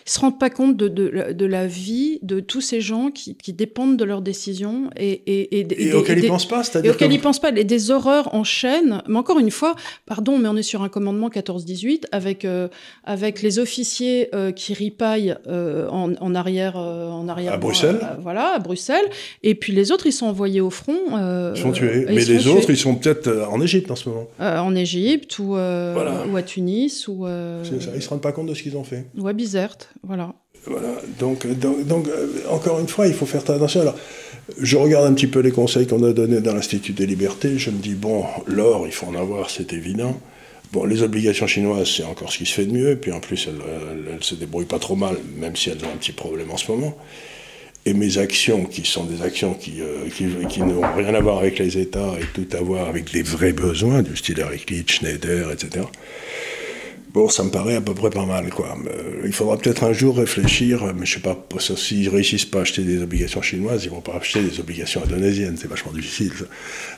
se 0.04 0.20
rendent 0.20 0.38
pas 0.38 0.50
compte 0.50 0.76
de, 0.76 0.88
de, 0.88 1.32
de, 1.32 1.46
la 1.46 1.66
vie 1.66 2.18
de 2.22 2.40
tous 2.40 2.60
ces 2.60 2.80
gens 2.80 3.10
qui, 3.10 3.36
qui 3.36 3.52
dépendent 3.52 3.96
de 3.96 4.04
leurs 4.04 4.22
décisions 4.22 4.90
et, 4.96 5.10
et, 5.10 5.60
et, 5.60 5.88
et 5.88 5.92
auxquels 5.92 6.18
ils 6.18 6.28
pensent 6.28 6.48
pas, 6.48 6.64
c'est-à-dire 6.64 6.92
auxquels 6.92 7.12
ils 7.12 7.20
pensent 7.20 7.40
pas, 7.40 7.50
les, 7.50 7.64
des 7.64 7.90
horreurs 7.90 8.34
en 8.34 8.44
chaîne. 8.44 9.02
Mais 9.08 9.18
encore 9.18 9.38
une 9.38 9.50
fois, 9.50 9.74
pardon, 10.06 10.38
mais 10.38 10.48
on 10.48 10.56
est 10.56 10.62
sur 10.62 10.82
un 10.82 10.88
commandement 10.88 11.28
14-18 11.28 12.04
avec 12.12 12.44
euh, 12.44 12.68
avec 13.04 13.42
les 13.42 13.58
officiers 13.58 14.28
euh, 14.34 14.52
qui 14.52 14.74
ripaillent 14.74 15.36
euh, 15.46 15.88
en, 15.88 16.14
en, 16.14 16.34
arrière 16.34 16.76
en 16.76 17.28
arrière 17.28 17.54
à 17.54 17.56
Bruxelles, 17.56 18.00
voilà, 18.20 18.54
à 18.54 18.58
Bruxelles, 18.58 19.04
et 19.42 19.54
puis 19.54 19.72
les 19.72 19.92
autres 19.92 20.06
ils 20.06 20.12
sont 20.12 20.26
envoyés 20.26 20.60
au 20.60 20.70
front. 20.70 20.98
ils 21.54 21.60
sont 21.60 21.72
tués, 21.72 22.06
mais 22.08 22.24
les 22.24 22.46
autres 22.46 22.70
ils 22.70 22.76
sont 22.76 22.94
peut-être 22.96 23.46
en 23.50 23.60
Égypte 23.60 23.90
en 23.90 23.96
ce 23.96 24.08
moment. 24.08 24.28
en 24.40 24.74
Égypte 24.74 25.38
ou 25.38 25.52
ou 25.52 26.36
à 26.36 26.42
Tunis 26.44 27.08
ou. 27.08 27.26
Ça, 27.26 27.90
ils 27.94 28.02
se 28.02 28.08
rendent 28.08 28.20
pas 28.20 28.32
compte 28.32 28.46
de 28.46 28.54
ce 28.54 28.62
qu'ils 28.62 28.76
ont 28.76 28.84
fait. 28.84 29.06
Ou 29.18 29.28
à 29.28 29.32
Bizerte. 29.32 29.88
Voilà. 30.04 30.34
Donc, 31.18 31.46
donc, 31.46 32.08
euh, 32.08 32.28
encore 32.50 32.78
une 32.80 32.88
fois, 32.88 33.06
il 33.06 33.14
faut 33.14 33.26
faire 33.26 33.42
attention. 33.42 33.80
Alors, 33.80 33.96
je 34.60 34.76
regarde 34.76 35.06
un 35.06 35.14
petit 35.14 35.26
peu 35.26 35.40
les 35.40 35.50
conseils 35.50 35.86
qu'on 35.86 36.02
a 36.04 36.12
donnés 36.12 36.40
dans 36.40 36.54
l'Institut 36.54 36.92
des 36.92 37.06
libertés. 37.06 37.58
Je 37.58 37.70
me 37.70 37.78
dis, 37.78 37.94
bon, 37.94 38.24
l'or, 38.46 38.86
il 38.86 38.92
faut 38.92 39.06
en 39.06 39.14
avoir, 39.14 39.50
c'est 39.50 39.72
évident. 39.72 40.18
Bon, 40.72 40.84
les 40.84 41.02
obligations 41.02 41.46
chinoises, 41.46 41.90
c'est 41.96 42.04
encore 42.04 42.32
ce 42.32 42.38
qui 42.38 42.46
se 42.46 42.54
fait 42.54 42.66
de 42.66 42.72
mieux. 42.72 42.96
Puis 42.96 43.12
en 43.12 43.20
plus, 43.20 43.48
elles, 43.48 44.14
ne 44.16 44.20
se 44.20 44.34
débrouillent 44.34 44.64
pas 44.64 44.78
trop 44.78 44.96
mal, 44.96 45.16
même 45.36 45.54
si 45.56 45.70
elles 45.70 45.84
ont 45.84 45.92
un 45.92 45.98
petit 45.98 46.12
problème 46.12 46.50
en 46.50 46.56
ce 46.56 46.70
moment. 46.70 46.96
Et 47.84 47.94
mes 47.94 48.18
actions, 48.18 48.64
qui 48.64 48.84
sont 48.84 49.04
des 49.04 49.22
actions 49.22 49.54
qui, 49.54 49.80
euh, 49.80 50.08
qui 50.48 50.60
n'ont 50.62 50.82
rien 50.96 51.14
à 51.14 51.20
voir 51.20 51.38
avec 51.38 51.58
les 51.58 51.78
États 51.78 52.14
et 52.20 52.24
tout 52.32 52.56
à 52.56 52.60
voir 52.60 52.88
avec 52.88 53.12
des 53.12 53.22
vrais 53.22 53.52
besoins, 53.52 54.02
du 54.02 54.16
style 54.16 54.38
Eric 54.38 54.88
Schneider, 54.88 55.50
etc. 55.50 55.84
Bon, 57.14 57.28
ça 57.28 57.44
me 57.44 57.50
paraît 57.50 57.76
à 57.76 57.82
peu 57.82 57.92
près 57.92 58.08
pas 58.08 58.24
mal, 58.24 58.48
quoi. 58.48 58.74
Euh, 58.86 59.22
il 59.26 59.32
faudra 59.32 59.58
peut-être 59.58 59.84
un 59.84 59.92
jour 59.92 60.16
réfléchir, 60.16 60.94
mais 60.98 61.04
je 61.04 61.14
sais 61.14 61.20
pas, 61.20 61.36
s'ils 61.76 62.08
réussissent 62.08 62.46
pas 62.46 62.60
à 62.60 62.62
acheter 62.62 62.82
des 62.82 63.02
obligations 63.02 63.42
chinoises, 63.42 63.84
ils 63.84 63.90
vont 63.90 64.00
pas 64.00 64.14
acheter 64.14 64.42
des 64.42 64.58
obligations 64.60 65.02
indonésiennes, 65.04 65.56
c'est 65.58 65.68
vachement 65.68 65.92
difficile. 65.92 66.32
Ça. 66.38 66.46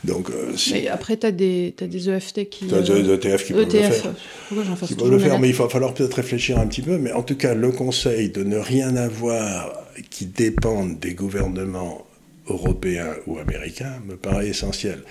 Donc, 0.04 0.30
euh, 0.30 0.52
Mais 0.70 0.86
après, 0.86 1.16
tu 1.16 1.26
as 1.26 1.32
des, 1.32 1.74
as 1.80 1.86
des 1.86 2.08
EFT 2.08 2.48
qui... 2.48 2.68
Tu 2.68 2.74
as 2.74 2.82
des 2.82 3.10
ETF 3.10 3.44
qui 3.44 3.52
peuvent 3.54 3.64
le 3.64 3.70
faire. 3.70 4.14
Pourquoi 4.48 4.64
j'en 4.64 4.86
qui 4.86 4.94
peuvent 4.94 5.10
le 5.10 5.18
faire, 5.18 5.40
mais 5.40 5.48
il 5.48 5.54
va 5.54 5.68
falloir 5.68 5.94
peut-être 5.94 6.14
réfléchir 6.14 6.60
un 6.60 6.66
petit 6.68 6.82
peu, 6.82 6.96
mais 6.96 7.10
en 7.10 7.22
tout 7.22 7.36
cas, 7.36 7.54
le 7.54 7.72
conseil 7.72 8.30
de 8.30 8.44
ne 8.44 8.58
rien 8.58 8.94
avoir 8.94 9.72
qui 10.10 10.26
dépende 10.26 11.00
des 11.00 11.14
gouvernements 11.14 12.06
européens 12.48 13.14
ou 13.26 13.38
américains 13.38 14.00
me 14.06 14.16
paraît 14.16 14.48
essentiel. 14.48 15.02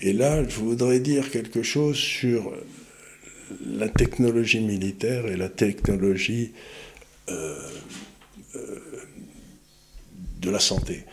Et 0.00 0.12
là, 0.12 0.42
je 0.48 0.56
voudrais 0.56 1.00
dire 1.00 1.30
quelque 1.30 1.62
chose 1.62 1.96
sur 1.96 2.52
la 3.66 3.88
technologie 3.88 4.60
militaire 4.60 5.26
et 5.26 5.36
la 5.36 5.48
technologie 5.48 6.52
euh, 7.28 7.58
euh, 8.56 8.80
de 10.40 10.50
la 10.50 10.60
santé. 10.60 11.04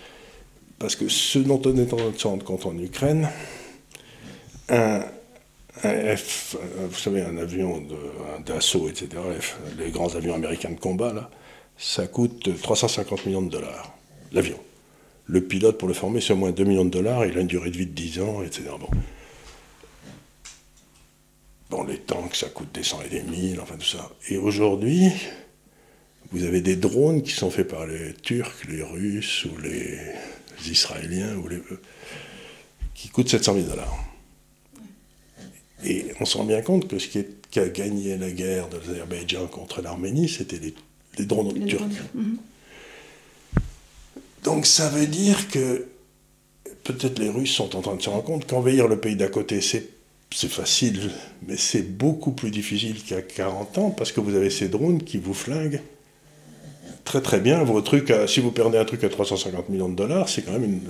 Parce 0.79 0.95
que 0.95 1.07
ce 1.07 1.39
dont 1.39 1.61
on 1.65 1.77
est 1.77 1.93
en 1.93 1.97
train 1.97 2.09
de 2.09 2.17
se 2.17 2.27
rendre 2.27 2.43
compte 2.43 2.65
en 2.65 2.77
Ukraine, 2.77 3.29
un, 4.69 5.01
F, 5.81 6.55
vous 6.89 6.97
savez, 6.97 7.21
un 7.21 7.37
avion 7.37 7.83
d'assaut, 8.45 8.87
etc., 8.87 9.09
les 9.77 9.91
grands 9.91 10.15
avions 10.15 10.33
américains 10.33 10.71
de 10.71 10.79
combat, 10.79 11.13
là, 11.13 11.29
ça 11.77 12.07
coûte 12.07 12.49
350 12.61 13.25
millions 13.25 13.41
de 13.41 13.49
dollars, 13.49 13.95
l'avion. 14.31 14.57
Le 15.25 15.41
pilote, 15.41 15.77
pour 15.77 15.87
le 15.87 15.93
former, 15.93 16.21
c'est 16.21 16.33
au 16.33 16.37
moins 16.37 16.51
2 16.51 16.63
millions 16.63 16.85
de 16.85 16.91
dollars, 16.91 17.25
il 17.25 17.37
a 17.37 17.41
une 17.41 17.47
durée 17.47 17.71
de 17.71 17.77
vie 17.77 17.87
de 17.87 17.91
10 17.91 18.21
ans, 18.21 18.43
etc. 18.43 18.63
Bon. 18.79 18.89
Bon, 21.69 21.83
les 21.83 21.97
tanks, 21.97 22.35
ça 22.35 22.49
coûte 22.49 22.71
des 22.73 22.83
cent 22.83 23.01
et 23.01 23.09
des 23.09 23.23
mille, 23.23 23.59
enfin 23.59 23.75
tout 23.75 23.85
ça. 23.85 24.09
Et 24.29 24.37
aujourd'hui, 24.37 25.09
vous 26.31 26.43
avez 26.43 26.61
des 26.61 26.75
drones 26.75 27.23
qui 27.23 27.31
sont 27.31 27.49
faits 27.49 27.67
par 27.67 27.87
les 27.87 28.13
Turcs, 28.13 28.65
les 28.69 28.83
Russes 28.83 29.45
ou 29.45 29.57
les 29.61 29.97
Israéliens, 30.69 31.35
ou 31.37 31.47
les... 31.47 31.61
qui 32.93 33.09
coûtent 33.09 33.29
700 33.29 33.55
000 33.55 33.67
dollars. 33.67 33.97
Et 35.83 36.05
on 36.19 36.25
se 36.25 36.37
rend 36.37 36.45
bien 36.45 36.61
compte 36.61 36.87
que 36.87 36.99
ce 36.99 37.07
qui, 37.07 37.25
a 37.59 37.67
gagné 37.69 38.17
la 38.17 38.31
guerre 38.31 38.67
de 38.67 38.77
l'Azerbaïdjan 38.77 39.47
contre 39.47 39.81
l'Arménie, 39.81 40.27
c'était 40.27 40.59
les, 40.59 41.25
drones 41.25 41.65
turcs. 41.65 41.83
Mhm. 42.13 42.37
Donc 44.43 44.65
ça 44.65 44.89
veut 44.89 45.07
dire 45.07 45.47
que 45.49 45.87
peut-être 46.83 47.17
les 47.19 47.29
Russes 47.29 47.53
sont 47.53 47.75
en 47.75 47.81
train 47.81 47.95
de 47.95 48.01
se 48.01 48.09
rendre 48.09 48.23
compte 48.23 48.45
qu'envahir 48.45 48.87
le 48.87 48.99
pays 48.99 49.15
d'à 49.15 49.29
côté, 49.29 49.61
c'est 49.61 49.94
c'est 50.31 50.51
facile, 50.51 51.11
mais 51.47 51.55
c'est 51.57 51.83
beaucoup 51.83 52.31
plus 52.31 52.51
difficile 52.51 52.97
a 53.11 53.21
40 53.21 53.77
ans 53.77 53.89
parce 53.89 54.11
que 54.11 54.19
vous 54.19 54.35
avez 54.35 54.49
ces 54.49 54.67
drones 54.67 55.01
qui 55.01 55.17
vous 55.17 55.33
flinguent 55.33 55.81
très 57.05 57.21
très 57.21 57.39
bien. 57.39 57.63
Vos 57.63 57.79
trucs, 57.81 58.11
si 58.27 58.41
vous 58.41 58.51
perdez 58.51 58.77
un 58.77 58.83
truc 58.83 59.03
à 59.05 59.09
350 59.09 59.69
millions 59.69 59.87
de 59.87 59.95
dollars, 59.95 60.27
c'est 60.27 60.41
quand 60.41 60.51
même 60.51 60.65
une. 60.65 60.81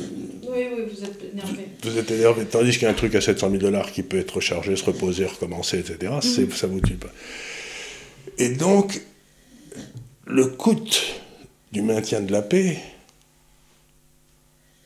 Oui, 0.49 0.65
oui, 0.75 0.83
vous 0.89 1.03
êtes 1.03 1.21
énervé. 1.31 1.67
Vous, 1.83 1.97
êtes 1.97 2.09
énervé. 2.09 2.45
Tandis 2.45 2.71
qu'il 2.71 2.83
y 2.83 2.85
a 2.85 2.89
un 2.89 2.93
truc 2.93 3.13
à 3.13 3.21
700 3.21 3.51
000 3.51 3.61
dollars 3.61 3.91
qui 3.91 4.01
peut 4.01 4.17
être 4.17 4.37
rechargé, 4.37 4.75
se 4.75 4.83
reposer, 4.85 5.25
recommencer, 5.25 5.79
etc., 5.79 6.13
mm 6.15 6.51
ça 6.51 6.67
vous 6.67 6.79
tue 6.79 6.95
pas. 6.95 7.11
Et 8.37 8.49
donc, 8.49 9.01
le 10.25 10.47
coût 10.47 10.81
du 11.71 11.81
maintien 11.81 12.21
de 12.21 12.31
la 12.31 12.41
paix 12.41 12.77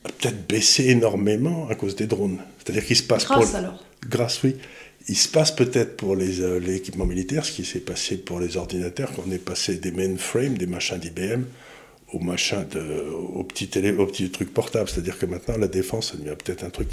a 0.04 0.08
peut-être 0.08 0.46
baissé 0.46 0.88
énormément 0.88 1.68
à 1.68 1.74
cause 1.74 1.94
des 1.96 2.06
drones. 2.06 2.40
C'est-à-dire 2.62 2.84
qu'il 2.84 2.96
se 2.96 3.02
passe. 3.02 3.24
Grâce 3.24 3.54
alors 3.54 3.82
grâce, 4.08 4.42
oui. 4.42 4.56
Il 5.08 5.16
se 5.16 5.28
passe 5.28 5.50
peut-être 5.50 5.96
pour 5.96 6.14
les, 6.14 6.40
euh, 6.40 6.60
équipements 6.74 7.06
militaires 7.06 7.44
ce 7.44 7.52
qui 7.52 7.64
s'est 7.64 7.80
passé 7.80 8.16
pour 8.16 8.38
les 8.38 8.56
ordinateurs, 8.56 9.12
qu'on 9.12 9.30
est 9.30 9.38
passé 9.38 9.76
des 9.76 9.92
mainframes, 9.92 10.56
des 10.56 10.66
machins 10.66 10.98
d'IBM, 10.98 11.44
au 12.12 12.18
machin 12.18 12.64
de, 12.70 13.08
au 13.34 13.42
petit, 13.44 13.68
télé, 13.68 13.92
au 13.92 14.06
petit 14.06 14.30
truc 14.30 14.52
portable. 14.52 14.88
C'est-à-dire 14.88 15.18
que 15.18 15.26
maintenant, 15.26 15.56
la 15.56 15.68
défense, 15.68 16.12
ça 16.12 16.18
devient 16.18 16.36
peut-être 16.36 16.64
un 16.64 16.70
truc. 16.70 16.88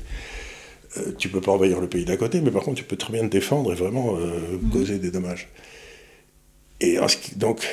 Euh, 0.97 1.11
tu 1.17 1.29
peux 1.29 1.41
pas 1.41 1.51
envahir 1.51 1.81
le 1.81 1.87
pays 1.87 2.05
d'à 2.05 2.17
côté, 2.17 2.39
mais 2.39 2.51
par 2.51 2.63
contre, 2.63 2.77
tu 2.77 2.85
peux 2.85 2.95
très 2.95 3.11
bien 3.11 3.23
te 3.23 3.31
défendre 3.31 3.73
et 3.73 3.75
vraiment 3.75 4.15
euh, 4.17 4.57
mmh. 4.61 4.69
causer 4.69 4.99
des 4.99 5.11
dommages. 5.11 5.49
Et 6.79 6.97
donc, 7.35 7.67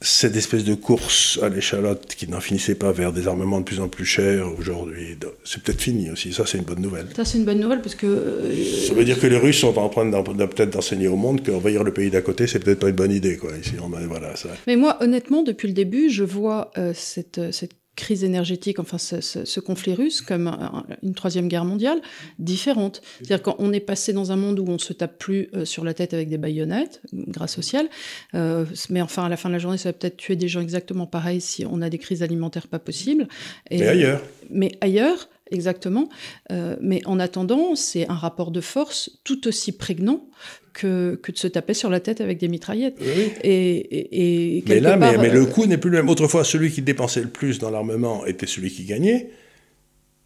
cette 0.00 0.36
espèce 0.36 0.64
de 0.64 0.74
course 0.74 1.38
à 1.42 1.48
l'échalote 1.48 2.14
qui 2.14 2.28
n'en 2.28 2.40
finissait 2.40 2.74
pas 2.74 2.92
vers 2.92 3.12
des 3.12 3.28
armements 3.28 3.60
de 3.60 3.64
plus 3.64 3.80
en 3.80 3.88
plus 3.88 4.04
chers 4.04 4.46
aujourd'hui, 4.58 5.16
c'est 5.44 5.62
peut-être 5.62 5.80
fini 5.80 6.10
aussi. 6.10 6.32
Ça, 6.32 6.44
c'est 6.46 6.58
une 6.58 6.64
bonne 6.64 6.82
nouvelle. 6.82 7.06
Ça, 7.16 7.24
c'est 7.24 7.38
une 7.38 7.44
bonne 7.44 7.60
nouvelle 7.60 7.80
parce 7.80 7.94
que. 7.94 8.06
Euh, 8.06 8.86
ça 8.86 8.94
veut 8.94 9.04
dire 9.04 9.18
que 9.18 9.26
les 9.26 9.38
Russes 9.38 9.58
sont 9.58 9.76
en 9.78 9.88
train 9.88 10.10
peut-être 10.10 10.70
d'enseigner 10.70 11.08
au 11.08 11.16
monde 11.16 11.44
qu'envahir 11.44 11.82
le 11.82 11.92
pays 11.92 12.10
d'à 12.10 12.20
côté, 12.20 12.46
c'est 12.46 12.58
peut-être 12.58 12.80
pas 12.80 12.88
une 12.90 12.96
bonne 12.96 13.12
idée. 13.12 13.36
Quoi. 13.36 13.50
Ici, 13.60 13.72
voilà, 14.08 14.36
ça. 14.36 14.50
Mais 14.66 14.76
moi, 14.76 14.98
honnêtement, 15.00 15.42
depuis 15.42 15.68
le 15.68 15.74
début, 15.74 16.10
je 16.10 16.24
vois 16.24 16.70
euh, 16.76 16.92
cette, 16.94 17.52
cette 17.52 17.72
crise 17.96 18.24
énergétique, 18.24 18.78
enfin 18.78 18.98
ce, 18.98 19.60
conflit 19.60 19.94
russe, 19.94 20.20
comme 20.20 20.54
une 21.02 21.14
troisième 21.14 21.48
guerre 21.48 21.64
mondiale, 21.64 22.00
différente. 22.38 23.02
C'est-à-dire 23.18 23.42
qu'on 23.42 23.72
est 23.72 23.80
passé 23.80 24.12
dans 24.12 24.32
un 24.32 24.36
monde 24.36 24.60
où 24.60 24.66
on 24.68 24.78
se 24.78 24.92
tape 24.92 25.18
plus 25.18 25.48
euh, 25.54 25.64
sur 25.64 25.84
la 25.84 25.94
tête 25.94 26.14
avec 26.14 26.28
des 26.28 26.38
baïonnettes, 26.38 27.00
grâce 27.12 27.58
au 27.58 27.62
ciel, 27.62 27.88
euh, 28.34 28.64
mais 28.90 29.00
enfin 29.00 29.24
à 29.24 29.28
la 29.28 29.36
fin 29.36 29.48
de 29.48 29.54
la 29.54 29.58
journée, 29.58 29.78
ça 29.78 29.88
va 29.88 29.92
peut-être 29.94 30.18
tuer 30.18 30.36
des 30.36 30.48
gens 30.48 30.60
exactement 30.60 31.06
pareil 31.06 31.40
si 31.40 31.64
on 31.64 31.82
a 31.82 31.88
des 31.88 31.98
crises 31.98 32.22
alimentaires 32.22 32.68
pas 32.68 32.78
possibles. 32.78 33.26
Et, 33.70 33.78
mais 33.78 33.88
ailleurs. 33.88 34.22
Mais 34.50 34.72
ailleurs, 34.80 35.28
exactement. 35.50 36.08
Euh, 36.52 36.76
mais 36.80 37.00
en 37.06 37.18
attendant, 37.18 37.74
c'est 37.74 38.08
un 38.08 38.14
rapport 38.14 38.50
de 38.50 38.60
force 38.60 39.10
tout 39.24 39.48
aussi 39.48 39.72
prégnant 39.72 40.28
que, 40.76 41.18
que, 41.22 41.32
de 41.32 41.38
se 41.38 41.48
taper 41.48 41.74
sur 41.74 41.88
la 41.88 42.00
tête 42.00 42.20
avec 42.20 42.38
des 42.38 42.48
mitraillettes. 42.48 42.98
Et, 43.42 44.56
et, 44.58 44.64
mais 44.68 44.80
là, 44.80 44.96
mais, 44.96 45.30
le 45.30 45.42
euh, 45.42 45.46
coût 45.46 45.66
n'est 45.66 45.78
plus 45.78 45.90
le 45.90 45.98
même. 45.98 46.08
Autrefois, 46.08 46.44
celui 46.44 46.70
qui 46.70 46.82
dépensait 46.82 47.22
le 47.22 47.28
plus 47.28 47.58
dans 47.58 47.70
l'armement 47.70 48.26
était 48.26 48.46
celui 48.46 48.70
qui 48.70 48.84
gagnait. 48.84 49.30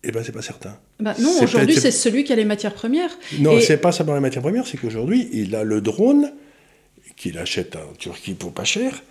Eh 0.03 0.11
ben, 0.12 0.22
c'est 0.24 0.32
pas 0.32 0.42
certain. 0.42 0.76
Bah 0.98 1.14
non, 1.20 1.30
aujourd'hui, 1.42 1.76
c'est 1.76 1.90
celui 1.90 2.24
qui 2.24 2.32
a 2.32 2.36
les 2.36 2.44
matières 2.44 2.74
premières. 2.74 3.11
Non, 3.38 3.61
c'est 3.61 3.76
pas 3.76 3.92
simplement 3.92 4.16
les 4.16 4.22
matières 4.22 4.42
premières, 4.42 4.66
c'est 4.66 4.78
qu'aujourd'hui, 4.78 5.28
il 5.32 5.55
a 5.55 5.62
le 5.62 5.80
drone 5.80 6.32
qu'il 7.16 7.38
achète 7.38 7.76
en 7.76 7.92
Turquie 7.98 8.34
pour 8.34 8.53
pas 8.53 8.64
cher 8.64 9.03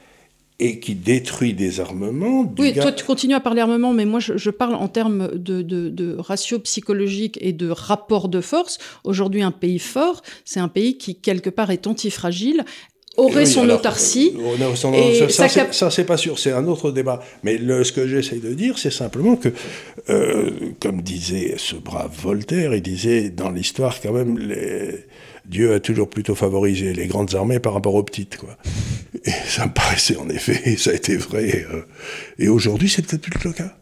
et 0.60 0.80
qui 0.80 0.96
détruit 0.96 1.54
des 1.54 1.80
armements. 1.80 2.52
oui, 2.58 2.74
toi 2.74 2.92
tu 2.92 3.06
continues 3.06 3.36
à 3.36 3.40
parler 3.40 3.62
armement, 3.62 3.94
mais 3.94 4.06
moi 4.06 4.20
je, 4.20 4.50
parle 4.50 4.76
en 4.76 4.88
termes 4.88 5.30
de, 5.34 5.62
de, 5.62 6.16
ratio 6.18 6.60
psychologique 6.60 7.38
et 7.42 7.54
de 7.54 7.70
rapport 7.70 8.28
de 8.28 8.42
force. 8.42 8.78
Aujourd'hui, 9.04 9.42
un 9.42 9.52
pays 9.52 9.80
fort, 9.80 10.22
c'est 10.44 10.60
un 10.60 10.68
pays 10.68 10.98
qui 10.98 11.16
quelque 11.16 11.50
part 11.50 11.72
est 11.72 11.88
antifragile 11.88 12.66
aurait 13.20 13.46
son 13.46 13.70
autarcie. 13.70 14.34
ça, 15.30 15.90
c'est 15.90 16.04
pas 16.06 16.18
sûr, 16.18 16.40
c'est 16.40 16.52
un 16.52 16.68
autre 16.68 16.92
débat. 16.92 17.22
Mais 17.44 17.58
le, 17.58 17.84
ce 17.84 17.92
que 17.92 18.08
j'essaye 18.08 18.40
de 18.40 18.54
dire, 18.54 18.78
c'est 18.78 18.92
simplement 18.92 19.36
que, 19.36 19.50
euh, 20.10 20.52
comme 20.80 21.02
disait 21.02 21.56
ce 21.58 21.76
brave 21.76 22.12
Voltaire, 22.22 22.74
il 22.74 22.82
disait 22.82 23.30
dans 23.30 23.50
l'histoire 23.50 24.00
quand 24.02 24.14
même, 24.14 24.38
les, 24.38 25.06
Dieu 25.50 25.74
a 25.74 25.80
toujours 25.80 26.10
plutôt 26.10 26.36
favorisé 26.36 26.94
les 26.94 27.08
grandes 27.08 27.34
armées 27.34 27.60
par 27.60 27.74
rapport 27.74 27.96
aux 27.96 28.04
petites, 28.04 28.38
quoi. 28.38 28.56
Et 29.26 29.32
ça 29.48 29.66
me 29.66 29.74
paraissait 29.74 30.16
en 30.16 30.30
effet, 30.30 30.78
ça 30.78 30.92
a 30.92 30.94
été 30.94 31.18
vrai. 31.18 31.66
Euh, 31.74 31.82
et 32.38 32.48
aujourd'hui, 32.48 32.88
c'est 32.88 33.02
peut-être 33.02 33.24
plus 33.24 33.44
le 33.44 33.54
cas. 33.54 33.76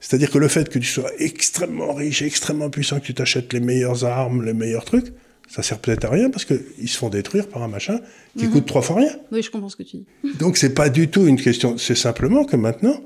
C'est-à-dire 0.00 0.30
que 0.30 0.38
le 0.38 0.48
fait 0.48 0.68
que 0.68 0.80
tu 0.80 0.88
sois 0.88 1.10
extrêmement 1.18 1.94
riche, 1.94 2.22
extrêmement 2.22 2.70
puissant, 2.70 2.98
que 2.98 3.06
tu 3.06 3.14
t'achètes 3.14 3.52
les 3.52 3.60
meilleures 3.60 4.04
armes, 4.04 4.44
les 4.44 4.52
meilleurs 4.52 4.84
trucs, 4.84 5.12
ça 5.48 5.62
sert 5.62 5.78
peut-être 5.78 6.06
à 6.06 6.10
rien 6.10 6.28
parce 6.28 6.44
qu'ils 6.44 6.88
se 6.88 6.98
font 6.98 7.08
détruire 7.08 7.48
par 7.48 7.62
un 7.62 7.68
machin 7.68 8.00
qui 8.36 8.46
mhm. 8.46 8.52
coûte 8.52 8.66
trois 8.66 8.82
fois 8.82 8.96
rien. 8.96 9.12
Oui, 9.30 9.42
je 9.42 9.50
comprends 9.50 9.68
ce 9.68 9.76
que 9.76 9.84
tu 9.84 9.98
dis. 9.98 10.06
Donc 10.38 10.56
c'est 10.56 10.74
pas 10.74 10.88
du 10.88 11.08
tout 11.08 11.26
une 11.26 11.40
question, 11.40 11.78
c'est 11.78 11.94
simplement 11.94 12.44
que 12.44 12.56
maintenant, 12.56 13.00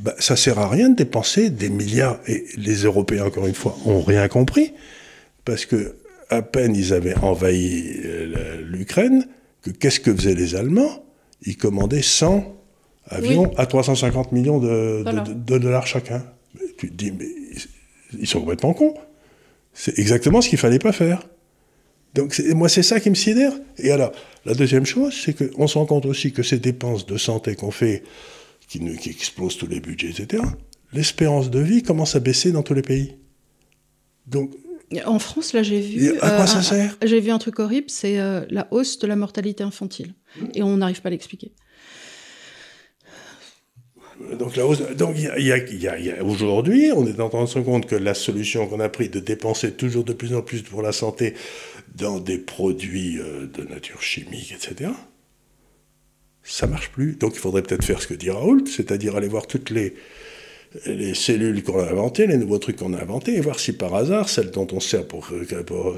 bah, 0.00 0.14
ça 0.18 0.36
sert 0.36 0.58
à 0.58 0.68
rien 0.68 0.90
de 0.90 0.96
dépenser 0.96 1.48
des 1.48 1.70
milliards. 1.70 2.20
Et 2.26 2.44
les 2.56 2.82
Européens, 2.84 3.24
encore 3.24 3.46
une 3.46 3.54
fois, 3.54 3.76
ont 3.86 4.02
rien 4.02 4.28
compris 4.28 4.74
parce 5.44 5.64
que 5.64 5.94
à 6.30 6.42
peine 6.42 6.76
ils 6.76 6.92
avaient 6.92 7.16
envahi 7.18 7.92
euh, 8.04 8.62
l'Ukraine, 8.62 9.26
que 9.62 9.70
qu'est-ce 9.70 10.00
que 10.00 10.14
faisaient 10.14 10.34
les 10.34 10.54
Allemands? 10.54 11.04
Ils 11.42 11.56
commandaient 11.56 12.02
100 12.02 12.56
avions 13.06 13.52
à 13.56 13.66
350 13.66 14.32
millions 14.32 14.58
de, 14.58 15.04
dollars 15.34 15.86
chacun. 15.86 16.24
tu 16.76 16.90
te 16.90 16.94
dis, 16.94 17.12
mais 17.12 17.28
ils 18.18 18.26
sont 18.26 18.40
complètement 18.40 18.74
cons. 18.74 18.94
C'est 19.72 19.98
exactement 19.98 20.40
ce 20.40 20.48
qu'il 20.48 20.58
fallait 20.58 20.78
pas 20.78 20.92
faire. 20.92 21.22
Donc 22.14 22.38
moi, 22.54 22.68
c'est 22.68 22.82
ça 22.82 23.00
qui 23.00 23.10
me 23.10 23.14
sidère. 23.14 23.52
Et 23.78 23.90
alors, 23.90 24.12
la 24.44 24.54
deuxième 24.54 24.86
chose, 24.86 25.14
c'est 25.14 25.34
qu'on 25.34 25.66
se 25.66 25.78
rend 25.78 25.86
compte 25.86 26.06
aussi 26.06 26.32
que 26.32 26.42
ces 26.42 26.58
dépenses 26.58 27.06
de 27.06 27.16
santé 27.16 27.54
qu'on 27.54 27.70
fait, 27.70 28.02
qui, 28.68 28.80
qui 28.96 29.10
explosent 29.10 29.56
tous 29.56 29.66
les 29.66 29.80
budgets, 29.80 30.10
etc., 30.10 30.42
l'espérance 30.92 31.50
de 31.50 31.60
vie 31.60 31.82
commence 31.82 32.16
à 32.16 32.20
baisser 32.20 32.50
dans 32.50 32.62
tous 32.62 32.74
les 32.74 32.82
pays. 32.82 33.16
Donc 34.26 34.52
en 35.04 35.18
France, 35.18 35.52
là, 35.52 35.62
j'ai 35.62 35.80
vu. 35.80 36.18
à 36.20 36.30
quoi 36.30 36.46
ça 36.46 36.58
euh, 36.58 36.62
sert? 36.62 36.96
J'ai 37.04 37.20
vu 37.20 37.30
un 37.30 37.38
truc 37.38 37.58
horrible, 37.58 37.90
c'est 37.90 38.18
euh, 38.18 38.44
la 38.50 38.68
hausse 38.70 38.98
de 38.98 39.06
la 39.06 39.16
mortalité 39.16 39.62
infantile. 39.62 40.14
Et 40.54 40.62
on 40.62 40.76
n'arrive 40.76 41.02
pas 41.02 41.08
à 41.08 41.10
l'expliquer. 41.10 41.52
Donc, 44.38 44.56
la 44.56 44.66
hausse, 44.66 44.80
donc 44.96 45.16
aujourd'hui, 46.22 46.90
on 46.94 47.06
est 47.06 47.20
en 47.20 47.28
train 47.28 47.44
de 47.44 47.48
se 47.48 47.54
rendre 47.54 47.66
compte 47.66 47.86
que 47.86 47.94
la 47.94 48.14
solution 48.14 48.66
qu'on 48.66 48.80
a 48.80 48.88
prise 48.88 49.10
de 49.10 49.20
dépenser 49.20 49.72
toujours 49.72 50.04
de 50.04 50.12
plus 50.12 50.34
en 50.34 50.42
plus 50.42 50.62
pour 50.62 50.82
la 50.82 50.92
santé 50.92 51.34
dans 51.94 52.18
des 52.18 52.38
produits 52.38 53.18
euh, 53.18 53.46
de 53.46 53.64
nature 53.64 54.02
chimique, 54.02 54.52
etc., 54.52 54.90
ça 56.42 56.66
marche 56.66 56.90
plus. 56.90 57.16
Donc 57.16 57.34
il 57.34 57.38
faudrait 57.38 57.62
peut-être 57.62 57.84
faire 57.84 58.00
ce 58.00 58.06
que 58.06 58.14
dit 58.14 58.30
Raoult, 58.30 58.66
c'est-à-dire 58.66 59.16
aller 59.16 59.28
voir 59.28 59.46
toutes 59.46 59.70
les 59.70 59.94
les 60.86 61.14
cellules 61.14 61.62
qu'on 61.62 61.80
a 61.80 61.90
inventées, 61.90 62.26
les 62.26 62.36
nouveaux 62.36 62.58
trucs 62.58 62.76
qu'on 62.76 62.94
a 62.94 63.00
inventés, 63.00 63.36
et 63.36 63.40
voir 63.40 63.58
si 63.58 63.72
par 63.72 63.94
hasard, 63.94 64.28
celles 64.28 64.50
dont 64.50 64.66
on 64.72 64.80
sert 64.80 65.06
pour, 65.06 65.28
pour, 65.66 65.96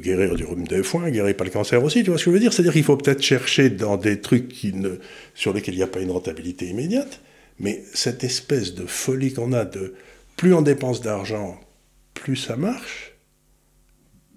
guérir 0.00 0.34
du 0.34 0.44
rhume 0.44 0.66
des 0.66 0.82
foins, 0.82 1.10
guérir 1.10 1.36
pas 1.36 1.44
le 1.44 1.50
cancer 1.50 1.82
aussi, 1.82 2.02
tu 2.02 2.10
vois 2.10 2.18
ce 2.18 2.24
que 2.24 2.30
je 2.30 2.34
veux 2.34 2.40
dire? 2.40 2.52
C'est-à-dire 2.52 2.72
qu'il 2.72 2.84
faut 2.84 2.96
peut-être 2.96 3.22
chercher 3.22 3.70
dans 3.70 3.96
des 3.96 4.20
trucs 4.20 4.48
qui 4.48 4.72
ne, 4.72 4.96
sur 5.34 5.52
lesquels 5.52 5.74
il 5.74 5.78
n'y 5.78 5.82
a 5.82 5.88
pas 5.88 6.00
une 6.00 6.10
rentabilité 6.10 6.66
immédiate, 6.66 7.20
mais 7.58 7.82
cette 7.94 8.24
espèce 8.24 8.74
de 8.74 8.86
folie 8.86 9.32
qu'on 9.32 9.52
a 9.52 9.64
de 9.64 9.94
plus 10.36 10.54
on 10.54 10.62
dépense 10.62 11.00
d'argent, 11.00 11.58
plus 12.14 12.36
ça 12.36 12.56
marche, 12.56 13.16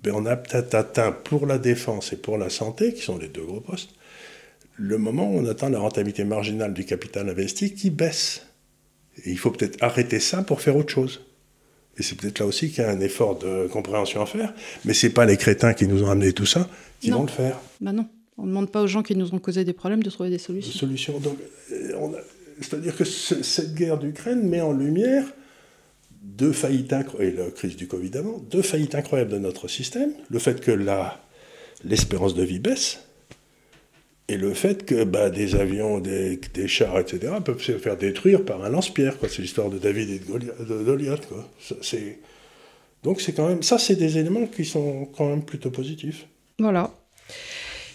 ben 0.03 0.13
on 0.15 0.25
a 0.25 0.35
peut-être 0.35 0.73
atteint 0.73 1.11
pour 1.11 1.45
la 1.45 1.59
défense 1.59 2.11
et 2.11 2.15
pour 2.15 2.37
la 2.37 2.49
santé, 2.49 2.93
qui 2.93 3.01
sont 3.01 3.19
les 3.19 3.27
deux 3.27 3.43
gros 3.43 3.61
postes, 3.61 3.91
le 4.77 4.97
moment 4.97 5.31
où 5.31 5.37
on 5.37 5.45
atteint 5.45 5.69
la 5.69 5.79
rentabilité 5.79 6.23
marginale 6.23 6.73
du 6.73 6.85
capital 6.85 7.29
investi 7.29 7.75
qui 7.75 7.91
baisse. 7.91 8.47
Et 9.25 9.31
il 9.31 9.37
faut 9.37 9.51
peut-être 9.51 9.81
arrêter 9.83 10.19
ça 10.19 10.43
pour 10.43 10.61
faire 10.61 10.75
autre 10.75 10.91
chose. 10.91 11.21
Et 11.97 12.03
c'est 12.03 12.15
peut-être 12.15 12.39
là 12.39 12.45
aussi 12.45 12.69
qu'il 12.69 12.83
y 12.83 12.87
a 12.87 12.89
un 12.89 13.01
effort 13.01 13.37
de 13.37 13.67
compréhension 13.67 14.21
à 14.21 14.25
faire. 14.25 14.53
Mais 14.85 14.93
ce 14.93 15.07
n'est 15.07 15.13
pas 15.13 15.25
les 15.25 15.37
crétins 15.37 15.73
qui 15.73 15.87
nous 15.87 16.03
ont 16.03 16.09
amené 16.09 16.33
tout 16.33 16.45
ça 16.45 16.69
qui 16.99 17.11
vont 17.11 17.23
le 17.23 17.29
faire. 17.29 17.59
Bah 17.79 17.91
non. 17.91 18.07
On 18.37 18.43
ne 18.43 18.47
demande 18.47 18.71
pas 18.71 18.81
aux 18.81 18.87
gens 18.87 19.03
qui 19.03 19.15
nous 19.15 19.35
ont 19.35 19.39
causé 19.39 19.65
des 19.65 19.73
problèmes 19.73 20.01
de 20.01 20.09
trouver 20.09 20.29
des 20.29 20.39
solutions. 20.39 20.71
Des 20.71 20.79
solutions. 20.79 21.19
Donc, 21.19 21.37
euh, 21.71 22.07
c'est-à-dire 22.59 22.95
que 22.95 23.03
cette 23.03 23.75
guerre 23.75 23.97
d'Ukraine 23.97 24.47
met 24.47 24.61
en 24.61 24.71
lumière 24.71 25.25
deux 26.23 26.51
faillites 26.51 26.93
incroyables, 26.93 27.39
et 27.39 27.43
la 27.43 27.51
crise 27.51 27.75
du 27.75 27.87
Covid 27.87 28.11
avant, 28.15 28.39
deux 28.39 28.61
faillites 28.61 28.95
incroyables 28.95 29.31
de 29.31 29.37
notre 29.37 29.67
système. 29.67 30.11
Le 30.29 30.39
fait 30.39 30.61
que 30.61 30.71
l'espérance 31.83 32.35
de 32.35 32.43
vie 32.43 32.59
baisse, 32.59 32.99
et 34.31 34.37
le 34.37 34.53
fait 34.53 34.85
que 34.85 35.03
bah, 35.03 35.29
des 35.29 35.55
avions, 35.55 35.99
des, 35.99 36.39
chars, 36.67 36.97
etc., 36.99 37.33
peuvent 37.43 37.61
se 37.61 37.77
faire 37.77 37.97
détruire 37.97 38.45
par 38.45 38.63
un 38.63 38.69
lance-pierre. 38.69 39.15
C'est 39.27 39.41
l'histoire 39.41 39.69
de 39.69 39.77
David 39.77 40.09
et 40.09 40.19
de 40.19 40.83
Goliath. 40.83 41.27
Quoi. 41.27 41.49
Donc 43.03 43.19
c'est 43.19 43.33
quand 43.33 43.49
même 43.49 43.61
ça, 43.61 43.77
c'est 43.77 43.95
des 43.95 44.17
éléments 44.17 44.45
qui 44.45 44.63
sont 44.63 45.09
quand 45.17 45.27
même 45.27 45.43
plutôt 45.43 45.69
positifs. 45.69 46.27
Voilà. 46.59 46.91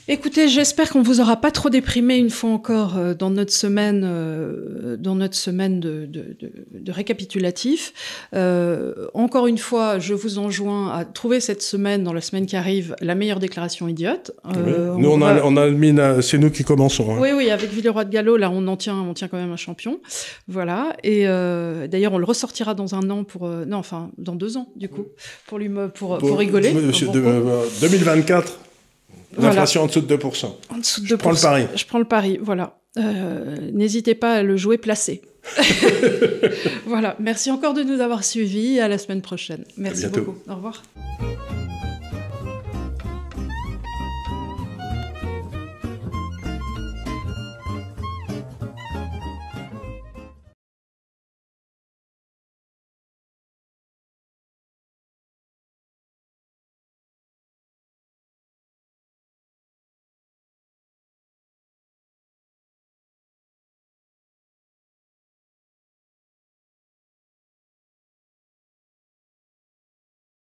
Écoutez, 0.09 0.47
j'espère 0.47 0.91
qu'on 0.91 1.03
vous 1.03 1.21
aura 1.21 1.35
pas 1.35 1.51
trop 1.51 1.69
déprimé 1.69 2.17
une 2.17 2.31
fois 2.31 2.51
encore 2.51 2.97
euh, 2.97 3.15
dans 3.15 3.31
notre 3.31 3.53
semaine, 3.53 4.03
euh, 4.05 4.97
dans 4.97 5.17
notre 5.17 5.35
semaine 5.35 5.81
de, 5.81 6.07
de, 6.07 6.37
de, 6.39 6.93
récapitulatif. 6.93 7.93
Euh, 8.33 9.09
encore 9.15 9.49
une 9.49 9.59
fois, 9.59 9.99
je 9.99 10.15
vous 10.15 10.39
enjoins 10.39 10.93
à 10.97 11.05
trouver 11.05 11.41
cette 11.41 11.61
semaine, 11.61 12.05
dans 12.05 12.13
la 12.13 12.21
semaine 12.21 12.47
qui 12.47 12.55
arrive, 12.55 12.95
la 13.01 13.17
meilleure 13.17 13.41
déclaration 13.41 13.89
idiote. 13.89 14.31
Nous, 14.55 15.09
on, 15.11 15.23
a, 15.23 15.43
on 15.43 15.57
a 15.57 16.23
c'est 16.23 16.39
nous 16.39 16.51
qui 16.51 16.63
commençons. 16.63 17.11
Hein. 17.11 17.19
Oui, 17.19 17.31
oui, 17.35 17.51
avec 17.51 17.73
Villeroy 17.73 18.05
de 18.05 18.11
Gallo, 18.11 18.37
là, 18.37 18.49
on 18.49 18.69
en 18.69 18.77
tient, 18.77 18.97
on 18.97 19.13
tient 19.13 19.27
quand 19.27 19.39
même 19.39 19.51
un 19.51 19.57
champion. 19.57 19.99
Voilà. 20.47 20.97
Et 21.03 21.25
d'ailleurs, 21.25 22.13
on 22.13 22.19
le 22.19 22.25
ressortira 22.25 22.75
dans 22.75 22.95
un 22.95 23.11
an 23.11 23.25
pour, 23.25 23.49
non, 23.49 23.79
enfin, 23.79 24.13
dans 24.19 24.37
deux 24.37 24.57
ans, 24.57 24.69
du 24.77 24.89
coup, 24.89 25.07
pour 25.49 25.59
lui, 25.59 25.69
pour, 25.95 26.19
pour, 26.19 26.39
rigoler. 26.39 26.73
Monsieur, 26.73 27.09
2024. 27.09 28.61
L'inflation 29.39 29.83
en 29.83 29.87
dessous 29.87 30.01
de 30.01 30.17
2%. 30.17 30.47
En 30.71 30.79
dessous 30.79 31.01
de 31.03 31.07
2%. 31.07 31.09
Je 31.09 31.15
prends 31.17 31.31
le 31.31 31.37
pari. 31.37 31.67
Je 31.75 31.85
prends 31.85 31.99
le 31.99 32.05
pari, 32.05 32.39
voilà. 32.41 32.79
Euh, 32.99 33.57
n'hésitez 33.73 34.15
pas 34.15 34.37
à 34.37 34.43
le 34.43 34.57
jouer 34.57 34.79
placé. 34.79 35.23
voilà. 36.87 37.17
Merci 37.21 37.51
encore 37.51 37.75
de 37.75 37.83
nous 37.83 38.01
avoir 38.01 38.25
suivis. 38.25 38.81
À 38.81 38.89
la 38.89 38.99
semaine 38.99 39.23
prochaine. 39.23 39.65
Merci 39.77 40.07
beaucoup. 40.09 40.37
Au 40.49 40.55
revoir. 40.55 40.83